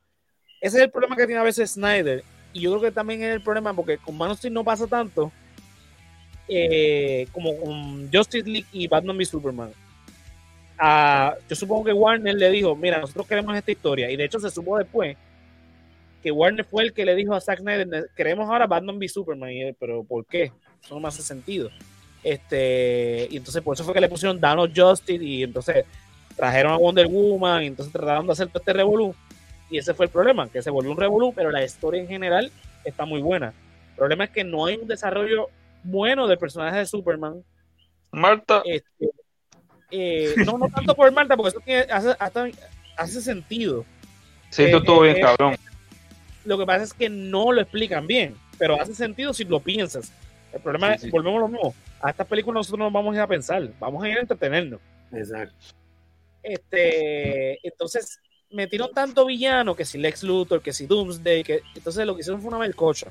Ese 0.61 0.77
es 0.77 0.83
el 0.85 0.91
problema 0.91 1.17
que 1.17 1.27
tiene 1.27 1.41
a 1.41 1.45
veces 1.45 1.73
Snyder. 1.73 2.23
Y 2.53 2.61
yo 2.61 2.71
creo 2.71 2.83
que 2.83 2.93
también 2.93 3.23
es 3.23 3.35
el 3.35 3.43
problema 3.43 3.75
porque 3.75 3.99
con 3.99 4.17
Man 4.17 4.31
of 4.31 4.39
Steel 4.39 4.53
no 4.53 4.65
pasa 4.65 4.87
tanto 4.87 5.33
eh, 6.49 7.27
como 7.33 7.57
con 7.57 8.11
Justice 8.13 8.49
League 8.49 8.67
y 8.73 8.87
Batman 8.89 9.17
v 9.17 9.25
Superman. 9.25 9.73
Ah, 10.79 11.35
yo 11.49 11.57
supongo 11.57 11.85
que 11.85 11.93
Warner 11.93 12.35
le 12.35 12.51
dijo, 12.51 12.75
mira, 12.75 12.99
nosotros 12.99 13.27
queremos 13.27 13.57
esta 13.57 13.71
historia. 13.71 14.11
Y 14.11 14.17
de 14.17 14.25
hecho 14.25 14.41
se 14.41 14.51
supo 14.51 14.79
después 14.79 15.17
que 16.23 16.31
Warner 16.31 16.65
fue 16.65 16.83
el 16.85 16.93
que 16.93 17.05
le 17.05 17.15
dijo 17.15 17.35
a 17.35 17.41
Zack 17.41 17.61
Snyder, 17.61 18.11
queremos 18.17 18.49
ahora 18.49 18.67
Batman 18.67 18.97
v 18.99 19.09
Superman. 19.09 19.51
Y 19.51 19.63
él, 19.63 19.77
pero 19.79 20.05
¿por 20.05 20.25
qué? 20.27 20.53
Eso 20.83 20.95
no 20.95 21.01
me 21.01 21.09
hace 21.09 21.23
sentido. 21.23 21.71
Este, 22.23 23.29
y 23.31 23.37
entonces 23.39 23.63
por 23.63 23.75
eso 23.75 23.85
fue 23.85 23.95
que 23.95 24.01
le 24.01 24.09
pusieron 24.09 24.39
Dawn 24.41 24.59
of 24.59 24.71
Justice 24.77 25.25
y 25.25 25.43
entonces 25.43 25.85
trajeron 26.37 26.73
a 26.73 26.77
Wonder 26.77 27.07
Woman 27.07 27.63
y 27.63 27.67
entonces 27.69 27.93
trataron 27.93 28.27
de 28.27 28.33
hacer 28.33 28.49
todo 28.49 28.59
este 28.59 28.73
revolú. 28.73 29.15
Y 29.71 29.79
ese 29.79 29.95
fue 29.95 30.07
el 30.07 30.13
problema, 30.13 30.49
que 30.49 30.63
se 30.63 30.71
volvió 30.71 30.91
un 30.91 30.97
revolú, 30.99 31.33
pero 31.35 31.51
la 31.51 31.65
historia 31.65 32.01
en 32.01 32.09
general 32.09 32.51
está 32.85 33.05
muy 33.05 33.21
buena. 33.23 33.55
El 33.91 33.97
problema 33.97 34.25
es 34.25 34.31
que 34.31 34.45
no 34.45 34.67
hay 34.67 34.77
un 34.77 34.89
desarrollo 34.89 35.49
bueno 35.83 36.27
del 36.27 36.39
personaje 36.39 36.79
de 36.79 36.87
Superman. 36.87 37.43
Marta, 38.13 38.63
Este, 38.65 39.11
eh, 39.91 40.35
no, 40.45 40.59
no 40.59 40.69
tanto 40.69 40.95
por 40.95 41.11
Marta, 41.13 41.37
porque 41.37 41.51
eso 41.51 41.61
tiene- 41.61 41.87
hace, 41.93 42.15
hasta- 42.19 42.49
hace 42.97 43.21
sentido. 43.23 43.85
sí, 44.51 44.65
tú 44.71 44.77
eh, 44.77 44.81
estuvo 44.81 45.01
bien, 45.03 45.17
eh, 45.17 45.21
cabrón. 45.21 45.57
Lo 46.45 46.57
que 46.59 46.67
pasa 46.67 46.85
es 46.85 46.93
que 46.95 47.09
no 47.09 47.53
lo 47.53 47.61
explican 47.61 48.07
bien, 48.07 48.35
pero 48.59 48.81
hace 48.81 48.95
sentido 48.95 49.33
si 49.35 49.45
lo 49.45 49.61
piensas. 49.61 50.13
El 50.53 50.61
problema 50.61 50.97
Sí, 50.99 51.07
es, 51.07 51.13
volvemos 51.13 51.39
a 51.39 51.41
lo 51.43 51.49
mismo. 51.49 51.75
A 52.01 52.11
estas 52.11 52.27
películas 52.27 52.55
nosotros 52.61 52.79
no 52.81 52.91
vamos 52.91 53.13
a 53.13 53.17
ir 53.17 53.21
a 53.23 53.27
pensar, 53.27 53.69
vamos 53.79 54.03
a 54.03 54.09
ir 54.09 54.17
a 54.17 54.21
entretenernos. 54.21 54.81
Exacto. 55.13 55.55
Este, 56.43 57.67
entonces 57.67 58.19
metieron 58.51 58.91
tanto 58.93 59.27
villano 59.27 59.75
que 59.77 59.85
si 59.85 59.99
Lex 59.99 60.23
Luthor, 60.23 60.63
que 60.63 60.73
si 60.73 60.87
Doomsday, 60.87 61.45
que 61.45 61.61
entonces 61.75 62.07
lo 62.07 62.15
que 62.15 62.21
hicieron 62.23 62.41
fue 62.41 62.49
una 62.49 62.59
melcocha. 62.59 63.09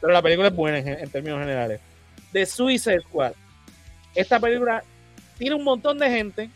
Pero 0.00 0.12
la 0.12 0.22
película 0.22 0.48
es 0.48 0.54
buena 0.56 0.78
en, 0.78 0.88
en 0.88 1.10
términos 1.10 1.38
generales. 1.40 1.80
The 2.32 2.46
Suicide 2.46 3.02
Squad. 3.02 3.32
Esta 4.14 4.40
película 4.40 4.82
tiene 5.38 5.54
un 5.54 5.64
montón 5.64 5.98
de 5.98 6.08
gente. 6.10 6.50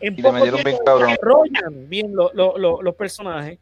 En 0.00 0.12
Y 0.16 0.22
poco 0.22 0.34
bien 0.44 1.88
bien 1.88 2.14
lo- 2.14 2.30
lo- 2.34 2.56
lo- 2.56 2.82
los 2.82 2.94
personajes. 2.94 3.58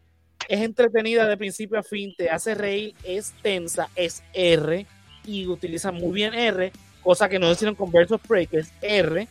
Es 0.48 0.60
entretenida 0.60 1.26
de 1.26 1.36
principio 1.36 1.78
a 1.78 1.82
fin, 1.82 2.14
te 2.16 2.30
hace 2.30 2.54
reír, 2.54 2.94
es 3.02 3.32
tensa, 3.42 3.88
es 3.96 4.22
R 4.32 4.86
y 5.24 5.46
utiliza 5.46 5.90
muy 5.90 6.12
bien 6.12 6.34
R, 6.34 6.72
cosa 7.02 7.28
que 7.28 7.38
no 7.38 7.50
hicieron 7.50 7.74
con 7.74 7.90
Versus 7.90 8.20
Prey, 8.20 8.46
que 8.46 8.58
es 8.58 8.72
R, 8.80 9.26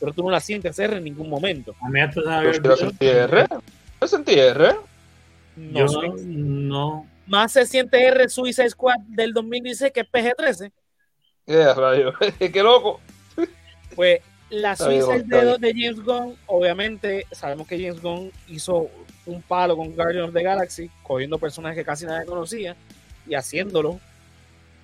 pero 0.00 0.12
tú 0.12 0.22
no 0.24 0.30
la 0.30 0.40
sientes 0.40 0.78
R 0.78 0.96
en 0.96 1.04
ningún 1.04 1.28
momento. 1.30 1.74
A 1.80 1.88
mí 1.88 2.00
hasta 2.00 2.42
Yo 2.42 2.76
sentí 2.76 3.06
R. 3.06 3.46
Yo 4.00 4.06
sentí 4.08 4.32
R. 4.38 4.74
No 5.56 5.80
Yo 5.80 5.88
sé. 5.88 6.08
no. 6.24 7.06
Más 7.26 7.52
se 7.52 7.66
siente 7.66 8.04
R 8.06 8.28
Suicide 8.28 8.70
Squad 8.70 8.98
del 9.08 9.32
2016 9.32 9.92
que 9.92 10.00
es 10.00 10.06
PG-13. 10.10 10.72
Yeah, 11.46 11.74
rayo. 11.74 12.12
Qué 12.38 12.62
loco. 12.62 13.00
Pues 13.94 14.20
la 14.50 14.74
bien, 14.74 15.02
Suicide 15.02 15.16
está 15.18 15.58
de, 15.58 15.74
James 15.74 16.04
Gunn, 16.04 16.36
obviamente 16.46 17.26
sabemos 17.32 17.66
que 17.66 17.78
James 17.78 18.00
Gunn 18.00 18.30
hizo 18.48 18.88
un 19.26 19.42
palo 19.42 19.76
con 19.76 19.94
Guardian 19.94 20.24
of 20.24 20.32
the 20.32 20.42
Galaxy, 20.42 20.90
cogiendo 21.02 21.38
personajes 21.38 21.78
que 21.78 21.84
casi 21.84 22.06
nadie 22.06 22.26
conocía 22.26 22.76
y 23.26 23.34
haciéndolo. 23.34 24.00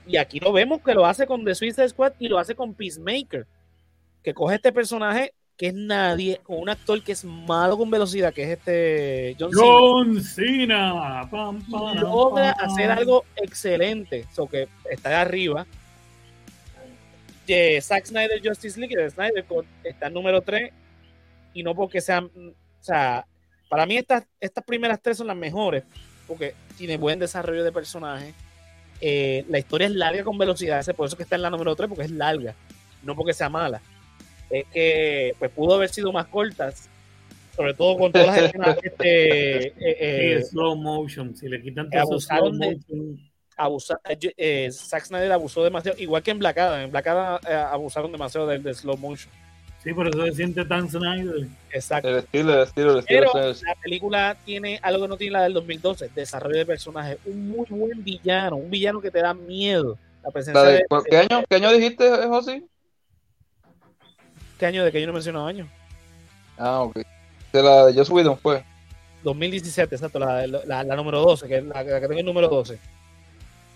Y 0.07 0.19
aquí 0.19 0.39
lo 0.39 0.53
vemos 0.53 0.83
que 0.83 0.93
lo 0.93 1.07
hace 1.07 1.27
con 1.27 1.45
The 1.45 1.55
Suicide 1.55 1.89
Squad 1.89 2.13
y 2.19 2.29
lo 2.29 2.39
hace 2.39 2.55
con 2.55 2.75
Peacemaker, 2.75 3.47
que 4.23 4.35
coge 4.35 4.57
este 4.57 4.71
personaje 4.71 5.33
que 5.57 5.69
es 5.69 5.75
nadie, 5.75 6.41
con 6.43 6.59
un 6.59 6.69
actor 6.69 7.03
que 7.03 7.13
es 7.13 7.25
malo 7.25 7.79
con 7.79 7.91
velocidad, 7.91 8.35
que 8.35 8.43
es 8.43 8.59
este 8.59 9.37
John 9.39 9.53
Cena. 9.53 9.65
John 9.65 10.23
Cena. 10.23 11.29
Pam, 11.31 11.63
pam, 11.71 11.97
y 11.97 12.01
logra 12.01 12.55
pam. 12.55 12.71
hacer 12.71 12.91
algo 12.91 13.25
excelente. 13.37 14.27
So 14.35 14.47
que 14.49 14.69
está 14.91 15.11
de 15.11 15.15
arriba. 15.15 15.67
Eh, 17.47 17.81
Zack 17.81 18.07
Snyder 18.07 18.41
Justice 18.43 18.79
League 18.81 18.97
de 18.97 19.11
Snyder 19.11 19.45
Code 19.45 19.67
está 19.83 20.07
en 20.07 20.15
número 20.15 20.41
3 20.41 20.71
y 21.53 21.63
no 21.63 21.75
porque 21.75 22.01
sean, 22.01 22.25
o 22.27 22.53
sea, 22.83 23.27
Para 23.69 23.87
mí 23.87 23.97
estas, 23.97 24.25
estas 24.41 24.63
primeras 24.65 25.01
tres 25.03 25.17
son 25.19 25.27
las 25.27 25.37
mejores, 25.37 25.83
porque 26.29 26.55
tiene 26.79 26.97
buen 26.97 27.19
desarrollo 27.19 27.65
de 27.65 27.73
personaje. 27.73 28.33
Eh, 29.01 29.45
la 29.49 29.59
historia 29.59 29.87
es 29.89 29.93
larga 29.95 30.23
con 30.23 30.39
velocidad, 30.39 30.79
ese 30.79 30.95
por 30.95 31.07
eso 31.07 31.17
que 31.17 31.25
está 31.25 31.35
en 31.37 31.43
la 31.43 31.51
número 31.51 31.75
3, 31.75 31.89
porque 31.89 32.05
es 32.05 32.11
larga, 32.11 32.55
no 33.03 33.17
porque 33.17 33.33
sea 33.33 33.49
mala. 33.49 33.81
Es 34.51 34.65
que 34.73 35.35
pues 35.39 35.51
pudo 35.51 35.75
haber 35.75 35.89
sido 35.89 36.13
más 36.13 36.27
cortas, 36.27 36.89
sobre 37.57 37.75
todo 37.75 37.97
con 37.99 38.13
todas 38.13 38.29
las 38.29 38.39
escenas 38.39 38.79
este, 38.83 39.67
eh, 39.69 39.75
eh, 40.37 40.43
slow 40.45 40.77
motion. 40.77 41.35
Si 41.35 41.49
le 41.49 41.61
quitan 41.61 41.89
todo 41.91 42.03
slow 42.03 42.13
abusaron 42.13 42.59
de- 42.59 42.77
motion. 42.77 43.31
Abusa- 43.57 44.01
eh, 44.09 44.19
eh, 44.37 44.69
Zack 44.73 45.05
Snyder 45.07 45.33
abusó 45.33 45.63
demasiado, 45.65 45.99
igual 45.99 46.23
que 46.23 46.31
en 46.31 46.39
Black 46.39 46.59
Adam. 46.59 46.81
En 46.81 46.91
Black 46.91 47.07
Adam 47.07 47.41
eh, 47.49 47.55
abusaron 47.55 48.11
demasiado 48.13 48.47
del 48.47 48.63
de 48.63 48.75
slow 48.75 48.97
motion. 48.97 49.33
Sí, 49.83 49.93
por 49.93 50.09
eso 50.09 50.25
se 50.25 50.33
siente 50.33 50.65
tan 50.65 50.89
Snyder. 50.89 51.47
Exacto. 51.71 52.09
El 52.09 52.17
estilo, 52.17 52.55
el 52.55 52.63
estilo, 52.63 52.93
el 52.93 52.99
estilo. 53.01 53.31
Pero 53.35 53.53
la 53.53 53.75
película 53.83 54.37
tiene 54.45 54.81
algo 54.83 55.03
que 55.03 55.09
no 55.09 55.17
tiene 55.19 55.33
la 55.33 55.43
del 55.43 55.53
2012, 55.53 56.11
desarrollo 56.15 56.57
de 56.57 56.67
personaje, 56.67 57.19
un 57.27 57.51
muy 57.51 57.67
buen 57.69 58.03
villano, 58.03 58.57
un 58.57 58.71
villano 58.71 59.01
que 59.03 59.11
te 59.11 59.21
da 59.21 59.35
miedo. 59.35 59.99
La 60.23 60.31
presencia 60.31 60.63
la 60.63 60.69
de- 60.71 60.77
de, 60.79 60.85
¿Qué 61.11 61.17
año, 61.19 61.45
¿Qué 61.49 61.57
año 61.57 61.71
dijiste, 61.73 62.09
José? 62.29 62.63
¿Qué 64.59 64.67
año 64.67 64.85
de 64.85 64.93
que 64.93 65.01
yo 65.01 65.07
no 65.07 65.13
menciono 65.13 65.47
año? 65.47 65.69
Ah, 66.57 66.81
ok. 66.81 66.97
De 67.53 67.63
la 67.63 67.87
de 67.87 67.95
Joss 67.95 68.09
Whedon 68.11 68.39
fue. 68.39 68.65
2017, 69.23 69.95
exacto, 69.97 70.19
la, 70.19 70.47
la- 70.47 70.85
la 70.85 70.97
número 70.97 71.21
12, 71.21 71.49
que 71.49 71.57
es 71.59 71.65
la, 71.65 71.83
la 71.83 72.01
que 72.01 72.07
tengo 72.09 72.21
el 72.21 72.27
número 72.27 72.49
12, 72.49 72.79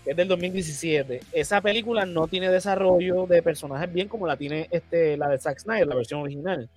que 0.09 0.13
es 0.13 0.17
del 0.17 0.27
2017. 0.27 1.21
Esa 1.33 1.61
película 1.61 2.03
no 2.03 2.27
tiene 2.27 2.49
desarrollo 2.49 3.27
de 3.27 3.43
personajes 3.43 3.93
bien 3.93 4.07
como 4.07 4.25
la 4.25 4.37
tiene 4.37 4.67
este, 4.71 5.15
la 5.17 5.29
de 5.29 5.37
Zack 5.37 5.59
Snyder, 5.59 5.85
la 5.85 5.93
versión 5.93 6.21
original. 6.21 6.67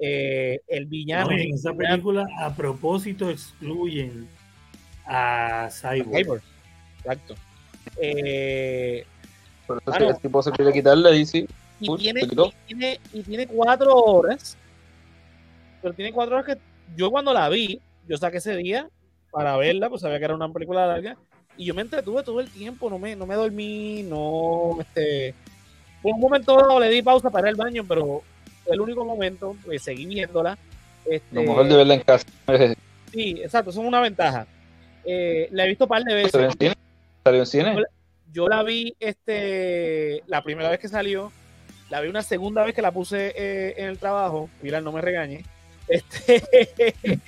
Eh, 0.00 0.60
el 0.68 0.86
villano. 0.86 1.30
No, 1.30 1.36
en 1.36 1.52
esa 1.52 1.74
película, 1.74 2.24
a 2.38 2.54
propósito, 2.54 3.28
excluyen 3.28 4.28
a 5.04 5.68
Cyborg. 5.68 6.16
Cyborg, 6.16 6.42
Exacto. 6.98 7.34
Eh, 8.00 9.04
Por 9.66 9.78
eso 9.78 9.84
Claro. 9.86 10.04
sí, 10.06 10.10
el 10.14 10.22
tipo 10.22 10.42
se 10.44 10.52
quiere 10.52 10.72
quitarle 10.72 11.16
y 11.16 11.26
sí. 11.26 11.48
y, 11.80 11.90
Uy, 11.90 11.98
tiene, 11.98 12.20
y, 12.22 12.28
tiene, 12.68 13.00
y 13.12 13.22
tiene 13.24 13.46
cuatro 13.48 13.96
horas, 13.96 14.56
pero 15.82 15.92
tiene 15.92 16.12
cuatro 16.12 16.36
horas 16.36 16.46
que 16.54 16.60
yo 16.96 17.10
cuando 17.10 17.34
la 17.34 17.48
vi, 17.48 17.80
yo 18.06 18.16
saqué 18.16 18.36
ese 18.36 18.54
día 18.54 18.88
para 19.32 19.56
verla, 19.56 19.88
pues 19.88 20.02
sabía 20.02 20.20
que 20.20 20.24
era 20.26 20.36
una 20.36 20.52
película 20.52 20.86
larga, 20.86 21.16
y 21.60 21.66
yo 21.66 21.74
me 21.74 21.82
entretuve 21.82 22.22
todo 22.22 22.40
el 22.40 22.48
tiempo, 22.48 22.88
no 22.88 22.98
me, 22.98 23.14
no 23.14 23.26
me 23.26 23.34
dormí, 23.34 24.02
no, 24.02 24.78
este, 24.80 25.34
por 26.00 26.14
un 26.14 26.20
momento 26.20 26.56
dado 26.56 26.80
le 26.80 26.88
di 26.88 27.02
pausa 27.02 27.28
para 27.28 27.50
al 27.50 27.54
baño, 27.54 27.84
pero 27.86 28.22
fue 28.64 28.74
el 28.74 28.80
único 28.80 29.04
momento, 29.04 29.54
pues 29.66 29.82
seguí 29.82 30.06
viéndola. 30.06 30.56
Este, 31.04 31.34
Lo 31.34 31.42
mejor 31.42 31.68
de 31.68 31.76
verla 31.76 31.94
en 31.96 32.00
casa. 32.00 32.26
Sí, 33.12 33.42
exacto, 33.42 33.72
eso 33.72 33.82
es 33.82 33.86
una 33.86 34.00
ventaja. 34.00 34.46
Eh, 35.04 35.48
la 35.50 35.66
he 35.66 35.68
visto 35.68 35.84
un 35.84 35.90
par 35.90 36.02
de 36.02 36.14
veces. 36.14 36.32
¿Salió 36.32 36.46
en 36.46 36.58
cine? 36.58 36.74
¿Salió 37.24 37.40
en 37.40 37.46
cine? 37.46 37.84
Yo 38.32 38.48
la 38.48 38.62
vi 38.62 38.94
este 38.98 40.22
la 40.28 40.42
primera 40.42 40.70
vez 40.70 40.78
que 40.78 40.88
salió, 40.88 41.30
la 41.90 42.00
vi 42.00 42.08
una 42.08 42.22
segunda 42.22 42.64
vez 42.64 42.74
que 42.74 42.80
la 42.80 42.92
puse 42.92 43.34
eh, 43.36 43.74
en 43.76 43.88
el 43.88 43.98
trabajo, 43.98 44.48
mira, 44.62 44.80
no 44.80 44.92
me 44.92 45.02
regañe. 45.02 45.44
Este, 45.88 46.42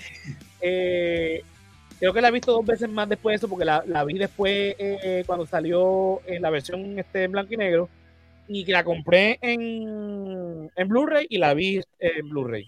eh, 0.63 1.43
creo 2.03 2.13
que 2.13 2.21
la 2.21 2.29
he 2.29 2.33
visto 2.33 2.51
dos 2.51 2.67
veces 2.67 2.91
más 2.91 3.09
después 3.09 3.33
de 3.33 3.37
eso, 3.37 3.49
porque 3.49 3.65
la, 3.65 3.85
la 3.87 4.03
vi 4.03 4.19
después 4.19 4.75
eh, 4.77 5.23
cuando 5.25 5.47
salió 5.47 6.21
en 6.27 6.43
la 6.43 6.51
versión 6.51 6.99
este, 6.99 7.23
en 7.23 7.31
blanco 7.31 7.55
y 7.55 7.57
negro, 7.57 7.89
y 8.49 8.65
que 8.65 8.73
la 8.73 8.83
compré 8.83 9.39
en, 9.41 10.69
en 10.75 10.89
Blu-ray 10.89 11.29
y 11.31 11.39
la 11.39 11.55
vi 11.55 11.81
en 12.01 12.29
Blu-ray. 12.29 12.67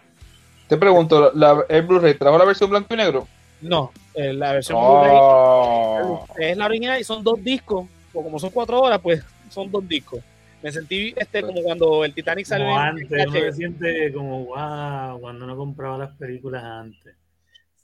Te 0.69 0.77
pregunto, 0.77 1.32
¿la, 1.35 1.65
¿el 1.69 1.82
Blu-ray 1.82 2.15
trajo 2.15 2.39
la 2.39 2.44
versión 2.44 2.70
blanco 2.70 2.94
y 2.94 2.97
negro? 2.97 3.27
No, 3.61 3.90
eh, 4.15 4.32
la 4.32 4.52
versión 4.52 4.78
Blu-ray 4.78 5.16
Oh. 5.16 6.27
es 6.39 6.56
la 6.56 6.66
original 6.66 7.01
y 7.01 7.02
son 7.02 7.24
dos 7.24 7.43
discos, 7.43 7.89
o 8.12 8.23
como 8.23 8.39
son 8.39 8.51
cuatro 8.51 8.81
horas, 8.82 9.01
pues 9.02 9.20
son 9.51 9.69
dos 9.69 9.89
discos. 9.89 10.20
Me 10.62 10.70
sentí 10.70 11.12
este 11.16 11.43
como 11.43 11.61
cuando 11.61 12.05
el 12.05 12.15
Titanic 12.15 12.47
salió 12.47 12.69
Como 12.69 12.78
antes, 12.78 13.27
uno 13.27 13.32
se 13.32 13.52
siente 13.52 14.12
como 14.12 14.44
wow, 14.44 15.20
cuando 15.20 15.44
uno 15.44 15.56
compraba 15.56 15.98
las 15.98 16.12
películas 16.12 16.62
antes. 16.62 17.16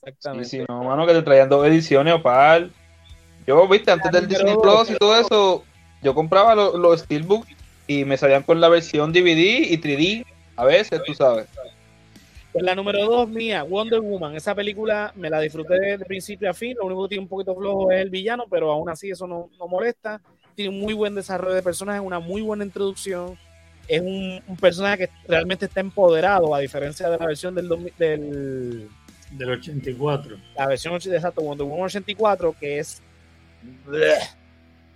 Exactamente. 0.02 0.48
sí, 0.48 0.64
no, 0.68 0.84
mano, 0.84 1.06
que 1.06 1.12
te 1.12 1.22
traían 1.22 1.48
dos 1.48 1.66
ediciones 1.66 2.14
o 2.14 2.22
par. 2.22 2.68
Yo, 3.46 3.66
viste, 3.68 3.90
antes 3.90 4.10
del 4.12 4.28
Disney 4.28 4.56
Plus 4.60 4.90
y 4.90 4.96
todo 4.96 5.18
eso, 5.18 5.64
yo 6.02 6.14
compraba 6.14 6.54
los, 6.54 6.74
los 6.74 7.00
Steelbook 7.00 7.46
y 7.86 8.04
me 8.04 8.16
salían 8.16 8.42
con 8.42 8.60
la 8.60 8.68
versión 8.68 9.12
DVD 9.12 9.70
y 9.70 9.78
3D. 9.78 10.24
A 10.56 10.64
veces, 10.64 11.02
tú 11.04 11.14
sabes. 11.14 11.46
Pues 12.52 12.64
la 12.64 12.74
número 12.74 13.04
dos 13.06 13.28
mía, 13.28 13.62
Wonder 13.62 14.00
Woman. 14.00 14.34
Esa 14.34 14.54
película 14.54 15.12
me 15.14 15.30
la 15.30 15.40
disfruté 15.40 15.78
de, 15.78 15.98
de 15.98 16.04
principio 16.04 16.50
a 16.50 16.54
fin. 16.54 16.76
Lo 16.78 16.86
único 16.86 17.04
que 17.04 17.10
tiene 17.10 17.22
un 17.22 17.28
poquito 17.28 17.54
flojo 17.54 17.92
es 17.92 18.00
el 18.00 18.10
villano, 18.10 18.44
pero 18.50 18.70
aún 18.72 18.88
así 18.88 19.10
eso 19.10 19.26
no, 19.26 19.50
no 19.58 19.68
molesta. 19.68 20.20
Tiene 20.54 20.70
un 20.70 20.80
muy 20.80 20.94
buen 20.94 21.14
desarrollo 21.14 21.54
de 21.54 21.62
personaje, 21.62 22.00
una 22.00 22.18
muy 22.18 22.42
buena 22.42 22.64
introducción. 22.64 23.38
Es 23.86 24.00
un, 24.00 24.42
un 24.46 24.56
personaje 24.56 24.98
que 24.98 25.10
realmente 25.28 25.66
está 25.66 25.80
empoderado, 25.80 26.54
a 26.54 26.60
diferencia 26.60 27.08
de 27.08 27.18
la 27.18 27.26
versión 27.26 27.54
del, 27.54 27.68
2000 27.68 27.92
del 27.98 28.88
Del 29.30 29.50
84. 29.50 30.36
la 30.56 30.66
versión 30.66 30.94
och- 30.94 31.06
exacto, 31.06 31.40
Wonder 31.42 31.66
Woman 31.66 31.86
84, 31.86 32.54
que 32.58 32.78
es 32.80 33.00
bleh. 33.86 34.18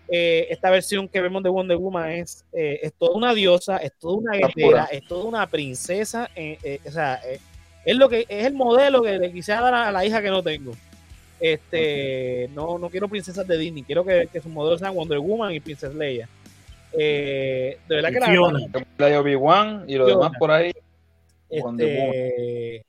Eh, 0.09 0.48
esta 0.51 0.70
versión 0.70 1.09
que 1.09 1.20
vemos 1.20 1.43
de 1.43 1.48
Wonder 1.48 1.77
Woman 1.78 2.11
es, 2.11 2.44
eh, 2.52 2.81
es 2.82 2.93
toda 2.94 3.16
una 3.16 3.32
diosa, 3.32 3.78
es 3.78 3.93
toda 3.98 4.16
una 4.19 4.36
guerrera, 4.36 4.85
es 4.93 5.06
toda 5.09 5.24
una 5.24 5.47
princesa, 5.47 6.28
eh, 6.36 6.59
eh, 6.62 6.78
o 6.86 6.90
sea, 6.90 7.20
eh, 7.27 7.39
es 7.86 7.97
lo 7.97 8.09
que 8.09 8.27
es 8.28 8.44
el 8.47 8.52
modelo 8.55 9.02
que 9.02 9.19
le 9.19 9.32
quisiera 9.32 9.61
dar 9.62 9.74
a 9.74 9.93
la 9.93 10.05
hija 10.05 10.20
que 10.20 10.28
no 10.31 10.43
tengo. 10.43 10.73
Este, 11.40 12.48
no, 12.55 12.78
no 12.78 12.89
quiero 12.90 13.09
princesas 13.09 13.47
de 13.47 13.56
Disney, 13.59 13.82
quiero 13.82 14.05
que, 14.05 14.28
que 14.32 14.40
sus 14.40 14.51
modelos 14.51 14.81
sean 14.81 14.94
Wonder 14.94 15.19
Woman 15.19 15.52
y 15.55 15.61
Princess 15.61 15.94
Leia. 15.94 16.28
Eh, 16.93 17.78
de 17.89 17.94
verdad 17.97 18.11
Y 18.11 18.15
que 18.15 18.20
la 18.20 18.27
Fiona. 18.27 18.59
La 18.98 19.06
de 19.09 19.19
Obi-Wan 19.19 19.85
y 19.89 19.94
lo 19.97 20.06
Fiona. 20.06 20.24
demás 20.24 20.39
por 20.39 20.51
ahí. 20.51 20.73
Wonder 21.51 21.89
este, 21.89 22.86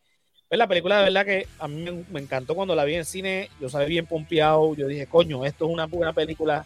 pues 0.47 0.59
la 0.59 0.67
película 0.67 0.99
de 0.99 1.03
verdad 1.05 1.25
que 1.25 1.47
a 1.59 1.67
mí 1.67 2.05
me, 2.11 2.19
encantó 2.19 2.53
cuando 2.53 2.75
la 2.75 2.85
vi 2.85 2.95
en 2.95 3.05
cine, 3.05 3.49
yo 3.59 3.67
salí 3.67 3.87
bien 3.89 4.05
pompeado, 4.05 4.75
yo 4.75 4.87
dije, 4.87 5.07
coño, 5.07 5.43
esto 5.43 5.65
es 5.65 5.71
una 5.71 5.87
buena 5.87 6.13
película. 6.13 6.65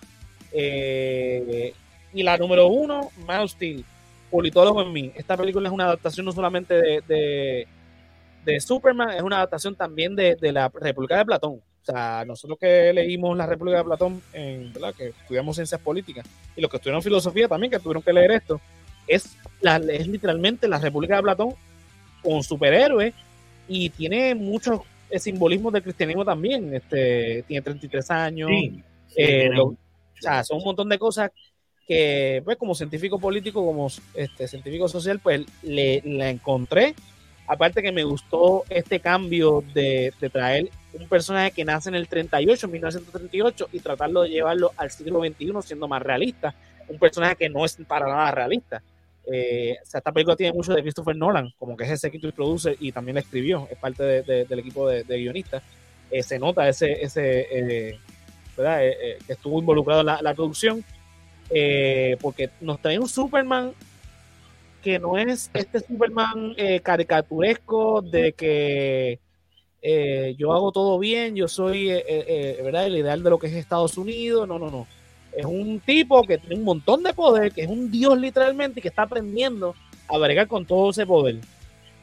Eh, 0.52 1.74
y 2.14 2.24
la 2.24 2.38
número 2.38 2.68
uno, 2.68 3.12
Man 3.26 3.48
Steel, 3.48 3.86
Politólogo 4.30 4.82
en 4.82 4.92
mí. 4.92 5.12
Esta 5.16 5.38
película 5.38 5.70
es 5.70 5.74
una 5.74 5.86
adaptación 5.86 6.26
no 6.26 6.32
solamente 6.34 6.74
de, 6.74 7.04
de, 7.08 7.68
de 8.44 8.60
Superman, 8.60 9.12
es 9.12 9.22
una 9.22 9.38
adaptación 9.38 9.76
también 9.76 10.16
de, 10.16 10.36
de 10.36 10.52
la 10.52 10.70
República 10.70 11.18
de 11.18 11.26
Platón. 11.26 11.62
O 11.82 11.86
sea, 11.86 12.26
nosotros 12.26 12.60
que 12.60 12.92
leímos 12.94 13.38
la 13.38 13.46
República 13.46 13.78
de 13.78 13.84
Platón, 13.86 14.22
en, 14.34 14.74
¿verdad? 14.74 14.94
que 14.94 15.08
estudiamos 15.08 15.56
ciencias 15.56 15.80
políticas, 15.80 16.26
y 16.56 16.62
los 16.62 16.70
que 16.70 16.78
estudiaron 16.78 17.02
filosofía 17.02 17.48
también, 17.48 17.72
que 17.72 17.80
tuvieron 17.80 18.04
que 18.04 18.12
leer 18.12 18.32
esto, 18.32 18.60
es, 19.08 19.38
la, 19.62 19.78
es 19.78 20.08
literalmente 20.08 20.68
la 20.68 20.80
República 20.80 21.16
de 21.16 21.24
Platón 21.24 21.54
con 22.22 22.44
superhéroes 22.44 23.14
y 23.70 23.90
tiene 23.92 24.36
muchos 24.36 24.82
eh, 25.10 25.20
simbolismos 25.20 25.72
del 25.72 25.84
cristianismo 25.84 26.26
también. 26.26 26.74
Este, 26.74 27.44
tiene 27.48 27.62
33 27.62 28.12
años, 28.12 28.50
Sí. 28.50 28.84
sí, 29.08 29.14
eh, 29.18 29.50
lo- 29.54 29.66
o 29.68 29.78
sea, 30.22 30.44
son 30.44 30.58
un 30.58 30.66
montón 30.66 30.90
de 30.90 31.00
cosas 31.00 31.32
que, 31.88 32.42
pues, 32.44 32.58
como 32.58 32.76
científico 32.76 33.18
político, 33.20 33.66
como 33.66 33.88
este, 34.14 34.48
científico 34.48 34.88
social, 34.88 35.20
pues 35.20 35.42
le, 35.64 36.02
la 36.06 36.30
encontré. 36.30 36.94
Aparte 37.48 37.82
que 37.82 37.92
me 37.92 38.04
gustó 38.04 38.64
este 38.70 39.00
cambio 39.00 39.64
de, 39.74 40.14
de 40.22 40.30
traer 40.30 40.70
un 40.94 41.08
personaje 41.08 41.52
que 41.52 41.66
nace 41.66 41.90
en 41.90 41.96
el 41.96 42.08
38, 42.08 42.68
1938, 42.68 43.70
y 43.72 43.80
tratarlo 43.80 44.22
de 44.24 44.30
llevarlo 44.30 44.72
al 44.78 44.92
siglo 44.92 45.20
XXI 45.22 45.52
siendo 45.64 45.88
más 45.88 46.02
realista. 46.02 46.54
Un 46.88 47.00
personaje 47.00 47.36
que 47.36 47.50
no 47.50 47.66
es 47.66 47.78
para 47.88 48.08
nada 48.08 48.30
realista. 48.32 48.84
Eh, 49.32 49.78
o 49.82 49.86
sea, 49.86 50.00
esta 50.00 50.12
película 50.12 50.36
tiene 50.36 50.54
mucho 50.54 50.74
de 50.74 50.82
Christopher 50.82 51.16
Nolan, 51.16 51.54
como 51.60 51.78
que 51.78 51.84
es 51.84 51.92
executive 51.92 52.32
producer 52.34 52.76
y 52.80 52.92
también 52.92 53.16
la 53.16 53.22
escribió, 53.22 53.68
es 53.70 53.78
parte 53.78 54.04
de- 54.04 54.22
de- 54.24 54.46
del 54.46 54.60
equipo 54.60 54.88
de, 54.88 55.04
guionistas. 55.04 55.62
Eh, 56.10 56.24
se 56.24 56.40
nota 56.40 56.68
ese, 56.68 57.04
ese 57.04 57.48
eh, 57.52 58.00
¿verdad? 58.58 58.88
Eh, 58.88 59.20
que 59.28 59.34
estuvo 59.34 59.60
involucrado 59.60 60.00
en 60.02 60.08
la, 60.08 60.22
la 60.22 60.34
producción, 60.34 60.84
porque 62.22 62.50
nos 62.62 62.80
trae 62.82 63.00
un 63.00 63.10
Superman 63.10 63.74
que 64.84 64.98
no 65.00 65.18
es 65.18 65.50
este 65.54 65.80
Superman 65.80 66.56
caricaturesco 66.84 68.02
de 68.02 68.34
que 68.34 69.20
yo 70.38 70.54
hago 70.54 70.72
todo 70.72 71.00
bien, 71.00 71.36
yo 71.36 71.48
soy 71.48 71.88
¿verdad? 72.62 72.86
el 72.88 72.98
ideal 72.98 73.24
de 73.24 73.30
lo 73.30 73.40
que 73.40 73.48
es 73.48 73.54
Estados 73.54 73.98
Unidos, 73.98 74.48
no, 74.48 74.58
no, 74.60 74.70
no. 74.70 74.88
Es 75.40 75.46
un 75.46 75.80
tipo 75.80 76.22
que 76.24 76.38
tiene 76.38 76.56
un 76.56 76.66
montón 76.66 77.02
de 77.02 77.14
poder, 77.14 77.54
que 77.54 77.62
es 77.62 77.70
un 77.70 77.90
dios 77.90 78.18
literalmente 78.18 78.80
y 78.80 78.82
que 78.82 78.90
está 78.90 79.04
aprendiendo 79.04 79.74
a 80.10 80.18
bregar 80.18 80.48
con 80.48 80.66
todo 80.66 80.90
ese 80.90 81.06
poder. 81.06 81.38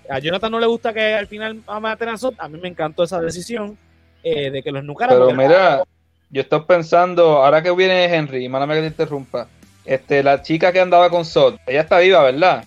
A 0.09 0.19
Jonathan 0.21 0.51
no 0.53 0.59
le 0.59 0.67
gusta 0.67 0.95
que 0.95 1.13
al 1.13 1.27
final 1.27 1.61
maten 1.67 2.09
a 2.09 2.17
Zod, 2.17 2.33
a 2.39 2.49
mí 2.49 2.59
me 2.59 2.69
encantó 2.69 3.05
esa 3.05 3.21
decisión 3.21 3.77
eh, 4.23 4.51
de 4.51 4.63
que 4.63 4.73
los 4.73 4.85
nucaran. 4.85 5.19
Pero 5.19 5.33
mira, 5.33 5.83
yo 6.31 6.41
estoy 6.41 6.61
pensando, 6.61 7.43
ahora 7.43 7.63
que 7.63 7.71
viene 7.73 8.05
Henry, 8.07 8.47
y 8.47 8.49
mándame 8.49 8.77
que 8.77 8.81
te 8.81 8.87
interrumpa, 8.87 9.49
este, 9.85 10.23
la 10.23 10.41
chica 10.41 10.73
que 10.73 10.81
andaba 10.81 11.11
con 11.11 11.27
Sod, 11.27 11.57
ella 11.67 11.83
está 11.83 11.99
viva, 11.99 12.23
¿verdad? 12.23 12.65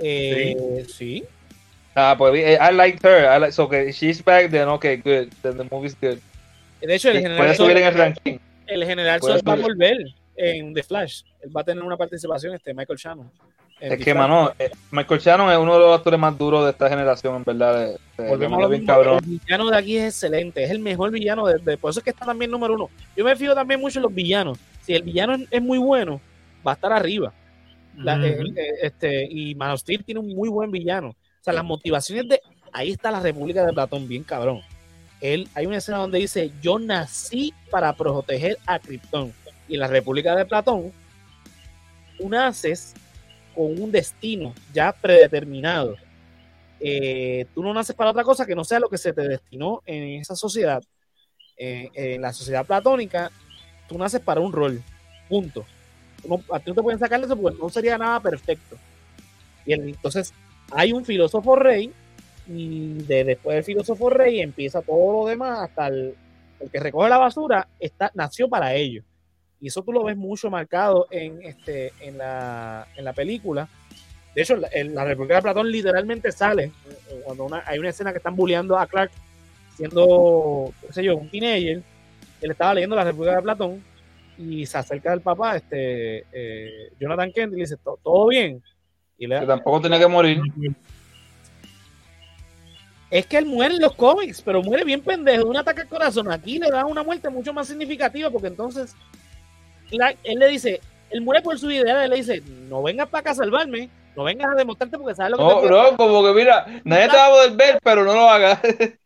Eh, 0.00 0.84
sí. 0.86 1.24
Ah, 1.94 2.14
pues 2.18 2.34
eh, 2.34 2.58
I 2.60 2.74
liked 2.74 3.02
her. 3.06 3.24
I 3.24 3.40
like, 3.40 3.52
so 3.52 3.68
que 3.70 3.90
she's 3.90 4.22
back, 4.22 4.50
then 4.50 4.68
okay, 4.68 4.96
good. 4.96 5.32
Then 5.42 5.56
the 5.56 5.64
movie's 5.70 5.96
good. 5.98 6.18
De 6.82 6.94
hecho, 6.94 7.08
el 7.08 7.16
Sí, 7.16 7.22
general, 7.22 7.38
Puede 7.38 7.54
subir 7.54 7.76
en 7.78 7.84
el 7.86 7.94
ranking. 7.94 8.38
El 8.66 8.84
general 8.84 9.20
Zod 9.20 9.40
va 9.46 9.52
a 9.52 9.56
volver 9.56 9.98
en 10.36 10.74
The 10.74 10.82
Flash. 10.82 11.22
Él 11.42 11.56
va 11.56 11.60
a 11.60 11.64
tener 11.64 11.82
una 11.84 11.96
participación, 11.96 12.54
este 12.54 12.74
Michael 12.74 12.98
Shannon. 12.98 13.30
en 13.80 13.92
Es 13.92 14.04
que, 14.04 14.14
mano, 14.14 14.52
eh, 14.58 14.70
Michael 14.92 15.20
Shannon 15.20 15.50
es 15.50 15.58
uno 15.58 15.74
de 15.74 15.80
los 15.80 15.96
actores 15.98 16.18
más 16.18 16.38
duros 16.38 16.64
de 16.64 16.70
esta 16.70 16.88
generación, 16.88 17.36
en 17.36 17.44
verdad. 17.44 17.78
de- 17.78 18.22
de- 18.22 18.28
Volvemos 18.30 18.54
a 18.54 18.56
de- 18.58 18.62
lo 18.62 18.68
bien 18.70 18.86
cabrón. 18.86 19.18
El 19.24 19.38
villano 19.40 19.68
de 19.70 19.76
aquí 19.76 19.96
es 19.98 20.04
excelente, 20.14 20.62
es 20.64 20.70
el 20.70 20.78
mejor 20.78 21.10
villano. 21.10 21.46
De, 21.46 21.58
de- 21.58 21.76
por 21.76 21.90
eso 21.90 22.00
es 22.00 22.04
que 22.04 22.10
está 22.10 22.24
también 22.24 22.50
número 22.50 22.74
uno. 22.74 22.88
Yo 23.16 23.24
me 23.24 23.36
fijo 23.36 23.54
también 23.54 23.80
mucho 23.80 23.98
en 23.98 24.04
los 24.04 24.14
villanos. 24.14 24.58
Si 24.82 24.94
el 24.94 25.02
villano 25.02 25.34
es, 25.34 25.46
es 25.50 25.60
muy 25.62 25.78
bueno, 25.78 26.20
va 26.66 26.72
a 26.72 26.74
estar 26.74 26.92
arriba. 26.92 27.32
La- 27.96 28.16
eh, 28.26 28.38
eh, 28.56 28.68
este, 28.82 29.26
y 29.30 29.54
Man 29.54 29.72
of 29.72 29.80
Steel 29.80 30.04
tiene 30.04 30.20
un 30.20 30.34
muy 30.34 30.48
buen 30.48 30.70
villano. 30.70 31.08
O 31.10 31.44
sea, 31.44 31.52
las 31.52 31.64
motivaciones 31.64 32.28
de. 32.28 32.40
Ahí 32.72 32.90
está 32.92 33.10
la 33.10 33.20
República 33.20 33.64
de 33.66 33.72
Platón, 33.72 34.08
bien 34.08 34.22
cabrón. 34.24 34.60
Él, 35.24 35.48
hay 35.54 35.64
una 35.64 35.78
escena 35.78 35.96
donde 35.98 36.18
dice: 36.18 36.52
Yo 36.60 36.78
nací 36.78 37.54
para 37.70 37.94
proteger 37.94 38.58
a 38.66 38.78
Krypton. 38.78 39.32
Y 39.66 39.74
en 39.74 39.80
la 39.80 39.86
República 39.86 40.36
de 40.36 40.44
Platón, 40.44 40.92
tú 42.18 42.28
naces 42.28 42.92
con 43.54 43.80
un 43.80 43.90
destino 43.90 44.52
ya 44.74 44.92
predeterminado. 44.92 45.96
Eh, 46.78 47.46
tú 47.54 47.62
no 47.62 47.72
naces 47.72 47.96
para 47.96 48.10
otra 48.10 48.22
cosa 48.22 48.44
que 48.44 48.54
no 48.54 48.64
sea 48.64 48.78
lo 48.78 48.90
que 48.90 48.98
se 48.98 49.14
te 49.14 49.26
destinó 49.26 49.82
en 49.86 50.20
esa 50.20 50.36
sociedad. 50.36 50.82
Eh, 51.56 51.88
en 51.94 52.20
la 52.20 52.34
sociedad 52.34 52.66
platónica, 52.66 53.30
tú 53.88 53.96
naces 53.96 54.20
para 54.20 54.42
un 54.42 54.52
rol. 54.52 54.82
Punto. 55.26 55.64
No- 56.28 56.42
a 56.52 56.58
ti 56.58 56.64
no 56.66 56.74
te 56.74 56.82
pueden 56.82 57.00
sacar 57.00 57.20
de 57.20 57.24
eso 57.24 57.36
porque 57.36 57.58
no 57.58 57.70
sería 57.70 57.96
nada 57.96 58.20
perfecto. 58.20 58.76
Y 59.64 59.72
entonces 59.72 60.34
hay 60.70 60.92
un 60.92 61.02
filósofo 61.02 61.56
rey 61.56 61.90
y 62.46 62.94
de, 63.04 63.24
después 63.24 63.54
del 63.56 63.64
filósofo 63.64 64.10
rey 64.10 64.40
empieza 64.40 64.82
todo 64.82 65.12
lo 65.22 65.26
demás 65.28 65.60
hasta 65.60 65.86
el, 65.88 66.14
el 66.60 66.70
que 66.70 66.80
recoge 66.80 67.08
la 67.08 67.18
basura 67.18 67.66
está, 67.80 68.10
nació 68.14 68.48
para 68.48 68.74
ello. 68.74 69.02
Y 69.60 69.68
eso 69.68 69.82
tú 69.82 69.92
lo 69.92 70.04
ves 70.04 70.16
mucho 70.16 70.50
marcado 70.50 71.06
en, 71.10 71.40
este, 71.42 71.92
en, 72.00 72.18
la, 72.18 72.86
en 72.96 73.04
la 73.04 73.12
película. 73.14 73.66
De 74.34 74.42
hecho, 74.42 74.56
la, 74.56 74.68
en 74.72 74.94
la 74.94 75.04
República 75.04 75.36
de 75.36 75.42
Platón 75.42 75.70
literalmente 75.70 76.30
sale 76.32 76.64
eh, 76.64 77.20
cuando 77.24 77.44
una- 77.44 77.62
hay 77.66 77.78
una 77.78 77.88
escena 77.90 78.10
que 78.12 78.18
están 78.18 78.36
bulleando 78.36 78.76
a 78.76 78.86
Clark 78.86 79.10
siendo, 79.76 80.72
qué 80.86 80.92
sé 80.92 81.04
yo, 81.04 81.16
un 81.16 81.30
teenager. 81.30 81.82
Él 82.40 82.50
estaba 82.50 82.74
leyendo 82.74 82.96
la 82.96 83.04
República 83.04 83.36
de 83.36 83.42
Platón 83.42 83.82
y 84.36 84.66
se 84.66 84.76
acerca 84.78 85.10
del 85.12 85.20
papá, 85.20 85.56
este, 85.56 86.24
eh, 86.32 86.90
Jonathan 87.00 87.32
Kent, 87.32 87.52
y 87.52 87.56
le 87.56 87.62
dice, 87.62 87.76
"¿Todo- 87.82 87.98
¿todo 88.02 88.26
bien? 88.28 88.62
Y 89.16 89.26
le 89.28 89.40
Que 89.40 89.46
tampoco 89.46 89.80
tenía 89.80 89.98
que 89.98 90.08
morir. 90.08 90.40
Es 93.16 93.26
que 93.26 93.38
él 93.38 93.46
muere 93.46 93.74
en 93.76 93.80
los 93.82 93.94
cómics, 93.94 94.42
pero 94.42 94.60
muere 94.62 94.82
bien 94.84 95.00
pendejo, 95.00 95.44
de 95.44 95.50
un 95.50 95.56
ataque 95.56 95.82
al 95.82 95.88
corazón. 95.88 96.32
Aquí 96.32 96.58
le 96.58 96.68
dan 96.68 96.86
una 96.86 97.02
muerte 97.04 97.28
mucho 97.30 97.52
más 97.52 97.68
significativa 97.68 98.28
porque 98.28 98.48
entonces 98.48 98.94
Clark- 99.90 100.18
él 100.24 100.38
le 100.40 100.48
dice, 100.48 100.80
él 101.10 101.20
muere 101.20 101.40
por 101.40 101.56
su 101.58 101.70
idea, 101.70 102.04
él 102.04 102.10
le 102.10 102.16
dice, 102.16 102.42
no 102.68 102.82
vengas 102.82 103.08
para 103.08 103.20
acá 103.20 103.30
a 103.30 103.34
salvarme, 103.36 103.88
no 104.16 104.24
vengas 104.24 104.50
a 104.50 104.54
demostrarte 104.56 104.98
porque 104.98 105.14
sabes 105.14 105.30
lo 105.32 105.36
que 105.38 105.44
No, 105.44 105.60
te 105.60 105.66
bro, 105.66 105.96
como 105.96 106.24
que 106.24 106.32
mira, 106.32 106.66
nadie 106.84 107.08
te 107.08 107.16
va 107.16 107.26
a 107.26 107.30
poder 107.30 107.52
ver, 107.52 107.78
pero 107.84 108.04
no 108.04 108.14
lo 108.14 108.28
hagas. 108.28 108.58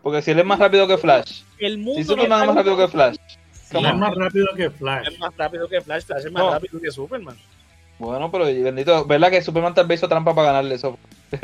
Porque 0.00 0.22
si 0.22 0.30
él 0.30 0.38
es 0.38 0.44
más 0.44 0.60
rápido 0.60 0.86
que 0.86 0.96
Flash. 0.96 1.42
el 1.58 1.78
mundo 1.78 1.94
Si 1.94 2.00
no 2.02 2.12
Superman 2.14 2.40
es 2.42 2.46
más 2.46 2.56
rápido 2.56 2.76
que 2.76 2.88
Flash. 2.88 3.16
Sí, 3.52 3.76
es 3.76 3.94
más 3.96 4.14
rápido 4.14 4.46
que 4.56 4.70
Flash. 4.70 5.08
es 5.08 5.18
más 5.18 5.36
rápido 5.36 5.68
que 5.68 5.80
Flash, 5.80 6.02
Flash 6.04 6.24
es 6.26 6.32
más 6.32 6.44
No. 6.44 6.50
rápido 6.52 6.80
que 6.80 6.90
Superman. 6.92 7.36
Bueno, 7.98 8.30
pero 8.30 8.44
bendito, 8.44 9.04
¿verdad 9.04 9.28
que 9.30 9.42
Superman 9.42 9.74
tal 9.74 9.88
vez 9.88 9.98
hizo 9.98 10.08
trampa 10.08 10.32
para 10.32 10.46
ganarle 10.48 10.76
eso? 10.76 10.96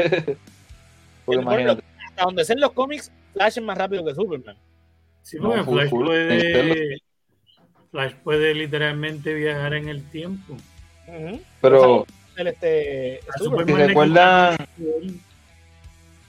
Porque 1.27 1.41
imagínate. 1.43 1.83
Hasta 2.15 2.27
donde 2.27 2.45
sean 2.45 2.61
los 2.61 2.71
cómics, 2.73 3.11
Flash 3.33 3.59
es 3.59 3.65
más 3.65 3.77
rápido 3.77 4.05
que 4.05 4.15
Superman. 4.15 4.57
Sí, 5.23 5.37
porque 5.39 5.65
Flash 5.65 5.91
full. 5.91 6.07
puede. 6.07 6.99
Flash 7.91 8.15
puede 8.23 8.55
literalmente 8.55 9.35
viajar 9.35 9.75
en 9.75 9.89
el 9.89 10.09
tiempo. 10.11 10.57
Pero 11.61 12.07
El, 12.37 12.47
este, 12.47 13.19
A 13.35 13.39
Superman. 13.39 13.67
si 13.67 13.73
le 13.75 13.87
recuerdan, 13.89 14.57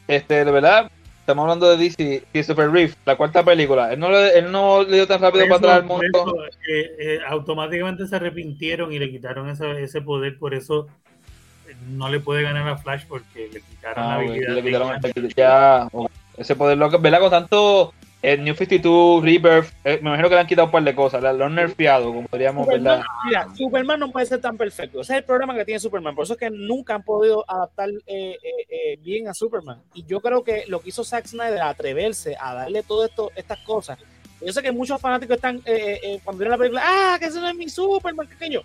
este, 0.07 0.45
de 0.45 0.51
verdad, 0.51 0.91
estamos 1.19 1.43
hablando 1.43 1.69
de 1.69 1.77
DC, 1.77 2.23
Christopher 2.31 2.71
Reeve, 2.71 2.93
la 3.05 3.15
cuarta 3.15 3.43
película. 3.43 3.93
Él 3.93 3.99
no 3.99 4.09
le, 4.09 4.39
él 4.39 4.51
no 4.51 4.81
le 4.83 4.95
dio 4.95 5.07
tan 5.07 5.21
rápido 5.21 5.45
para 5.45 5.57
atrás 5.57 5.77
al 5.77 5.85
mundo. 5.85 6.03
eso, 6.03 6.45
eh, 6.67 6.95
eh, 6.99 7.19
automáticamente 7.27 8.07
se 8.07 8.15
arrepintieron 8.15 8.91
y 8.91 8.97
le 8.97 9.11
quitaron 9.11 9.49
ese, 9.49 9.83
ese 9.83 10.01
poder, 10.01 10.39
por 10.39 10.55
eso 10.55 10.87
no 11.89 12.09
le 12.09 12.19
puede 12.19 12.43
ganar 12.43 12.67
a 12.67 12.77
Flash 12.77 13.03
porque 13.07 13.49
le 13.51 13.61
quitaron 13.61 14.07
la 14.07 14.13
Ah, 14.13 14.17
güey, 14.17 14.29
habilidad. 14.29 14.49
le 14.49 14.61
de 14.61 14.67
quitaron 14.67 14.87
guiar. 15.01 15.11
el- 15.15 15.35
ya, 15.35 15.87
oh, 15.91 16.07
ese 16.37 16.55
poder 16.55 16.77
loco, 16.77 16.99
¿verdad? 16.99 17.19
Con 17.19 17.29
tanto 17.31 17.93
el 18.21 18.43
New 18.43 18.55
52, 18.55 19.23
Rebirth, 19.23 19.71
eh, 19.83 19.99
me 20.01 20.09
imagino 20.09 20.27
que 20.29 20.33
le 20.35 20.41
han 20.41 20.47
quitado 20.47 20.65
un 20.65 20.71
par 20.71 20.83
de 20.83 20.95
cosas, 20.95 21.21
la- 21.21 21.31
lo 21.31 21.45
han 21.45 21.53
nerfeado, 21.53 22.05
como 22.07 22.23
podríamos, 22.27 22.65
Superman, 22.65 22.83
¿verdad? 22.99 23.05
mira, 23.25 23.47
Superman 23.55 23.99
no 23.99 24.11
puede 24.11 24.25
ser 24.25 24.41
tan 24.41 24.57
perfecto. 24.57 25.01
Ese 25.01 25.13
es 25.13 25.19
el 25.19 25.25
problema 25.25 25.53
que 25.53 25.63
tiene 25.63 25.79
Superman. 25.79 26.15
Por 26.15 26.23
eso 26.23 26.33
es 26.33 26.39
que 26.39 26.49
nunca 26.49 26.95
han 26.95 27.03
podido 27.03 27.45
adaptar 27.47 27.89
eh, 27.89 27.99
eh, 28.07 28.37
eh, 28.69 28.97
bien 29.03 29.27
a 29.27 29.33
Superman. 29.35 29.79
Y 29.93 30.05
yo 30.05 30.21
creo 30.21 30.43
que 30.43 30.63
lo 30.67 30.79
que 30.81 30.89
hizo 30.89 31.03
Zack 31.03 31.27
Snyder, 31.27 31.61
atreverse 31.61 32.35
a 32.39 32.55
darle 32.55 32.81
todo 32.81 33.05
esto, 33.05 33.31
estas 33.35 33.59
cosas. 33.59 33.99
Yo 34.41 34.51
sé 34.51 34.61
que 34.63 34.71
muchos 34.71 34.99
fanáticos 34.99 35.35
están, 35.35 35.57
eh, 35.57 35.61
eh, 35.65 35.99
eh, 36.03 36.19
cuando 36.23 36.39
vieron 36.39 36.51
la 36.51 36.57
película, 36.57 36.81
ah, 36.83 37.17
que 37.19 37.25
ese 37.27 37.39
no 37.39 37.47
es 37.47 37.55
mi 37.55 37.69
Superman, 37.69 38.27
que 38.39 38.49
yo. 38.49 38.61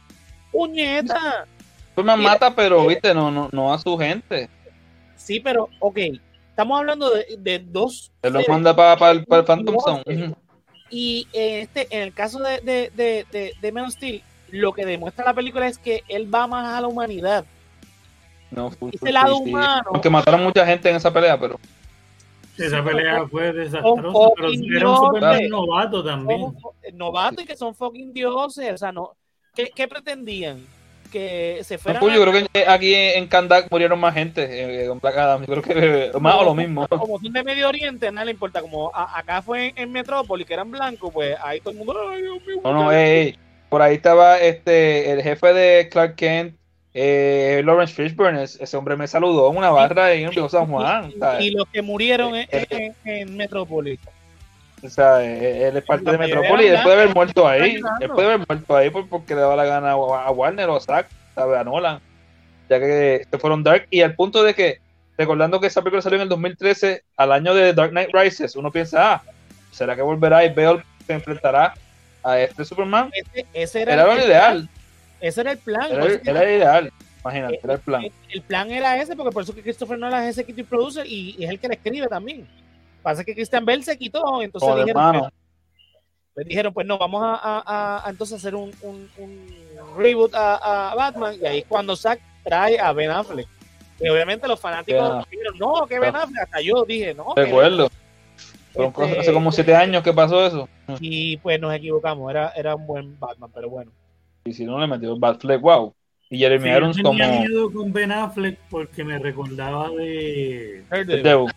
Puñeta. 0.51 1.47
Superman 1.91 2.19
Mira, 2.19 2.31
mata, 2.33 2.55
pero, 2.55 2.87
viste, 2.87 3.15
no, 3.15 3.31
no, 3.31 3.49
no 3.53 3.73
a 3.73 3.79
su 3.79 3.97
gente. 3.99 4.49
Sí, 5.17 5.41
pero, 5.41 5.69
ok. 5.81 5.99
Estamos 6.51 6.79
hablando 6.79 7.11
de, 7.11 7.37
de 7.39 7.59
dos. 7.59 8.13
Él 8.23 8.33
los 8.35 8.49
manda 8.49 8.75
para 8.75 9.11
el 9.13 9.25
Phantom 9.25 9.77
Zone. 9.85 10.03
eh. 10.07 10.35
Y 10.91 11.29
en, 11.33 11.61
este, 11.61 11.87
en 11.91 12.03
el 12.03 12.13
caso 12.13 12.41
de, 12.41 12.61
de, 12.61 12.91
de, 13.31 13.55
de, 13.61 13.73
Man 13.73 13.85
of 13.85 13.93
Steel, 13.93 14.23
lo 14.51 14.73
que 14.73 14.85
demuestra 14.85 15.25
la 15.25 15.35
película 15.35 15.69
es 15.69 15.79
que 15.79 16.03
él 16.09 16.33
va 16.33 16.47
más 16.47 16.67
a 16.77 16.81
la 16.81 16.89
humanidad. 16.89 17.45
No, 18.51 18.67
Ese 18.69 18.77
full, 18.77 18.91
lado 19.11 19.37
sí, 19.37 19.43
humano. 19.51 19.91
Aunque 19.93 20.11
mataron 20.11 20.43
mucha 20.43 20.67
gente 20.67 20.91
en 20.91 20.97
esa 20.97 21.13
pelea, 21.13 21.39
pero 21.39 21.61
Esa 22.59 22.83
pelea 22.83 23.27
fue 23.29 23.47
Son 23.47 23.57
desastrosa, 23.57 24.29
pero 24.37 24.49
era 24.77 24.91
un 24.91 24.97
Superman 24.97 25.49
novato 25.49 26.05
también. 26.05 26.41
Son 26.41 26.73
novatos 26.95 27.45
y 27.45 27.47
que 27.47 27.57
son 27.57 27.75
fucking 27.75 28.13
dioses. 28.13 28.75
O 28.75 28.79
sea, 28.79 28.91
no. 28.91 29.13
¿Qué, 29.55 29.71
qué 29.75 29.87
pretendían? 29.87 30.67
Que 31.11 31.61
se 31.65 31.77
fueran. 31.79 32.01
Pues 32.01 32.15
yo 32.15 32.23
creo 32.23 32.47
que 32.53 32.67
aquí 32.67 32.95
en 32.95 33.27
Kandak 33.27 33.67
murieron 33.71 33.99
más 33.99 34.15
gente 34.15 34.85
eh, 34.85 34.87
con 34.89 34.99
Black 35.01 35.17
Adam. 35.17 35.41
Yo 35.47 35.47
creo 35.47 35.63
que 35.63 36.05
eh, 36.07 36.11
más 36.21 36.35
o 36.37 36.45
lo 36.45 36.55
mismo. 36.55 36.87
Como 36.89 37.19
son 37.19 37.33
de 37.33 37.43
Medio 37.43 37.69
Oriente, 37.69 38.09
a 38.09 38.13
nadie 38.13 38.27
le 38.27 38.31
importa. 38.33 38.61
Como 38.61 38.91
a- 38.95 39.19
acá 39.19 39.43
fue 39.43 39.69
en, 39.69 39.79
en 39.79 39.93
Metrópolis, 39.93 40.47
que 40.47 40.55
eran 40.55 40.71
blancos, 40.71 41.11
pues 41.13 41.37
ahí 41.43 41.61
todo 41.61 41.73
el 41.73 41.79
mundo. 41.79 41.95
Ay, 42.11 42.23
Dios 42.23 42.39
mío. 42.47 42.61
No, 42.63 42.73
no, 42.73 42.93
ey, 42.93 43.37
por 43.69 43.83
ahí 43.83 43.95
estaba 43.97 44.39
este 44.39 45.11
el 45.13 45.23
jefe 45.23 45.53
de 45.53 45.89
Clark 45.89 46.15
Kent, 46.17 46.55
eh, 46.95 47.63
Lawrence 47.65 47.95
Fishburne. 47.95 48.43
Es- 48.43 48.61
Ese 48.61 48.77
hombre 48.77 48.97
me 48.97 49.07
saludó 49.09 49.51
en 49.51 49.57
una 49.57 49.71
barra 49.71 50.13
en 50.13 50.27
el 50.29 50.33
Río 50.35 50.49
San 50.49 50.67
Juan. 50.67 51.13
Y- 51.41 51.45
y, 51.47 51.51
los 51.51 51.67
que 51.73 51.83
murieron 51.83 52.35
en, 52.37 52.47
en, 52.51 52.95
en 53.05 53.37
Metrópolis. 53.37 53.99
O 54.83 54.89
sea, 54.89 55.23
eh, 55.23 55.69
él 55.69 55.77
es 55.77 55.85
parte 55.85 56.05
La 56.05 56.13
de 56.13 56.19
Metrópolis 56.19 56.67
y 56.67 56.69
él 56.71 56.79
puede 56.83 56.95
haber 57.03 57.15
muerto 57.15 57.47
ahí. 57.47 57.81
Él 58.01 58.11
puede 58.11 58.33
haber 58.33 58.47
muerto 58.49 58.77
ahí 58.77 58.89
por- 58.91 59.09
porque 59.09 59.35
le 59.35 59.43
daba 59.43 59.57
la 59.57 59.65
gana 59.65 59.91
a 59.93 60.31
Warner 60.31 60.69
o 60.71 60.77
a 60.77 60.81
Zack, 60.81 61.09
¿sabe? 61.35 61.59
a 61.59 61.65
Nolan. 61.65 62.01
Ya 62.69 62.79
que 62.81 63.27
se 63.31 63.39
fueron 63.39 63.63
Dark. 63.63 63.87
Y 63.91 64.01
al 64.01 64.15
punto 64.15 64.43
de 64.43 64.55
que, 64.55 64.79
recordando 65.19 65.61
que 65.61 65.67
esa 65.67 65.83
película 65.83 66.01
salió 66.03 66.17
en 66.17 66.23
el 66.23 66.29
2013, 66.31 67.03
al 67.17 67.33
año 67.33 67.53
de 67.55 67.75
Dark 67.75 67.91
Knight 67.91 68.11
Rises, 68.13 68.57
uno 68.57 68.71
piensa, 68.71 69.15
ah, 69.15 69.23
¿será 69.71 69.95
que 69.97 70.03
volverá 70.03 70.45
y 70.45 70.55
Bale 70.55 70.83
se 71.07 71.13
enfrentará 71.13 71.75
a 72.23 72.39
este 72.41 72.65
Superman? 72.65 73.11
Ese, 73.13 73.47
ese 73.53 73.83
era, 73.83 73.93
Era 73.95 74.07
lo 74.07 74.13
el 74.13 74.25
ideal. 74.27 74.69
Ese 75.21 75.41
era 75.43 75.53
el 75.53 75.59
plan. 75.59 75.91
Era, 75.93 76.07
que- 76.07 76.31
era 76.31 76.45
ideal. 76.45 76.93
Imagínate, 77.23 77.61
era 77.63 77.75
el 77.75 77.81
plan. 77.81 78.03
El, 78.05 78.13
el 78.31 78.41
plan 78.43 78.71
era 78.71 78.97
ese, 79.03 79.15
porque 79.15 79.31
por 79.33 79.43
eso 79.43 79.55
que 79.55 79.61
Christopher 79.63 79.99
Nolan 79.99 80.23
es 80.25 80.39
executive 80.39 80.67
producer 80.67 81.05
y, 81.07 81.35
y 81.39 81.45
es 81.45 81.51
el 81.51 81.59
que 81.61 81.69
le 81.69 81.75
escribe 81.75 82.07
también. 82.09 82.49
Pasa 83.03 83.25
que 83.25 83.35
Christian 83.35 83.65
Bell 83.65 83.83
se 83.83 83.97
quitó, 83.99 84.43
entonces 84.43 84.69
Joder, 84.69 84.85
dijeron, 84.85 85.03
hermano. 85.03 85.31
pues, 86.35 86.47
dijeron, 86.47 86.73
pues 86.75 86.87
no, 86.87 86.99
vamos 86.99 87.23
a, 87.23 87.35
a- 87.35 87.63
a- 87.67 88.07
a 88.07 88.11
entonces 88.11 88.37
hacer 88.39 88.55
un, 88.55 88.71
un- 88.83 89.09
un 89.19 89.47
reboot 89.97 90.35
a, 90.35 90.91
a 90.91 90.95
Batman, 90.95 91.35
y 91.41 91.47
ahí 91.47 91.59
es 91.61 91.65
cuando 91.67 91.97
Zack 91.97 92.21
trae 92.45 92.79
a 92.79 92.93
Ben 92.93 93.11
Affleck. 93.11 93.49
Y 94.01 94.09
obviamente 94.09 94.49
los 94.49 94.59
fanáticos 94.61 95.27
dijeron, 95.31 95.59
no, 95.59 95.87
que 95.87 95.99
Ben 95.99 96.15
Affleck, 96.17 96.43
hasta 96.43 96.61
yo 96.61 96.85
dije, 96.85 97.15
no. 97.15 97.35
Recuerdo. 97.37 97.91
Este- 98.73 99.19
hace 99.19 99.33
como 99.33 99.51
siete 99.51 99.75
años 99.75 100.03
que 100.03 100.13
pasó 100.13 100.47
eso. 100.47 100.69
Y 101.01 101.37
pues 101.39 101.61
nos 101.61 101.75
equivocamos, 101.75 102.31
era, 102.31 102.51
era 102.51 102.77
un 102.77 102.87
buen 102.87 103.19
Batman, 103.19 103.51
pero 103.53 103.69
bueno. 103.69 103.91
Y 104.45 104.53
si 104.53 104.65
no 104.65 104.79
le 104.79 104.87
metió 104.87 105.19
Batfleck, 105.19 105.61
wow. 105.61 105.93
Y 106.31 106.39
Jeremy 106.39 106.63
Sí, 106.65 106.71
yo 106.71 106.77
Irons 106.77 106.97
tenía 106.97 107.27
como 107.29 107.41
miedo 107.41 107.73
con 107.73 107.93
Ben 107.93 108.13
Affleck 108.13 108.59
porque 108.71 109.03
me 109.05 109.19
recordaba 109.19 109.91
de. 109.91 110.85
Daredevil. 110.89 111.51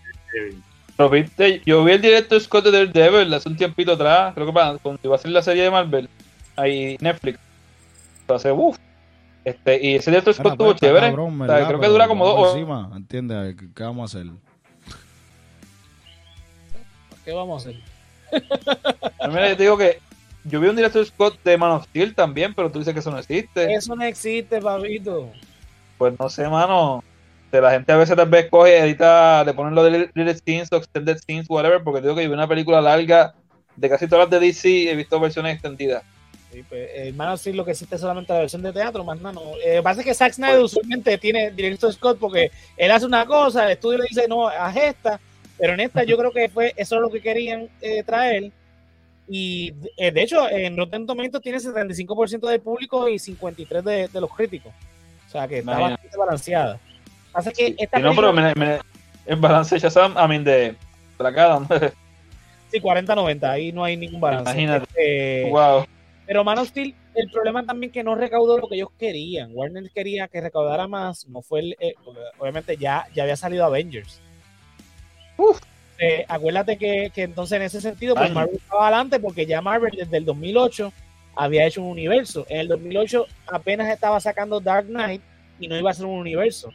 Daredevil. 0.98 0.98
Pero 0.98 1.10
viste, 1.10 1.62
yo 1.66 1.84
vi 1.84 1.92
el 1.94 2.02
directo 2.02 2.40
Scott 2.40 2.66
de 2.66 2.72
Daredevil 2.88 3.34
hace 3.34 3.50
un 3.50 3.56
tiempito 3.58 3.94
atrás, 3.94 4.34
creo 4.34 4.48
que 4.48 4.54
para, 4.54 4.78
cuando 4.78 5.00
iba 5.04 5.16
a 5.16 5.20
salir 5.20 5.34
la 5.36 5.42
serie 5.42 5.64
de 5.64 5.72
Marvel, 5.72 6.10
ahí 6.56 6.98
Netflix. 7.02 7.40
Entonces, 8.22 8.54
uff, 8.56 8.78
Este, 9.44 9.86
y 9.86 9.96
ese 9.96 10.12
director 10.12 10.34
Scott 10.34 10.52
estuvo 10.54 10.74
chévere. 10.74 11.08
cabrón, 11.08 11.42
O 11.42 11.46
sea, 11.46 11.56
¿verdad? 11.56 11.68
creo 11.68 11.80
que 11.80 11.88
dura 11.88 12.08
como 12.08 12.26
dos 12.26 12.40
horas. 12.40 12.54
encima, 12.56 12.92
¿entiendes? 12.96 13.56
¿Qué, 13.56 13.68
qué 13.76 13.84
vamos 13.84 14.16
a 14.16 14.20
hacer? 14.20 14.32
¿Qué 17.26 17.32
vamos 17.34 17.66
a 17.66 17.70
hacer? 17.70 17.82
Mira, 19.30 19.50
yo 19.50 19.58
te 19.58 19.64
digo 19.64 19.78
que 19.78 20.00
yo 20.46 20.60
vi 20.60 20.68
un 20.68 20.76
director 20.76 21.06
Scott 21.06 21.40
de 21.44 21.58
Man 21.58 21.72
of 21.72 21.86
Steel 21.86 22.14
también, 22.16 22.54
pero 22.54 22.70
tú 22.72 22.80
dices 22.80 22.94
que 22.94 23.00
eso 23.00 23.12
no 23.12 23.20
existe. 23.20 23.74
Eso 23.74 23.96
no 23.96 24.04
existe, 24.04 24.60
papito. 24.62 25.30
Pues 25.98 26.14
no 26.20 26.30
sé, 26.30 26.48
mano. 26.50 27.04
De 27.54 27.62
la 27.62 27.70
gente 27.70 27.92
a 27.92 27.98
veces 27.98 28.16
tal 28.16 28.30
vez 28.30 28.50
coge, 28.50 28.80
edita, 28.80 29.44
le 29.44 29.54
ponen 29.54 29.76
lo 29.76 29.84
de 29.84 30.10
Little 30.16 30.36
Scenes 30.36 30.72
o 30.72 30.78
Extended 30.78 31.20
Scenes, 31.20 31.48
whatever, 31.48 31.84
porque 31.84 32.02
digo 32.02 32.16
que 32.16 32.24
yo 32.24 32.30
vi 32.30 32.34
una 32.34 32.48
película 32.48 32.82
larga 32.82 33.36
de 33.76 33.90
casi 33.90 34.08
todas 34.08 34.28
las 34.28 34.32
de 34.32 34.48
DC, 34.48 34.90
he 34.90 34.96
visto 34.96 35.20
versiones 35.20 35.54
extendidas. 35.54 36.02
Sí, 36.52 36.64
pues, 36.68 36.90
hermano, 36.96 37.38
sí, 37.38 37.54
lo 37.54 37.64
que 37.64 37.70
existe 37.70 37.94
es 37.94 38.02
solamente 38.02 38.34
la 38.34 38.40
versión 38.40 38.64
de 38.64 38.74
teatro, 38.74 39.04
más 39.04 39.22
nada. 39.22 39.34
No. 39.34 39.42
Eh, 39.64 39.76
lo 39.76 39.82
que 39.82 39.82
pasa 39.84 40.00
es 40.02 40.08
que 40.08 40.14
Zack 40.16 40.34
Snyder 40.34 40.62
usualmente 40.62 41.16
tiene 41.20 41.52
director 41.52 41.94
Scott 41.94 42.18
porque 42.18 42.50
él 42.76 42.90
hace 42.90 43.06
una 43.06 43.24
cosa, 43.28 43.66
el 43.66 43.74
estudio 43.74 44.00
le 44.00 44.06
dice, 44.10 44.28
no, 44.28 44.48
haz 44.48 44.76
esta, 44.76 45.20
pero 45.56 45.76
en 45.76 45.82
esta 45.82 46.04
yo 46.04 46.18
creo 46.18 46.32
que 46.32 46.50
fue 46.50 46.74
eso 46.76 46.96
es 46.96 47.02
lo 47.02 47.12
que 47.12 47.22
querían 47.22 47.70
eh, 47.82 48.02
traer. 48.02 48.52
Y 49.28 49.76
eh, 49.98 50.12
de 50.12 50.24
hecho, 50.24 50.50
en 50.50 50.76
Rotten 50.76 51.06
Tomatoes 51.06 51.44
tiene 51.44 51.60
75% 51.60 52.50
del 52.50 52.62
público 52.62 53.08
y 53.08 53.18
53% 53.18 53.84
de, 53.84 54.08
de 54.08 54.22
los 54.22 54.34
críticos. 54.34 54.74
O 55.28 55.32
sea 55.32 55.48
que 55.48 55.60
está 55.60 55.78
bastante 55.78 56.18
balanceada. 56.18 56.80
Pasa 57.34 57.52
que 57.52 57.76
esta 57.78 58.00
Y 58.00 58.04
no, 58.04 58.16
pero 58.16 58.32
me, 58.32 58.54
me- 58.56 58.80
el 59.26 59.36
balance 59.38 59.76
de 59.76 59.82
Shazam, 59.82 60.14
I 60.18 60.28
mean, 60.28 60.44
de 60.44 60.76
Black 61.18 61.38
Adam. 61.38 61.68
sí, 62.72 62.80
40-90, 62.80 63.44
ahí 63.44 63.72
no 63.72 63.84
hay 63.84 63.98
ningún 63.98 64.22
balance. 64.22 64.52
Imagínate. 64.52 64.86
Este, 64.86 65.50
wow. 65.50 65.86
Pero 66.26 66.44
Man 66.44 66.60
of 66.60 66.70
Steel, 66.70 66.94
el 67.16 67.30
problema 67.32 67.66
también 67.66 67.92
que 67.92 68.04
no 68.04 68.16
recaudó 68.16 68.58
lo 68.58 68.70
que 68.70 68.76
ellos 68.76 68.90
querían. 68.98 69.52
Warner 69.54 69.90
quería 69.92 70.28
que 70.28 70.40
recaudara 70.40 70.88
más, 70.88 71.28
no 71.28 71.42
fue 71.42 71.60
el, 71.60 71.76
eh, 71.80 71.96
obviamente 72.38 72.78
ya, 72.78 73.08
ya 73.14 73.24
había 73.24 73.36
salido 73.36 73.66
Avengers. 73.66 74.22
Eh, 76.00 76.26
acuérdate 76.28 76.78
que, 76.78 77.12
que 77.14 77.24
entonces 77.24 77.56
en 77.58 77.64
ese 77.64 77.82
sentido, 77.82 78.16
pues. 78.16 78.32
Marvel 78.32 78.56
estaba 78.56 78.88
adelante 78.88 79.20
porque 79.20 79.46
ya 79.46 79.62
Marvel 79.62 79.92
desde 79.96 80.18
el 80.18 80.26
2008 80.26 80.92
había 81.36 81.66
hecho 81.66 81.82
un 81.82 81.90
universo. 81.90 82.46
En 82.50 82.60
el 82.62 82.68
2008 82.68 83.26
apenas 83.48 83.90
estaba 83.90 84.20
sacando 84.20 84.60
Dark 84.60 84.88
Knight 84.88 85.22
y 85.60 85.68
no 85.68 85.78
iba 85.78 85.92
a 85.92 85.94
ser 85.94 86.06
un 86.06 86.20
universo. 86.20 86.72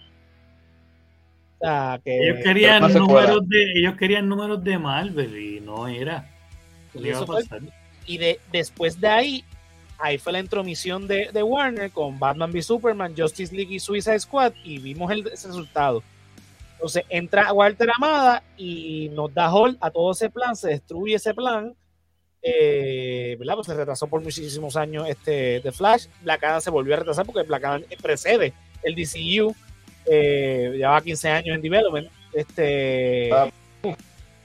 O 1.61 1.65
sea, 1.67 2.01
que 2.05 2.17
Ellos 2.17 2.39
querían 2.45 2.93
números 2.93 3.49
de, 3.49 3.73
ellos 3.75 3.95
querían 3.97 4.29
números 4.29 4.63
de 4.63 4.79
Marvel 4.79 5.37
y 5.39 5.61
no 5.61 5.89
era. 5.89 6.29
Y 6.95 6.99
iba 7.01 7.09
a 7.09 7.13
eso 7.23 7.27
fue- 7.27 7.43
pasar. 7.43 7.61
Y 8.07 8.19
de, 8.19 8.41
después 8.53 9.01
de 9.01 9.09
ahí, 9.09 9.45
ahí 9.99 10.19
fue 10.19 10.33
la 10.33 10.39
intromisión 10.41 11.07
de, 11.09 11.31
de 11.33 11.43
Warner 11.43 11.91
con 11.91 12.19
Batman 12.19 12.51
v 12.53 12.63
Superman, 12.63 13.15
Justice 13.17 13.55
League 13.55 13.75
y 13.75 13.81
Suicide 13.81 14.19
Squad 14.21 14.53
y 14.65 14.79
vimos 14.79 15.11
el, 15.11 15.27
ese 15.27 15.49
resultado. 15.49 16.03
Entonces 16.75 17.03
entra 17.09 17.53
Walter 17.53 17.89
Amada 17.97 18.43
y 18.57 19.11
nos 19.13 19.35
da 19.35 19.53
hold 19.53 19.77
a 19.81 19.91
todo 19.91 20.13
ese 20.13 20.31
plan, 20.31 20.55
se 20.55 20.69
destruye 20.69 21.17
ese 21.17 21.35
plan. 21.35 21.75
eh, 22.41 23.37
¿verdad? 23.39 23.55
Pues 23.57 23.67
se 23.67 23.75
retrasó 23.75 24.07
por 24.07 24.23
muchísimos 24.23 24.77
años 24.77 25.09
este 25.09 25.61
de 25.61 25.73
Flash. 25.73 26.07
Black 26.23 26.45
Adam 26.45 26.61
se 26.61 26.71
volvió 26.71 26.95
a 26.95 26.99
retrasar 26.99 27.27
porque 27.27 27.43
Black 27.43 27.65
Adam 27.65 27.83
precede 28.01 28.53
el 28.85 28.95
DCU. 28.95 29.55
Eh, 30.11 30.73
llevaba 30.77 31.01
15 31.03 31.29
años 31.31 31.55
en 31.57 31.63
development. 31.63 32.09
Este 32.33 33.31
Ah, 33.33 33.49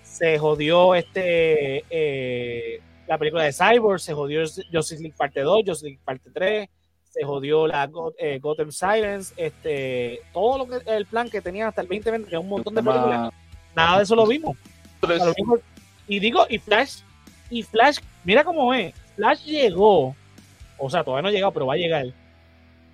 se 0.03 0.37
jodió 0.37 0.93
este 0.95 1.83
eh, 1.89 2.79
la 3.07 3.17
película 3.17 3.43
de 3.43 3.53
Cyborg, 3.53 3.99
se 3.99 4.13
jodió 4.13 4.41
Justice 4.71 5.01
League 5.01 5.15
parte 5.17 5.41
2, 5.41 5.63
Justice 5.65 5.85
League 5.85 5.99
parte 6.05 6.29
3, 6.33 6.69
se 7.09 7.23
jodió 7.23 7.67
la 7.67 7.89
eh, 8.17 8.39
Gotham 8.39 8.71
Silence, 8.71 9.33
este, 9.37 10.21
todo 10.33 10.59
lo 10.59 10.67
que 10.67 10.89
el 10.89 11.05
plan 11.05 11.29
que 11.29 11.41
tenían 11.41 11.67
hasta 11.67 11.81
el 11.81 11.87
2020, 11.87 12.29
que 12.29 12.35
es 12.35 12.41
un 12.41 12.49
montón 12.49 12.73
de 12.75 12.81
películas, 12.83 13.31
nada 13.75 13.97
de 13.97 14.03
eso 14.03 14.15
lo 14.15 14.25
vimos. 14.25 14.55
Lo 15.01 15.33
mismo- 15.35 15.57
y 16.07 16.19
digo, 16.19 16.45
y 16.49 16.57
Flash, 16.59 16.99
y 17.49 17.63
Flash, 17.63 17.97
mira 18.23 18.43
cómo 18.43 18.73
es, 18.73 18.93
Flash 19.15 19.43
llegó, 19.45 20.15
o 20.77 20.89
sea, 20.89 21.03
todavía 21.03 21.23
no 21.23 21.27
ha 21.27 21.31
llegado, 21.31 21.51
pero 21.51 21.65
va 21.67 21.73
a 21.73 21.77
llegar, 21.77 22.05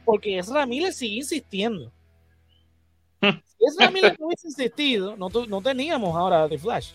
porque 0.06 0.38
Ezra 0.40 0.66
Miller 0.66 0.92
sigue 0.94 1.18
insistiendo. 1.18 1.92
Si 3.22 3.66
Ezra 3.68 3.92
Miller 3.92 4.16
no 4.20 4.28
hubiese 4.28 4.48
insistido, 4.48 5.16
no, 5.18 5.30
tu- 5.30 5.46
no 5.48 5.62
teníamos 5.62 6.16
ahora 6.16 6.48
de 6.48 6.58
Flash. 6.58 6.92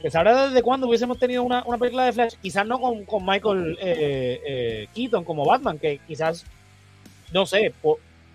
Que 0.00 0.10
sabrá 0.10 0.46
desde 0.46 0.62
cuándo 0.62 0.86
hubiésemos 0.86 1.18
tenido 1.18 1.42
una, 1.42 1.64
una 1.64 1.76
película 1.76 2.04
de 2.04 2.12
Flash, 2.12 2.34
quizás 2.40 2.64
no 2.64 2.80
con, 2.80 3.04
con 3.04 3.26
Michael 3.26 3.76
eh, 3.80 4.40
eh, 4.46 4.88
Keaton 4.94 5.24
como 5.24 5.44
Batman, 5.44 5.76
que 5.78 5.98
quizás, 6.06 6.46
no 7.32 7.44
sé, 7.46 7.74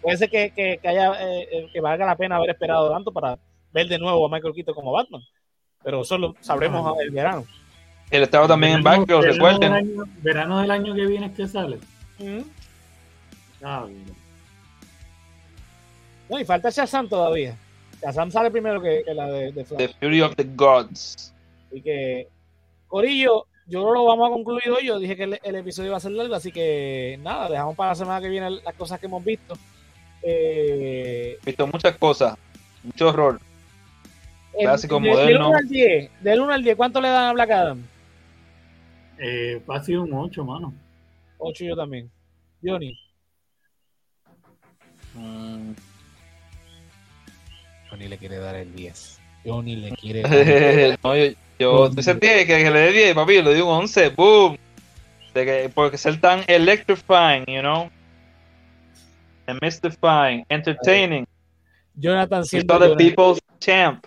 puede 0.01 0.17
ser 0.17 0.29
que, 0.29 0.51
que, 0.51 0.77
que 0.81 0.87
haya 0.89 1.13
eh, 1.25 1.47
eh, 1.51 1.69
que 1.71 1.79
valga 1.79 2.05
la 2.05 2.17
pena 2.17 2.35
haber 2.35 2.49
esperado 2.49 2.91
tanto 2.91 3.13
para 3.13 3.39
ver 3.71 3.87
de 3.87 3.97
nuevo 3.97 4.25
a 4.25 4.29
Michael 4.29 4.53
Keaton 4.53 4.75
como 4.75 4.91
Batman. 4.91 5.21
Pero 5.83 6.01
eso 6.01 6.17
lo 6.17 6.35
sabremos 6.41 6.97
el 6.99 7.11
verano. 7.11 7.45
Él 8.11 8.23
estaba 8.23 8.45
también 8.47 8.73
en 8.73 8.83
Verano- 8.83 9.05
Batgirl, 9.05 9.21
verano 9.21 9.33
recuerden. 9.33 9.59
del 9.61 9.73
año- 9.73 10.03
verano 10.21 10.59
del 10.61 10.71
año 10.71 10.93
que 10.95 11.05
viene 11.05 11.25
es 11.27 11.31
que 11.31 11.47
sale. 11.47 11.79
Ah, 13.63 13.85
bien. 13.87 14.22
No, 16.29 16.39
y 16.39 16.45
falta 16.45 16.69
Shazam 16.69 17.07
todavía. 17.07 17.57
Shazam 18.01 18.31
sale 18.31 18.51
primero 18.51 18.81
que, 18.81 19.03
que 19.05 19.13
la 19.13 19.27
de, 19.29 19.51
de 19.51 19.65
Flash. 19.65 19.77
The 19.79 19.87
Fury 19.99 20.21
of 20.21 20.35
the 20.35 20.43
Gods. 20.55 21.33
Así 21.67 21.81
que, 21.81 22.27
Corillo, 22.87 23.45
yo 23.67 23.81
creo 23.81 23.93
que 23.93 23.99
lo 23.99 24.05
vamos 24.05 24.29
a 24.29 24.33
concluir 24.33 24.69
hoy. 24.69 24.85
Yo 24.87 24.99
dije 24.99 25.15
que 25.15 25.23
el, 25.23 25.39
el 25.43 25.55
episodio 25.55 25.87
iba 25.89 25.97
a 25.97 26.01
ser 26.01 26.11
largo, 26.11 26.35
así 26.35 26.51
que 26.51 27.17
nada, 27.21 27.49
dejamos 27.49 27.75
para 27.75 27.91
la 27.91 27.95
semana 27.95 28.21
que 28.21 28.29
viene 28.29 28.49
las 28.49 28.73
cosas 28.75 28.99
que 28.99 29.05
hemos 29.07 29.23
visto. 29.23 29.55
Eh, 30.21 31.37
visto 31.45 31.67
muchas 31.67 31.97
cosas, 31.97 32.37
mucho 32.83 33.09
horror. 33.09 33.39
el- 34.57 34.65
Clásico, 34.65 34.95
de- 34.99 35.09
moderno. 35.09 35.25
Del 35.27 35.37
1 35.47 35.57
al 35.57 35.67
10, 35.69 36.11
del 36.21 36.39
1 36.41 36.53
al 36.53 36.63
10, 36.63 36.75
¿cuánto 36.77 37.01
le 37.01 37.09
dan 37.09 37.25
a 37.25 37.33
Black 37.33 37.51
Adam? 37.51 37.81
Eh, 39.19 39.61
fácil 39.65 39.99
un 39.99 40.13
8, 40.13 40.43
mano. 40.45 40.73
8 41.37 41.65
yo 41.65 41.75
también. 41.75 42.09
Johnny, 42.63 42.97
Mm, 45.15 45.73
Johnny 47.93 48.07
le 48.07 48.17
quiere 48.17 48.37
dar 48.39 48.55
el 48.55 48.73
10. 48.73 49.19
Johnny 49.45 49.75
le 49.75 49.91
quiere 49.91 50.23
no, 51.03 51.15
yo, 51.15 51.25
yo 51.59 51.91
tú 51.93 52.01
sentí 52.01 52.27
que, 52.27 52.45
que 52.47 52.71
le 52.71 52.79
dé 52.79 52.91
10, 52.91 53.13
papi, 53.13 53.41
le 53.43 53.53
digo 53.53 53.69
un 53.69 53.83
11, 53.83 54.09
boom. 54.09 54.57
De 55.35 55.45
que, 55.45 55.69
porque 55.71 55.99
ser 55.99 56.19
tan 56.19 56.43
electrifying, 56.47 57.45
you 57.45 57.61
know. 57.61 57.91
And 59.45 59.59
mystifying, 59.61 60.43
entertaining. 60.49 61.27
Jonathan 61.95 62.43
siendo 62.45 62.79
the 62.79 62.95
people's 62.95 63.39
champ. 63.59 64.03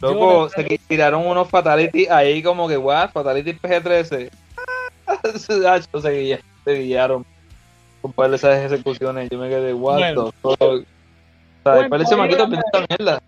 Loco, 0.00 0.48
Jonathan. 0.48 0.66
se 0.68 0.78
tiraron 0.88 1.24
unos 1.24 1.48
fatality 1.48 2.08
ahí 2.08 2.42
como 2.42 2.66
que, 2.66 2.76
what, 2.76 3.12
fatality 3.12 3.52
PG-13. 3.52 4.28
Hacho, 5.06 6.00
se, 6.00 6.10
guilla- 6.10 6.40
se 6.64 6.74
guiaron 6.82 7.24
con 8.02 8.12
par 8.12 8.30
de 8.30 8.36
esas 8.36 8.72
ejecuciones. 8.72 9.28
Yo 9.30 9.38
me 9.38 9.48
quedé, 9.48 9.72
what 9.72 9.98
Bueno. 9.98 10.32
Parece 11.88 12.16
maquito 12.16 12.46
mierda. 12.88 13.20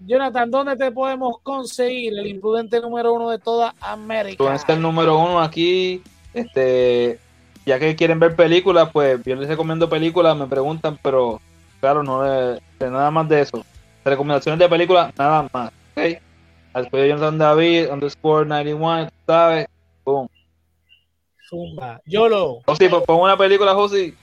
Jonathan, 0.00 0.50
¿dónde 0.50 0.76
te 0.76 0.90
podemos 0.92 1.38
conseguir 1.42 2.18
el 2.18 2.26
imprudente 2.26 2.80
número 2.80 3.14
uno 3.14 3.30
de 3.30 3.38
toda 3.38 3.74
América? 3.80 4.36
Tú 4.38 4.48
el 4.74 4.82
número 4.82 5.18
uno 5.18 5.40
aquí. 5.40 6.02
Este, 6.34 7.18
ya 7.64 7.78
que 7.78 7.96
quieren 7.96 8.20
ver 8.20 8.36
películas, 8.36 8.90
pues 8.92 9.20
yo 9.24 9.34
les 9.36 9.48
recomiendo 9.48 9.88
películas, 9.88 10.36
me 10.36 10.46
preguntan, 10.46 10.98
pero 11.02 11.40
claro, 11.80 12.02
no 12.02 12.22
le- 12.22 12.60
de 12.78 12.90
nada 12.90 13.10
más 13.10 13.26
de 13.28 13.40
eso. 13.40 13.64
Recomendaciones 14.04 14.58
de 14.58 14.68
películas, 14.68 15.12
nada 15.18 15.48
más. 15.52 15.72
¿ok? 15.96 16.20
Al 16.74 16.90
cuello 16.90 17.06
Jonathan 17.06 17.38
David, 17.38 17.90
underscore 17.90 18.46
91, 18.46 19.06
tú 19.06 19.12
¿sabes? 19.26 19.66
Boom. 20.04 20.28
Zumba. 21.48 22.00
Yolo. 22.04 22.60
Josi, 22.66 22.88
pon 22.88 23.02
pon 23.04 23.20
una 23.22 23.36
película, 23.36 23.72
Josi. 23.74 24.14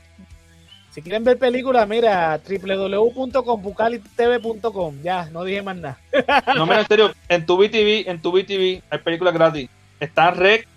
Si 0.94 1.02
quieren 1.02 1.24
ver 1.24 1.40
películas, 1.40 1.88
mira, 1.88 2.40
www.compucalitv.com. 2.48 5.02
Ya, 5.02 5.26
no 5.32 5.44
dije 5.44 5.64
más 5.64 5.78
nada. 5.78 5.98
No, 6.56 6.68
mira, 6.68 6.82
en 6.82 6.88
serio, 6.88 7.12
en 7.28 7.48
tu 7.48 7.58
BTV, 7.58 8.08
en 8.08 8.22
tu 8.22 8.32
BTV 8.32 8.84
hay 8.92 9.00
películas 9.04 9.34
gratis. 9.34 9.72
Están 10.00 10.36
Rec, 10.36 10.68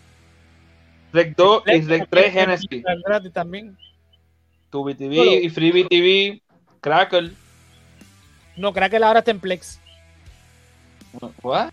Rec 1.12 1.36
2 1.36 1.64
y 1.66 1.82
Rec 1.82 2.08
3 2.08 2.32
Genesis. 2.32 2.82
Gratis 3.04 3.30
también. 3.32 3.76
Tu 4.70 4.82
BTV 4.82 5.42
y 5.42 5.50
Free 5.50 5.82
BTV, 5.82 6.40
Crackle. 6.80 7.32
No, 8.56 8.72
creo 8.72 8.88
que 8.88 8.98
la 8.98 9.10
hora 9.10 9.18
está 9.18 9.32
en 9.32 9.40
Plex. 9.40 9.78
What? 11.42 11.72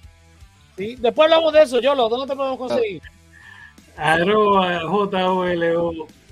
¿sí? 0.78 0.98
Después 0.98 1.32
hablamos 1.32 1.54
de 1.54 1.62
eso, 1.62 1.80
Yolo. 1.80 2.10
¿Dónde 2.10 2.28
te 2.28 2.36
podemos 2.36 2.58
conseguir? 2.58 3.02
Arroba 3.96 4.82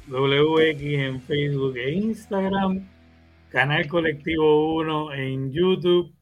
JOLOWX 0.10 0.82
en 0.82 1.22
Facebook 1.22 1.78
e 1.78 1.91
Instagram. 1.91 2.88
Canal 3.49 3.88
Colectivo 3.88 4.76
1 4.76 5.14
en 5.14 5.52
YouTube, 5.52 6.14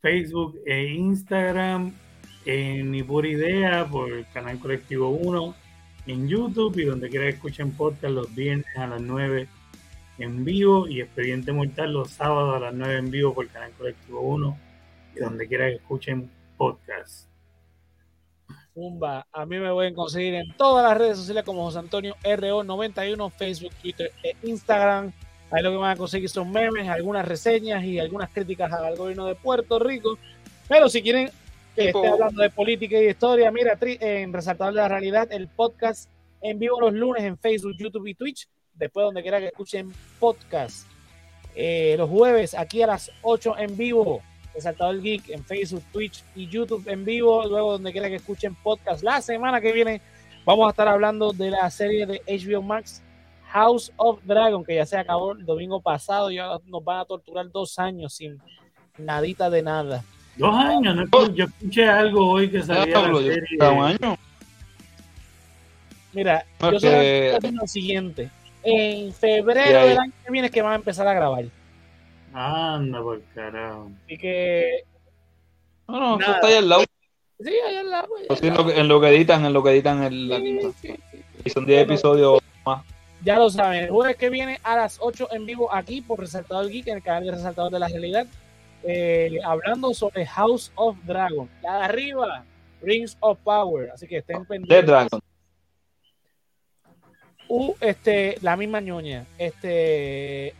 Facebook 0.00 0.58
e 0.66 0.84
Instagram. 0.94 1.92
En 2.44 2.92
Ni 2.92 3.02
por 3.02 3.26
Idea 3.26 3.86
por 3.86 4.24
Canal 4.32 4.58
Colectivo 4.58 5.10
1. 5.10 5.54
en 6.06 6.28
YouTube 6.28 6.78
y 6.78 6.84
donde 6.84 7.08
quiera 7.08 7.24
que 7.24 7.32
escuchen 7.32 7.72
podcast 7.72 8.14
los 8.14 8.32
viernes 8.34 8.66
a 8.76 8.86
las 8.86 9.00
9 9.00 9.48
en 10.18 10.44
vivo 10.44 10.86
y 10.88 11.00
Expediente 11.00 11.52
Mortal 11.52 11.92
los 11.92 12.10
sábados 12.12 12.56
a 12.56 12.60
las 12.60 12.74
9 12.74 12.98
en 12.98 13.10
vivo 13.10 13.34
por 13.34 13.48
Canal 13.48 13.72
Colectivo 13.72 14.20
1 14.20 14.58
y 15.16 15.18
donde 15.18 15.48
quiera 15.48 15.66
que 15.66 15.74
escuchen 15.74 16.30
podcast. 16.56 17.35
Zumba. 18.76 19.26
A 19.32 19.46
mí 19.46 19.58
me 19.58 19.72
pueden 19.72 19.94
conseguir 19.94 20.34
en 20.34 20.54
todas 20.56 20.86
las 20.86 20.98
redes 20.98 21.16
sociales 21.16 21.44
como 21.44 21.64
José 21.64 21.78
Antonio 21.78 22.14
RO91, 22.22 23.32
Facebook, 23.32 23.72
Twitter 23.80 24.12
e 24.22 24.36
Instagram. 24.42 25.12
Ahí 25.50 25.62
lo 25.62 25.70
que 25.70 25.76
van 25.76 25.92
a 25.92 25.96
conseguir 25.96 26.28
son 26.28 26.52
memes, 26.52 26.86
algunas 26.88 27.26
reseñas 27.26 27.82
y 27.84 27.98
algunas 27.98 28.28
críticas 28.30 28.70
al 28.70 28.96
gobierno 28.96 29.24
de 29.24 29.34
Puerto 29.34 29.78
Rico. 29.78 30.18
Pero 30.68 30.90
si 30.90 31.00
quieren 31.00 31.30
que 31.74 31.88
esté 31.88 32.06
hablando 32.06 32.42
de 32.42 32.50
política 32.50 32.98
y 32.98 33.04
de 33.04 33.10
historia, 33.10 33.50
mira, 33.50 33.78
en 33.80 34.32
Resaltador 34.32 34.74
de 34.74 34.80
la 34.80 34.88
Realidad, 34.88 35.28
el 35.30 35.48
podcast 35.48 36.10
en 36.42 36.58
vivo 36.58 36.78
los 36.78 36.92
lunes 36.92 37.24
en 37.24 37.38
Facebook, 37.38 37.76
YouTube 37.78 38.06
y 38.06 38.14
Twitch. 38.14 38.46
Después, 38.74 39.04
donde 39.04 39.22
quiera 39.22 39.40
que 39.40 39.46
escuchen 39.46 39.90
podcast. 40.20 40.86
Eh, 41.54 41.94
los 41.96 42.10
jueves, 42.10 42.54
aquí 42.54 42.82
a 42.82 42.88
las 42.88 43.10
8 43.22 43.56
en 43.58 43.76
vivo. 43.78 44.20
Resaltador 44.56 45.00
Geek 45.00 45.28
en 45.30 45.44
Facebook, 45.44 45.84
Twitch 45.92 46.24
y 46.34 46.48
YouTube 46.48 46.88
en 46.88 47.04
vivo. 47.04 47.46
Luego, 47.46 47.72
donde 47.72 47.92
quiera 47.92 48.08
que 48.08 48.16
escuchen 48.16 48.54
podcast. 48.56 49.02
La 49.04 49.20
semana 49.22 49.60
que 49.60 49.72
viene 49.72 50.00
vamos 50.44 50.66
a 50.66 50.70
estar 50.70 50.88
hablando 50.88 51.32
de 51.32 51.50
la 51.50 51.70
serie 51.70 52.06
de 52.06 52.22
HBO 52.26 52.62
Max 52.62 53.02
House 53.50 53.92
of 53.96 54.18
Dragon, 54.24 54.64
que 54.64 54.74
ya 54.74 54.86
se 54.86 54.96
acabó 54.98 55.32
el 55.32 55.44
domingo 55.46 55.80
pasado. 55.80 56.30
Y 56.30 56.38
ahora 56.38 56.60
nos 56.66 56.82
van 56.82 56.98
a 57.00 57.04
torturar 57.04 57.50
dos 57.52 57.78
años 57.78 58.14
sin 58.14 58.40
nadita 58.98 59.48
de 59.50 59.62
nada. 59.62 60.02
Dos 60.36 60.54
años, 60.54 60.96
¿no? 60.96 61.02
Escu- 61.04 61.34
yo 61.34 61.44
escuché 61.46 61.86
algo 61.88 62.28
hoy 62.30 62.50
que 62.50 62.62
salía 62.62 62.84
Diablo, 62.84 63.20
la 63.20 63.34
serie. 63.34 63.58
año. 63.62 64.18
Mira, 66.12 66.44
No, 66.60 66.72
yo 66.72 66.80
solo 66.80 66.92
que- 66.92 67.20
quiero 67.20 67.38
decir 67.40 67.54
lo 67.60 67.66
siguiente. 67.66 68.30
En 68.62 69.12
febrero 69.12 69.86
del 69.86 69.98
año 69.98 70.12
que 70.24 70.32
viene 70.32 70.46
es 70.48 70.52
que 70.52 70.62
van 70.62 70.72
a 70.72 70.76
empezar 70.76 71.06
a 71.06 71.14
grabar. 71.14 71.44
Anda 72.32 73.00
por 73.02 73.22
carajo. 73.34 73.90
Así 74.04 74.18
que, 74.18 74.82
No, 75.88 76.00
no, 76.00 76.18
Nada. 76.18 76.34
está 76.34 76.46
ahí 76.48 76.54
al 76.54 76.68
lado. 76.68 76.84
sí, 77.40 77.52
allá 77.68 77.80
al 77.80 77.90
lado. 77.90 78.08
allá 78.16 78.26
Pues 78.28 78.40
sí, 78.40 78.46
al 78.48 78.52
en, 78.52 78.56
lo 78.58 78.66
que, 78.66 78.80
en 78.80 78.88
lo 78.88 79.00
que 79.00 79.08
editan, 79.08 79.44
en 79.44 79.52
lo 79.52 79.62
que 79.62 79.70
editan 79.70 80.02
el, 80.02 80.28
la 80.28 80.36
Sí, 80.38 80.58
cosa. 80.62 80.78
sí, 80.82 80.94
sí. 81.12 81.24
Y 81.44 81.50
son 81.50 81.66
10 81.66 81.82
episodios 81.82 82.40
más. 82.64 82.84
Ya 83.22 83.36
lo 83.38 83.48
saben, 83.50 83.84
el 83.84 83.90
jueves 83.90 84.16
que 84.16 84.28
viene 84.30 84.60
a 84.62 84.76
las 84.76 84.98
8 85.00 85.28
en 85.32 85.46
vivo 85.46 85.72
aquí 85.72 86.02
por 86.02 86.20
Resaltador 86.20 86.68
Geek, 86.68 86.88
en 86.88 86.96
el 86.96 87.02
canal 87.02 87.24
de 87.24 87.32
Resaltador 87.32 87.72
de 87.72 87.78
la 87.78 87.88
Realidad, 87.88 88.26
eh, 88.82 89.38
hablando 89.44 89.92
sobre 89.94 90.26
House 90.26 90.70
of 90.74 90.96
Dragon. 91.04 91.48
La 91.62 91.78
de 91.78 91.84
arriba, 91.84 92.44
Rings 92.82 93.16
of 93.20 93.38
Power. 93.42 93.90
Así 93.90 94.06
que 94.06 94.18
estén 94.18 94.38
Dead 94.40 94.46
pendientes. 94.46 94.86
Dragon. 94.86 95.20
Uh, 97.48 97.74
este, 97.80 98.36
la 98.42 98.56
misma 98.56 98.80
ñoña. 98.80 99.24
Este. 99.38 100.52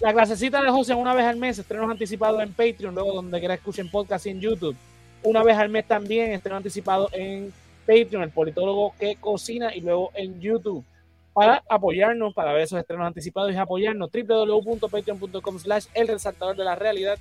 La 0.00 0.12
clasecita 0.12 0.60
de 0.60 0.70
José 0.70 0.92
una 0.94 1.14
vez 1.14 1.24
al 1.24 1.36
mes, 1.36 1.58
estrenos 1.58 1.90
anticipados 1.90 2.42
en 2.42 2.52
Patreon, 2.52 2.94
luego 2.94 3.12
donde 3.14 3.38
quiera 3.38 3.54
escuchen 3.54 3.90
podcast 3.90 4.26
y 4.26 4.30
en 4.30 4.40
YouTube. 4.40 4.76
Una 5.22 5.42
vez 5.42 5.56
al 5.56 5.68
mes 5.68 5.86
también, 5.86 6.32
estreno 6.32 6.56
anticipado 6.56 7.08
en 7.12 7.52
Patreon, 7.86 8.22
el 8.24 8.30
politólogo 8.30 8.94
que 8.98 9.16
cocina, 9.16 9.74
y 9.74 9.80
luego 9.80 10.10
en 10.14 10.40
YouTube. 10.40 10.84
Para 11.32 11.62
apoyarnos, 11.68 12.34
para 12.34 12.52
ver 12.52 12.62
esos 12.62 12.78
estrenos 12.78 13.06
anticipados 13.06 13.52
y 13.52 13.56
apoyarnos, 13.56 14.10
www.patreon.com 14.12 15.58
slash 15.58 15.86
el 15.94 16.08
resaltador 16.08 16.56
de 16.56 16.64
la 16.64 16.74
realidad. 16.74 17.18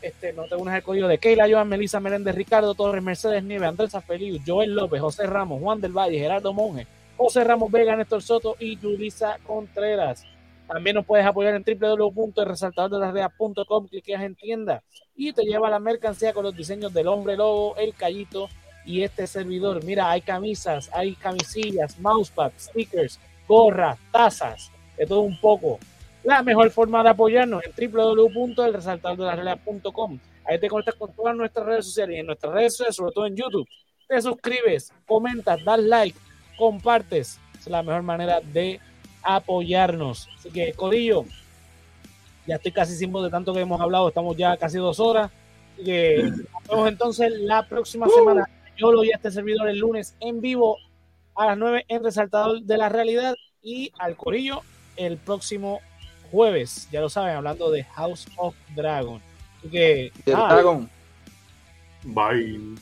Este, 0.00 0.32
no 0.32 0.44
te 0.44 0.54
unas 0.54 0.76
el 0.76 0.82
código 0.82 1.08
de 1.08 1.18
Keila, 1.18 1.48
Joan, 1.50 1.68
Melissa 1.68 2.00
Meléndez, 2.00 2.34
Ricardo 2.34 2.74
Torres, 2.74 3.02
Mercedes 3.02 3.42
Nieves, 3.42 3.68
Andrés 3.68 3.92
Feliu, 4.06 4.40
Joel 4.46 4.74
López, 4.74 5.00
José 5.00 5.26
Ramos, 5.26 5.60
Juan 5.60 5.80
del 5.80 5.92
Valle, 5.92 6.18
Gerardo 6.18 6.52
Monge, 6.52 6.86
José 7.16 7.44
Ramos 7.44 7.70
Vega, 7.70 7.94
Néstor 7.96 8.22
Soto 8.22 8.56
y 8.58 8.78
Yulisa 8.78 9.38
Contreras. 9.44 10.24
También 10.66 10.96
nos 10.96 11.06
puedes 11.06 11.24
apoyar 11.24 11.54
en 11.54 11.64
www.resaltadordelasreas.com, 11.64 13.88
cliqueas 13.88 14.22
en 14.22 14.34
tienda 14.34 14.82
y 15.14 15.32
te 15.32 15.42
lleva 15.42 15.70
la 15.70 15.78
mercancía 15.78 16.32
con 16.32 16.42
los 16.44 16.56
diseños 16.56 16.92
del 16.92 17.06
hombre 17.08 17.36
lobo, 17.36 17.76
el 17.76 17.94
callito 17.94 18.48
y 18.84 19.02
este 19.02 19.26
servidor. 19.26 19.82
Mira, 19.84 20.10
hay 20.10 20.20
camisas, 20.20 20.90
hay 20.92 21.14
camisillas, 21.14 21.98
mousepads, 22.00 22.64
stickers, 22.64 23.18
gorras, 23.46 23.98
tazas, 24.12 24.70
de 24.96 25.06
todo 25.06 25.20
un 25.20 25.38
poco. 25.40 25.78
La 26.22 26.42
mejor 26.42 26.70
forma 26.70 27.02
de 27.02 27.10
apoyarnos 27.10 27.62
en 27.64 27.72
www.elresaltadordelasreas.com. 27.92 30.18
Ahí 30.44 30.58
te 30.58 30.68
conectas 30.68 30.96
con 30.96 31.14
todas 31.14 31.36
nuestras 31.36 31.66
redes 31.66 31.84
sociales 31.86 32.16
y 32.16 32.20
en 32.20 32.26
nuestras 32.26 32.52
redes 32.52 32.72
sociales, 32.72 32.96
sobre 32.96 33.12
todo 33.12 33.26
en 33.26 33.36
YouTube. 33.36 33.68
Te 34.08 34.22
suscribes, 34.22 34.92
comentas, 35.06 35.64
das 35.64 35.80
like, 35.80 36.18
compartes. 36.56 37.40
Es 37.58 37.66
la 37.66 37.82
mejor 37.82 38.02
manera 38.02 38.40
de 38.40 38.80
apoyarnos. 39.26 40.28
Así 40.38 40.50
que, 40.50 40.72
Codillo, 40.72 41.24
ya 42.46 42.56
estoy 42.56 42.72
casi 42.72 42.94
sin 42.94 43.12
voz 43.12 43.24
de 43.24 43.30
tanto 43.30 43.52
que 43.52 43.60
hemos 43.60 43.80
hablado. 43.80 44.08
Estamos 44.08 44.36
ya 44.36 44.56
casi 44.56 44.78
dos 44.78 45.00
horas. 45.00 45.30
Así 45.74 45.84
que 45.84 46.22
nos 46.22 46.68
vemos 46.68 46.88
entonces 46.88 47.32
la 47.40 47.66
próxima 47.66 48.06
semana. 48.08 48.48
Yo 48.76 48.92
lo 48.92 48.98
voy 48.98 49.10
a 49.10 49.16
este 49.16 49.30
servidor 49.30 49.68
el 49.68 49.78
lunes 49.78 50.14
en 50.20 50.40
vivo 50.40 50.78
a 51.34 51.46
las 51.46 51.58
9 51.58 51.84
en 51.88 52.04
Resaltador 52.04 52.62
de 52.62 52.78
la 52.78 52.88
Realidad 52.88 53.34
y 53.62 53.92
al 53.98 54.16
Corillo 54.16 54.62
el 54.96 55.16
próximo 55.16 55.80
jueves. 56.30 56.88
Ya 56.92 57.00
lo 57.00 57.08
saben, 57.08 57.36
hablando 57.36 57.70
de 57.70 57.84
House 57.84 58.28
of 58.36 58.54
Dragon. 58.74 59.20
Así 59.58 59.68
que, 59.68 60.12
Dragon. 60.24 60.88
Bye. 62.04 62.76